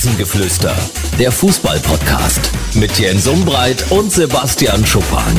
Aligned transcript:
Rasengeflüster, 0.00 0.74
der 1.18 1.30
Fußball-Podcast 1.30 2.50
mit 2.74 2.98
Jens 2.98 3.26
Umbreit 3.26 3.84
und 3.90 4.10
Sebastian 4.10 4.86
Schuppan. 4.86 5.36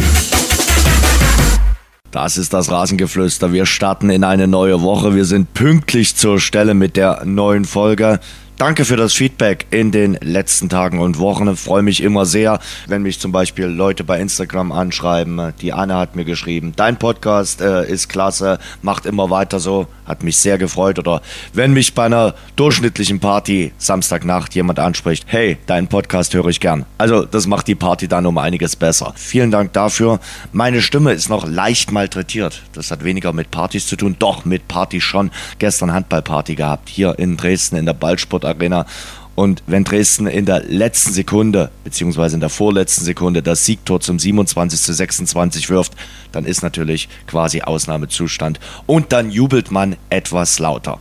Das 2.11 2.37
ist 2.37 2.53
das 2.53 2.69
Rasengeflüster. 2.69 3.53
Wir 3.53 3.65
starten 3.65 4.11
in 4.11 4.23
eine 4.23 4.47
neue 4.47 4.83
Woche. 4.83 5.15
Wir 5.15 5.25
sind 5.25 5.55
pünktlich 5.55 6.15
zur 6.15 6.39
Stelle 6.39 6.75
mit 6.75 6.95
der 6.95 7.25
neuen 7.25 7.65
Folge. 7.65 8.19
Danke 8.61 8.85
für 8.85 8.95
das 8.95 9.13
Feedback 9.13 9.65
in 9.71 9.89
den 9.89 10.19
letzten 10.21 10.69
Tagen 10.69 10.99
und 10.99 11.17
Wochen. 11.17 11.47
Ich 11.47 11.59
freue 11.59 11.81
mich 11.81 12.03
immer 12.03 12.27
sehr, 12.27 12.59
wenn 12.85 13.01
mich 13.01 13.19
zum 13.19 13.31
Beispiel 13.31 13.65
Leute 13.65 14.03
bei 14.03 14.19
Instagram 14.19 14.71
anschreiben. 14.71 15.51
Die 15.61 15.73
Anne 15.73 15.95
hat 15.95 16.15
mir 16.15 16.25
geschrieben, 16.25 16.73
dein 16.75 16.99
Podcast 16.99 17.59
äh, 17.59 17.89
ist 17.89 18.07
klasse, 18.07 18.59
macht 18.83 19.07
immer 19.07 19.31
weiter 19.31 19.59
so. 19.59 19.87
Hat 20.05 20.21
mich 20.23 20.37
sehr 20.37 20.59
gefreut. 20.59 20.99
Oder 20.99 21.23
wenn 21.53 21.73
mich 21.73 21.95
bei 21.95 22.05
einer 22.05 22.35
durchschnittlichen 22.55 23.19
Party 23.19 23.71
Samstagnacht 23.79 24.53
jemand 24.53 24.77
anspricht, 24.77 25.23
hey, 25.25 25.57
deinen 25.65 25.87
Podcast 25.87 26.35
höre 26.35 26.47
ich 26.47 26.59
gern. 26.59 26.85
Also 26.99 27.25
das 27.25 27.47
macht 27.47 27.67
die 27.67 27.75
Party 27.75 28.07
dann 28.07 28.27
um 28.27 28.37
einiges 28.37 28.75
besser. 28.75 29.13
Vielen 29.15 29.49
Dank 29.49 29.73
dafür. 29.73 30.19
Meine 30.51 30.83
Stimme 30.83 31.13
ist 31.13 31.29
noch 31.29 31.47
leicht 31.47 31.91
malträtiert. 31.91 32.61
Das 32.73 32.91
hat 32.91 33.03
weniger 33.03 33.33
mit 33.33 33.49
Partys 33.49 33.87
zu 33.87 33.95
tun, 33.95 34.17
doch 34.19 34.45
mit 34.45 34.67
Party 34.67 35.01
schon. 35.01 35.31
Gestern 35.57 35.93
Handballparty 35.93 36.53
gehabt, 36.53 36.89
hier 36.89 37.17
in 37.17 37.37
Dresden 37.37 37.77
in 37.77 37.87
der 37.87 37.93
Ballsport 37.93 38.50
Arena. 38.51 38.85
Und 39.33 39.63
wenn 39.65 39.83
Dresden 39.83 40.27
in 40.27 40.45
der 40.45 40.63
letzten 40.63 41.13
Sekunde, 41.13 41.71
beziehungsweise 41.83 42.35
in 42.35 42.41
der 42.41 42.49
vorletzten 42.49 43.05
Sekunde, 43.05 43.41
das 43.41 43.65
Siegtor 43.65 43.99
zum 44.01 44.19
27 44.19 44.81
zu 44.81 44.93
26 44.93 45.69
wirft, 45.69 45.93
dann 46.31 46.45
ist 46.45 46.61
natürlich 46.61 47.07
quasi 47.27 47.61
Ausnahmezustand. 47.61 48.59
Und 48.87 49.13
dann 49.13 49.31
jubelt 49.31 49.71
man 49.71 49.95
etwas 50.09 50.59
lauter. 50.59 50.99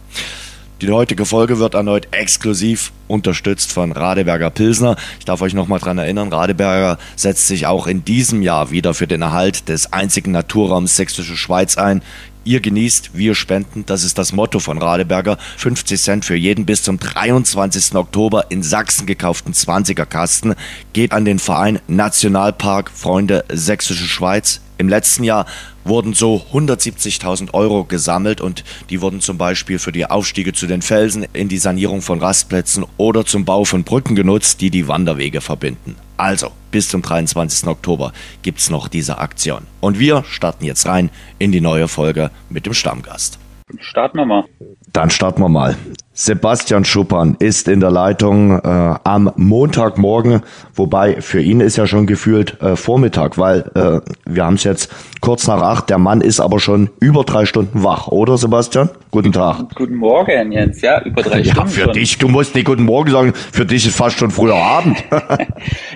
Die 0.80 0.90
heutige 0.90 1.26
Folge 1.26 1.58
wird 1.58 1.74
erneut 1.74 2.08
exklusiv 2.12 2.92
unterstützt 3.06 3.70
von 3.70 3.92
Radeberger 3.92 4.48
Pilsner. 4.48 4.96
Ich 5.18 5.26
darf 5.26 5.42
euch 5.42 5.52
nochmal 5.52 5.78
dran 5.78 5.98
erinnern, 5.98 6.32
Radeberger 6.32 6.96
setzt 7.16 7.48
sich 7.48 7.66
auch 7.66 7.86
in 7.86 8.02
diesem 8.02 8.40
Jahr 8.40 8.70
wieder 8.70 8.94
für 8.94 9.06
den 9.06 9.20
Erhalt 9.20 9.68
des 9.68 9.92
einzigen 9.92 10.30
Naturraums 10.30 10.96
Sächsische 10.96 11.36
Schweiz 11.36 11.76
ein. 11.76 12.00
Ihr 12.44 12.60
genießt, 12.60 13.10
wir 13.12 13.34
spenden. 13.34 13.84
Das 13.84 14.02
ist 14.02 14.16
das 14.16 14.32
Motto 14.32 14.60
von 14.60 14.78
Radeberger. 14.78 15.36
50 15.58 16.00
Cent 16.00 16.24
für 16.24 16.36
jeden 16.36 16.64
bis 16.64 16.82
zum 16.82 16.98
23. 16.98 17.94
Oktober 17.94 18.46
in 18.50 18.62
Sachsen 18.62 19.06
gekauften 19.06 19.52
20er 19.52 20.06
Kasten 20.06 20.54
geht 20.94 21.12
an 21.12 21.26
den 21.26 21.38
Verein 21.38 21.80
Nationalpark 21.86 22.90
Freunde 22.90 23.44
Sächsische 23.52 24.06
Schweiz. 24.06 24.62
Im 24.78 24.88
letzten 24.88 25.24
Jahr 25.24 25.44
wurden 25.84 26.14
so 26.14 26.46
170.000 26.54 27.52
Euro 27.52 27.84
gesammelt 27.84 28.40
und 28.40 28.64
die 28.88 29.02
wurden 29.02 29.20
zum 29.20 29.36
Beispiel 29.36 29.78
für 29.78 29.92
die 29.92 30.06
Aufstiege 30.06 30.54
zu 30.54 30.66
den 30.66 30.80
Felsen, 30.80 31.26
in 31.34 31.48
die 31.48 31.58
Sanierung 31.58 32.00
von 32.00 32.20
Rastplätzen 32.20 32.86
oder 32.96 33.26
zum 33.26 33.44
Bau 33.44 33.66
von 33.66 33.84
Brücken 33.84 34.14
genutzt, 34.14 34.62
die 34.62 34.70
die 34.70 34.88
Wanderwege 34.88 35.42
verbinden. 35.42 35.96
Also, 36.16 36.52
bis 36.70 36.88
zum 36.88 37.02
23. 37.02 37.68
Oktober 37.68 38.12
gibt 38.42 38.58
es 38.58 38.70
noch 38.70 38.88
diese 38.88 39.18
Aktion. 39.18 39.66
Und 39.80 39.98
wir 39.98 40.24
starten 40.24 40.64
jetzt 40.64 40.86
rein 40.86 41.10
in 41.38 41.52
die 41.52 41.60
neue 41.60 41.88
Folge 41.88 42.30
mit 42.48 42.66
dem 42.66 42.74
Stammgast. 42.74 43.38
Starten 43.78 44.18
wir 44.18 44.26
mal. 44.26 44.44
Dann 44.92 45.10
starten 45.10 45.42
wir 45.42 45.48
mal. 45.48 45.76
Sebastian 46.22 46.84
Schuppern 46.84 47.34
ist 47.38 47.66
in 47.66 47.80
der 47.80 47.90
Leitung 47.90 48.58
äh, 48.58 48.94
am 49.04 49.32
Montagmorgen, 49.36 50.42
wobei 50.74 51.22
für 51.22 51.40
ihn 51.40 51.60
ist 51.60 51.78
ja 51.78 51.86
schon 51.86 52.06
gefühlt 52.06 52.60
äh, 52.60 52.76
Vormittag, 52.76 53.38
weil 53.38 53.60
äh, 53.74 54.00
wir 54.26 54.44
haben 54.44 54.56
es 54.56 54.64
jetzt 54.64 54.92
kurz 55.22 55.46
nach 55.46 55.62
acht. 55.62 55.88
Der 55.88 55.96
Mann 55.96 56.20
ist 56.20 56.38
aber 56.38 56.60
schon 56.60 56.90
über 57.00 57.24
drei 57.24 57.46
Stunden 57.46 57.82
wach, 57.82 58.08
oder 58.08 58.36
Sebastian? 58.36 58.90
Guten 59.10 59.32
Tag. 59.32 59.74
Guten 59.74 59.94
Morgen, 59.96 60.52
Jens. 60.52 60.82
Ja, 60.82 61.02
über 61.02 61.22
drei 61.22 61.38
ja, 61.40 61.52
Stunden. 61.54 61.70
für 61.70 61.84
schon. 61.84 61.92
dich, 61.94 62.18
du 62.18 62.28
musst 62.28 62.54
nicht 62.54 62.66
guten 62.66 62.84
Morgen 62.84 63.10
sagen, 63.10 63.32
für 63.34 63.64
dich 63.64 63.86
ist 63.86 63.96
fast 63.96 64.18
schon 64.18 64.30
früher 64.30 64.56
Abend. 64.56 65.02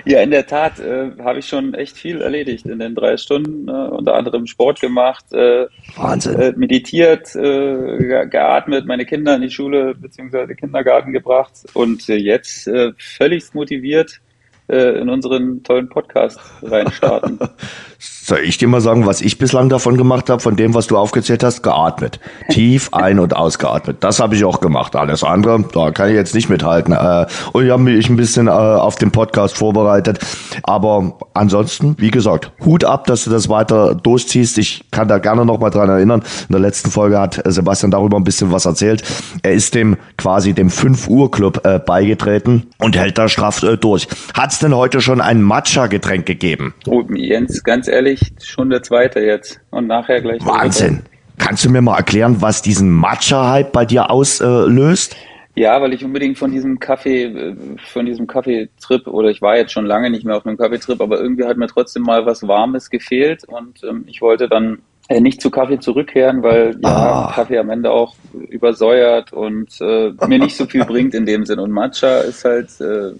Ja, 0.07 0.21
in 0.21 0.29
der 0.31 0.45
Tat 0.45 0.79
äh, 0.79 1.11
habe 1.23 1.39
ich 1.39 1.47
schon 1.47 1.73
echt 1.73 1.97
viel 1.97 2.21
erledigt 2.21 2.65
in 2.67 2.77
den 2.77 2.93
drei 2.93 3.17
Stunden. 3.17 3.67
Äh, 3.67 3.71
unter 3.71 4.13
anderem 4.13 4.45
Sport 4.45 4.79
gemacht, 4.79 5.25
äh, 5.33 5.65
Wahnsinn. 5.95 6.35
äh, 6.39 6.53
meditiert, 6.55 7.35
äh, 7.35 7.97
ge- 7.97 8.27
geatmet, 8.29 8.85
meine 8.85 9.05
Kinder 9.05 9.35
in 9.35 9.41
die 9.41 9.49
Schule 9.49 9.95
bzw. 10.15 10.55
Kindergarten 10.55 11.11
gebracht 11.11 11.53
und 11.73 12.07
äh, 12.09 12.15
jetzt 12.15 12.67
äh, 12.67 12.93
völlig 12.97 13.53
motiviert 13.53 14.21
äh, 14.67 14.99
in 14.99 15.09
unseren 15.09 15.63
tollen 15.63 15.89
Podcast 15.89 16.39
reinstarten. 16.61 17.39
Soll 18.27 18.39
ich 18.39 18.57
dir 18.57 18.67
mal 18.67 18.81
sagen, 18.81 19.05
was 19.05 19.21
ich 19.21 19.37
bislang 19.37 19.69
davon 19.69 19.97
gemacht 19.97 20.31
habe, 20.31 20.41
von 20.41 20.55
dem, 20.55 20.73
was 20.73 20.87
du 20.87 20.97
aufgezählt 20.97 21.43
hast? 21.43 21.61
Geatmet. 21.61 22.19
Tief 22.49 22.89
ein- 22.91 23.19
und 23.19 23.35
ausgeatmet. 23.35 23.97
Das 23.99 24.19
habe 24.19 24.33
ich 24.35 24.43
auch 24.43 24.61
gemacht. 24.61 24.95
Alles 24.95 25.23
andere, 25.23 25.63
da 25.71 25.91
kann 25.91 26.09
ich 26.09 26.15
jetzt 26.15 26.33
nicht 26.33 26.49
mithalten. 26.49 26.91
Äh, 26.91 27.27
Und 27.53 27.65
ich 27.65 27.71
habe 27.71 27.83
mich 27.83 28.09
ein 28.09 28.15
bisschen 28.15 28.47
äh, 28.47 28.49
auf 28.49 28.95
den 28.95 29.11
Podcast 29.11 29.55
vorbereitet. 29.55 30.17
Aber 30.63 31.19
ansonsten, 31.35 31.97
wie 31.99 32.09
gesagt, 32.09 32.51
Hut 32.65 32.83
ab, 32.83 33.05
dass 33.05 33.25
du 33.25 33.29
das 33.29 33.47
weiter 33.47 33.93
durchziehst. 33.93 34.57
Ich 34.57 34.85
kann 34.89 35.07
da 35.07 35.19
gerne 35.19 35.45
noch 35.45 35.59
mal 35.59 35.69
dran 35.69 35.89
erinnern. 35.89 36.23
In 36.49 36.53
der 36.53 36.61
letzten 36.61 36.89
Folge 36.89 37.19
hat 37.19 37.39
Sebastian 37.45 37.91
darüber 37.91 38.17
ein 38.17 38.23
bisschen 38.23 38.51
was 38.51 38.65
erzählt. 38.65 39.03
Er 39.43 39.53
ist 39.53 39.75
dem 39.75 39.97
quasi 40.17 40.53
dem 40.53 40.71
5 40.71 41.09
Uhr 41.09 41.29
Club 41.29 41.61
äh, 41.63 41.77
beigetreten 41.77 42.71
und 42.79 42.97
hält 42.97 43.19
da 43.19 43.29
straff 43.29 43.61
äh, 43.61 43.77
durch. 43.77 44.07
Hat 44.33 44.51
es 44.51 44.57
denn 44.57 44.75
heute 44.75 44.99
schon 44.99 45.21
ein 45.21 45.43
Matcha-Getränk 45.43 46.25
gegeben? 46.25 46.73
Oh, 46.87 47.03
Jens, 47.13 47.63
ganz 47.63 47.87
ehrlich, 47.87 48.14
schon 48.43 48.69
der 48.69 48.83
zweite 48.83 49.19
jetzt 49.19 49.59
und 49.71 49.87
nachher 49.87 50.21
gleich. 50.21 50.45
Wahnsinn. 50.45 51.01
Kannst 51.37 51.65
du 51.65 51.69
mir 51.69 51.81
mal 51.81 51.97
erklären, 51.97 52.41
was 52.41 52.61
diesen 52.61 52.89
Matcha-Hype 52.89 53.71
bei 53.71 53.85
dir 53.85 54.09
auslöst? 54.09 55.15
Ja, 55.57 55.81
weil 55.81 55.93
ich 55.93 56.03
unbedingt 56.03 56.37
von 56.37 56.51
diesem 56.51 56.79
Kaffee, 56.79 57.23
äh, 57.23 57.55
von 57.91 58.05
diesem 58.05 58.27
Kaffeetrip, 58.27 59.07
oder 59.07 59.29
ich 59.29 59.41
war 59.41 59.55
jetzt 59.57 59.71
schon 59.71 59.85
lange 59.85 60.09
nicht 60.09 60.25
mehr 60.25 60.35
auf 60.35 60.45
einem 60.45 60.57
Kaffeetrip, 60.57 60.99
aber 61.01 61.19
irgendwie 61.19 61.45
hat 61.45 61.55
mir 61.57 61.67
trotzdem 61.67 62.03
mal 62.03 62.25
was 62.25 62.45
Warmes 62.45 62.89
gefehlt 62.89 63.45
und 63.45 63.81
ähm, 63.83 64.03
ich 64.07 64.21
wollte 64.21 64.49
dann 64.49 64.79
äh, 65.07 65.21
nicht 65.21 65.41
zu 65.41 65.49
Kaffee 65.51 65.79
zurückkehren, 65.79 66.43
weil 66.43 66.75
ja, 66.81 66.89
Ah. 66.89 67.31
Kaffee 67.33 67.57
am 67.57 67.69
Ende 67.69 67.91
auch 67.91 68.15
übersäuert 68.49 69.31
und 69.31 69.69
äh, 69.79 70.11
mir 70.27 70.39
nicht 70.39 70.57
so 70.57 70.65
viel 70.65 70.83
bringt 70.83 71.13
in 71.13 71.25
dem 71.25 71.45
Sinn. 71.45 71.59
Und 71.59 71.71
Matcha 71.71 72.19
ist 72.19 72.43
halt, 72.43 72.69
äh, 72.81 73.11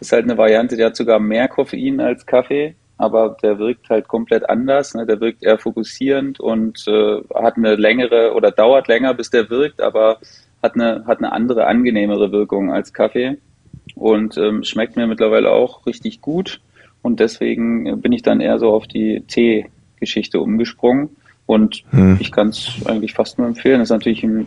ist 0.00 0.12
halt 0.12 0.24
eine 0.24 0.36
Variante, 0.36 0.76
die 0.76 0.84
hat 0.84 0.96
sogar 0.96 1.18
mehr 1.18 1.48
Koffein 1.48 2.00
als 2.00 2.26
Kaffee, 2.26 2.74
aber 3.00 3.36
der 3.42 3.58
wirkt 3.58 3.88
halt 3.88 4.06
komplett 4.08 4.48
anders. 4.48 4.94
Ne? 4.94 5.06
Der 5.06 5.20
wirkt 5.20 5.42
eher 5.42 5.58
fokussierend 5.58 6.38
und 6.38 6.86
äh, 6.86 7.20
hat 7.34 7.56
eine 7.56 7.74
längere 7.76 8.34
oder 8.34 8.50
dauert 8.50 8.88
länger, 8.88 9.14
bis 9.14 9.30
der 9.30 9.48
wirkt, 9.50 9.80
aber 9.80 10.18
hat 10.62 10.74
eine, 10.74 11.04
hat 11.06 11.18
eine 11.18 11.32
andere, 11.32 11.66
angenehmere 11.66 12.30
Wirkung 12.32 12.70
als 12.70 12.92
Kaffee 12.92 13.38
und 13.94 14.36
ähm, 14.36 14.62
schmeckt 14.62 14.96
mir 14.96 15.06
mittlerweile 15.06 15.50
auch 15.50 15.86
richtig 15.86 16.20
gut. 16.20 16.60
Und 17.02 17.18
deswegen 17.18 18.00
bin 18.02 18.12
ich 18.12 18.22
dann 18.22 18.40
eher 18.42 18.58
so 18.58 18.70
auf 18.70 18.86
die 18.86 19.22
Tee-Geschichte 19.26 20.38
umgesprungen. 20.40 21.08
Und 21.46 21.82
Hm. 21.90 22.18
ich 22.20 22.30
kann 22.30 22.48
es 22.50 22.80
eigentlich 22.84 23.14
fast 23.14 23.38
nur 23.38 23.48
empfehlen. 23.48 23.78
Das 23.80 23.86
ist 23.88 23.92
natürlich 23.94 24.22
ein, 24.22 24.46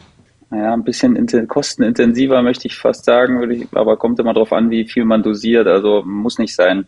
naja, 0.52 0.72
ein 0.74 0.84
bisschen 0.84 1.18
inten- 1.18 1.48
kostenintensiver, 1.48 2.44
möchte 2.44 2.68
ich 2.68 2.78
fast 2.78 3.06
sagen, 3.06 3.52
ich, 3.52 3.68
aber 3.74 3.98
kommt 3.98 4.20
immer 4.20 4.34
darauf 4.34 4.54
an, 4.54 4.70
wie 4.70 4.86
viel 4.86 5.04
man 5.04 5.24
dosiert. 5.24 5.66
Also 5.68 6.04
muss 6.06 6.38
nicht 6.38 6.56
sein. 6.56 6.86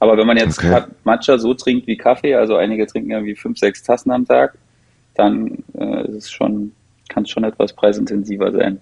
Aber 0.00 0.16
wenn 0.16 0.26
man 0.26 0.36
jetzt 0.36 0.58
Okay. 0.58 0.70
Ka- 0.70 0.88
Matcha 1.04 1.38
so 1.38 1.54
trinkt 1.54 1.86
wie 1.86 1.96
Kaffee, 1.96 2.34
also 2.34 2.56
einige 2.56 2.86
trinken 2.86 3.10
ja 3.10 3.24
wie 3.24 3.34
fünf, 3.34 3.58
sechs 3.58 3.82
Tassen 3.82 4.10
am 4.10 4.26
Tag, 4.26 4.54
dann 5.16 5.58
äh, 5.76 6.06
ist 6.08 6.24
es 6.24 6.30
schon, 6.30 6.72
kann 7.08 7.24
es 7.24 7.30
schon 7.30 7.44
etwas 7.44 7.72
preisintensiver 7.72 8.52
sein. 8.52 8.78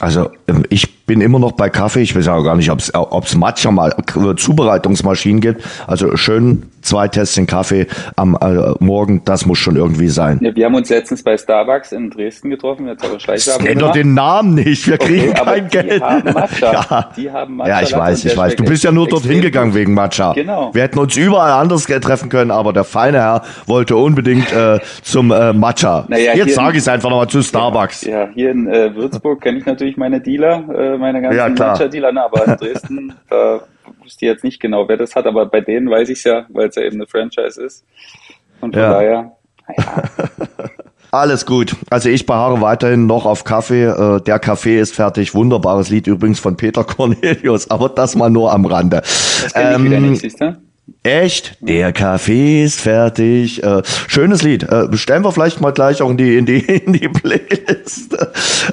Also 0.00 0.30
ähm, 0.48 0.64
ich 0.70 1.04
bin 1.04 1.20
immer 1.20 1.38
noch 1.40 1.52
bei 1.52 1.68
Kaffee. 1.68 2.00
Ich 2.02 2.14
weiß 2.16 2.28
auch 2.28 2.42
gar 2.44 2.54
nicht, 2.56 2.70
ob 2.70 2.78
es 3.24 3.34
Matcha 3.34 3.70
mal 3.70 3.92
äh, 4.16 4.34
Zubereitungsmaschinen 4.36 5.40
gibt. 5.40 5.62
Also 5.86 6.16
schön 6.16 6.62
zwei 6.82 7.08
Tässchen 7.08 7.46
Kaffee 7.46 7.86
am 8.16 8.36
äh, 8.40 8.72
Morgen, 8.80 9.22
das 9.24 9.46
muss 9.46 9.58
schon 9.58 9.76
irgendwie 9.76 10.08
sein. 10.08 10.38
Ja, 10.42 10.54
wir 10.54 10.66
haben 10.66 10.74
uns 10.74 10.88
letztens 10.88 11.22
bei 11.22 11.36
Starbucks 11.36 11.92
in 11.92 12.10
Dresden 12.10 12.50
getroffen, 12.50 12.86
jetzt 12.88 13.04
aber 13.04 13.20
Schleichwerbung 13.20 13.64
Nenn 13.64 13.78
doch 13.78 13.92
den 13.92 14.14
Namen 14.14 14.54
nicht, 14.54 14.86
wir 14.86 14.98
kriegen 14.98 15.30
Okay, 15.30 15.44
kein 15.44 15.68
die 15.68 15.88
Geld. 15.88 16.02
haben 16.02 16.32
Matcha. 16.32 16.70
Ja. 16.90 17.10
Die 17.16 17.30
haben 17.30 17.56
Matcha 17.56 17.80
ja, 17.80 17.82
ich 17.82 17.96
weiß, 17.96 18.24
ich 18.24 18.36
weiß. 18.36 18.56
Du 18.56 18.64
bist 18.64 18.84
ja 18.84 18.92
nur 18.92 19.08
dorthin 19.08 19.40
gegangen 19.40 19.74
wegen 19.74 19.94
Matcha. 19.94 20.32
Genau. 20.32 20.72
Wir 20.72 20.82
hätten 20.82 20.98
uns 20.98 21.16
überall 21.16 21.52
anders 21.52 21.84
treffen 21.84 22.28
können, 22.28 22.50
aber 22.50 22.72
der 22.72 22.84
feine 22.84 23.18
Herr 23.18 23.42
wollte 23.66 23.96
unbedingt 23.96 24.52
äh, 24.52 24.78
zum 25.02 25.30
äh, 25.30 25.52
Matcha. 25.52 26.04
Naja, 26.08 26.34
Jetzt 26.34 26.54
sage 26.54 26.76
ich 26.76 26.82
es 26.82 26.88
einfach 26.88 27.10
nochmal 27.10 27.28
zu 27.28 27.42
Starbucks. 27.42 28.04
Ja, 28.04 28.28
hier 28.34 28.50
in 28.50 28.68
äh, 28.68 28.94
Würzburg 28.94 29.40
kenne 29.40 29.58
ich 29.58 29.66
natürlich 29.66 29.96
meine 29.96 30.20
Dealer, 30.20 30.64
äh, 30.74 30.98
meine 30.98 31.20
ganzen 31.20 31.38
Ja. 31.38 31.48
Matcha-Dealer, 31.48 32.12
ne, 32.12 32.24
aber 32.24 32.46
in 32.46 32.56
Dresden, 32.56 33.12
da 33.28 33.60
wusste 34.02 34.24
ich 34.26 34.30
jetzt 34.30 34.44
nicht 34.44 34.60
genau, 34.60 34.88
wer 34.88 34.96
das 34.96 35.14
hat, 35.16 35.26
aber 35.26 35.46
bei 35.46 35.60
denen 35.60 35.90
weiß 35.90 36.08
ich 36.08 36.18
es 36.18 36.24
ja, 36.24 36.46
weil 36.50 36.68
es 36.68 36.76
ja 36.76 36.82
eben 36.82 36.96
eine 36.96 37.06
Franchise 37.06 37.62
ist. 37.62 37.84
Und 38.60 38.74
von 38.74 38.82
Ja. 38.82 38.90
daher, 38.90 39.32
naja, 39.68 40.04
Alles 41.12 41.44
gut. 41.44 41.74
Also 41.90 42.08
ich 42.08 42.24
beharre 42.26 42.60
weiterhin 42.60 43.06
noch 43.06 43.26
auf 43.26 43.42
Kaffee. 43.44 43.84
Äh, 43.84 44.20
der 44.22 44.38
Kaffee 44.38 44.78
ist 44.78 44.94
fertig. 44.94 45.34
Wunderbares 45.34 45.88
Lied 45.90 46.06
übrigens 46.06 46.38
von 46.38 46.56
Peter 46.56 46.84
Cornelius, 46.86 47.68
aber 47.70 47.88
das 47.88 48.14
mal 48.14 48.30
nur 48.30 48.52
am 48.52 48.64
Rande. 48.64 48.98
das 48.98 49.52
kenne 49.54 49.72
ich 49.72 49.82
wieder 49.82 49.96
Ähm, 49.96 50.10
nicht, 50.10 50.20
siehst 50.20 50.40
du? 50.40 50.56
Echt? 51.02 51.56
Der 51.60 51.92
Kaffee 51.92 52.62
ist 52.62 52.80
fertig. 52.80 53.62
Äh, 53.62 53.82
schönes 53.84 54.42
Lied. 54.42 54.64
Äh, 54.64 54.94
stellen 54.96 55.24
wir 55.24 55.32
vielleicht 55.32 55.60
mal 55.60 55.72
gleich 55.72 56.02
auch 56.02 56.10
in 56.10 56.16
die, 56.16 56.36
in 56.36 56.46
die, 56.46 56.58
in 56.66 56.92
die 56.92 57.08
Playlist. 57.08 58.16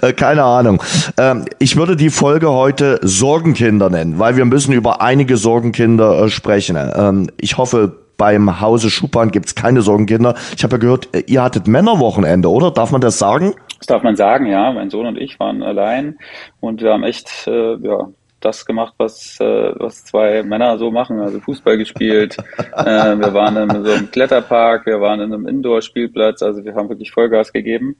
Äh, 0.01 0.13
keine 0.13 0.43
Ahnung. 0.43 0.81
Ähm, 1.17 1.45
ich 1.59 1.77
würde 1.77 1.95
die 1.95 2.09
Folge 2.09 2.51
heute 2.51 2.99
Sorgenkinder 3.01 3.89
nennen, 3.89 4.19
weil 4.19 4.35
wir 4.35 4.45
müssen 4.45 4.73
über 4.73 5.01
einige 5.01 5.37
Sorgenkinder 5.37 6.23
äh, 6.23 6.29
sprechen. 6.29 6.77
Ähm, 6.77 7.29
ich 7.37 7.57
hoffe, 7.57 7.93
beim 8.17 8.59
Hause 8.59 8.89
Schupan 8.89 9.31
gibt's 9.31 9.55
keine 9.55 9.81
Sorgenkinder. 9.81 10.35
Ich 10.55 10.63
habe 10.63 10.75
ja 10.75 10.79
gehört, 10.79 11.15
äh, 11.15 11.23
ihr 11.27 11.43
hattet 11.43 11.67
Männerwochenende, 11.67 12.49
oder? 12.49 12.71
Darf 12.71 12.91
man 12.91 13.01
das 13.01 13.19
sagen? 13.19 13.53
Das 13.77 13.87
darf 13.87 14.03
man 14.03 14.15
sagen, 14.15 14.47
ja. 14.47 14.71
Mein 14.73 14.89
Sohn 14.89 15.05
und 15.05 15.17
ich 15.17 15.39
waren 15.39 15.63
allein 15.63 16.17
und 16.59 16.81
wir 16.81 16.93
haben 16.93 17.03
echt 17.03 17.47
äh, 17.47 17.75
ja, 17.75 18.09
das 18.39 18.65
gemacht, 18.65 18.93
was, 18.97 19.39
äh, 19.39 19.73
was 19.75 20.05
zwei 20.05 20.43
Männer 20.43 20.77
so 20.77 20.91
machen, 20.91 21.19
also 21.19 21.39
Fußball 21.39 21.77
gespielt. 21.77 22.37
äh, 22.75 23.17
wir 23.17 23.33
waren 23.33 23.57
in 23.57 23.83
so 23.83 23.91
einem 23.91 24.11
Kletterpark, 24.11 24.85
wir 24.85 25.01
waren 25.01 25.19
in 25.21 25.33
einem 25.33 25.47
Indoor-Spielplatz, 25.47 26.41
also 26.41 26.63
wir 26.63 26.75
haben 26.75 26.89
wirklich 26.89 27.11
Vollgas 27.11 27.51
gegeben 27.51 27.95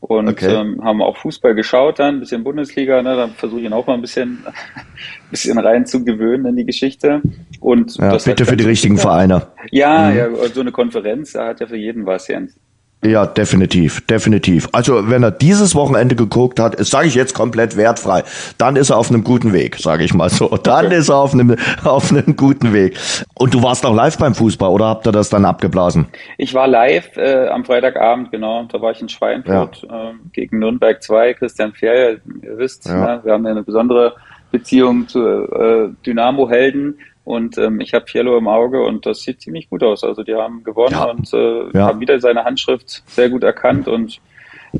und 0.00 0.28
okay. 0.28 0.54
ähm, 0.54 0.82
haben 0.84 1.02
auch 1.02 1.16
Fußball 1.16 1.54
geschaut 1.54 1.98
dann, 1.98 2.16
ein 2.16 2.20
bisschen 2.20 2.44
Bundesliga, 2.44 3.02
ne, 3.02 3.16
da 3.16 3.28
versuche 3.28 3.60
ich 3.60 3.66
ihn 3.66 3.72
auch 3.72 3.86
mal 3.86 3.94
ein 3.94 4.00
bisschen, 4.00 4.44
bisschen 5.30 5.58
rein 5.58 5.86
zu 5.86 6.04
gewöhnen 6.04 6.46
in 6.46 6.56
die 6.56 6.66
Geschichte. 6.66 7.20
Und 7.60 7.96
ja, 7.96 8.16
bitte 8.16 8.44
für 8.44 8.56
die 8.56 8.64
richtigen 8.64 8.98
Vereine. 8.98 9.48
Ja, 9.72 10.10
mhm. 10.10 10.16
ja, 10.16 10.48
so 10.52 10.60
eine 10.60 10.70
Konferenz, 10.70 11.32
da 11.32 11.48
hat 11.48 11.60
ja 11.60 11.66
für 11.66 11.76
jeden 11.76 12.06
was, 12.06 12.28
Jens. 12.28 12.54
Ja, 13.04 13.26
definitiv, 13.26 14.04
definitiv. 14.06 14.68
Also 14.72 15.08
wenn 15.08 15.22
er 15.22 15.30
dieses 15.30 15.76
Wochenende 15.76 16.16
geguckt 16.16 16.58
hat, 16.58 16.84
sage 16.84 17.06
ich 17.06 17.14
jetzt 17.14 17.32
komplett 17.32 17.76
wertfrei, 17.76 18.24
dann 18.58 18.74
ist 18.74 18.90
er 18.90 18.96
auf 18.96 19.08
einem 19.08 19.22
guten 19.22 19.52
Weg, 19.52 19.76
sage 19.76 20.02
ich 20.02 20.14
mal 20.14 20.28
so. 20.28 20.48
Dann 20.48 20.86
okay. 20.86 20.96
ist 20.96 21.08
er 21.08 21.16
auf 21.16 21.32
einem, 21.32 21.54
auf 21.84 22.10
einem 22.10 22.34
guten 22.34 22.72
Weg. 22.72 22.98
Und 23.34 23.54
du 23.54 23.62
warst 23.62 23.86
auch 23.86 23.94
live 23.94 24.18
beim 24.18 24.34
Fußball 24.34 24.70
oder 24.70 24.86
habt 24.86 25.06
ihr 25.06 25.12
das 25.12 25.28
dann 25.28 25.44
abgeblasen? 25.44 26.08
Ich 26.38 26.54
war 26.54 26.66
live 26.66 27.16
äh, 27.16 27.46
am 27.48 27.64
Freitagabend, 27.64 28.32
genau. 28.32 28.64
Da 28.64 28.80
war 28.80 28.90
ich 28.90 29.00
in 29.00 29.08
Schweinfurt 29.08 29.86
ja. 29.88 30.10
äh, 30.10 30.14
gegen 30.32 30.58
Nürnberg 30.58 31.00
2, 31.00 31.34
Christian 31.34 31.72
Fjell, 31.72 32.20
ihr 32.42 32.58
wisst, 32.58 32.86
ja. 32.86 33.16
ne, 33.16 33.20
wir 33.22 33.32
haben 33.32 33.44
ja 33.44 33.52
eine 33.52 33.62
besondere 33.62 34.14
Beziehung 34.50 35.06
zu 35.06 35.20
äh, 35.20 35.88
Dynamo-Helden 36.04 36.98
und 37.28 37.58
ähm, 37.58 37.82
ich 37.82 37.92
habe 37.92 38.06
Fiello 38.06 38.38
im 38.38 38.48
Auge 38.48 38.82
und 38.82 39.04
das 39.04 39.20
sieht 39.20 39.42
ziemlich 39.42 39.68
gut 39.68 39.82
aus. 39.82 40.02
Also 40.02 40.22
die 40.22 40.34
haben 40.34 40.64
gewonnen 40.64 40.92
ja. 40.92 41.10
und 41.10 41.30
äh, 41.34 41.76
ja. 41.76 41.88
haben 41.88 42.00
wieder 42.00 42.18
seine 42.20 42.44
Handschrift 42.44 43.02
sehr 43.06 43.28
gut 43.28 43.44
erkannt 43.44 43.86
und 43.86 44.18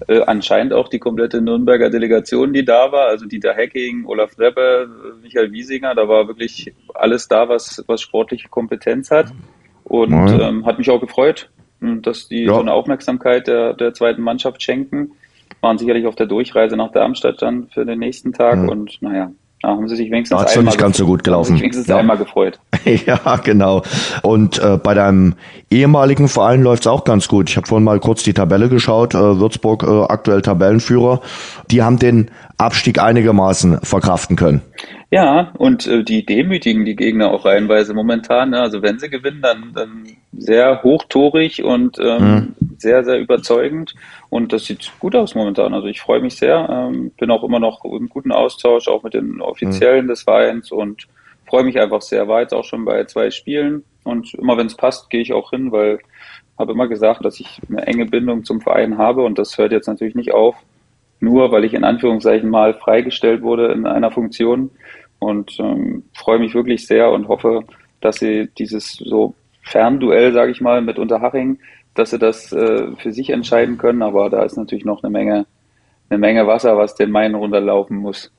äh, 0.07 0.23
anscheinend 0.23 0.73
auch 0.73 0.89
die 0.89 0.99
komplette 0.99 1.43
Nürnberger 1.43 1.91
Delegation, 1.91 2.55
die 2.55 2.65
da 2.65 2.91
war, 2.91 3.09
also 3.09 3.27
Dieter 3.27 3.53
Hecking, 3.53 4.07
Olaf 4.07 4.39
Reppe, 4.39 4.89
Michael 5.23 5.53
Wiesinger, 5.53 5.95
da 5.95 6.09
war 6.09 6.27
wirklich 6.27 6.73
alles 6.95 7.29
da, 7.29 7.51
was, 7.51 7.85
was 7.87 8.01
sportliche 8.01 8.49
Kompetenz 8.49 9.11
hat. 9.11 9.27
Und 9.85 10.41
ähm, 10.41 10.65
hat 10.65 10.79
mich 10.79 10.89
auch 10.89 11.01
gefreut, 11.01 11.51
dass 11.81 12.29
die 12.29 12.47
so 12.47 12.61
eine 12.61 12.73
Aufmerksamkeit 12.73 13.47
der, 13.47 13.75
der 13.75 13.93
zweiten 13.93 14.23
Mannschaft 14.23 14.63
schenken. 14.63 15.13
Waren 15.61 15.77
sicherlich 15.77 16.07
auf 16.07 16.15
der 16.15 16.27
Durchreise 16.27 16.79
nach 16.79 16.93
Darmstadt 16.93 17.43
dann 17.43 17.69
für 17.69 17.85
den 17.85 17.99
nächsten 17.99 18.33
Tag 18.33 18.69
und 18.71 19.03
naja, 19.03 19.33
da 19.61 19.71
haben 19.71 19.89
sie 19.89 19.97
sich 19.97 20.11
wenigstens 20.11 20.39
da 20.39 20.45
einmal 20.45 20.65
nicht 20.65 20.79
ganz 20.79 20.97
so 20.99 21.07
gut 21.07 21.25
gelaufen. 21.25 21.55
Sich 21.55 21.63
wenigstens 21.63 21.89
ja. 21.89 21.97
einmal 21.97 22.17
gefreut. 22.17 22.61
ja, 22.85 23.37
genau. 23.43 23.83
Und 24.23 24.59
äh, 24.59 24.77
bei 24.77 24.95
deinem 24.95 25.35
ehemaligen 25.71 26.29
Verein 26.29 26.63
läuft's 26.63 26.87
auch 26.87 27.05
ganz 27.05 27.27
gut. 27.27 27.51
Ich 27.51 27.57
habe 27.57 27.67
vorhin 27.67 27.85
mal 27.85 27.99
kurz 27.99 28.23
die 28.23 28.35
Tabelle 28.35 28.69
geschaut. 28.69 29.15
Äh, 29.15 29.41
Würzburg 29.41 29.83
äh, 29.83 30.05
aktuell 30.13 30.43
Tabellenführer. 30.43 31.21
Die 31.71 31.83
haben 31.83 31.99
den 31.99 32.31
Abstieg 32.57 33.01
einigermaßen 33.01 33.81
verkraften 33.83 34.37
können. 34.37 34.63
Ja, 35.11 35.53
und 35.59 35.87
äh, 35.87 36.05
die 36.05 36.25
demütigen 36.25 36.85
die 36.85 36.95
Gegner 36.95 37.33
auch 37.33 37.45
reihenweise 37.45 37.95
momentan. 37.95 38.51
Ne? 38.51 38.61
Also 38.61 38.83
wenn 38.83 38.99
sie 38.99 39.09
gewinnen, 39.09 39.41
dann, 39.43 39.73
dann 39.75 40.05
sehr 40.37 40.83
hochtorig 40.83 41.65
und 41.65 41.99
ähm, 41.99 42.55
mhm. 42.59 42.68
Sehr, 42.81 43.05
sehr 43.05 43.19
überzeugend. 43.19 43.95
Und 44.31 44.53
das 44.53 44.65
sieht 44.65 44.91
gut 44.99 45.15
aus 45.15 45.35
momentan. 45.35 45.75
Also 45.75 45.87
ich 45.87 46.01
freue 46.01 46.21
mich 46.21 46.37
sehr. 46.37 46.69
Ähm, 46.71 47.11
bin 47.19 47.31
auch 47.31 47.45
immer 47.45 47.61
noch 47.61 47.85
im 47.85 48.09
guten 48.09 48.33
Austausch, 48.33 48.89
auch 48.89 49.03
mit 49.03 49.15
den 49.15 49.41
Offiziellen 49.41 50.07
mhm. 50.07 50.09
des 50.09 50.23
Vereins 50.23 50.71
und 50.73 51.07
freue 51.47 51.65
mich 51.65 51.79
einfach 51.79 52.03
sehr. 52.03 52.29
War 52.29 52.41
jetzt 52.41 52.55
auch 52.55 52.65
schon 52.65 52.85
bei 52.85 53.05
zwei 53.05 53.31
Spielen 53.31 53.85
und 54.05 54.35
immer 54.35 54.57
wenn 54.57 54.67
es 54.67 54.77
passt, 54.77 55.11
gehe 55.11 55.21
ich 55.21 55.33
auch 55.33 55.51
hin, 55.51 55.73
weil 55.73 55.99
habe 56.59 56.73
immer 56.73 56.89
gesagt, 56.89 57.25
dass 57.25 57.39
ich 57.39 57.61
eine 57.69 57.87
enge 57.87 58.07
Bindung 58.07 58.45
zum 58.45 58.61
Verein 58.61 58.99
habe 58.99 59.23
und 59.23 59.39
das 59.39 59.57
hört 59.59 59.71
jetzt 59.71 59.87
natürlich 59.87 60.17
nicht 60.17 60.35
auf 60.35 60.57
nur 61.21 61.51
weil 61.51 61.65
ich 61.65 61.75
in 61.75 61.85
Anführungszeichen 61.85 62.49
mal 62.49 62.75
freigestellt 62.75 63.43
wurde 63.43 63.73
in 63.73 63.87
einer 63.87 64.11
Funktion 64.11 64.71
und 65.19 65.59
ähm, 65.59 66.05
freue 66.15 66.39
mich 66.39 66.55
wirklich 66.55 66.87
sehr 66.87 67.11
und 67.11 67.29
hoffe, 67.29 67.65
dass 68.01 68.17
sie 68.17 68.49
dieses 68.59 68.93
so 68.93 69.35
Fernduell, 69.63 70.33
sage 70.33 70.53
ich 70.53 70.61
mal, 70.61 70.81
mit 70.81 70.99
Unterhaching, 70.99 71.59
dass 71.95 72.11
sie 72.11 72.19
das 72.19 72.53
äh, 72.53 72.89
für 72.97 73.13
sich 73.13 73.31
entscheiden 73.31 73.79
können, 73.79 74.03
aber 74.03 74.31
da 74.31 74.45
ist 74.45 74.57
natürlich 74.57 74.85
noch 74.85 75.03
eine 75.03 75.11
Menge, 75.11 75.47
eine 76.11 76.19
Menge 76.19 76.47
Wasser, 76.47 76.77
was 76.77 76.95
den 76.95 77.11
Main 77.11 77.35
runterlaufen 77.35 77.97
muss. 77.97 78.31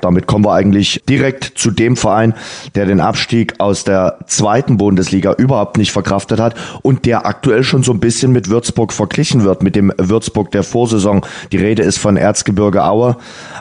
Damit 0.00 0.26
kommen 0.26 0.44
wir 0.44 0.54
eigentlich 0.54 1.02
direkt 1.08 1.44
zu 1.44 1.70
dem 1.70 1.96
Verein, 1.96 2.34
der 2.74 2.86
den 2.86 3.00
Abstieg 3.00 3.54
aus 3.58 3.84
der 3.84 4.18
zweiten 4.26 4.78
Bundesliga 4.78 5.34
überhaupt 5.34 5.76
nicht 5.76 5.92
verkraftet 5.92 6.40
hat 6.40 6.54
und 6.82 7.04
der 7.04 7.26
aktuell 7.26 7.62
schon 7.62 7.82
so 7.82 7.92
ein 7.92 8.00
bisschen 8.00 8.32
mit 8.32 8.48
Würzburg 8.48 8.92
verglichen 8.92 9.44
wird, 9.44 9.62
mit 9.62 9.76
dem 9.76 9.92
Würzburg 9.98 10.50
der 10.50 10.62
Vorsaison. 10.62 11.26
Die 11.52 11.58
Rede 11.58 11.82
ist 11.82 11.98
von 11.98 12.16
Erzgebirge 12.16 12.84
Aue. 12.84 13.16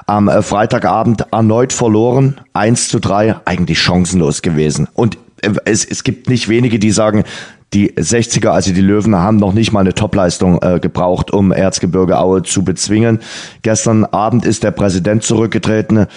Am 0.05 0.29
äh, 0.29 0.41
Freitagabend 0.41 1.25
erneut 1.31 1.73
verloren, 1.73 2.39
1 2.53 2.87
zu 2.87 2.99
3, 2.99 3.41
eigentlich 3.43 3.81
chancenlos 3.81 4.41
gewesen. 4.41 4.87
Und 4.93 5.17
äh, 5.41 5.51
es, 5.65 5.83
es 5.83 6.05
gibt 6.05 6.29
nicht 6.29 6.47
wenige, 6.47 6.79
die 6.79 6.91
sagen, 6.91 7.25
die 7.73 7.91
60er, 7.91 8.49
also 8.49 8.73
die 8.73 8.81
Löwen, 8.81 9.15
haben 9.15 9.37
noch 9.37 9.53
nicht 9.53 9.71
mal 9.71 9.81
eine 9.81 9.93
Topleistung 9.93 10.59
äh, 10.61 10.79
gebraucht, 10.79 11.31
um 11.31 11.51
Erzgebirge 11.51 12.19
Aue 12.19 12.43
zu 12.43 12.63
bezwingen. 12.63 13.19
Gestern 13.61 14.05
Abend 14.05 14.45
ist 14.45 14.63
der 14.63 14.71
Präsident 14.71 15.23
zurückgetreten. 15.23 16.07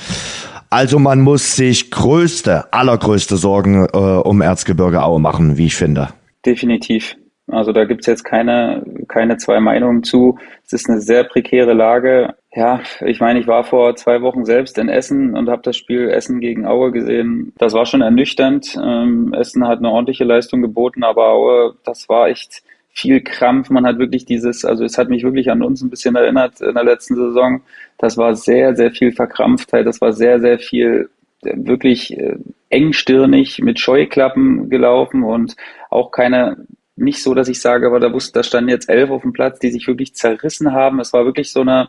Also 0.71 0.99
man 0.99 1.21
muss 1.21 1.55
sich 1.55 1.91
größte, 1.91 2.73
allergrößte 2.73 3.37
Sorgen 3.37 3.85
äh, 3.85 3.97
um 3.99 4.41
Erzgebirge 4.41 5.03
Aue 5.03 5.21
machen, 5.21 5.59
wie 5.59 5.67
ich 5.67 5.77
finde. 5.77 6.09
Definitiv. 6.47 7.17
Also 7.53 7.73
da 7.73 7.85
gibt's 7.85 8.07
jetzt 8.07 8.25
keine, 8.25 8.83
keine 9.09 9.37
zwei 9.37 9.61
Meinungen 9.61 10.03
zu. 10.03 10.39
Es 10.65 10.73
ist 10.73 10.89
eine 10.89 11.01
sehr 11.01 11.25
prekäre 11.25 11.75
Lage. 11.75 12.35
Ja, 12.55 12.81
ich 13.05 13.21
meine, 13.21 13.41
ich 13.41 13.47
war 13.47 13.65
vor 13.65 13.95
zwei 13.97 14.23
Wochen 14.23 14.45
selbst 14.45 14.79
in 14.79 14.89
Essen 14.89 15.37
und 15.37 15.49
habe 15.49 15.63
das 15.63 15.77
Spiel 15.77 16.09
Essen 16.09 16.41
gegen 16.41 16.67
Aue 16.67 16.93
gesehen. 16.93 17.53
Das 17.59 17.73
war 17.75 17.87
schon 17.87 18.03
ernüchternd. 18.03 18.77
Ähm, 18.83 19.35
Essen 19.35 19.67
hat 19.67 19.79
eine 19.79 19.91
ordentliche 19.91 20.25
Leistung 20.25 20.63
geboten, 20.63 21.05
aber 21.05 21.29
Aue, 21.29 21.75
das 21.85 22.09
war 22.09 22.29
echt 22.29 22.63
viel 22.93 23.23
Krampf. 23.23 23.71
Man 23.71 23.87
hat 23.87 23.99
wirklich 23.99 24.25
dieses, 24.25 24.65
also 24.65 24.85
es 24.85 24.99
hat 24.99 25.09
mich 25.09 25.23
wirklich 25.23 25.51
an 25.51 25.63
uns 25.63 25.83
ein 25.83 25.91
bisschen 25.91 26.15
erinnert 26.15 26.61
in 26.61 26.75
der 26.75 26.85
letzten 26.85 27.17
Saison. 27.17 27.63
Das 27.99 28.17
war 28.17 28.35
sehr, 28.35 28.75
sehr 28.75 28.91
viel 28.91 29.13
Verkrampftheit. 29.13 29.87
Das 29.87 30.01
war 30.01 30.13
sehr, 30.13 30.41
sehr 30.41 30.59
viel 30.59 31.11
äh, 31.43 31.55
wirklich 31.57 32.19
äh, 32.19 32.37
engstirnig 32.69 33.61
mit 33.61 33.81
Scheuklappen 33.81 34.71
gelaufen 34.71 35.23
und 35.23 35.57
auch 35.91 36.11
keine 36.11 36.57
nicht 36.97 37.23
so, 37.23 37.35
dass 37.35 37.49
ich 37.49 37.61
sage, 37.61 37.87
aber 37.87 38.01
da 38.01 38.13
wusste, 38.13 38.33
da 38.33 38.43
standen 38.43 38.71
jetzt 38.71 38.89
elf 38.89 39.11
auf 39.11 39.23
dem 39.23 39.33
Platz, 39.33 39.59
die 39.59 39.71
sich 39.71 39.87
wirklich 39.87 40.15
zerrissen 40.15 40.73
haben. 40.73 41.01
Es 41.01 41.13
war 41.13 41.25
wirklich 41.25 41.51
so 41.51 41.61
eine, 41.61 41.89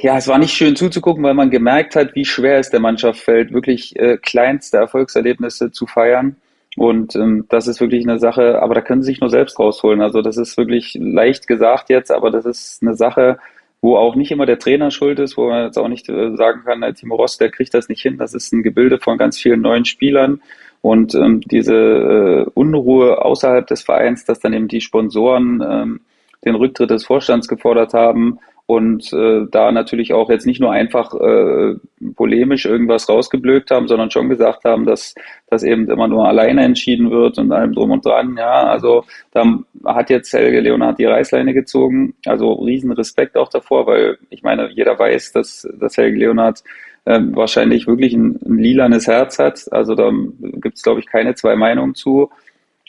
ja, 0.00 0.16
es 0.16 0.28
war 0.28 0.38
nicht 0.38 0.54
schön 0.54 0.76
zuzugucken, 0.76 1.22
weil 1.22 1.34
man 1.34 1.50
gemerkt 1.50 1.96
hat, 1.96 2.14
wie 2.14 2.24
schwer 2.24 2.58
es 2.58 2.70
der 2.70 2.80
Mannschaft 2.80 3.20
fällt, 3.20 3.52
wirklich 3.52 3.96
äh, 3.96 4.18
kleinste 4.18 4.78
Erfolgserlebnisse 4.78 5.70
zu 5.70 5.86
feiern. 5.86 6.36
Und 6.76 7.16
ähm, 7.16 7.46
das 7.48 7.68
ist 7.68 7.80
wirklich 7.80 8.06
eine 8.06 8.18
Sache, 8.18 8.60
aber 8.60 8.74
da 8.74 8.82
können 8.82 9.02
sie 9.02 9.12
sich 9.12 9.20
nur 9.20 9.30
selbst 9.30 9.58
rausholen. 9.58 10.02
Also 10.02 10.20
das 10.20 10.36
ist 10.36 10.58
wirklich 10.58 10.96
leicht 11.00 11.46
gesagt 11.46 11.88
jetzt, 11.88 12.10
aber 12.10 12.30
das 12.30 12.44
ist 12.44 12.82
eine 12.82 12.94
Sache, 12.94 13.38
wo 13.80 13.96
auch 13.96 14.14
nicht 14.14 14.30
immer 14.30 14.44
der 14.44 14.58
Trainer 14.58 14.90
schuld 14.90 15.18
ist, 15.18 15.36
wo 15.36 15.48
man 15.48 15.64
jetzt 15.64 15.78
auch 15.78 15.88
nicht 15.88 16.08
äh, 16.08 16.36
sagen 16.36 16.62
kann, 16.64 16.94
Timo 16.94 17.14
Ross, 17.14 17.38
der 17.38 17.50
kriegt 17.50 17.72
das 17.72 17.88
nicht 17.88 18.02
hin. 18.02 18.18
Das 18.18 18.34
ist 18.34 18.52
ein 18.52 18.62
Gebilde 18.62 18.98
von 18.98 19.16
ganz 19.16 19.38
vielen 19.38 19.62
neuen 19.62 19.84
Spielern. 19.84 20.42
Und 20.82 21.14
ähm, 21.14 21.40
diese 21.40 21.74
äh, 21.74 22.50
Unruhe 22.54 23.24
außerhalb 23.24 23.66
des 23.66 23.82
Vereins, 23.82 24.24
dass 24.24 24.40
dann 24.40 24.52
eben 24.52 24.68
die 24.68 24.80
Sponsoren 24.80 25.62
ähm, 25.68 26.00
den 26.44 26.54
Rücktritt 26.54 26.90
des 26.90 27.04
Vorstands 27.04 27.48
gefordert 27.48 27.92
haben 27.94 28.38
und 28.66 29.12
äh, 29.12 29.46
da 29.48 29.70
natürlich 29.70 30.12
auch 30.12 30.28
jetzt 30.28 30.44
nicht 30.44 30.60
nur 30.60 30.72
einfach 30.72 31.14
äh, 31.14 31.76
polemisch 32.16 32.66
irgendwas 32.66 33.08
rausgeblökt 33.08 33.70
haben, 33.70 33.86
sondern 33.86 34.10
schon 34.10 34.28
gesagt 34.28 34.64
haben, 34.64 34.84
dass 34.84 35.14
das 35.48 35.62
eben 35.62 35.88
immer 35.88 36.08
nur 36.08 36.26
alleine 36.26 36.64
entschieden 36.64 37.12
wird 37.12 37.38
und 37.38 37.52
allem 37.52 37.72
drum 37.72 37.92
und 37.92 38.04
dran. 38.04 38.36
Ja, 38.36 38.64
also 38.64 39.04
da 39.30 39.44
hat 39.84 40.10
jetzt 40.10 40.32
Helge 40.32 40.60
Leonard 40.60 40.98
die 40.98 41.04
Reißleine 41.04 41.54
gezogen. 41.54 42.14
Also 42.26 42.54
riesen 42.54 42.90
Respekt 42.90 43.36
auch 43.36 43.50
davor, 43.50 43.86
weil 43.86 44.18
ich 44.30 44.42
meine, 44.42 44.68
jeder 44.72 44.98
weiß, 44.98 45.30
dass, 45.30 45.68
dass 45.78 45.96
Helge 45.96 46.18
Leonard 46.18 46.64
ähm, 47.06 47.34
wahrscheinlich 47.34 47.86
wirklich 47.86 48.12
ein, 48.12 48.38
ein 48.44 48.58
lilanes 48.58 49.06
Herz 49.06 49.38
hat. 49.38 49.72
Also 49.72 49.94
da 49.94 50.12
gibt 50.40 50.76
es, 50.76 50.82
glaube 50.82 51.00
ich, 51.00 51.06
keine 51.06 51.34
zwei 51.34 51.56
Meinungen 51.56 51.94
zu. 51.94 52.30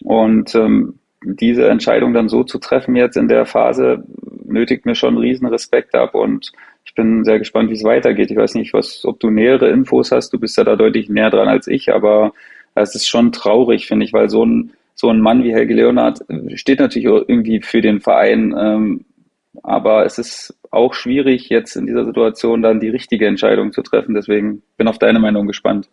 Und 0.03 0.53
ähm, 0.55 0.95
diese 1.23 1.67
Entscheidung 1.69 2.13
dann 2.13 2.29
so 2.29 2.43
zu 2.43 2.59
treffen 2.59 2.95
jetzt 2.95 3.17
in 3.17 3.27
der 3.27 3.45
Phase 3.45 4.03
nötigt 4.45 4.85
mir 4.85 4.95
schon 4.95 5.17
riesen 5.17 5.47
Respekt 5.47 5.95
ab 5.95 6.15
und 6.15 6.51
ich 6.85 6.95
bin 6.95 7.25
sehr 7.25 7.37
gespannt, 7.37 7.69
wie 7.69 7.73
es 7.73 7.83
weitergeht. 7.83 8.31
Ich 8.31 8.37
weiß 8.37 8.55
nicht, 8.55 8.73
was, 8.73 9.03
ob 9.03 9.19
du 9.19 9.29
nähere 9.29 9.69
Infos 9.69 10.11
hast. 10.11 10.31
Du 10.31 10.39
bist 10.39 10.57
ja 10.57 10.63
da 10.63 10.77
deutlich 10.77 11.09
näher 11.09 11.29
dran 11.29 11.49
als 11.49 11.67
ich, 11.67 11.93
aber 11.93 12.33
Das 12.75 12.93
ist 12.93 13.07
schon 13.07 13.31
traurig, 13.31 13.87
finde 13.87 14.05
ich, 14.05 14.13
weil 14.13 14.29
so 14.29 14.45
ein, 14.45 14.71
so 14.93 15.09
ein 15.09 15.19
Mann 15.19 15.43
wie 15.43 15.53
Helge 15.53 15.73
Leonard 15.73 16.23
steht 16.53 16.79
natürlich 16.79 17.07
irgendwie 17.07 17.61
für 17.61 17.81
den 17.81 17.99
Verein, 17.99 18.55
ähm, 18.57 19.05
aber 19.67 20.05
es 20.05 20.17
ist 20.17 20.55
auch 20.71 20.93
schwierig, 20.93 21.49
jetzt 21.49 21.75
in 21.75 21.87
dieser 21.87 22.05
Situation 22.05 22.61
dann 22.61 22.79
die 22.79 22.87
richtige 22.87 23.27
Entscheidung 23.27 23.73
zu 23.73 23.81
treffen. 23.81 24.15
Deswegen 24.15 24.63
bin 24.77 24.87
auf 24.87 24.97
deine 24.97 25.19
Meinung 25.19 25.45
gespannt. 25.45 25.89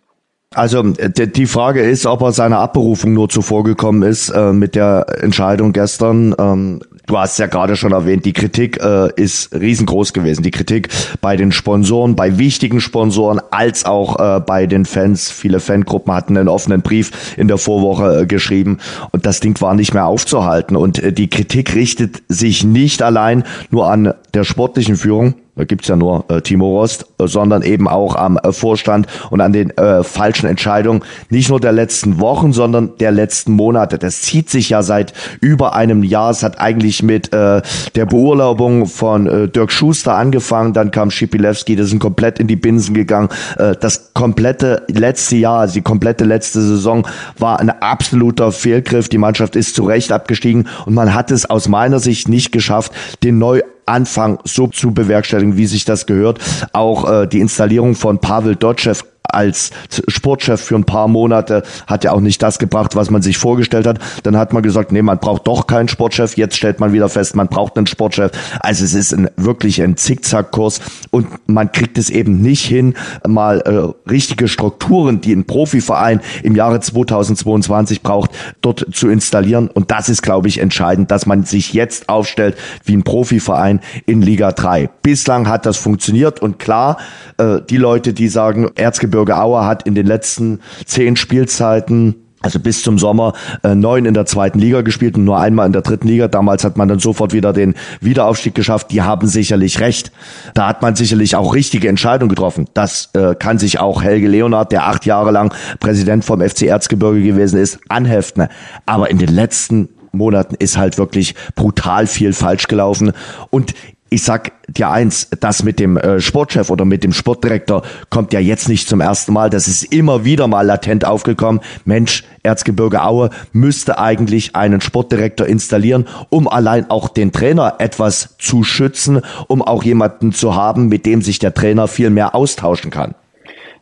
Also 0.54 0.82
die 0.82 1.46
Frage 1.46 1.82
ist, 1.82 2.06
ob 2.06 2.22
er 2.22 2.30
seiner 2.30 2.60
Abberufung 2.60 3.12
nur 3.12 3.28
zuvorgekommen 3.28 4.08
ist 4.08 4.30
äh, 4.30 4.52
mit 4.52 4.76
der 4.76 5.06
Entscheidung 5.20 5.72
gestern. 5.72 6.36
Ähm, 6.38 6.80
du 7.06 7.18
hast 7.18 7.38
ja 7.38 7.46
gerade 7.46 7.76
schon 7.76 7.92
erwähnt, 7.92 8.24
die 8.24 8.32
Kritik 8.32 8.80
äh, 8.82 9.08
ist 9.16 9.54
riesengroß 9.54 10.12
gewesen. 10.12 10.42
Die 10.42 10.50
Kritik 10.50 10.88
bei 11.20 11.36
den 11.36 11.52
Sponsoren, 11.52 12.16
bei 12.16 12.38
wichtigen 12.38 12.80
Sponsoren, 12.80 13.40
als 13.50 13.84
auch 13.84 14.18
äh, 14.18 14.40
bei 14.40 14.66
den 14.66 14.84
Fans. 14.84 15.30
Viele 15.30 15.60
Fangruppen 15.60 16.12
hatten 16.12 16.36
einen 16.36 16.48
offenen 16.48 16.82
Brief 16.82 17.36
in 17.36 17.48
der 17.48 17.58
Vorwoche 17.58 18.22
äh, 18.22 18.26
geschrieben 18.26 18.78
und 19.12 19.26
das 19.26 19.40
Ding 19.40 19.60
war 19.60 19.74
nicht 19.74 19.94
mehr 19.94 20.06
aufzuhalten. 20.06 20.76
Und 20.76 20.98
äh, 21.02 21.12
die 21.12 21.28
Kritik 21.28 21.74
richtet 21.74 22.22
sich 22.28 22.64
nicht 22.64 23.02
allein 23.02 23.44
nur 23.70 23.90
an 23.90 24.14
der 24.32 24.44
sportlichen 24.44 24.96
Führung, 24.96 25.34
gibt's 25.56 25.88
ja 25.88 25.96
nur 25.96 26.24
äh, 26.28 26.40
Timo 26.40 26.78
Rost, 26.78 27.06
äh, 27.18 27.28
sondern 27.28 27.62
eben 27.62 27.88
auch 27.88 28.16
am 28.16 28.36
äh, 28.38 28.52
Vorstand 28.52 29.06
und 29.30 29.40
an 29.40 29.52
den 29.52 29.70
äh, 29.76 30.02
falschen 30.02 30.46
Entscheidungen, 30.46 31.02
nicht 31.30 31.48
nur 31.48 31.60
der 31.60 31.72
letzten 31.72 32.18
Wochen, 32.18 32.52
sondern 32.52 32.96
der 32.98 33.12
letzten 33.12 33.52
Monate. 33.52 33.98
Das 33.98 34.22
zieht 34.22 34.50
sich 34.50 34.70
ja 34.70 34.82
seit 34.82 35.12
über 35.40 35.74
einem 35.74 36.02
Jahr. 36.02 36.30
Es 36.30 36.42
hat 36.42 36.58
eigentlich 36.58 37.02
mit 37.02 37.32
äh, 37.32 37.62
der 37.94 38.06
Beurlaubung 38.06 38.86
von 38.86 39.26
äh, 39.26 39.48
Dirk 39.48 39.70
Schuster 39.70 40.14
angefangen, 40.14 40.72
dann 40.72 40.90
kam 40.90 41.10
Schipilewski, 41.10 41.76
das 41.76 41.90
sind 41.90 42.00
komplett 42.00 42.40
in 42.40 42.48
die 42.48 42.56
Binsen 42.56 42.94
gegangen. 42.94 43.28
Äh, 43.56 43.76
das 43.78 44.12
komplette 44.14 44.82
letzte 44.88 45.36
Jahr, 45.36 45.60
also 45.60 45.74
die 45.74 45.82
komplette 45.82 46.24
letzte 46.24 46.60
Saison 46.60 47.06
war 47.38 47.60
ein 47.60 47.70
absoluter 47.70 48.50
Fehlgriff. 48.50 49.08
Die 49.08 49.18
Mannschaft 49.18 49.54
ist 49.54 49.76
zu 49.76 49.84
Recht 49.84 50.10
abgestiegen 50.10 50.68
und 50.86 50.94
man 50.94 51.14
hat 51.14 51.30
es 51.30 51.48
aus 51.48 51.68
meiner 51.68 52.00
Sicht 52.00 52.28
nicht 52.28 52.50
geschafft, 52.50 52.92
den 53.22 53.38
neu 53.38 53.60
Anfang 53.86 54.38
so 54.44 54.66
zu 54.66 54.92
bewerkstelligen, 54.92 55.56
wie 55.56 55.66
sich 55.66 55.84
das 55.84 56.06
gehört. 56.06 56.38
Auch 56.72 57.10
äh, 57.10 57.26
die 57.26 57.40
Installierung 57.40 57.94
von 57.94 58.18
Pavel 58.18 58.56
Dotschew 58.56 58.96
als 59.30 59.70
Sportchef 60.08 60.60
für 60.60 60.76
ein 60.76 60.84
paar 60.84 61.08
Monate 61.08 61.62
hat 61.86 62.04
ja 62.04 62.12
auch 62.12 62.20
nicht 62.20 62.42
das 62.42 62.58
gebracht, 62.58 62.94
was 62.94 63.10
man 63.10 63.22
sich 63.22 63.38
vorgestellt 63.38 63.86
hat. 63.86 63.98
Dann 64.22 64.36
hat 64.36 64.52
man 64.52 64.62
gesagt, 64.62 64.92
nee, 64.92 65.02
man 65.02 65.18
braucht 65.18 65.46
doch 65.46 65.66
keinen 65.66 65.88
Sportchef. 65.88 66.36
Jetzt 66.36 66.56
stellt 66.56 66.78
man 66.78 66.92
wieder 66.92 67.08
fest, 67.08 67.34
man 67.34 67.48
braucht 67.48 67.76
einen 67.76 67.86
Sportchef. 67.86 68.32
Also 68.60 68.84
es 68.84 68.94
ist 68.94 69.12
ein, 69.12 69.30
wirklich 69.36 69.82
ein 69.82 69.96
Zickzackkurs 69.96 70.80
und 71.10 71.26
man 71.46 71.72
kriegt 71.72 71.96
es 71.98 72.10
eben 72.10 72.40
nicht 72.42 72.64
hin, 72.64 72.94
mal 73.26 73.60
äh, 73.60 74.10
richtige 74.10 74.46
Strukturen, 74.46 75.20
die 75.20 75.32
ein 75.32 75.46
Profiverein 75.46 76.20
im 76.42 76.54
Jahre 76.54 76.80
2022 76.80 78.02
braucht, 78.02 78.30
dort 78.60 78.86
zu 78.92 79.08
installieren. 79.08 79.68
Und 79.68 79.90
das 79.90 80.08
ist, 80.08 80.22
glaube 80.22 80.48
ich, 80.48 80.58
entscheidend, 80.58 81.10
dass 81.10 81.26
man 81.26 81.44
sich 81.44 81.72
jetzt 81.72 82.08
aufstellt 82.08 82.56
wie 82.84 82.96
ein 82.96 83.04
Profiverein 83.04 83.80
in 84.06 84.20
Liga 84.20 84.52
3. 84.52 84.90
Bislang 85.02 85.48
hat 85.48 85.66
das 85.66 85.78
funktioniert 85.78 86.40
und 86.40 86.58
klar, 86.58 86.98
äh, 87.38 87.60
die 87.68 87.78
Leute, 87.78 88.12
die 88.12 88.28
sagen, 88.28 88.70
Erzgebirge 88.74 89.13
Erzgebirge 89.14 89.40
Aue 89.40 89.64
hat 89.64 89.84
in 89.86 89.94
den 89.94 90.06
letzten 90.06 90.60
zehn 90.86 91.16
Spielzeiten 91.16 92.16
also 92.42 92.58
bis 92.58 92.82
zum 92.82 92.98
Sommer 92.98 93.32
äh, 93.62 93.74
neun 93.74 94.04
in 94.04 94.12
der 94.12 94.26
zweiten 94.26 94.58
Liga 94.58 94.82
gespielt 94.82 95.16
und 95.16 95.24
nur 95.24 95.38
einmal 95.38 95.64
in 95.64 95.72
der 95.72 95.80
dritten 95.80 96.08
Liga. 96.08 96.28
Damals 96.28 96.62
hat 96.62 96.76
man 96.76 96.88
dann 96.88 96.98
sofort 96.98 97.32
wieder 97.32 97.54
den 97.54 97.74
Wiederaufstieg 98.02 98.54
geschafft. 98.54 98.90
Die 98.90 99.00
haben 99.00 99.26
sicherlich 99.26 99.80
recht. 99.80 100.12
Da 100.52 100.68
hat 100.68 100.82
man 100.82 100.94
sicherlich 100.94 101.36
auch 101.36 101.54
richtige 101.54 101.88
Entscheidungen 101.88 102.28
getroffen. 102.28 102.66
Das 102.74 103.08
äh, 103.14 103.34
kann 103.34 103.56
sich 103.56 103.78
auch 103.78 104.02
Helge 104.02 104.28
Leonard, 104.28 104.72
der 104.72 104.86
acht 104.86 105.06
Jahre 105.06 105.30
lang 105.30 105.54
Präsident 105.80 106.22
vom 106.22 106.42
FC 106.42 106.64
Erzgebirge 106.64 107.22
gewesen 107.22 107.58
ist, 107.58 107.78
anheften. 107.88 108.48
Aber 108.84 109.10
in 109.10 109.16
den 109.16 109.34
letzten 109.34 109.88
Monaten 110.12 110.54
ist 110.54 110.76
halt 110.76 110.98
wirklich 110.98 111.34
brutal 111.54 112.06
viel 112.06 112.34
falsch 112.34 112.68
gelaufen. 112.68 113.12
Und 113.48 113.72
ich 114.14 114.22
sag 114.22 114.52
dir 114.68 114.90
eins, 114.90 115.28
das 115.40 115.64
mit 115.64 115.80
dem 115.80 115.96
äh, 115.96 116.20
Sportchef 116.20 116.70
oder 116.70 116.84
mit 116.84 117.02
dem 117.02 117.12
Sportdirektor 117.12 117.82
kommt 118.10 118.32
ja 118.32 118.38
jetzt 118.38 118.68
nicht 118.68 118.88
zum 118.88 119.00
ersten 119.00 119.32
Mal. 119.32 119.50
Das 119.50 119.66
ist 119.66 119.82
immer 119.92 120.24
wieder 120.24 120.46
mal 120.46 120.64
latent 120.64 121.04
aufgekommen. 121.04 121.60
Mensch, 121.84 122.22
Erzgebirge 122.44 123.02
Aue 123.02 123.30
müsste 123.52 123.98
eigentlich 123.98 124.54
einen 124.54 124.80
Sportdirektor 124.80 125.48
installieren, 125.48 126.06
um 126.30 126.46
allein 126.46 126.90
auch 126.90 127.08
den 127.08 127.32
Trainer 127.32 127.74
etwas 127.78 128.36
zu 128.38 128.62
schützen, 128.62 129.20
um 129.48 129.62
auch 129.62 129.82
jemanden 129.82 130.32
zu 130.32 130.54
haben, 130.54 130.88
mit 130.88 131.06
dem 131.06 131.20
sich 131.20 131.40
der 131.40 131.52
Trainer 131.52 131.88
viel 131.88 132.10
mehr 132.10 132.36
austauschen 132.36 132.92
kann. 132.92 133.16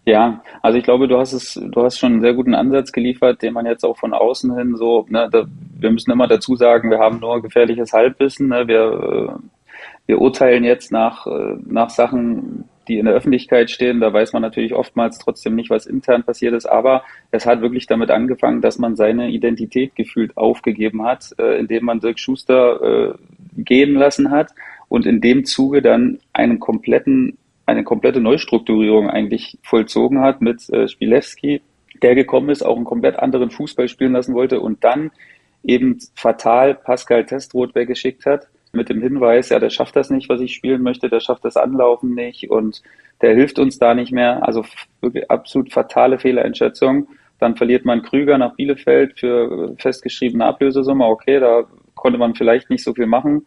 Ja, 0.07 0.43
also 0.63 0.79
ich 0.79 0.85
glaube, 0.85 1.09
du 1.09 1.19
hast 1.19 1.35
es, 1.35 1.61
du 1.63 1.83
hast 1.83 1.99
schon 1.99 2.13
einen 2.13 2.23
sehr 2.23 2.35
guten 2.35 2.55
Ansatz 2.55 2.91
geliefert, 2.91 3.43
den 3.43 3.53
man 3.53 3.67
jetzt 3.67 3.85
auch 3.85 3.99
von 3.99 4.15
außen 4.15 4.57
hin 4.57 4.77
so, 4.77 5.07
ne, 5.11 5.29
da, 5.31 5.45
wir 5.79 5.91
müssen 5.91 6.11
immer 6.11 6.27
dazu 6.27 6.57
sagen, 6.57 6.91
wir 6.91 6.99
haben 6.99 7.21
nur 7.21 7.41
gefährliches 7.43 7.93
Halbwissen, 7.93 8.49
ne, 8.49 8.67
wir 8.67 9.29
äh, 9.31 9.43
wir 10.13 10.21
urteilen 10.21 10.63
jetzt 10.63 10.93
nach, 10.93 11.27
äh, 11.27 11.57
nach 11.65 11.89
Sachen, 11.89 12.65
die 12.87 12.99
in 12.99 13.07
der 13.07 13.15
Öffentlichkeit 13.15 13.71
stehen. 13.71 14.01
Da 14.01 14.13
weiß 14.13 14.35
man 14.35 14.43
natürlich 14.43 14.75
oftmals 14.75 15.19
trotzdem 15.19 15.55
nicht, 15.55 15.71
was 15.71 15.87
intern 15.87 16.23
passiert 16.23 16.53
ist. 16.53 16.67
Aber 16.67 17.03
es 17.31 17.47
hat 17.47 17.63
wirklich 17.63 17.87
damit 17.87 18.11
angefangen, 18.11 18.61
dass 18.61 18.79
man 18.79 18.95
seine 18.95 19.31
Identität 19.31 19.97
gefühlt 19.97 20.37
aufgegeben 20.37 21.03
hat, 21.03 21.35
äh, 21.39 21.59
indem 21.59 21.87
man 21.87 22.01
Dirk 22.01 22.19
Schuster 22.19 22.83
äh, 22.83 23.15
gehen 23.57 23.95
lassen 23.95 24.31
hat 24.31 24.51
und 24.89 25.07
in 25.07 25.23
dem 25.23 25.47
Zuge 25.47 25.81
dann 25.81 26.19
einen 26.35 26.61
kompletten, 26.61 27.39
eine 27.65 27.83
komplette 27.83 28.21
Neustrukturierung 28.21 29.09
eigentlich 29.09 29.59
vollzogen 29.63 30.21
hat 30.21 30.43
mit 30.43 30.61
Spilewski, 30.63 31.63
der 32.03 32.15
gekommen 32.15 32.51
ist, 32.51 32.63
auch 32.63 32.77
einen 32.77 32.85
komplett 32.85 33.19
anderen 33.19 33.51
Fußball 33.51 33.89
spielen 33.89 34.13
lassen 34.13 34.35
wollte 34.35 34.61
und 34.61 34.85
dann 34.85 35.11
eben 35.63 35.99
fatal 36.15 36.75
Pascal 36.75 37.25
Testroth 37.25 37.75
weggeschickt 37.75 38.27
hat 38.27 38.49
mit 38.73 38.89
dem 38.89 39.03
Hinweis, 39.03 39.51
ja, 39.51 39.59
der 39.59 39.71
schafft 39.71 39.97
das 39.97 40.11
nicht, 40.11 40.29
was 40.29 40.41
ich 40.41 40.55
spielen 40.55 40.83
möchte, 40.83 41.09
der 41.09 41.21
schafft 41.21 41.45
das 41.45 41.57
Anlaufen 41.57 42.15
nicht 42.15 42.51
und 42.51 42.83
der 43.21 43.35
hilft 43.35 43.59
uns 43.59 43.79
da 43.79 43.95
nicht 43.95 44.13
mehr. 44.13 44.47
Also 44.47 44.65
wirklich 45.01 45.31
absolut 45.31 45.73
fatale 45.73 46.19
Fehlereinschätzung. 46.19 47.09
Dann 47.39 47.57
verliert 47.57 47.85
man 47.85 48.03
Krüger 48.03 48.39
nach 48.39 48.55
Bielefeld 48.55 49.19
für 49.19 49.75
festgeschriebene 49.79 50.45
Ablösesumme. 50.45 51.05
Okay, 51.05 51.39
da 51.39 51.65
konnte 51.95 52.19
man 52.19 52.35
vielleicht 52.35 52.71
nicht 52.71 52.83
so 52.83 52.95
viel 52.95 53.07
machen. 53.07 53.47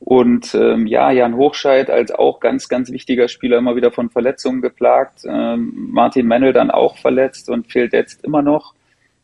Und 0.00 0.54
ähm, 0.54 0.86
ja, 0.86 1.10
Jan 1.10 1.36
Hochscheid 1.36 1.90
als 1.90 2.10
auch 2.10 2.40
ganz, 2.40 2.68
ganz 2.68 2.90
wichtiger 2.90 3.28
Spieler 3.28 3.58
immer 3.58 3.76
wieder 3.76 3.90
von 3.90 4.10
Verletzungen 4.10 4.62
geplagt. 4.62 5.22
Ähm, 5.24 5.72
Martin 5.90 6.26
Mennel 6.26 6.52
dann 6.52 6.70
auch 6.70 6.98
verletzt 6.98 7.48
und 7.48 7.70
fehlt 7.70 7.92
jetzt 7.92 8.24
immer 8.24 8.42
noch. 8.42 8.74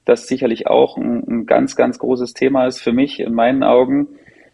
Das 0.05 0.27
sicherlich 0.27 0.67
auch 0.67 0.97
ein, 0.97 1.23
ein 1.27 1.47
ganz, 1.47 1.77
ganz 1.77 1.99
großes 1.99 2.35
Thema 2.35 2.67
ist 2.67 2.81
für 2.81 2.93
mich 2.93 3.21
in 3.21 3.35
meinen 3.35 3.63
Augen. 3.63 4.09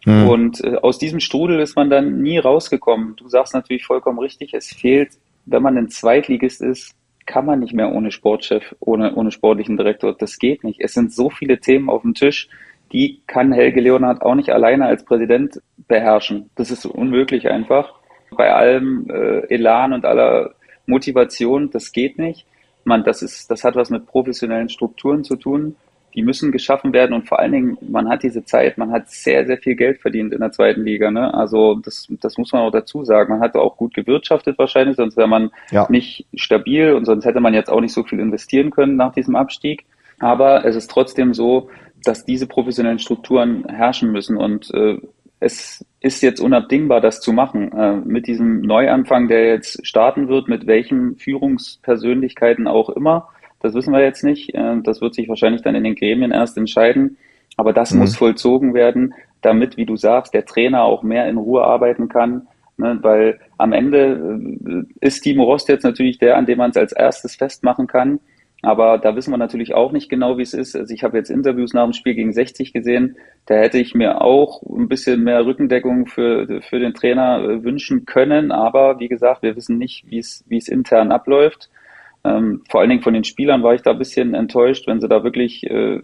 Mhm. 0.05 0.27
Und 0.27 0.63
äh, 0.63 0.77
aus 0.81 0.97
diesem 0.97 1.19
Strudel 1.19 1.59
ist 1.59 1.75
man 1.75 1.89
dann 1.89 2.21
nie 2.21 2.37
rausgekommen. 2.37 3.15
Du 3.15 3.27
sagst 3.27 3.53
natürlich 3.53 3.85
vollkommen 3.85 4.19
richtig, 4.19 4.53
es 4.53 4.67
fehlt, 4.67 5.11
wenn 5.45 5.63
man 5.63 5.77
ein 5.77 5.89
Zweitligist 5.89 6.61
ist, 6.61 6.95
kann 7.25 7.45
man 7.45 7.59
nicht 7.59 7.73
mehr 7.73 7.91
ohne 7.91 8.11
Sportchef, 8.11 8.75
ohne, 8.79 9.15
ohne 9.15 9.31
sportlichen 9.31 9.77
Direktor. 9.77 10.15
Das 10.17 10.39
geht 10.39 10.63
nicht. 10.63 10.79
Es 10.81 10.93
sind 10.93 11.13
so 11.13 11.29
viele 11.29 11.59
Themen 11.59 11.89
auf 11.89 12.01
dem 12.01 12.13
Tisch, 12.13 12.49
die 12.91 13.21
kann 13.25 13.53
Helge 13.53 13.79
Leonhardt 13.79 14.21
auch 14.21 14.35
nicht 14.35 14.49
alleine 14.49 14.85
als 14.85 15.05
Präsident 15.05 15.61
beherrschen. 15.87 16.49
Das 16.55 16.71
ist 16.71 16.85
unmöglich 16.85 17.49
einfach. 17.49 17.93
Bei 18.31 18.53
allem 18.53 19.09
äh, 19.09 19.53
Elan 19.53 19.93
und 19.93 20.03
aller 20.03 20.55
Motivation, 20.87 21.69
das 21.69 21.91
geht 21.91 22.17
nicht. 22.17 22.45
Man, 22.83 23.03
das 23.03 23.21
ist, 23.21 23.49
das 23.51 23.63
hat 23.63 23.75
was 23.75 23.91
mit 23.91 24.07
professionellen 24.07 24.67
Strukturen 24.67 25.23
zu 25.23 25.35
tun 25.35 25.75
die 26.15 26.23
müssen 26.23 26.51
geschaffen 26.51 26.93
werden 26.93 27.13
und 27.13 27.27
vor 27.27 27.39
allen 27.39 27.51
Dingen, 27.51 27.77
man 27.81 28.09
hat 28.09 28.23
diese 28.23 28.43
Zeit, 28.43 28.77
man 28.77 28.91
hat 28.91 29.09
sehr, 29.09 29.45
sehr 29.45 29.57
viel 29.57 29.75
Geld 29.75 29.99
verdient 30.01 30.33
in 30.33 30.39
der 30.39 30.51
zweiten 30.51 30.83
Liga. 30.83 31.11
Ne? 31.11 31.33
Also 31.33 31.75
das, 31.75 32.07
das 32.21 32.37
muss 32.37 32.51
man 32.51 32.63
auch 32.63 32.71
dazu 32.71 33.03
sagen. 33.03 33.31
Man 33.31 33.41
hat 33.41 33.55
auch 33.55 33.77
gut 33.77 33.93
gewirtschaftet 33.93 34.57
wahrscheinlich, 34.57 34.97
sonst 34.97 35.17
wäre 35.17 35.27
man 35.27 35.51
ja. 35.71 35.87
nicht 35.89 36.25
stabil 36.33 36.93
und 36.93 37.05
sonst 37.05 37.25
hätte 37.25 37.39
man 37.39 37.53
jetzt 37.53 37.69
auch 37.69 37.81
nicht 37.81 37.93
so 37.93 38.03
viel 38.03 38.19
investieren 38.19 38.71
können 38.71 38.95
nach 38.95 39.13
diesem 39.13 39.35
Abstieg. 39.35 39.85
Aber 40.19 40.65
es 40.65 40.75
ist 40.75 40.91
trotzdem 40.91 41.33
so, 41.33 41.69
dass 42.03 42.25
diese 42.25 42.47
professionellen 42.47 42.99
Strukturen 42.99 43.65
herrschen 43.67 44.11
müssen 44.11 44.37
und 44.37 44.73
äh, 44.73 44.97
es 45.39 45.83
ist 46.01 46.21
jetzt 46.21 46.39
unabdingbar, 46.39 47.01
das 47.01 47.19
zu 47.19 47.33
machen. 47.33 47.71
Äh, 47.71 47.95
mit 48.05 48.27
diesem 48.27 48.61
Neuanfang, 48.61 49.27
der 49.27 49.47
jetzt 49.47 49.85
starten 49.85 50.27
wird, 50.27 50.47
mit 50.47 50.67
welchen 50.67 51.15
Führungspersönlichkeiten 51.17 52.67
auch 52.67 52.89
immer 52.89 53.29
das 53.61 53.73
wissen 53.73 53.93
wir 53.93 54.01
jetzt 54.01 54.23
nicht. 54.23 54.53
Äh, 54.53 54.81
das 54.83 55.01
wird 55.01 55.15
sich 55.15 55.29
wahrscheinlich 55.29 55.61
dann 55.61 55.75
in 55.75 55.83
den 55.83 55.95
Gremien 55.95 56.31
erst 56.31 56.57
entscheiden. 56.57 57.17
Aber 57.57 57.73
das 57.73 57.91
mhm. 57.91 57.99
muss 57.99 58.15
vollzogen 58.15 58.73
werden, 58.73 59.13
damit, 59.41 59.77
wie 59.77 59.85
du 59.85 59.97
sagst, 59.97 60.33
der 60.33 60.45
Trainer 60.45 60.83
auch 60.83 61.03
mehr 61.03 61.27
in 61.27 61.37
Ruhe 61.37 61.63
arbeiten 61.63 62.09
kann. 62.09 62.47
Ne, 62.77 62.97
weil 63.01 63.39
am 63.57 63.73
Ende 63.73 64.55
äh, 64.65 65.05
ist 65.05 65.21
Timo 65.21 65.43
Rost 65.43 65.69
jetzt 65.69 65.83
natürlich 65.83 66.17
der, 66.17 66.37
an 66.37 66.45
dem 66.45 66.57
man 66.57 66.71
es 66.71 66.77
als 66.77 66.93
erstes 66.93 67.35
festmachen 67.35 67.87
kann. 67.87 68.19
Aber 68.63 68.99
da 68.99 69.15
wissen 69.15 69.31
wir 69.31 69.37
natürlich 69.37 69.73
auch 69.73 69.91
nicht 69.91 70.09
genau, 70.09 70.37
wie 70.37 70.43
es 70.43 70.53
ist. 70.53 70.75
Also 70.75 70.93
ich 70.93 71.03
habe 71.03 71.17
jetzt 71.17 71.31
Interviews 71.31 71.73
nach 71.73 71.83
dem 71.83 71.93
Spiel 71.93 72.13
gegen 72.13 72.31
60 72.31 72.73
gesehen. 72.73 73.17
Da 73.47 73.55
hätte 73.55 73.79
ich 73.79 73.95
mir 73.95 74.21
auch 74.21 74.61
ein 74.63 74.87
bisschen 74.87 75.23
mehr 75.23 75.45
Rückendeckung 75.45 76.05
für, 76.05 76.61
für 76.61 76.79
den 76.79 76.93
Trainer 76.93 77.43
äh, 77.43 77.63
wünschen 77.63 78.05
können. 78.05 78.51
Aber 78.51 78.99
wie 78.99 79.07
gesagt, 79.07 79.41
wir 79.41 79.55
wissen 79.55 79.77
nicht, 79.77 80.09
wie 80.09 80.19
es, 80.19 80.43
wie 80.47 80.57
es 80.57 80.67
intern 80.67 81.11
abläuft. 81.11 81.69
Ähm, 82.23 82.61
vor 82.69 82.81
allen 82.81 82.89
Dingen 82.89 83.01
von 83.01 83.13
den 83.13 83.23
Spielern 83.23 83.63
war 83.63 83.73
ich 83.73 83.81
da 83.81 83.91
ein 83.91 83.97
bisschen 83.97 84.33
enttäuscht, 84.33 84.87
wenn 84.87 85.01
sie 85.01 85.07
da 85.07 85.23
wirklich 85.23 85.63
äh, 85.63 86.01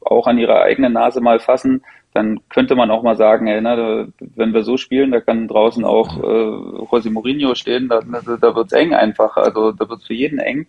auch 0.00 0.26
an 0.26 0.38
ihrer 0.38 0.62
eigenen 0.62 0.92
Nase 0.92 1.20
mal 1.20 1.38
fassen, 1.38 1.82
dann 2.12 2.40
könnte 2.48 2.74
man 2.74 2.90
auch 2.90 3.02
mal 3.02 3.16
sagen, 3.16 3.46
ey, 3.46 3.60
na, 3.60 4.08
wenn 4.18 4.52
wir 4.52 4.62
so 4.62 4.76
spielen, 4.76 5.12
da 5.12 5.20
kann 5.20 5.46
draußen 5.46 5.84
auch 5.84 6.18
äh, 6.18 6.82
José 6.86 7.10
Mourinho 7.10 7.54
stehen, 7.54 7.88
da, 7.88 8.00
da 8.00 8.54
wird's 8.56 8.72
eng 8.72 8.94
einfach, 8.94 9.36
also 9.36 9.70
da 9.72 9.88
wird's 9.88 10.06
für 10.06 10.14
jeden 10.14 10.38
eng. 10.38 10.66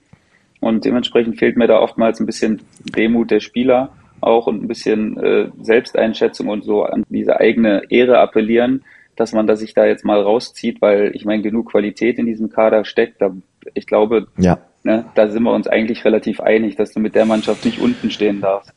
Und 0.59 0.85
dementsprechend 0.85 1.39
fehlt 1.39 1.57
mir 1.57 1.67
da 1.67 1.79
oftmals 1.79 2.19
ein 2.19 2.27
bisschen 2.27 2.61
Demut 2.95 3.31
der 3.31 3.39
Spieler 3.39 3.89
auch 4.19 4.45
und 4.45 4.63
ein 4.63 4.67
bisschen 4.67 5.17
äh, 5.17 5.49
Selbsteinschätzung 5.61 6.47
und 6.47 6.63
so 6.63 6.83
an 6.83 7.03
diese 7.09 7.39
eigene 7.39 7.81
Ehre 7.89 8.19
appellieren, 8.19 8.83
dass 9.15 9.33
man 9.33 9.47
da 9.47 9.55
sich 9.55 9.73
da 9.73 9.85
jetzt 9.85 10.05
mal 10.05 10.21
rauszieht, 10.21 10.79
weil 10.79 11.11
ich 11.15 11.25
meine, 11.25 11.41
genug 11.41 11.71
Qualität 11.71 12.19
in 12.19 12.27
diesem 12.27 12.49
Kader 12.49 12.85
steckt. 12.85 13.19
Da, 13.19 13.35
ich 13.73 13.87
glaube, 13.87 14.27
ja. 14.37 14.59
Ne, 14.83 15.05
da 15.15 15.29
sind 15.29 15.43
wir 15.43 15.53
uns 15.53 15.67
eigentlich 15.67 16.03
relativ 16.05 16.39
einig, 16.39 16.75
dass 16.75 16.91
du 16.91 16.99
mit 16.99 17.15
der 17.15 17.25
Mannschaft 17.25 17.65
nicht 17.65 17.79
unten 17.79 18.09
stehen 18.11 18.41
darfst. 18.41 18.73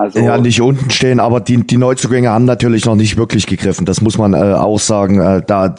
Also 0.00 0.18
ja, 0.20 0.38
nicht 0.38 0.62
unten 0.62 0.88
stehen, 0.88 1.20
aber 1.20 1.40
die, 1.40 1.58
die 1.58 1.76
Neuzugänge 1.76 2.30
haben 2.30 2.46
natürlich 2.46 2.86
noch 2.86 2.94
nicht 2.94 3.18
wirklich 3.18 3.46
gegriffen. 3.46 3.84
Das 3.84 4.00
muss 4.00 4.16
man 4.16 4.32
äh, 4.32 4.38
auch 4.38 4.78
sagen. 4.78 5.20
Äh, 5.20 5.42
da 5.46 5.66
äh, 5.66 5.72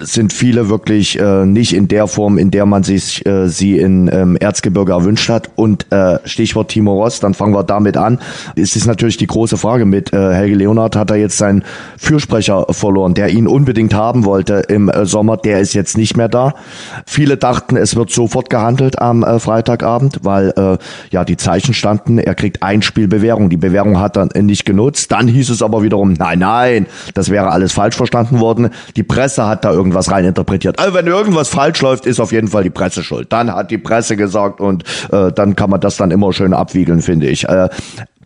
sind 0.00 0.32
viele 0.32 0.70
wirklich 0.70 1.18
äh, 1.18 1.44
nicht 1.44 1.74
in 1.74 1.86
der 1.86 2.06
Form, 2.06 2.38
in 2.38 2.50
der 2.50 2.64
man 2.64 2.84
sich 2.84 3.26
äh, 3.26 3.48
sie 3.48 3.76
in 3.76 4.08
ähm, 4.10 4.38
Erzgebirge 4.40 4.92
erwünscht 4.92 5.28
hat. 5.28 5.50
Und 5.56 5.92
äh, 5.92 6.20
Stichwort 6.24 6.70
Timo 6.70 6.94
Ross, 6.94 7.20
dann 7.20 7.34
fangen 7.34 7.52
wir 7.52 7.62
damit 7.62 7.98
an. 7.98 8.18
Es 8.56 8.76
ist 8.76 8.86
natürlich 8.86 9.18
die 9.18 9.26
große 9.26 9.58
Frage 9.58 9.84
mit 9.84 10.10
äh, 10.14 10.32
Helge 10.32 10.54
Leonard 10.54 10.96
hat 10.96 11.10
er 11.10 11.16
jetzt 11.16 11.36
seinen 11.36 11.62
Fürsprecher 11.98 12.64
verloren, 12.70 13.12
der 13.12 13.28
ihn 13.28 13.46
unbedingt 13.46 13.92
haben 13.92 14.24
wollte 14.24 14.62
im 14.68 14.88
äh, 14.88 15.04
Sommer. 15.04 15.36
Der 15.36 15.60
ist 15.60 15.74
jetzt 15.74 15.98
nicht 15.98 16.16
mehr 16.16 16.28
da. 16.28 16.54
Viele 17.04 17.36
dachten, 17.36 17.76
es 17.76 17.94
wird 17.94 18.10
sofort 18.10 18.48
gehandelt 18.48 18.98
am 18.98 19.22
äh, 19.22 19.38
Freitagabend, 19.38 20.20
weil 20.22 20.54
äh, 20.56 20.78
ja 21.10 21.26
die 21.26 21.36
Zeichen 21.36 21.74
standen, 21.74 22.18
er 22.18 22.34
kriegt 22.34 22.62
ein 22.62 22.80
Spiel 22.80 23.06
Bewährung 23.06 23.49
die 23.50 23.56
Bewährung 23.56 23.98
hat 23.98 24.16
er 24.16 24.28
nicht 24.42 24.64
genutzt. 24.64 25.12
Dann 25.12 25.28
hieß 25.28 25.50
es 25.50 25.62
aber 25.62 25.82
wiederum, 25.82 26.14
nein, 26.14 26.38
nein, 26.38 26.86
das 27.14 27.30
wäre 27.30 27.50
alles 27.50 27.72
falsch 27.72 27.96
verstanden 27.96 28.40
worden. 28.40 28.70
Die 28.96 29.02
Presse 29.02 29.46
hat 29.46 29.64
da 29.64 29.72
irgendwas 29.72 30.10
reininterpretiert. 30.10 30.78
Also 30.78 30.94
wenn 30.94 31.06
irgendwas 31.06 31.48
falsch 31.48 31.82
läuft, 31.82 32.06
ist 32.06 32.20
auf 32.20 32.32
jeden 32.32 32.48
Fall 32.48 32.62
die 32.62 32.70
Presse 32.70 33.02
schuld. 33.02 33.32
Dann 33.32 33.52
hat 33.52 33.70
die 33.70 33.78
Presse 33.78 34.16
gesagt 34.16 34.60
und 34.60 34.84
äh, 35.12 35.32
dann 35.32 35.56
kann 35.56 35.70
man 35.70 35.80
das 35.80 35.96
dann 35.96 36.10
immer 36.10 36.32
schön 36.32 36.54
abwiegeln, 36.54 37.02
finde 37.02 37.28
ich. 37.28 37.48
Äh, 37.48 37.68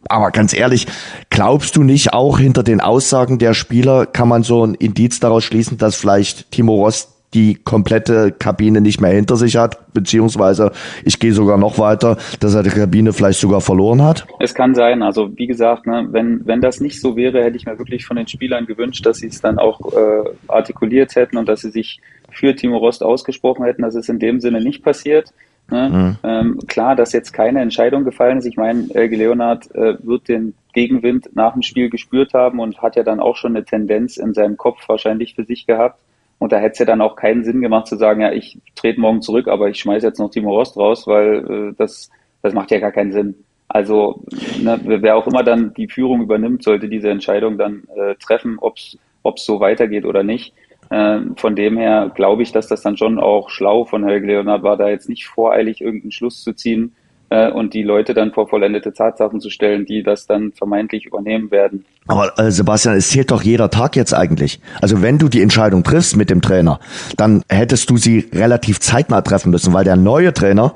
aber 0.09 0.31
ganz 0.31 0.52
ehrlich, 0.52 0.87
glaubst 1.31 1.76
du 1.76 1.83
nicht 1.83 2.12
auch 2.12 2.38
hinter 2.38 2.62
den 2.62 2.81
Aussagen 2.81 3.38
der 3.38 3.54
Spieler 3.54 4.07
kann 4.07 4.28
man 4.28 4.43
so 4.43 4.64
ein 4.64 4.75
Indiz 4.75 5.21
daraus 5.21 5.45
schließen, 5.45 5.78
dass 5.78 5.97
vielleicht 5.97 6.50
Timo 6.50 6.75
Rost 6.75 7.13
die 7.35 7.55
komplette 7.55 8.33
Kabine 8.33 8.81
nicht 8.81 9.00
mehr 9.00 9.12
hinter 9.12 9.37
sich 9.37 9.57
hat, 9.57 9.93
beziehungsweise 9.93 10.73
ich 11.05 11.19
gehe 11.19 11.33
sogar 11.33 11.59
noch 11.59 11.79
weiter, 11.79 12.17
dass 12.41 12.55
er 12.55 12.62
die 12.62 12.71
Kabine 12.71 13.12
vielleicht 13.12 13.41
sogar 13.41 13.61
verloren 13.61 14.03
hat? 14.03 14.26
Es 14.41 14.55
kann 14.55 14.75
sein. 14.75 15.03
Also 15.03 15.37
wie 15.37 15.47
gesagt, 15.47 15.87
ne, 15.87 16.07
wenn, 16.11 16.47
wenn 16.47 16.61
das 16.61 16.81
nicht 16.81 17.00
so 17.00 17.17
wäre, 17.17 17.43
hätte 17.43 17.57
ich 17.57 17.67
mir 17.67 17.79
wirklich 17.79 18.07
von 18.07 18.17
den 18.17 18.29
Spielern 18.29 18.67
gewünscht, 18.67 19.05
dass 19.05 19.19
sie 19.19 19.26
es 19.26 19.41
dann 19.41 19.59
auch 19.59 19.81
äh, 19.93 20.31
artikuliert 20.49 21.14
hätten 21.17 21.37
und 21.37 21.49
dass 21.49 21.61
sie 21.61 21.71
sich 21.71 22.00
für 22.31 22.55
Timo 22.55 22.79
Rost 22.79 23.03
ausgesprochen 23.03 23.64
hätten. 23.64 23.83
Das 23.83 23.95
ist 23.95 24.09
in 24.09 24.19
dem 24.19 24.41
Sinne 24.41 24.61
nicht 24.61 24.83
passiert. 24.83 25.33
Ne? 25.71 25.88
Mhm. 25.88 26.17
Ähm, 26.23 26.59
klar, 26.67 26.95
dass 26.95 27.12
jetzt 27.12 27.33
keine 27.33 27.61
Entscheidung 27.61 28.05
gefallen 28.05 28.38
ist. 28.38 28.47
Ich 28.47 28.57
meine, 28.57 28.87
Elge 28.95 29.17
Leonard 29.17 29.75
äh, 29.75 29.97
wird 30.03 30.29
den 30.29 30.55
Gegenwind 30.73 31.31
nach 31.35 31.53
dem 31.55 31.62
Spiel 31.62 31.88
gespürt 31.88 32.35
haben 32.35 32.61
und 32.61 32.83
hat 32.83 32.97
ja 32.97 33.03
dann 33.03 33.21
auch 33.21 33.37
schon 33.37 33.57
eine 33.57 33.64
Tendenz 33.64 34.17
in 34.17 34.35
seinem 34.35 34.57
Kopf 34.57 34.88
wahrscheinlich 34.88 35.35
für 35.35 35.45
sich 35.45 35.67
gehabt, 35.67 36.00
und 36.45 36.53
da 36.53 36.59
hätte 36.59 36.73
es 36.73 36.79
ja 36.79 36.85
dann 36.85 37.01
auch 37.01 37.17
keinen 37.17 37.43
Sinn 37.43 37.63
gemacht 37.63 37.87
zu 37.87 37.97
sagen, 37.97 38.21
ja, 38.21 38.31
ich 38.31 38.59
trete 38.75 39.01
morgen 39.01 39.23
zurück, 39.23 39.49
aber 39.49 39.71
ich 39.71 39.79
schmeiße 39.79 40.07
jetzt 40.07 40.19
noch 40.19 40.29
Timo 40.29 40.51
Rost 40.51 40.77
raus, 40.77 41.07
weil 41.07 41.71
äh, 41.71 41.75
das, 41.79 42.11
das 42.43 42.53
macht 42.53 42.71
ja 42.71 42.81
gar 42.81 42.93
keinen 42.93 43.13
Sinn. 43.13 43.35
Also 43.67 44.23
ne, 44.61 44.79
wer 44.85 45.17
auch 45.17 45.27
immer 45.27 45.43
dann 45.43 45.73
die 45.73 45.89
Führung 45.89 46.21
übernimmt, 46.21 46.63
sollte 46.63 46.91
diese 46.91 47.09
Entscheidung 47.09 47.57
dann 47.57 47.85
äh, 47.97 48.15
treffen, 48.17 48.59
ob 48.61 48.77
es 48.77 48.99
so 49.47 49.59
weitergeht 49.59 50.05
oder 50.05 50.23
nicht. 50.23 50.53
Äh, 50.91 51.21
von 51.37 51.57
dem 51.57 51.79
her 51.79 52.13
glaube 52.15 52.43
ich, 52.43 52.53
dass 52.53 52.67
das 52.67 52.83
dann 52.83 52.99
schon 52.99 53.19
auch 53.19 53.49
schlau 53.49 53.87
von 53.87 54.05
Helge 54.05 54.27
Leonard 54.27 54.63
war, 54.63 54.77
da 54.77 54.91
jetzt 54.91 55.09
nicht 55.09 55.27
voreilig 55.27 55.81
irgendeinen 55.81 56.13
Schluss 56.13 56.43
zu 56.43 56.53
ziehen, 56.53 56.95
äh, 57.35 57.50
und 57.50 57.75
die 57.75 57.83
Leute 57.83 58.14
dann 58.14 58.33
vor 58.33 58.49
vollendete 58.49 58.92
Tatsachen 58.92 59.40
zu 59.40 59.51
stellen, 59.51 59.85
die 59.87 60.03
das 60.03 60.27
dann 60.27 60.53
vermeintlich 60.53 61.05
übernehmen 61.05 61.51
werden. 61.51 61.85
Aber 62.07 62.38
äh, 62.38 62.51
Sebastian, 62.51 62.97
es 62.97 63.09
zählt 63.09 63.31
doch 63.31 63.42
jeder 63.42 63.70
Tag 63.70 63.97
jetzt 63.97 64.14
eigentlich. 64.14 64.61
Also 64.81 65.03
wenn 65.03 65.18
du 65.18 65.29
die 65.29 65.42
Entscheidung 65.42 65.83
triffst 65.83 66.16
mit 66.16 66.31
dem 66.31 66.42
Trainer, 66.42 66.79
dann 67.16 67.42
hättest 67.49 67.90
du 67.90 67.97
sie 67.97 68.29
relativ 68.33 68.79
zeitnah 68.79 69.23
treffen 69.23 69.51
müssen, 69.51 69.73
weil 69.73 69.85
der 69.85 69.97
neue 69.97 70.33
Trainer 70.33 70.75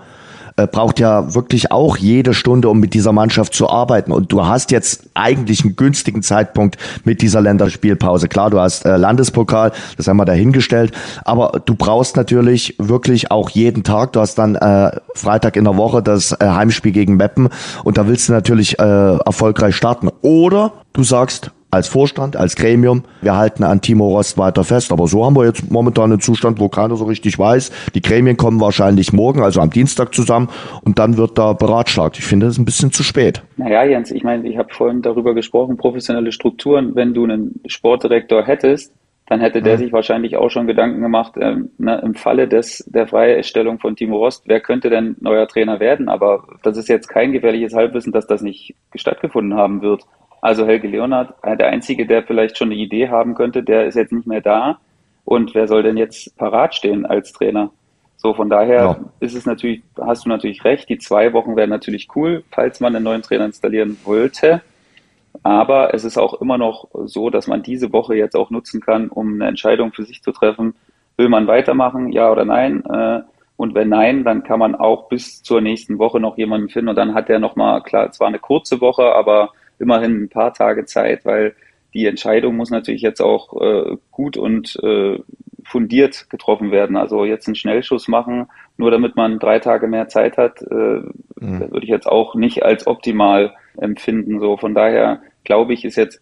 äh, 0.59 0.67
braucht 0.67 0.99
ja 0.99 1.35
wirklich 1.35 1.71
auch 1.71 1.97
jede 1.97 2.35
Stunde, 2.35 2.69
um 2.69 2.81
mit 2.81 2.93
dieser 2.95 3.13
Mannschaft 3.13 3.55
zu 3.55 3.69
arbeiten. 3.71 4.13
Und 4.13 4.33
du 4.33 4.47
hast 4.47 4.71
jetzt 4.71 5.05
eigentlich 5.15 5.65
einen 5.65 5.77
günstigen 5.77 6.23
Zeitpunkt 6.23 6.77
mit 7.05 7.23
dieser 7.23 7.41
Länderspielpause. 7.41 8.29
Klar, 8.29 8.51
du 8.51 8.59
hast 8.59 8.85
äh, 8.85 8.97
Landespokal, 8.97 9.73
das 9.97 10.09
haben 10.09 10.17
wir 10.17 10.25
dahingestellt, 10.25 10.93
aber 11.25 11.61
du 11.65 11.75
brauchst 11.75 12.17
natürlich 12.17 12.75
wirklich 12.79 13.31
auch 13.31 13.51
jeden 13.51 13.85
Tag. 13.85 14.13
Du 14.13 14.21
hast 14.21 14.35
dann 14.37 14.57
äh, 14.57 14.91
Freitag 15.15 15.57
in 15.57 15.65
der 15.65 15.77
Woche 15.77 16.03
das 16.03 16.33
äh, 16.33 16.37
Heimspiel 16.45 16.93
gegen 16.93 17.17
Meppen 17.17 17.49
und 17.85 17.97
da 17.97 18.09
willst 18.09 18.29
du 18.29 18.33
natürlich 18.33 18.79
äh, 18.79 18.83
erfolgreich 18.83 19.77
starten. 19.77 20.09
Oder 20.23 20.73
du 20.93 21.05
sagst, 21.05 21.53
als 21.71 21.89
Vorstand, 21.89 22.37
als 22.37 22.57
Gremium, 22.57 23.05
wir 23.21 23.37
halten 23.37 23.63
an 23.63 23.81
Timo 23.81 24.09
Rost 24.09 24.39
weiter 24.39 24.65
fest. 24.65 24.93
Aber 24.93 25.07
so 25.07 25.25
haben 25.25 25.37
wir 25.37 25.45
jetzt 25.45 25.71
momentan 25.71 26.13
einen 26.13 26.21
Zustand, 26.21 26.61
wo 26.61 26.69
keiner 26.69 26.97
so 26.97 27.05
richtig 27.05 27.39
weiß. 27.39 27.71
Die 27.95 28.01
Gremien 28.01 28.37
kommen 28.37 28.61
wahrscheinlich 28.61 29.13
morgen, 29.13 29.43
also 29.43 29.61
am 29.61 29.71
Dienstag 29.71 30.15
zusammen 30.15 30.49
und 30.83 30.99
dann 30.99 31.17
wird 31.17 31.37
da 31.37 31.53
beratschlagt. 31.53 32.19
Ich 32.19 32.25
finde, 32.25 32.47
das 32.47 32.55
ist 32.55 32.59
ein 32.59 32.65
bisschen 32.65 32.93
zu 32.93 33.03
spät. 33.03 33.43
Naja, 33.57 33.85
Jens, 33.85 34.11
ich 34.11 34.25
meine, 34.25 34.49
ich 34.49 34.57
habe 34.57 34.73
vorhin 34.73 35.03
darüber 35.03 35.35
gesprochen, 35.35 35.77
professionelle 35.77 36.33
Strukturen. 36.33 36.95
Wenn 36.95 37.15
du 37.15 37.25
einen 37.25 37.61
Sportdirektor 37.67 38.45
hättest, 38.45 38.93
dann 39.29 39.41
hätte 39.41 39.61
der 39.61 39.75
mhm. 39.75 39.79
sich 39.79 39.93
wahrscheinlich 39.93 40.37
auch 40.39 40.49
schon 40.49 40.67
Gedanken 40.67 41.03
gemacht, 41.03 41.35
ähm, 41.39 41.71
ne, 41.77 42.01
im 42.03 42.15
Falle 42.15 42.49
des, 42.49 42.83
der 42.87 43.07
Freistellung 43.07 43.79
von 43.79 43.95
Timo 43.95 44.17
Rost, 44.17 44.45
wer 44.47 44.61
könnte 44.61 44.89
denn 44.89 45.17
neuer 45.21 45.47
Trainer 45.47 45.81
werden? 45.81 46.09
Aber 46.09 46.45
das 46.63 46.79
ist 46.79 46.89
jetzt 46.89 47.09
kein 47.09 47.33
gefährliches 47.33 47.75
Halbwissen, 47.75 48.13
dass 48.13 48.27
das 48.27 48.41
nicht 48.41 48.75
stattgefunden 48.95 49.59
haben 49.59 49.83
wird. 49.83 50.05
Also 50.41 50.67
Helge 50.67 50.89
Leonard, 50.89 51.35
äh, 51.43 51.57
der 51.57 51.69
Einzige, 51.69 52.07
der 52.07 52.23
vielleicht 52.23 52.57
schon 52.59 52.69
eine 52.69 52.81
Idee 52.81 53.09
haben 53.09 53.35
könnte, 53.35 53.63
der 53.63 53.87
ist 53.87 53.95
jetzt 53.95 54.13
nicht 54.13 54.27
mehr 54.27 54.41
da. 54.41 54.79
Und 55.25 55.55
wer 55.55 55.69
soll 55.69 55.83
denn 55.83 55.97
jetzt 55.97 56.37
parat 56.37 56.75
stehen 56.75 57.05
als 57.05 57.33
Trainer? 57.33 57.71
So, 58.17 58.35
von 58.35 58.51
daher 58.51 58.83
ja. 58.83 59.01
ist 59.21 59.35
es 59.35 59.47
natürlich, 59.47 59.83
hast 60.01 60.25
du 60.25 60.29
natürlich 60.29 60.65
recht, 60.65 60.89
die 60.89 60.99
zwei 60.99 61.33
Wochen 61.33 61.55
wären 61.55 61.71
natürlich 61.71 62.09
cool, 62.17 62.43
falls 62.51 62.81
man 62.81 62.95
einen 62.95 63.05
neuen 63.05 63.23
Trainer 63.23 63.45
installieren 63.45 63.97
wollte. 64.05 64.63
Aber 65.45 65.95
es 65.95 66.05
ist 66.05 66.19
auch 66.19 66.41
immer 66.41 66.59
noch 66.59 66.89
so, 67.05 67.31
dass 67.31 67.47
man 67.47 67.63
diese 67.63 67.93
Woche 67.93 68.17
jetzt 68.17 68.35
auch 68.35 68.51
nutzen 68.51 68.81
kann, 68.81 69.09
um 69.09 69.35
eine 69.35 69.47
Entscheidung 69.47 69.93
für 69.93 70.05
sich 70.05 70.23
zu 70.23 70.33
treffen. 70.33 70.75
Will 71.17 71.29
man 71.29 71.47
weitermachen, 71.47 72.11
ja 72.11 72.31
oder 72.31 72.45
nein? 72.45 72.85
Äh, 72.87 73.21
und 73.57 73.75
wenn 73.75 73.89
nein, 73.89 74.25
dann 74.25 74.45
kann 74.45 74.59
man 74.59 74.75
auch 74.75 75.09
bis 75.09 75.43
zur 75.43 75.61
nächsten 75.61 75.99
Woche 75.99 76.21
noch 76.21 76.39
jemanden 76.39 76.69
finden 76.69 76.89
und 76.89 76.97
dann 76.97 77.15
hat 77.15 77.29
er 77.29 77.39
nochmal, 77.39 77.83
klar, 77.83 78.11
zwar 78.13 78.29
eine 78.29 78.39
kurze 78.39 78.81
Woche, 78.81 79.15
aber 79.15 79.51
immerhin 79.79 80.25
ein 80.25 80.29
paar 80.29 80.53
Tage 80.55 80.85
Zeit, 80.85 81.25
weil 81.25 81.55
die 81.95 82.07
Entscheidung 82.07 82.57
muss 82.57 82.71
natürlich 82.71 83.03
jetzt 83.03 83.21
auch 83.21 83.61
äh, 83.61 83.97
gut 84.11 84.37
und 84.37 84.77
äh, 84.83 85.19
fundiert 85.65 86.29
getroffen 86.31 86.71
werden. 86.71 86.97
Also 86.97 87.25
jetzt 87.25 87.47
einen 87.47 87.55
Schnellschuss 87.55 88.09
machen, 88.09 88.47
nur 88.77 88.91
damit 88.91 89.17
man 89.17 89.39
drei 89.39 89.59
Tage 89.59 89.87
mehr 89.87 90.09
Zeit 90.09 90.37
hat, 90.37 90.63
äh, 90.63 90.75
mhm. 90.75 91.13
würde 91.41 91.83
ich 91.83 91.91
jetzt 91.91 92.07
auch 92.07 92.35
nicht 92.35 92.63
als 92.63 92.87
optimal 92.87 93.55
empfinden. 93.77 94.41
So 94.41 94.57
von 94.57 94.75
daher 94.75 95.23
glaube 95.45 95.75
ich, 95.75 95.85
ist 95.85 95.97
jetzt 95.97 96.21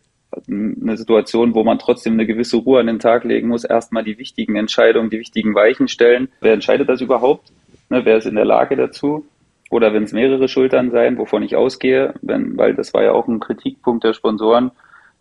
eine 0.49 0.97
Situation, 0.97 1.55
wo 1.55 1.65
man 1.65 1.79
trotzdem 1.79 2.15
eine 2.15 2.27
gewisse 2.27 2.59
Ruhe 2.59 2.81
an 2.81 2.87
den 2.87 2.99
Tag 2.99 3.25
legen 3.25 3.49
muss. 3.49 3.65
Erstmal 3.65 4.05
die 4.05 4.19
wichtigen 4.19 4.57
Entscheidungen, 4.57 5.11
die 5.11 5.19
wichtigen 5.19 5.55
Weichen 5.55 5.89
stellen. 5.89 6.29
Wer 6.41 6.53
entscheidet 6.53 6.89
das 6.89 7.01
überhaupt? 7.01 7.53
Ne, 7.89 8.05
wer 8.05 8.19
ist 8.19 8.27
in 8.27 8.35
der 8.35 8.45
Lage 8.45 8.77
dazu? 8.77 9.25
Oder 9.71 9.93
wenn 9.93 10.05
es 10.05 10.13
mehrere 10.13 10.49
Schultern 10.49 10.91
sein, 10.91 11.19
wovon 11.19 11.43
ich 11.43 11.57
ausgehe, 11.57 12.15
wenn, 12.23 12.57
weil 12.57 12.75
das 12.75 12.95
war 12.95 13.03
ja 13.03 13.13
auch 13.13 13.27
ein 13.27 13.41
Kritikpunkt 13.41 14.05
der 14.05 14.13
Sponsoren, 14.13 14.71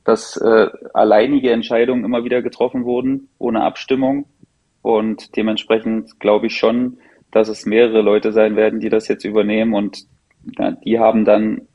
dass 0.03 0.37
äh, 0.37 0.67
alleinige 0.93 1.51
Entscheidungen 1.51 2.05
immer 2.05 2.23
wieder 2.23 2.41
getroffen 2.41 2.85
wurden, 2.85 3.29
ohne 3.39 3.63
Abstimmung. 3.63 4.25
Und 4.83 5.35
dementsprechend 5.35 6.19
glaube 6.19 6.47
ich 6.47 6.57
schon, 6.57 6.97
dass 7.31 7.49
es 7.49 7.65
mehrere 7.65 8.01
Leute 8.01 8.31
sein 8.31 8.55
werden, 8.55 8.79
die 8.79 8.89
das 8.89 9.07
jetzt 9.07 9.25
übernehmen 9.25 9.73
und 9.73 10.05
ja, 10.57 10.71
die 10.71 10.99
haben 10.99 11.25
dann, 11.25 11.67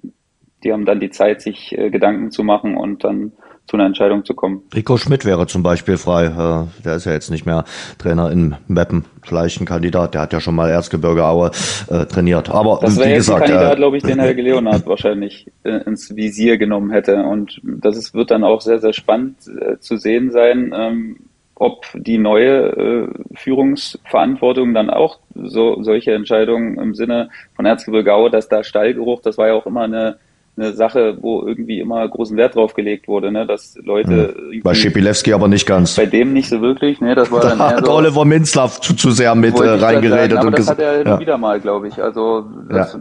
die 0.63 0.73
haben 0.73 0.87
dann 0.87 1.01
die 1.01 1.11
Zeit, 1.11 1.43
sich 1.43 1.77
äh, 1.77 1.91
Gedanken 1.91 2.31
zu 2.31 2.45
machen 2.45 2.77
und 2.77 3.03
dann 3.03 3.33
zu 3.67 3.77
einer 3.77 3.87
Entscheidung 3.87 4.25
zu 4.25 4.35
kommen. 4.35 4.63
Rico 4.75 4.97
Schmidt 4.97 5.25
wäre 5.25 5.47
zum 5.47 5.63
Beispiel 5.63 5.97
frei. 5.97 6.27
Äh, 6.27 6.83
der 6.85 6.97
ist 6.97 7.05
ja 7.05 7.13
jetzt 7.13 7.31
nicht 7.31 7.47
mehr 7.47 7.65
Trainer 7.99 8.31
in 8.31 8.57
Meppen. 8.67 9.05
Vielleicht 9.23 9.61
ein 9.61 9.67
Kandidat. 9.67 10.15
Der 10.15 10.23
hat 10.23 10.33
ja 10.33 10.41
schon 10.41 10.57
mal 10.57 10.71
Erzgebirge 10.71 11.25
Aue 11.25 11.53
äh, 11.89 12.05
trainiert. 12.07 12.51
Aber 12.51 12.81
das 12.83 12.99
wäre 12.99 13.11
jetzt 13.11 13.31
ein 13.31 13.39
Kandidat, 13.39 13.75
äh, 13.75 13.77
glaube 13.77 13.97
ich, 13.97 14.03
den 14.03 14.19
Helge 14.19 14.43
Leonard 14.43 14.87
wahrscheinlich 14.87 15.47
äh, 15.63 15.85
ins 15.85 16.17
Visier 16.17 16.59
genommen 16.59 16.91
hätte. 16.91 17.23
Und 17.23 17.61
das 17.63 17.97
ist, 17.97 18.13
wird 18.13 18.33
dann 18.33 18.43
auch 18.43 18.61
sehr, 18.61 18.81
sehr 18.81 18.93
spannend 18.93 19.37
äh, 19.47 19.79
zu 19.79 19.97
sehen 19.97 20.33
sein. 20.33 20.73
Ähm, 20.75 21.17
ob 21.61 21.85
die 21.95 22.17
neue 22.17 22.71
äh, 22.71 23.09
Führungsverantwortung 23.35 24.73
dann 24.73 24.89
auch 24.89 25.19
so 25.35 25.83
solche 25.83 26.13
Entscheidungen 26.13 26.79
im 26.79 26.95
Sinne 26.95 27.29
von 27.55 27.67
Erzgebirge 27.67 28.15
Aue, 28.15 28.31
dass 28.31 28.49
da 28.49 28.65
Stallgeruch, 28.65 29.21
das 29.21 29.37
war 29.37 29.49
ja 29.49 29.55
auch 29.55 29.67
immer 29.67 29.83
eine 29.83 30.17
eine 30.61 30.73
Sache, 30.75 31.17
wo 31.21 31.47
irgendwie 31.47 31.81
immer 31.81 32.07
großen 32.07 32.37
Wert 32.37 32.55
drauf 32.55 32.75
gelegt 32.75 33.09
wurde, 33.09 33.33
ne? 33.33 33.47
dass 33.47 33.77
Leute. 33.83 34.35
Mhm. 34.51 34.63
Bei 34.63 34.75
Schipilewski 34.75 35.33
aber 35.33 35.49
nicht 35.49 35.67
ganz. 35.67 35.97
Bei 35.97 36.07
dem 36.07 36.33
nicht 36.33 36.49
so 36.49 36.61
wirklich, 36.61 37.01
ne? 37.01 37.15
Das 37.15 37.31
war 37.31 37.41
da 37.41 37.49
dann 37.51 37.59
hat 37.59 37.87
so, 37.87 37.93
Oliver 37.93 38.25
Minzlaff 38.25 38.81
zu, 38.81 38.95
zu 38.95 39.11
sehr 39.11 39.35
mit 39.35 39.59
äh, 39.59 39.69
reingeredet. 39.69 40.33
Sagen, 40.33 40.49
aber 40.49 40.57
das 40.57 40.71
hat 40.71 40.79
er 40.79 41.07
ja. 41.07 41.19
wieder 41.19 41.39
mal, 41.39 41.61
glaube 41.61 41.89
ich. 41.89 42.03
Also 42.03 42.45
das, 42.69 42.95
ja. 42.95 43.01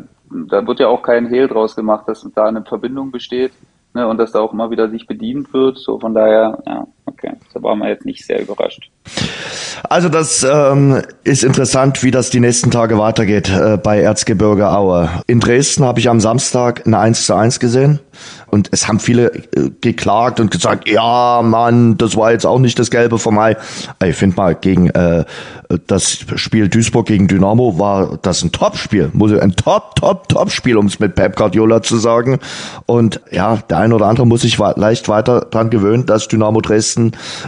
da 0.49 0.65
wird 0.65 0.79
ja 0.79 0.87
auch 0.87 1.03
kein 1.03 1.27
Hehl 1.27 1.47
draus 1.47 1.75
gemacht, 1.75 2.07
dass 2.07 2.27
da 2.33 2.45
eine 2.45 2.63
Verbindung 2.63 3.11
besteht 3.11 3.51
ne? 3.93 4.07
und 4.07 4.17
dass 4.17 4.31
da 4.31 4.39
auch 4.39 4.53
immer 4.53 4.71
wieder 4.71 4.89
sich 4.89 5.07
bedient 5.07 5.53
wird. 5.53 5.77
So 5.77 5.99
von 5.99 6.13
daher, 6.13 6.59
ja, 6.65 6.87
okay. 7.09 7.31
Da 7.53 7.61
waren 7.63 7.79
wir 7.79 7.89
jetzt 7.89 8.05
nicht 8.05 8.25
sehr 8.25 8.41
überrascht. 8.41 8.89
Also 9.89 10.09
das 10.09 10.43
ähm, 10.43 11.01
ist 11.23 11.43
interessant, 11.43 12.03
wie 12.03 12.11
das 12.11 12.29
die 12.29 12.39
nächsten 12.39 12.71
Tage 12.71 12.97
weitergeht 12.97 13.49
äh, 13.49 13.77
bei 13.77 14.01
Erzgebirge 14.01 14.69
Aue. 14.69 15.09
In 15.27 15.39
Dresden 15.39 15.85
habe 15.85 15.99
ich 15.99 16.09
am 16.09 16.19
Samstag 16.19 16.85
eine 16.85 16.99
1 16.99 17.25
zu 17.25 17.35
1 17.35 17.59
gesehen 17.59 17.99
und 18.47 18.69
es 18.71 18.87
haben 18.87 18.99
viele 18.99 19.31
äh, 19.33 19.69
geklagt 19.81 20.39
und 20.39 20.51
gesagt, 20.51 20.87
ja 20.89 21.41
Mann, 21.41 21.97
das 21.97 22.15
war 22.17 22.31
jetzt 22.31 22.45
auch 22.45 22.59
nicht 22.59 22.77
das 22.79 22.91
Gelbe 22.91 23.19
vom 23.19 23.37
Ei. 23.39 23.55
Ich 24.03 24.15
finde 24.15 24.35
mal, 24.35 24.55
gegen 24.55 24.89
äh, 24.89 25.23
das 25.87 26.25
Spiel 26.35 26.67
Duisburg 26.67 27.05
gegen 27.05 27.27
Dynamo 27.27 27.77
war 27.77 28.17
das 28.21 28.43
ein 28.43 28.51
Top-Spiel. 28.51 29.11
Ein 29.39 29.55
Top, 29.55 29.95
Top, 29.95 30.27
Top-Spiel, 30.27 30.77
um 30.77 30.87
es 30.87 30.99
mit 30.99 31.15
Pep 31.15 31.35
Guardiola 31.35 31.83
zu 31.83 31.97
sagen. 31.97 32.39
Und 32.87 33.21
ja, 33.31 33.57
der 33.69 33.77
eine 33.77 33.93
oder 33.93 34.07
andere 34.07 34.25
muss 34.25 34.41
sich 34.41 34.57
leicht 34.57 35.09
weiter 35.09 35.41
dran 35.41 35.69
gewöhnen, 35.69 36.05
dass 36.05 36.27
Dynamo 36.27 36.61
Dresden 36.61 36.98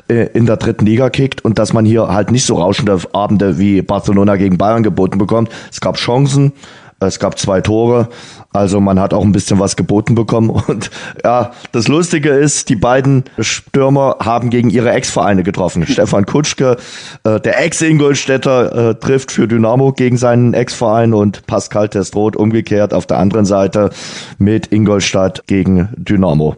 äh, 0.08 0.28
in 0.34 0.46
der 0.46 0.58
dritten 0.58 0.86
Liga 0.86 1.10
kickt 1.10 1.44
und 1.44 1.60
dass 1.60 1.74
man 1.74 1.86
hier 1.86 2.08
halt 2.08 2.32
nicht 2.32 2.46
so 2.46 2.56
rauschende 2.56 3.00
Abende 3.14 3.60
wie 3.60 3.82
Barcelona 3.82 4.36
gegen 4.36 4.58
Bayern 4.58 4.84
geboten 4.84 5.18
bekommt. 5.18 5.50
Es 5.72 5.82
gab 5.82 5.98
Chancen, 5.98 6.54
es 7.00 7.20
gab 7.20 7.40
zwei 7.40 7.62
Tore, 7.62 8.10
also 8.54 8.80
man 8.80 9.00
hat 9.00 9.14
auch 9.14 9.24
ein 9.24 9.32
bisschen 9.32 9.60
was 9.60 9.76
geboten 9.76 10.14
bekommen. 10.14 10.50
Und 10.68 10.92
ja, 11.24 11.52
das 11.72 11.88
Lustige 11.88 12.30
ist, 12.30 12.70
die 12.70 12.76
beiden 12.76 13.24
Stürmer 13.40 14.18
haben 14.20 14.50
gegen 14.50 14.70
ihre 14.70 14.92
Ex-Vereine 14.92 15.44
getroffen. 15.44 15.86
Stefan 15.88 16.26
Kutschke, 16.26 16.78
äh, 17.24 17.40
der 17.40 17.64
Ex-Ingolstädter, 17.64 18.90
äh, 18.90 18.96
trifft 18.96 19.32
für 19.32 19.48
Dynamo 19.48 19.94
gegen 19.94 20.18
seinen 20.18 20.54
Ex-Verein 20.54 21.14
und 21.14 21.46
Pascal 21.48 21.90
Testroth 21.90 22.36
umgekehrt 22.36 22.94
auf 22.94 23.08
der 23.08 23.18
anderen 23.18 23.46
Seite 23.46 23.90
mit 24.38 24.72
Ingolstadt 24.72 25.48
gegen 25.48 25.90
Dynamo. 25.98 26.56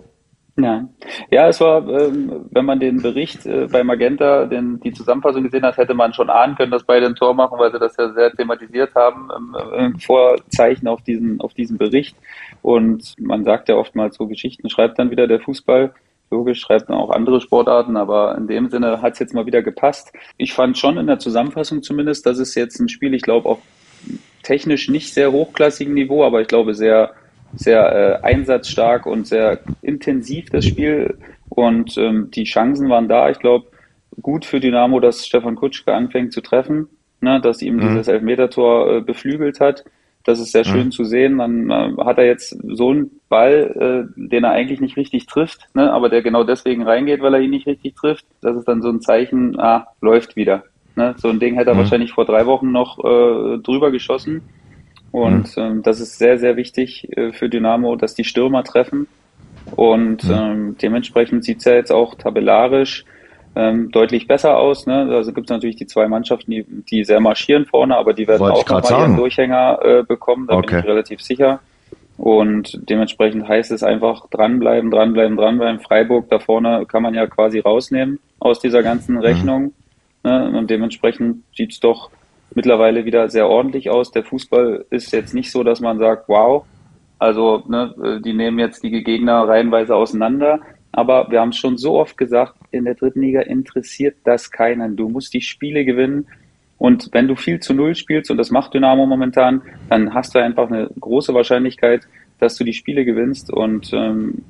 Ja, 0.56 0.88
ja, 1.32 1.48
es 1.48 1.60
war, 1.62 1.88
ähm, 1.90 2.46
wenn 2.52 2.66
man 2.66 2.80
den 2.80 3.02
Bericht 3.02 3.44
äh, 3.48 3.68
bei 3.72 3.84
Magenta, 3.84 4.46
den, 4.46 4.80
die 4.82 4.92
Zusammenfassung 4.92 5.42
gesehen 5.42 5.64
hat, 5.64 5.78
hätte 5.78 5.96
man 5.96 6.14
schon 6.14 6.30
ahnen 6.30 6.56
können, 6.56 6.72
dass 6.72 6.84
beide 6.84 7.08
ein 7.08 7.16
Tor 7.16 7.34
machen, 7.34 7.58
weil 7.58 7.72
sie 7.72 7.80
das 7.80 7.98
ja 7.98 8.14
sehr 8.14 8.32
thematisiert 8.32 8.94
haben 8.94 9.32
im, 9.36 9.56
im 9.80 10.00
Vorzeichen 10.00 10.88
auf 10.88 11.02
diesen, 11.02 11.42
auf 11.42 11.56
diesen 11.56 11.80
Bericht. 11.80 12.16
Und 12.62 13.16
man 13.20 13.44
sagt 13.44 13.68
ja 13.68 13.76
oftmals 13.76 14.16
so 14.16 14.28
Geschichten, 14.28 14.70
schreibt 14.70 15.00
dann 15.00 15.10
wieder 15.10 15.26
der 15.26 15.40
Fußball. 15.40 15.92
Logisch 16.30 16.60
schreibt 16.60 16.88
man 16.88 17.00
auch 17.00 17.10
andere 17.10 17.42
Sportarten, 17.42 17.98
aber 17.98 18.38
in 18.38 18.48
dem 18.48 18.70
Sinne 18.70 19.02
hat 19.02 19.14
es 19.14 19.20
jetzt 19.20 19.34
mal 19.34 19.48
wieder 19.48 19.64
gepasst. 19.64 20.14
Ich 20.38 20.54
fand 20.54 20.78
schon 20.78 20.98
in 20.98 21.08
der 21.08 21.18
Zusammenfassung 21.18 21.82
zumindest, 21.82 22.28
dass 22.28 22.38
es 22.38 22.54
jetzt 22.54 22.80
ein 22.80 22.90
Spiel, 22.90 23.16
ich 23.16 23.24
glaube, 23.24 23.50
auf 23.50 23.60
technisch 24.44 24.88
nicht 24.88 25.14
sehr 25.14 25.32
hochklassigen 25.32 25.96
Niveau, 25.96 26.24
aber 26.24 26.42
ich 26.42 26.48
glaube 26.48 26.76
sehr 26.76 27.14
sehr 27.56 28.22
äh, 28.24 28.26
einsatzstark 28.26 29.06
und 29.06 29.28
sehr 29.28 29.60
intensiv 29.82 30.50
das 30.50 30.66
Spiel 30.66 31.18
und 31.50 31.98
ähm, 31.98 32.30
die 32.32 32.46
Chancen 32.46 32.90
waren 32.90 33.08
da. 33.08 33.30
Ich 33.30 33.40
glaube, 33.40 33.68
gut 34.22 34.46
für 34.46 34.60
Dynamo, 34.60 35.00
dass 35.00 35.26
Stefan 35.26 35.56
Kutschke 35.56 35.94
anfängt 35.94 36.34
zu 36.34 36.42
treffen, 36.42 36.88
ne, 37.22 37.40
dass 37.42 37.62
ihm 37.62 37.76
mhm. 37.76 37.82
dieses 37.82 38.08
Elfmetertor 38.08 38.98
äh, 38.98 39.02
beflügelt 39.02 39.60
hat. 39.60 39.84
Das 40.26 40.40
ist 40.40 40.54
sehr 40.54 40.64
schön 40.64 40.86
mhm. 40.86 40.92
zu 40.92 41.04
sehen. 41.04 41.40
Dann 41.40 41.70
äh, 41.70 41.92
hat 42.04 42.18
er 42.18 42.26
jetzt 42.26 42.58
so 42.70 42.92
einen 42.92 43.12
Ball, 43.30 44.08
äh, 44.18 44.30
den 44.30 44.46
er 44.46 44.52
eigentlich 44.52 44.80
nicht 44.80 44.98
richtig 44.98 45.26
trifft, 45.26 45.68
ne, 45.74 45.92
aber 45.92 46.10
der 46.10 46.22
genau 46.22 46.44
deswegen 46.44 46.84
reingeht, 46.84 47.22
weil 47.22 47.34
er 47.34 47.42
ihn 47.42 47.50
nicht 47.50 47.68
richtig 47.68 47.96
trifft. 47.96 48.26
Das 48.42 48.56
ist 48.56 48.68
dann 48.68 48.82
so 48.82 48.90
ein 48.90 49.02
Zeichen, 49.02 49.60
ah, 49.60 49.88
läuft 50.02 50.36
wieder. 50.36 50.64
Ne? 50.96 51.16
So 51.18 51.30
ein 51.30 51.40
Ding 51.40 51.56
hätte 51.56 51.72
er 51.72 51.74
mhm. 51.74 51.80
wahrscheinlich 51.80 52.14
vor 52.14 52.26
drei 52.26 52.46
Wochen 52.46 52.72
noch 52.72 53.00
äh, 53.00 53.58
drüber 53.60 53.92
geschossen. 53.92 54.42
Und 55.14 55.56
mhm. 55.56 55.64
ähm, 55.64 55.84
das 55.84 56.00
ist 56.00 56.18
sehr, 56.18 56.40
sehr 56.40 56.58
wichtig 56.58 57.08
äh, 57.16 57.32
für 57.32 57.48
Dynamo, 57.48 57.96
dass 57.96 58.16
die 58.16 58.24
Stürmer 58.24 58.64
treffen. 58.64 59.08
Und 59.76 60.24
mhm. 60.24 60.34
ähm, 60.34 60.78
dementsprechend 60.82 61.46
sieht's 61.46 61.66
ja 61.66 61.76
jetzt 61.76 61.92
auch 61.92 62.16
tabellarisch 62.16 63.06
ähm, 63.56 63.92
deutlich 63.92 64.28
besser 64.28 64.58
aus. 64.58 64.88
Ne? 64.88 65.08
Also 65.12 65.32
gibt 65.32 65.48
es 65.48 65.54
natürlich 65.54 65.76
die 65.76 65.86
zwei 65.86 66.08
Mannschaften, 66.08 66.50
die, 66.50 66.64
die 66.64 67.04
sehr 67.04 67.20
marschieren 67.20 67.68
vorne, 67.68 67.96
aber 67.96 68.14
die 68.14 68.28
werden 68.28 68.40
Wollte 68.40 68.76
auch 68.76 68.82
nochmal 68.82 69.02
ihren 69.02 69.16
Durchhänger 69.16 69.80
äh, 69.84 70.04
bekommen, 70.04 70.48
da 70.48 70.56
okay. 70.56 70.68
bin 70.68 70.80
ich 70.80 70.86
relativ 70.86 71.22
sicher. 71.22 71.60
Und 72.18 72.80
dementsprechend 72.90 73.48
heißt 73.48 73.72
es 73.72 73.84
einfach 73.84 74.28
dranbleiben, 74.32 74.90
dranbleiben, 74.90 75.38
dranbleiben. 75.38 75.80
Freiburg 75.80 76.28
da 76.30 76.40
vorne 76.40 76.88
kann 76.88 77.04
man 77.04 77.14
ja 77.14 77.28
quasi 77.28 77.60
rausnehmen 77.60 78.20
aus 78.40 78.60
dieser 78.60 78.82
ganzen 78.82 79.16
mhm. 79.16 79.22
Rechnung. 79.22 79.64
Mhm. 79.64 79.72
Ne? 80.24 80.58
Und 80.58 80.72
dementsprechend 80.72 81.44
sieht's 81.56 81.80
doch 81.80 82.10
mittlerweile 82.56 83.06
wieder 83.06 83.30
sehr 83.30 83.48
ordentlich 83.48 83.90
aus. 83.90 84.12
Der 84.12 84.24
Fußball 84.24 84.86
ist 84.90 85.12
jetzt 85.12 85.34
nicht 85.34 85.52
so, 85.52 85.64
dass 85.64 85.80
man 85.80 86.00
sagt, 86.00 86.28
wow, 86.28 86.66
also 87.20 87.64
ne, 87.68 88.22
die 88.24 88.34
nehmen 88.34 88.60
jetzt 88.60 88.84
die 88.84 89.04
Gegner 89.04 89.48
reihenweise 89.48 89.96
auseinander. 89.96 90.60
Aber 90.92 91.32
wir 91.32 91.42
haben 91.42 91.50
es 91.50 91.58
schon 91.58 91.78
so 91.78 92.00
oft 92.00 92.18
gesagt, 92.18 92.56
in 92.72 92.86
der 92.86 92.96
dritten 92.96 93.22
Liga 93.22 93.42
interessiert 93.42 94.18
das 94.26 94.52
keinen. 94.52 94.96
Du 94.96 95.10
musst 95.10 95.34
die 95.34 95.42
Spiele 95.42 95.86
gewinnen. 95.86 96.28
Und 96.78 97.10
wenn 97.14 97.28
du 97.28 97.36
viel 97.36 97.60
zu 97.60 97.74
Null 97.74 97.96
spielst, 97.96 98.30
und 98.30 98.38
das 98.38 98.52
macht 98.52 98.74
Dynamo 98.74 99.06
momentan, 99.06 99.62
dann 99.90 100.14
hast 100.14 100.36
du 100.36 100.40
einfach 100.40 100.70
eine 100.70 100.90
große 101.00 101.34
Wahrscheinlichkeit, 101.34 102.02
dass 102.40 102.58
du 102.58 102.64
die 102.64 102.74
Spiele 102.74 103.06
gewinnst. 103.06 103.52
Und 103.52 103.92
ähm, 103.94 104.44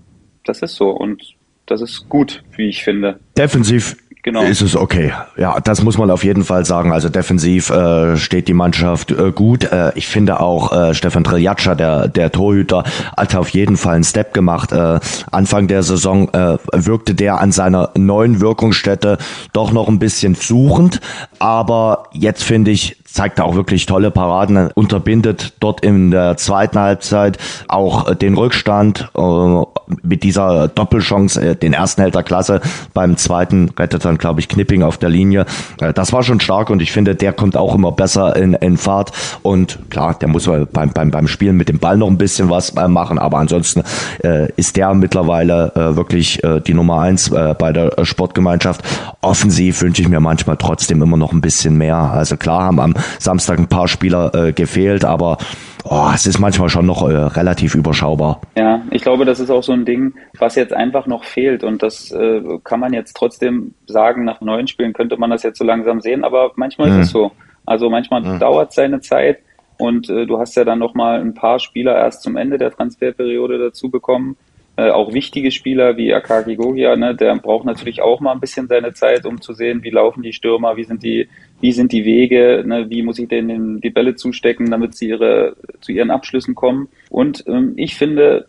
das 0.44 0.62
ist 0.62 0.76
so. 0.76 0.89
Und 0.89 1.36
das 1.66 1.82
ist 1.82 2.10
gut, 2.10 2.44
wie 2.58 2.68
ich 2.68 2.84
finde. 2.84 3.20
Defensiv 3.38 3.96
genau. 4.24 4.44
ist 4.44 4.62
es 4.62 4.76
okay. 4.76 5.14
Ja, 5.38 5.60
das 5.60 5.84
muss 5.84 5.98
man 5.98 6.10
auf 6.10 6.24
jeden 6.24 6.44
Fall 6.44 6.66
sagen. 6.66 6.92
Also 6.92 7.10
defensiv 7.10 7.70
äh, 7.70 8.18
steht 8.18 8.48
die 8.48 8.54
Mannschaft 8.54 9.12
äh, 9.12 9.32
gut. 9.32 9.66
Äh, 9.66 9.92
ich 9.96 10.08
finde 10.08 10.40
auch 10.40 10.72
äh, 10.72 10.94
Stefan 10.94 11.24
Triljatscha, 11.24 11.76
der, 11.76 12.08
der 12.08 12.32
Torhüter, 12.32 12.84
hat 13.16 13.36
auf 13.36 13.50
jeden 13.50 13.78
Fall 13.78 13.96
einen 13.96 14.04
Step 14.04 14.34
gemacht. 14.34 14.72
Äh, 14.72 15.00
Anfang 15.32 15.68
der 15.68 15.84
Saison 15.84 16.30
äh, 16.34 16.58
wirkte 16.72 17.14
der 17.14 17.40
an 17.40 17.52
seiner 17.52 17.92
neuen 17.96 18.42
Wirkungsstätte 18.42 19.18
doch 19.52 19.72
noch 19.72 19.88
ein 19.88 20.00
bisschen 20.00 20.36
suchend. 20.36 21.00
Aber 21.40 22.06
jetzt 22.12 22.44
finde 22.44 22.72
ich, 22.72 22.98
zeigt 23.13 23.39
auch 23.39 23.54
wirklich 23.54 23.86
tolle 23.86 24.10
Paraden, 24.10 24.71
unterbindet 24.73 25.54
dort 25.60 25.86
in 25.86 26.10
der 26.10 26.36
zweiten 26.36 26.80
Halbzeit 26.80 27.38
auch 27.67 28.15
den 28.15 28.36
Rückstand 28.36 29.10
äh, 29.15 29.62
mit 30.02 30.23
dieser 30.23 30.67
Doppelchance. 30.67 31.39
Äh, 31.39 31.56
den 31.56 31.73
ersten 31.73 32.02
hält 32.02 32.15
er 32.15 32.23
klasse, 32.23 32.60
beim 32.95 33.15
zweiten 33.15 33.69
rettet 33.78 34.04
dann, 34.04 34.17
glaube 34.17 34.39
ich, 34.39 34.49
Knipping 34.49 34.82
auf 34.82 34.97
der 34.97 35.10
Linie. 35.10 35.45
Äh, 35.80 35.93
das 35.93 36.12
war 36.12 36.23
schon 36.23 36.39
stark 36.39 36.71
und 36.71 36.82
ich 36.82 36.91
finde, 36.91 37.13
der 37.13 37.34
kommt 37.34 37.56
auch 37.56 37.76
immer 37.76 37.91
besser 37.91 38.36
in, 38.36 38.56
in 38.56 38.78
Fahrt 38.78 39.12
und 39.43 39.78
klar, 39.91 40.15
der 40.15 40.28
muss 40.28 40.49
beim, 40.73 40.89
beim, 40.89 41.12
beim 41.12 41.28
Spielen 41.28 41.56
mit 41.56 41.69
dem 41.69 41.78
Ball 41.78 41.97
noch 41.97 42.08
ein 42.08 42.17
bisschen 42.17 42.49
was 42.49 42.71
äh, 42.71 42.88
machen, 42.88 43.19
aber 43.19 43.38
ansonsten 43.38 43.84
äh, 44.23 44.52
ist 44.56 44.76
der 44.76 44.91
mittlerweile 44.95 45.71
äh, 45.76 45.95
wirklich 45.95 46.43
äh, 46.43 46.62
die 46.62 46.73
Nummer 46.73 47.02
eins 47.02 47.32
äh, 47.32 47.54
bei 47.58 47.71
der 47.71 47.93
Sportgemeinschaft. 48.04 48.84
Offensiv 49.21 49.84
wünsche 49.84 50.02
ich 50.02 50.10
mir 50.10 50.19
manchmal 50.19 50.58
trotzdem 50.58 50.99
immer 51.04 51.17
noch 51.17 51.32
ein 51.32 51.41
bisschen 51.41 51.78
mehr. 51.78 51.97
Also 51.97 52.38
klar 52.38 52.63
haben 52.63 52.80
am 52.80 52.95
Samstag 53.20 53.60
ein 53.60 53.68
paar 53.68 53.88
Spieler 53.88 54.34
äh, 54.34 54.54
gefehlt, 54.54 55.06
aber 55.06 55.38
oh, 55.84 56.10
es 56.13 56.26
ist 56.26 56.39
manchmal 56.39 56.70
schon 56.70 56.86
noch 56.86 57.08
äh, 57.08 57.13
relativ 57.13 57.76
überschaubar. 57.76 58.42
Ja, 58.56 58.82
ich 58.92 59.02
glaube, 59.02 59.26
das 59.26 59.39
ist 59.39 59.50
auch 59.50 59.63
so 59.63 59.74
ein 59.74 59.86
Ding, 59.86 60.13
was 60.38 60.56
jetzt 60.56 60.74
einfach 60.74 61.08
noch 61.08 61.24
fehlt 61.24 61.63
und 61.63 61.84
das 61.84 62.12
äh, 62.12 62.42
kann 62.63 62.80
man 62.80 62.94
jetzt 62.94 63.16
trotzdem 63.16 63.74
sagen, 63.86 64.24
nach 64.24 64.42
neun 64.42 64.68
Spielen 64.68 64.94
könnte 64.94 65.18
man 65.18 65.30
das 65.30 65.44
jetzt 65.44 65.60
so 65.60 65.66
langsam 65.66 66.02
sehen, 66.02 66.24
aber 66.24 66.52
manchmal 66.56 66.89
mhm. 66.89 67.02
ist 67.02 67.08
es 67.08 67.13
mhm. 67.13 67.20
so. 67.20 67.32
Also 67.66 67.89
manchmal 67.89 68.22
mhm. 68.22 68.39
dauert 68.39 68.70
es 68.70 68.76
seine 68.76 69.00
Zeit 69.00 69.39
und 69.78 70.10
äh, 70.10 70.26
du 70.26 70.39
hast 70.39 70.56
ja 70.56 70.63
dann 70.63 70.80
noch 70.80 70.94
mal 70.94 71.20
ein 71.20 71.34
paar 71.34 71.60
Spieler 71.60 71.96
erst 71.96 72.24
zum 72.24 72.36
Ende 72.38 72.58
der 72.58 72.72
Transferperiode 72.72 73.58
dazu 73.58 73.89
bekommen, 73.89 74.36
äh, 74.76 74.90
auch 74.90 75.14
wichtige 75.14 75.52
Spieler 75.52 75.98
wie 75.98 76.14
Akaki 76.14 76.56
Gogia, 76.56 76.96
ne, 76.96 77.16
der 77.16 77.36
braucht 77.36 77.66
natürlich 77.66 78.02
auch 78.02 78.20
mal 78.20 78.32
ein 78.32 78.40
bisschen 78.40 78.68
seine 78.68 78.94
Zeit, 78.94 79.26
um 79.26 79.40
zu 79.40 79.54
sehen, 79.54 79.84
wie 79.84 79.92
laufen 79.92 80.24
die 80.24 80.34
Stürmer, 80.34 80.78
wie 80.78 80.84
sind 80.84 81.04
die, 81.04 81.28
wie 81.62 81.72
sind 81.72 81.92
die 81.92 82.06
Wege, 82.06 82.64
ne, 82.66 82.90
wie 82.90 83.04
muss 83.04 83.20
ich 83.20 83.28
denen 83.28 83.82
die 83.82 83.92
Bälle 83.92 84.16
zustecken, 84.16 84.72
damit 84.72 84.96
sie 84.96 85.10
ihre, 85.10 85.56
zu 85.82 85.92
ihren 85.92 86.10
Abschlüssen 86.10 86.56
kommen. 86.56 86.90
Und 87.10 87.44
ähm, 87.48 87.74
ich 87.76 87.96
finde, 87.96 88.48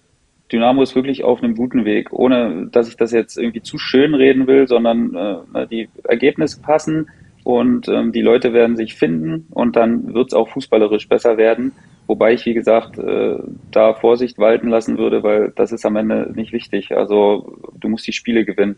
Dynamo 0.51 0.83
ist 0.83 0.95
wirklich 0.95 1.25
auf 1.25 1.43
einem 1.43 1.57
guten 1.57 1.85
Weg, 1.85 2.13
ohne 2.13 2.69
dass 2.71 2.89
ich 2.89 2.97
das 2.97 3.13
jetzt 3.13 3.37
irgendwie 3.37 3.63
zu 3.63 3.77
schön 3.77 4.15
reden 4.15 4.47
will, 4.47 4.67
sondern 4.67 5.15
äh, 5.55 5.67
die 5.67 5.89
Ergebnisse 6.05 6.63
passen 6.63 7.09
und 7.45 7.89
ähm, 7.89 8.13
die 8.13 8.23
Leute 8.23 8.53
werden 8.55 8.77
sich 8.77 8.95
finden 8.95 9.47
und 9.51 9.77
dann 9.77 10.15
wird 10.15 10.29
es 10.29 10.35
auch 10.35 10.49
fußballerisch 10.49 11.09
besser 11.09 11.37
werden. 11.37 11.73
Wobei 12.07 12.35
ich, 12.35 12.45
wie 12.45 12.55
gesagt, 12.55 12.99
äh, 12.99 13.37
da 13.71 13.95
Vorsicht 13.95 14.39
walten 14.39 14.69
lassen 14.69 14.99
würde, 14.99 15.23
weil 15.23 15.53
das 15.57 15.73
ist 15.73 15.87
am 15.87 15.97
Ende 15.97 16.33
nicht 16.35 16.53
wichtig. 16.53 16.93
Also 16.95 17.57
du 17.79 17.89
musst 17.89 18.07
die 18.07 18.13
Spiele 18.13 18.45
gewinnen. 18.45 18.77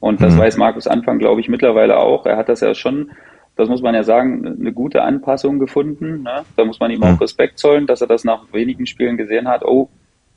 Und 0.00 0.20
das 0.20 0.34
mhm. 0.34 0.40
weiß 0.40 0.56
Markus 0.58 0.86
Anfang, 0.86 1.18
glaube 1.18 1.40
ich, 1.40 1.48
mittlerweile 1.48 1.96
auch. 1.96 2.26
Er 2.26 2.36
hat 2.36 2.48
das 2.48 2.60
ja 2.60 2.74
schon, 2.74 3.12
das 3.56 3.68
muss 3.68 3.82
man 3.82 3.94
ja 3.94 4.02
sagen, 4.02 4.56
eine 4.60 4.72
gute 4.72 5.02
Anpassung 5.02 5.58
gefunden. 5.58 6.22
Ne? 6.24 6.44
Da 6.56 6.64
muss 6.64 6.80
man 6.80 6.90
ihm 6.90 7.02
auch 7.02 7.12
mhm. 7.12 7.18
Respekt 7.18 7.58
zollen, 7.58 7.86
dass 7.86 8.00
er 8.00 8.08
das 8.08 8.24
nach 8.24 8.52
wenigen 8.52 8.86
Spielen 8.86 9.16
gesehen 9.16 9.48
hat. 9.48 9.64
Oh, 9.64 9.88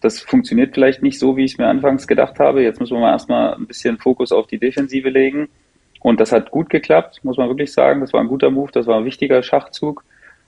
das 0.01 0.19
funktioniert 0.21 0.73
vielleicht 0.73 1.01
nicht 1.01 1.19
so, 1.19 1.35
wie 1.35 1.43
ich 1.43 1.53
es 1.53 1.57
mir 1.57 1.67
anfangs 1.67 2.07
gedacht 2.07 2.39
habe. 2.39 2.61
Jetzt 2.61 2.79
müssen 2.79 2.93
wir 2.93 3.01
mal 3.01 3.11
erstmal 3.11 3.55
ein 3.55 3.65
bisschen 3.65 3.97
Fokus 3.97 4.31
auf 4.31 4.47
die 4.47 4.59
Defensive 4.59 5.09
legen. 5.09 5.49
Und 5.99 6.19
das 6.19 6.31
hat 6.31 6.51
gut 6.51 6.69
geklappt, 6.69 7.21
muss 7.23 7.37
man 7.37 7.49
wirklich 7.49 7.73
sagen. 7.73 8.01
Das 8.01 8.13
war 8.13 8.21
ein 8.21 8.27
guter 8.27 8.51
Move, 8.51 8.71
das 8.71 8.85
war 8.85 8.99
ein 8.99 9.05
wichtiger 9.05 9.41
Schachzug. 9.41 10.03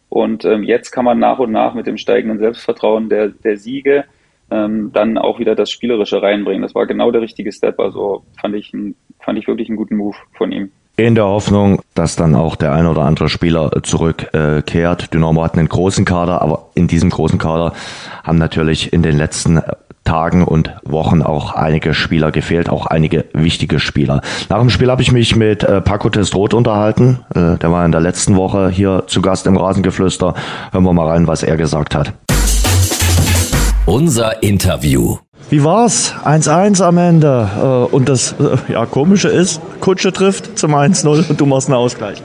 Und 0.09 0.45
ähm, 0.45 0.63
jetzt 0.63 0.91
kann 0.91 1.05
man 1.05 1.19
nach 1.19 1.39
und 1.39 1.51
nach 1.51 1.73
mit 1.73 1.87
dem 1.87 1.97
steigenden 1.97 2.39
Selbstvertrauen 2.39 3.09
der, 3.09 3.29
der 3.29 3.57
Siege 3.57 4.05
ähm, 4.49 4.91
dann 4.93 5.17
auch 5.17 5.39
wieder 5.39 5.55
das 5.55 5.69
Spielerische 5.69 6.21
reinbringen. 6.21 6.61
Das 6.61 6.75
war 6.75 6.85
genau 6.87 7.11
der 7.11 7.21
richtige 7.21 7.51
Step. 7.51 7.79
Also 7.79 8.23
fand 8.39 8.55
ich, 8.55 8.71
fand 9.19 9.37
ich 9.37 9.47
wirklich 9.47 9.67
einen 9.67 9.77
guten 9.77 9.97
Move 9.97 10.15
von 10.33 10.51
ihm. 10.51 10.71
In 10.99 11.13
der 11.13 11.25
Hoffnung, 11.25 11.83
dass 11.93 12.15
dann 12.15 12.33
auch 12.33 12.55
der 12.55 12.73
ein 12.73 12.88
oder 12.88 13.03
andere 13.03 13.29
Spieler 13.29 13.69
zurückkehrt. 13.83 15.13
Dynamo 15.13 15.43
hat 15.43 15.53
einen 15.53 15.69
großen 15.69 16.05
Kader, 16.05 16.41
aber 16.41 16.69
in 16.73 16.88
diesem 16.88 17.12
großen 17.12 17.38
Kader 17.38 17.73
haben 18.23 18.39
natürlich 18.39 18.91
in 18.93 19.03
den 19.03 19.15
letzten 19.15 19.62
Tagen 20.05 20.43
und 20.43 20.71
Wochen 20.83 21.21
auch 21.21 21.53
einige 21.53 21.93
Spieler 21.93 22.31
gefehlt, 22.31 22.67
auch 22.67 22.88
einige 22.88 23.25
wichtige 23.33 23.79
Spieler. 23.79 24.21
Nach 24.49 24.57
dem 24.57 24.71
Spiel 24.71 24.89
habe 24.89 25.03
ich 25.03 25.12
mich 25.12 25.36
mit 25.36 25.63
äh, 25.63 25.81
Paco 25.81 26.10
Testroth 26.10 26.55
unterhalten. 26.55 27.19
Äh, 27.36 27.57
der 27.57 27.71
war 27.71 27.86
in 27.86 27.91
der 27.91 28.01
letzten 28.01 28.36
Woche 28.36 28.69
hier 28.69 29.03
zu 29.05 29.21
Gast 29.21 29.45
im 29.45 29.55
Rasengeflüster. 29.55 30.33
Hören 30.71 30.83
wir 30.83 30.93
mal 30.93 31.10
rein, 31.10 31.27
was 31.27 31.43
er 31.43 31.57
gesagt 31.57 31.93
hat. 31.93 32.12
Unser 33.86 34.41
Interview. 34.41 35.17
Wie 35.49 35.63
war's? 35.63 36.13
1-1 36.25 36.83
am 36.83 36.97
Ende. 36.97 37.49
Äh, 37.57 37.95
und 37.95 38.10
das 38.10 38.33
äh, 38.33 38.73
ja, 38.73 38.86
Komische 38.86 39.29
ist, 39.29 39.62
Kutsche 39.79 40.12
trifft 40.12 40.60
zum 40.60 40.75
1-0 40.75 41.29
und 41.29 41.39
du 41.39 41.45
machst 41.45 41.69
einen 41.69 41.75
Ausgleich. 41.75 42.21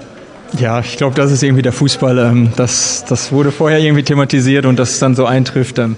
Ja, 0.59 0.81
ich 0.81 0.97
glaube, 0.97 1.15
das 1.15 1.31
ist 1.31 1.43
irgendwie 1.43 1.63
der 1.63 1.73
Fußball. 1.73 2.19
Ähm, 2.19 2.53
das, 2.57 3.05
das 3.09 3.31
wurde 3.31 3.53
vorher 3.53 3.79
irgendwie 3.79 4.03
thematisiert 4.03 4.67
und 4.67 4.77
dass 4.79 4.91
es 4.91 4.99
dann 4.99 5.15
so 5.15 5.25
eintrifft. 5.25 5.79
Ähm, 5.79 5.97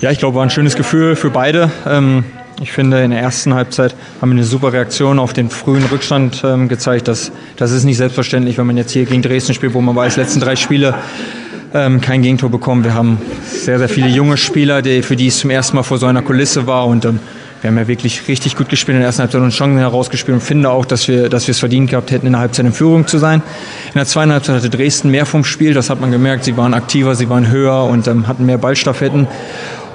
ja, 0.00 0.12
ich 0.12 0.18
glaube, 0.18 0.36
war 0.36 0.44
ein 0.44 0.50
schönes 0.50 0.76
Gefühl 0.76 1.16
für 1.16 1.30
beide. 1.30 1.72
Ähm, 1.86 2.24
ich 2.62 2.70
finde, 2.70 3.02
in 3.02 3.10
der 3.10 3.20
ersten 3.20 3.52
Halbzeit 3.54 3.96
haben 4.20 4.30
wir 4.30 4.36
eine 4.36 4.44
super 4.44 4.72
Reaktion 4.72 5.18
auf 5.18 5.32
den 5.32 5.50
frühen 5.50 5.84
Rückstand 5.86 6.44
gezeigt. 6.68 7.08
Das, 7.08 7.32
das 7.56 7.72
ist 7.72 7.82
nicht 7.82 7.96
selbstverständlich, 7.96 8.58
wenn 8.58 8.66
man 8.68 8.76
jetzt 8.76 8.92
hier 8.92 9.06
gegen 9.06 9.22
Dresden 9.22 9.54
spielt, 9.54 9.74
wo 9.74 9.80
man 9.80 9.96
weiß, 9.96 10.16
letzten 10.16 10.38
drei 10.38 10.54
Spiele 10.54 10.94
ähm, 11.74 12.00
kein 12.00 12.22
Gegentor 12.22 12.50
bekommen. 12.50 12.84
Wir 12.84 12.94
haben 12.94 13.18
sehr, 13.44 13.78
sehr 13.78 13.88
viele 13.88 14.08
junge 14.08 14.36
Spieler, 14.36 14.80
die, 14.80 15.02
für 15.02 15.16
die 15.16 15.26
es 15.26 15.38
zum 15.38 15.50
ersten 15.50 15.76
Mal 15.76 15.82
vor 15.82 15.98
so 15.98 16.06
einer 16.06 16.22
Kulisse 16.22 16.68
war. 16.68 16.86
Und 16.86 17.04
ähm, 17.04 17.18
wir 17.60 17.68
haben 17.68 17.78
ja 17.78 17.88
wirklich 17.88 18.28
richtig 18.28 18.56
gut 18.56 18.68
gespielt 18.68 18.94
in 18.94 19.00
der 19.00 19.08
ersten 19.08 19.22
Halbzeit 19.22 19.40
und 19.40 19.50
Chancen 19.50 19.78
herausgespielt 19.78 20.36
und 20.36 20.40
finde 20.40 20.70
auch, 20.70 20.84
dass 20.84 21.08
wir, 21.08 21.28
dass 21.28 21.48
wir 21.48 21.52
es 21.52 21.58
verdient 21.58 21.90
gehabt 21.90 22.12
hätten, 22.12 22.26
in 22.26 22.32
der 22.32 22.42
Halbzeit 22.42 22.66
in 22.66 22.72
Führung 22.72 23.06
zu 23.08 23.18
sein. 23.18 23.42
In 23.88 23.94
der 23.94 24.06
zweiten 24.06 24.32
Halbzeit 24.32 24.56
hatte 24.56 24.70
Dresden 24.70 25.10
mehr 25.10 25.26
vom 25.26 25.44
Spiel, 25.44 25.74
das 25.74 25.90
hat 25.90 26.00
man 26.00 26.12
gemerkt. 26.12 26.44
Sie 26.44 26.56
waren 26.56 26.74
aktiver, 26.74 27.16
sie 27.16 27.28
waren 27.28 27.50
höher 27.50 27.84
und 27.84 28.06
ähm, 28.06 28.28
hatten 28.28 28.46
mehr 28.46 28.58
Ballstaffetten. 28.58 29.26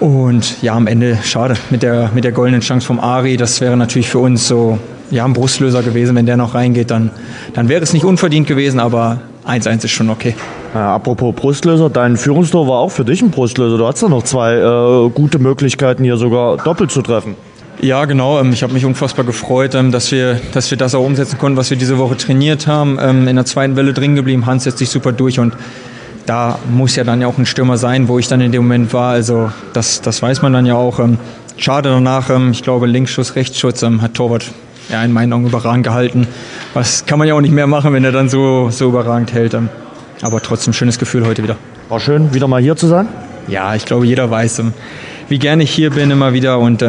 Und 0.01 0.61
ja, 0.61 0.73
am 0.73 0.87
Ende 0.87 1.17
schade 1.23 1.55
mit 1.69 1.81
der, 1.81 2.11
mit 2.13 2.25
der 2.25 2.31
goldenen 2.33 2.61
Chance 2.61 2.85
vom 2.85 2.99
Ari. 2.99 3.37
Das 3.37 3.61
wäre 3.61 3.77
natürlich 3.77 4.09
für 4.09 4.19
uns 4.19 4.47
so 4.47 4.79
ja, 5.11 5.23
ein 5.23 5.33
Brustlöser 5.33 5.81
gewesen. 5.83 6.15
Wenn 6.15 6.25
der 6.25 6.37
noch 6.37 6.55
reingeht, 6.55 6.91
dann, 6.91 7.11
dann 7.53 7.69
wäre 7.69 7.83
es 7.83 7.93
nicht 7.93 8.03
unverdient 8.03 8.47
gewesen, 8.47 8.79
aber 8.79 9.21
1-1 9.49 9.85
ist 9.85 9.91
schon 9.91 10.09
okay. 10.09 10.35
Ja, 10.73 10.91
äh, 10.91 10.95
apropos 10.95 11.35
Brustlöser, 11.35 11.89
dein 11.89 12.17
Führungstor 12.17 12.67
war 12.67 12.79
auch 12.79 12.91
für 12.91 13.05
dich 13.05 13.21
ein 13.21 13.31
Brustlöser. 13.31 13.77
Du 13.77 13.87
hattest 13.87 14.03
da 14.03 14.09
noch 14.09 14.23
zwei 14.23 14.55
äh, 14.55 15.09
gute 15.09 15.39
Möglichkeiten, 15.39 16.03
hier 16.03 16.17
sogar 16.17 16.57
doppelt 16.57 16.91
zu 16.91 17.01
treffen. 17.01 17.35
Ja, 17.81 18.05
genau. 18.05 18.39
Ähm, 18.39 18.51
ich 18.51 18.61
habe 18.61 18.73
mich 18.73 18.85
unfassbar 18.85 19.25
gefreut, 19.25 19.73
ähm, 19.73 19.91
dass 19.91 20.11
wir, 20.11 20.39
dass 20.53 20.69
wir 20.69 20.77
das 20.77 20.93
auch 20.95 21.05
umsetzen 21.05 21.37
konnten, 21.37 21.57
was 21.57 21.69
wir 21.69 21.77
diese 21.77 21.97
Woche 21.97 22.17
trainiert 22.17 22.67
haben. 22.67 22.99
Ähm, 23.01 23.27
in 23.27 23.35
der 23.35 23.45
zweiten 23.45 23.75
Welle 23.75 23.93
drin 23.93 24.15
geblieben. 24.15 24.45
Hans 24.45 24.65
setzt 24.65 24.79
sich 24.79 24.89
super 24.89 25.11
durch 25.11 25.39
und 25.39 25.53
da 26.25 26.59
muss 26.71 26.95
ja 26.95 27.03
dann 27.03 27.21
ja 27.21 27.27
auch 27.27 27.37
ein 27.37 27.45
Stürmer 27.45 27.77
sein, 27.77 28.07
wo 28.07 28.19
ich 28.19 28.27
dann 28.27 28.41
in 28.41 28.51
dem 28.51 28.63
Moment 28.63 28.93
war. 28.93 29.11
Also 29.11 29.51
das, 29.73 30.01
das 30.01 30.21
weiß 30.21 30.41
man 30.41 30.53
dann 30.53 30.65
ja 30.65 30.75
auch. 30.75 30.99
Schade 31.57 31.89
danach, 31.89 32.29
ich 32.51 32.61
glaube 32.61 32.85
Linksschuss, 32.85 33.35
Rechtsschuss 33.35 33.81
ähm, 33.81 34.01
hat 34.01 34.13
Torwart 34.13 34.51
ja, 34.89 35.03
in 35.03 35.11
meinen 35.11 35.33
Augen 35.33 35.45
überragend 35.47 35.83
gehalten. 35.83 36.27
Was 36.73 37.05
kann 37.05 37.19
man 37.19 37.27
ja 37.27 37.33
auch 37.33 37.41
nicht 37.41 37.53
mehr 37.53 37.67
machen, 37.67 37.93
wenn 37.93 38.03
er 38.03 38.11
dann 38.11 38.29
so, 38.29 38.69
so 38.69 38.89
überragend 38.89 39.33
hält. 39.33 39.55
Aber 40.21 40.41
trotzdem 40.41 40.73
schönes 40.73 40.99
Gefühl 40.99 41.25
heute 41.25 41.43
wieder. 41.43 41.55
War 41.87 41.99
schön, 41.99 42.33
wieder 42.33 42.47
mal 42.47 42.61
hier 42.61 42.75
zu 42.75 42.87
sein? 42.87 43.07
Ja, 43.47 43.75
ich 43.75 43.85
glaube, 43.85 44.05
jeder 44.05 44.29
weiß, 44.29 44.61
wie 45.29 45.39
gerne 45.39 45.63
ich 45.63 45.71
hier 45.71 45.91
bin 45.91 46.11
immer 46.11 46.33
wieder. 46.33 46.59
Und 46.59 46.83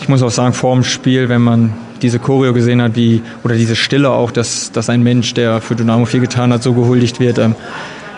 ich 0.00 0.08
muss 0.08 0.22
auch 0.22 0.30
sagen, 0.30 0.52
vor 0.52 0.74
dem 0.74 0.84
Spiel, 0.84 1.28
wenn 1.28 1.42
man 1.42 1.72
diese 2.02 2.18
Choreo 2.18 2.52
gesehen 2.52 2.82
hat, 2.82 2.96
wie, 2.96 3.22
oder 3.44 3.54
diese 3.54 3.76
Stille 3.76 4.10
auch, 4.10 4.30
dass, 4.30 4.72
dass 4.72 4.90
ein 4.90 5.02
Mensch, 5.02 5.34
der 5.34 5.60
für 5.60 5.76
Dynamo 5.76 6.04
viel 6.04 6.20
getan 6.20 6.52
hat, 6.52 6.62
so 6.62 6.74
gehuldigt 6.74 7.20
wird, 7.20 7.38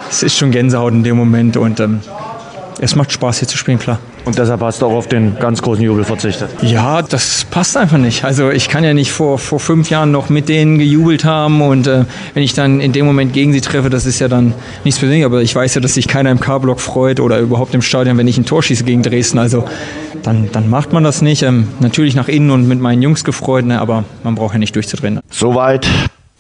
es 0.09 0.23
ist 0.23 0.37
schon 0.37 0.51
Gänsehaut 0.51 0.93
in 0.93 1.03
dem 1.03 1.17
Moment 1.17 1.57
und 1.57 1.81
ähm, 1.81 2.01
es 2.81 2.97
macht 2.97 3.13
Spaß 3.13 3.41
hier 3.41 3.49
zu 3.49 3.57
spielen, 3.57 3.79
klar. 3.79 3.99
Und 4.27 4.37
deshalb 4.37 4.61
hast 4.61 4.83
du 4.83 4.87
auch 4.87 4.93
auf 4.93 5.07
den 5.07 5.37
ganz 5.39 5.63
großen 5.63 5.85
Jubel 5.85 6.03
verzichtet? 6.03 6.51
Ja, 6.61 7.01
das 7.01 7.47
passt 7.49 7.77
einfach 7.77 7.97
nicht. 7.97 8.25
Also 8.25 8.51
ich 8.51 8.69
kann 8.69 8.83
ja 8.83 8.93
nicht 8.93 9.13
vor, 9.13 9.39
vor 9.39 9.61
fünf 9.61 9.89
Jahren 9.89 10.11
noch 10.11 10.31
mit 10.31 10.49
denen 10.49 10.79
gejubelt 10.79 11.25
haben 11.25 11.63
und 11.63 11.87
äh, 11.87 12.05
wenn 12.35 12.43
ich 12.43 12.53
dann 12.53 12.81
in 12.81 12.91
dem 12.91 13.07
Moment 13.07 13.33
gegen 13.33 13.53
sie 13.53 13.61
treffe, 13.61 13.89
das 13.89 14.05
ist 14.05 14.19
ja 14.19 14.27
dann 14.27 14.53
nichts 14.83 14.99
Persönliches, 14.99 15.27
aber 15.27 15.43
ich 15.43 15.55
weiß 15.55 15.77
ja, 15.77 15.81
dass 15.81 15.95
sich 15.95 16.09
keiner 16.09 16.33
im 16.33 16.41
K-Block 16.41 16.81
freut 16.81 17.21
oder 17.21 17.39
überhaupt 17.39 17.73
im 17.75 17.83
Stadion, 17.83 18.19
wenn 18.19 18.27
ich 18.27 18.37
ein 18.37 18.45
Tor 18.45 18.65
schieße 18.65 18.83
gegen 18.83 19.05
Dresden. 19.05 19.39
Also 19.39 19.65
dann, 20.25 20.49
dann 20.51 20.69
macht 20.69 20.93
man 20.93 21.05
das 21.05 21.23
nicht. 21.23 21.45
Ähm, 21.45 21.69
natürlich 21.79 22.17
nach 22.17 22.27
innen 22.27 22.51
und 22.51 22.67
mit 22.67 22.81
meinen 22.81 23.03
Jungs 23.03 23.23
gefreut, 23.23 23.65
ne, 23.65 23.81
aber 23.81 24.03
man 24.25 24.35
braucht 24.35 24.55
ja 24.55 24.59
nicht 24.59 24.75
durchzudrehen. 24.75 25.21
Soweit 25.31 25.87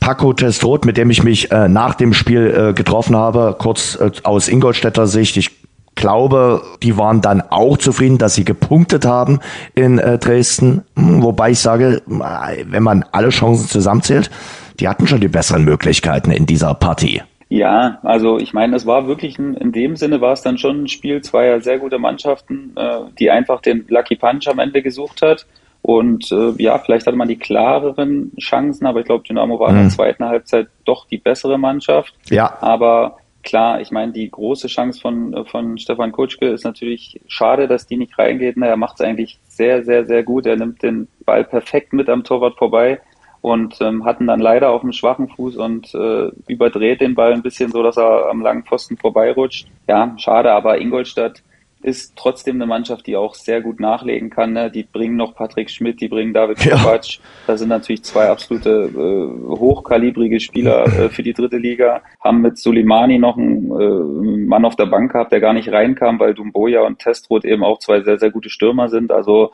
Paco 0.00 0.32
Testrot, 0.32 0.84
mit 0.84 0.96
dem 0.96 1.10
ich 1.10 1.22
mich 1.22 1.52
äh, 1.52 1.68
nach 1.68 1.94
dem 1.94 2.14
Spiel 2.14 2.70
äh, 2.70 2.72
getroffen 2.74 3.14
habe, 3.14 3.54
kurz 3.56 3.94
äh, 3.94 4.10
aus 4.24 4.48
Ingolstädter 4.48 5.06
Sicht. 5.06 5.36
Ich 5.36 5.65
glaube, 5.96 6.62
die 6.82 6.96
waren 6.96 7.20
dann 7.20 7.40
auch 7.40 7.76
zufrieden, 7.76 8.18
dass 8.18 8.34
sie 8.34 8.44
gepunktet 8.44 9.04
haben 9.04 9.40
in 9.74 9.98
äh, 9.98 10.18
Dresden. 10.18 10.84
Hm, 10.96 11.22
wobei 11.22 11.50
ich 11.50 11.58
sage, 11.58 12.02
äh, 12.08 12.64
wenn 12.68 12.82
man 12.84 13.04
alle 13.10 13.30
Chancen 13.30 13.66
zusammenzählt, 13.66 14.30
die 14.78 14.86
hatten 14.86 15.06
schon 15.06 15.20
die 15.20 15.28
besseren 15.28 15.64
Möglichkeiten 15.64 16.30
in 16.30 16.46
dieser 16.46 16.74
Partie. 16.74 17.22
Ja, 17.48 17.98
also 18.02 18.38
ich 18.38 18.52
meine, 18.52 18.76
es 18.76 18.86
war 18.86 19.06
wirklich 19.06 19.38
ein, 19.38 19.54
in 19.54 19.72
dem 19.72 19.96
Sinne 19.96 20.20
war 20.20 20.32
es 20.32 20.42
dann 20.42 20.58
schon 20.58 20.84
ein 20.84 20.88
Spiel 20.88 21.22
zweier 21.22 21.60
sehr 21.60 21.78
gute 21.78 21.98
Mannschaften, 21.98 22.72
äh, 22.76 23.00
die 23.18 23.30
einfach 23.30 23.60
den 23.60 23.84
Lucky 23.88 24.16
Punch 24.16 24.48
am 24.48 24.58
Ende 24.58 24.82
gesucht 24.82 25.22
hat. 25.22 25.46
Und 25.80 26.32
äh, 26.32 26.50
ja, 26.60 26.78
vielleicht 26.78 27.06
hatte 27.06 27.16
man 27.16 27.28
die 27.28 27.38
klareren 27.38 28.32
Chancen, 28.40 28.86
aber 28.86 29.00
ich 29.00 29.06
glaube, 29.06 29.22
Dynamo 29.22 29.60
war 29.60 29.68
mhm. 29.68 29.76
in 29.76 29.82
der 29.82 29.84
mhm. 29.84 29.94
zweiten 29.94 30.24
Halbzeit 30.24 30.66
doch 30.84 31.06
die 31.06 31.18
bessere 31.18 31.58
Mannschaft. 31.58 32.12
Ja. 32.28 32.58
Aber 32.60 33.18
klar, 33.46 33.80
ich 33.80 33.90
meine, 33.90 34.12
die 34.12 34.30
große 34.30 34.66
Chance 34.66 35.00
von, 35.00 35.46
von 35.46 35.78
Stefan 35.78 36.12
Kutschke 36.12 36.48
ist 36.48 36.64
natürlich 36.64 37.20
schade, 37.28 37.68
dass 37.68 37.86
die 37.86 37.96
nicht 37.96 38.18
reingeht. 38.18 38.56
Er 38.58 38.76
macht 38.76 38.96
es 38.96 39.06
eigentlich 39.06 39.38
sehr, 39.48 39.84
sehr, 39.84 40.04
sehr 40.04 40.22
gut. 40.22 40.44
Er 40.44 40.56
nimmt 40.56 40.82
den 40.82 41.08
Ball 41.24 41.44
perfekt 41.44 41.94
mit 41.94 42.10
am 42.10 42.24
Torwart 42.24 42.58
vorbei 42.58 43.00
und 43.40 43.80
ähm, 43.80 44.04
hatten 44.04 44.26
dann 44.26 44.40
leider 44.40 44.70
auf 44.70 44.80
dem 44.80 44.92
schwachen 44.92 45.28
Fuß 45.28 45.56
und 45.56 45.94
äh, 45.94 46.30
überdreht 46.48 47.00
den 47.00 47.14
Ball 47.14 47.32
ein 47.32 47.42
bisschen 47.42 47.70
so, 47.70 47.82
dass 47.82 47.96
er 47.96 48.28
am 48.28 48.42
langen 48.42 48.64
Pfosten 48.64 48.96
vorbeirutscht. 48.96 49.68
Ja, 49.86 50.14
schade, 50.18 50.52
aber 50.52 50.80
Ingolstadt 50.80 51.42
ist 51.82 52.14
trotzdem 52.16 52.56
eine 52.56 52.66
Mannschaft, 52.66 53.06
die 53.06 53.16
auch 53.16 53.34
sehr 53.34 53.60
gut 53.60 53.80
nachlegen 53.80 54.30
kann. 54.30 54.52
Ne? 54.52 54.70
Die 54.70 54.82
bringen 54.82 55.16
noch 55.16 55.34
Patrick 55.34 55.70
Schmidt, 55.70 56.00
die 56.00 56.08
bringen 56.08 56.32
David 56.32 56.58
Kovac. 56.60 57.06
Ja. 57.06 57.20
Das 57.46 57.60
sind 57.60 57.68
natürlich 57.68 58.02
zwei 58.02 58.28
absolute 58.28 58.90
äh, 58.94 59.56
hochkalibrige 59.56 60.40
Spieler 60.40 60.84
äh, 60.98 61.08
für 61.10 61.22
die 61.22 61.32
dritte 61.32 61.58
Liga. 61.58 62.02
Haben 62.20 62.40
mit 62.40 62.58
Suleimani 62.58 63.18
noch 63.18 63.36
einen 63.36 63.70
äh, 63.70 64.46
Mann 64.46 64.64
auf 64.64 64.76
der 64.76 64.86
Bank 64.86 65.12
gehabt, 65.12 65.32
der 65.32 65.40
gar 65.40 65.52
nicht 65.52 65.70
reinkam, 65.70 66.18
weil 66.18 66.34
Dumboja 66.34 66.82
und 66.82 66.98
Testrot 66.98 67.44
eben 67.44 67.62
auch 67.62 67.78
zwei 67.78 68.00
sehr, 68.00 68.18
sehr 68.18 68.30
gute 68.30 68.50
Stürmer 68.50 68.88
sind. 68.88 69.12
Also 69.12 69.52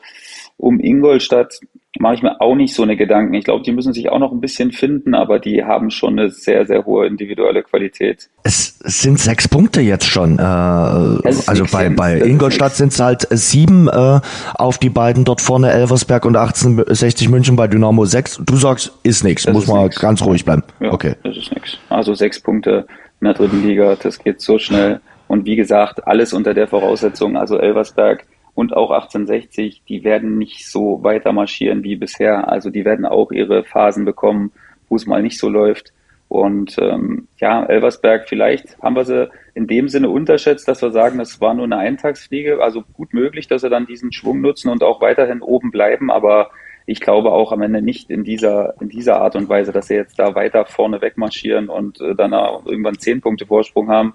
um 0.57 0.79
Ingolstadt 0.79 1.59
mache 1.99 2.15
ich 2.15 2.23
mir 2.23 2.41
auch 2.41 2.55
nicht 2.55 2.73
so 2.73 2.83
eine 2.83 2.97
Gedanken. 2.97 3.33
Ich 3.35 3.45
glaube, 3.45 3.63
die 3.63 3.71
müssen 3.71 3.93
sich 3.93 4.09
auch 4.09 4.17
noch 4.17 4.31
ein 4.31 4.41
bisschen 4.41 4.71
finden, 4.71 5.13
aber 5.13 5.39
die 5.39 5.63
haben 5.63 5.91
schon 5.91 6.17
eine 6.17 6.29
sehr, 6.29 6.65
sehr 6.65 6.85
hohe 6.85 7.05
individuelle 7.05 7.61
Qualität. 7.61 8.29
Es 8.43 8.79
sind 8.79 9.19
sechs 9.19 9.47
Punkte 9.47 9.81
jetzt 9.81 10.05
schon. 10.05 10.39
Äh, 10.39 10.41
also 10.41 11.65
bei, 11.71 11.89
bei 11.89 12.19
Ingolstadt 12.19 12.73
sind 12.73 12.93
es 12.93 12.99
halt 12.99 13.27
sieben 13.29 13.87
äh, 13.89 14.19
auf 14.55 14.79
die 14.79 14.89
beiden 14.89 15.23
dort 15.23 15.41
vorne, 15.41 15.71
Elversberg 15.71 16.25
und 16.25 16.35
1860 16.35 17.29
München 17.29 17.55
bei 17.55 17.67
Dynamo 17.67 18.05
sechs. 18.05 18.41
Du 18.43 18.55
sagst, 18.55 18.91
ist 19.03 19.23
nichts, 19.23 19.47
muss 19.47 19.67
man 19.67 19.83
nix. 19.83 19.99
ganz 19.99 20.23
ruhig 20.23 20.45
bleiben. 20.45 20.63
Ja, 20.79 20.91
okay. 20.91 21.15
Das 21.23 21.37
ist 21.37 21.53
nichts. 21.53 21.77
Also 21.89 22.15
sechs 22.15 22.39
Punkte 22.39 22.87
in 23.21 23.25
der 23.25 23.35
dritten 23.35 23.63
Liga, 23.63 23.95
das 24.01 24.17
geht 24.17 24.41
so 24.41 24.57
schnell. 24.57 24.99
Und 25.27 25.45
wie 25.45 25.55
gesagt, 25.55 26.05
alles 26.07 26.33
unter 26.33 26.53
der 26.53 26.67
Voraussetzung, 26.67 27.37
also 27.37 27.57
Elversberg 27.57 28.25
und 28.55 28.75
auch 28.75 28.91
1860, 28.91 29.83
die 29.87 30.03
werden 30.03 30.37
nicht 30.37 30.69
so 30.69 31.03
weiter 31.03 31.31
marschieren 31.31 31.83
wie 31.83 31.95
bisher. 31.95 32.47
Also 32.47 32.69
die 32.69 32.85
werden 32.85 33.05
auch 33.05 33.31
ihre 33.31 33.63
Phasen 33.63 34.05
bekommen, 34.05 34.51
wo 34.89 34.95
es 34.95 35.07
mal 35.07 35.23
nicht 35.23 35.39
so 35.39 35.49
läuft. 35.49 35.91
Und 36.27 36.77
ähm, 36.79 37.27
ja, 37.37 37.63
Elversberg, 37.63 38.27
vielleicht 38.27 38.79
haben 38.81 38.95
wir 38.95 39.05
sie 39.05 39.29
in 39.53 39.67
dem 39.67 39.87
Sinne 39.87 40.09
unterschätzt, 40.09 40.67
dass 40.67 40.81
wir 40.81 40.91
sagen, 40.91 41.17
das 41.17 41.41
war 41.41 41.53
nur 41.53 41.65
eine 41.65 41.77
Eintagsfliege. 41.77 42.61
Also 42.61 42.83
gut 42.93 43.13
möglich, 43.13 43.47
dass 43.47 43.61
sie 43.61 43.69
dann 43.69 43.85
diesen 43.85 44.11
Schwung 44.11 44.41
nutzen 44.41 44.69
und 44.69 44.83
auch 44.83 45.01
weiterhin 45.01 45.41
oben 45.41 45.71
bleiben. 45.71 46.09
Aber 46.09 46.49
ich 46.85 46.99
glaube 47.01 47.31
auch 47.31 47.51
am 47.51 47.61
Ende 47.61 47.81
nicht 47.81 48.09
in 48.09 48.23
dieser, 48.23 48.75
in 48.81 48.89
dieser 48.89 49.21
Art 49.21 49.35
und 49.35 49.49
Weise, 49.49 49.71
dass 49.71 49.87
sie 49.87 49.95
jetzt 49.95 50.19
da 50.19 50.35
weiter 50.35 50.65
vorne 50.65 51.01
wegmarschieren 51.01 51.69
und 51.69 52.01
äh, 52.01 52.15
dann 52.15 52.33
irgendwann 52.65 52.97
zehn 52.99 53.21
Punkte 53.21 53.45
Vorsprung 53.45 53.89
haben. 53.89 54.13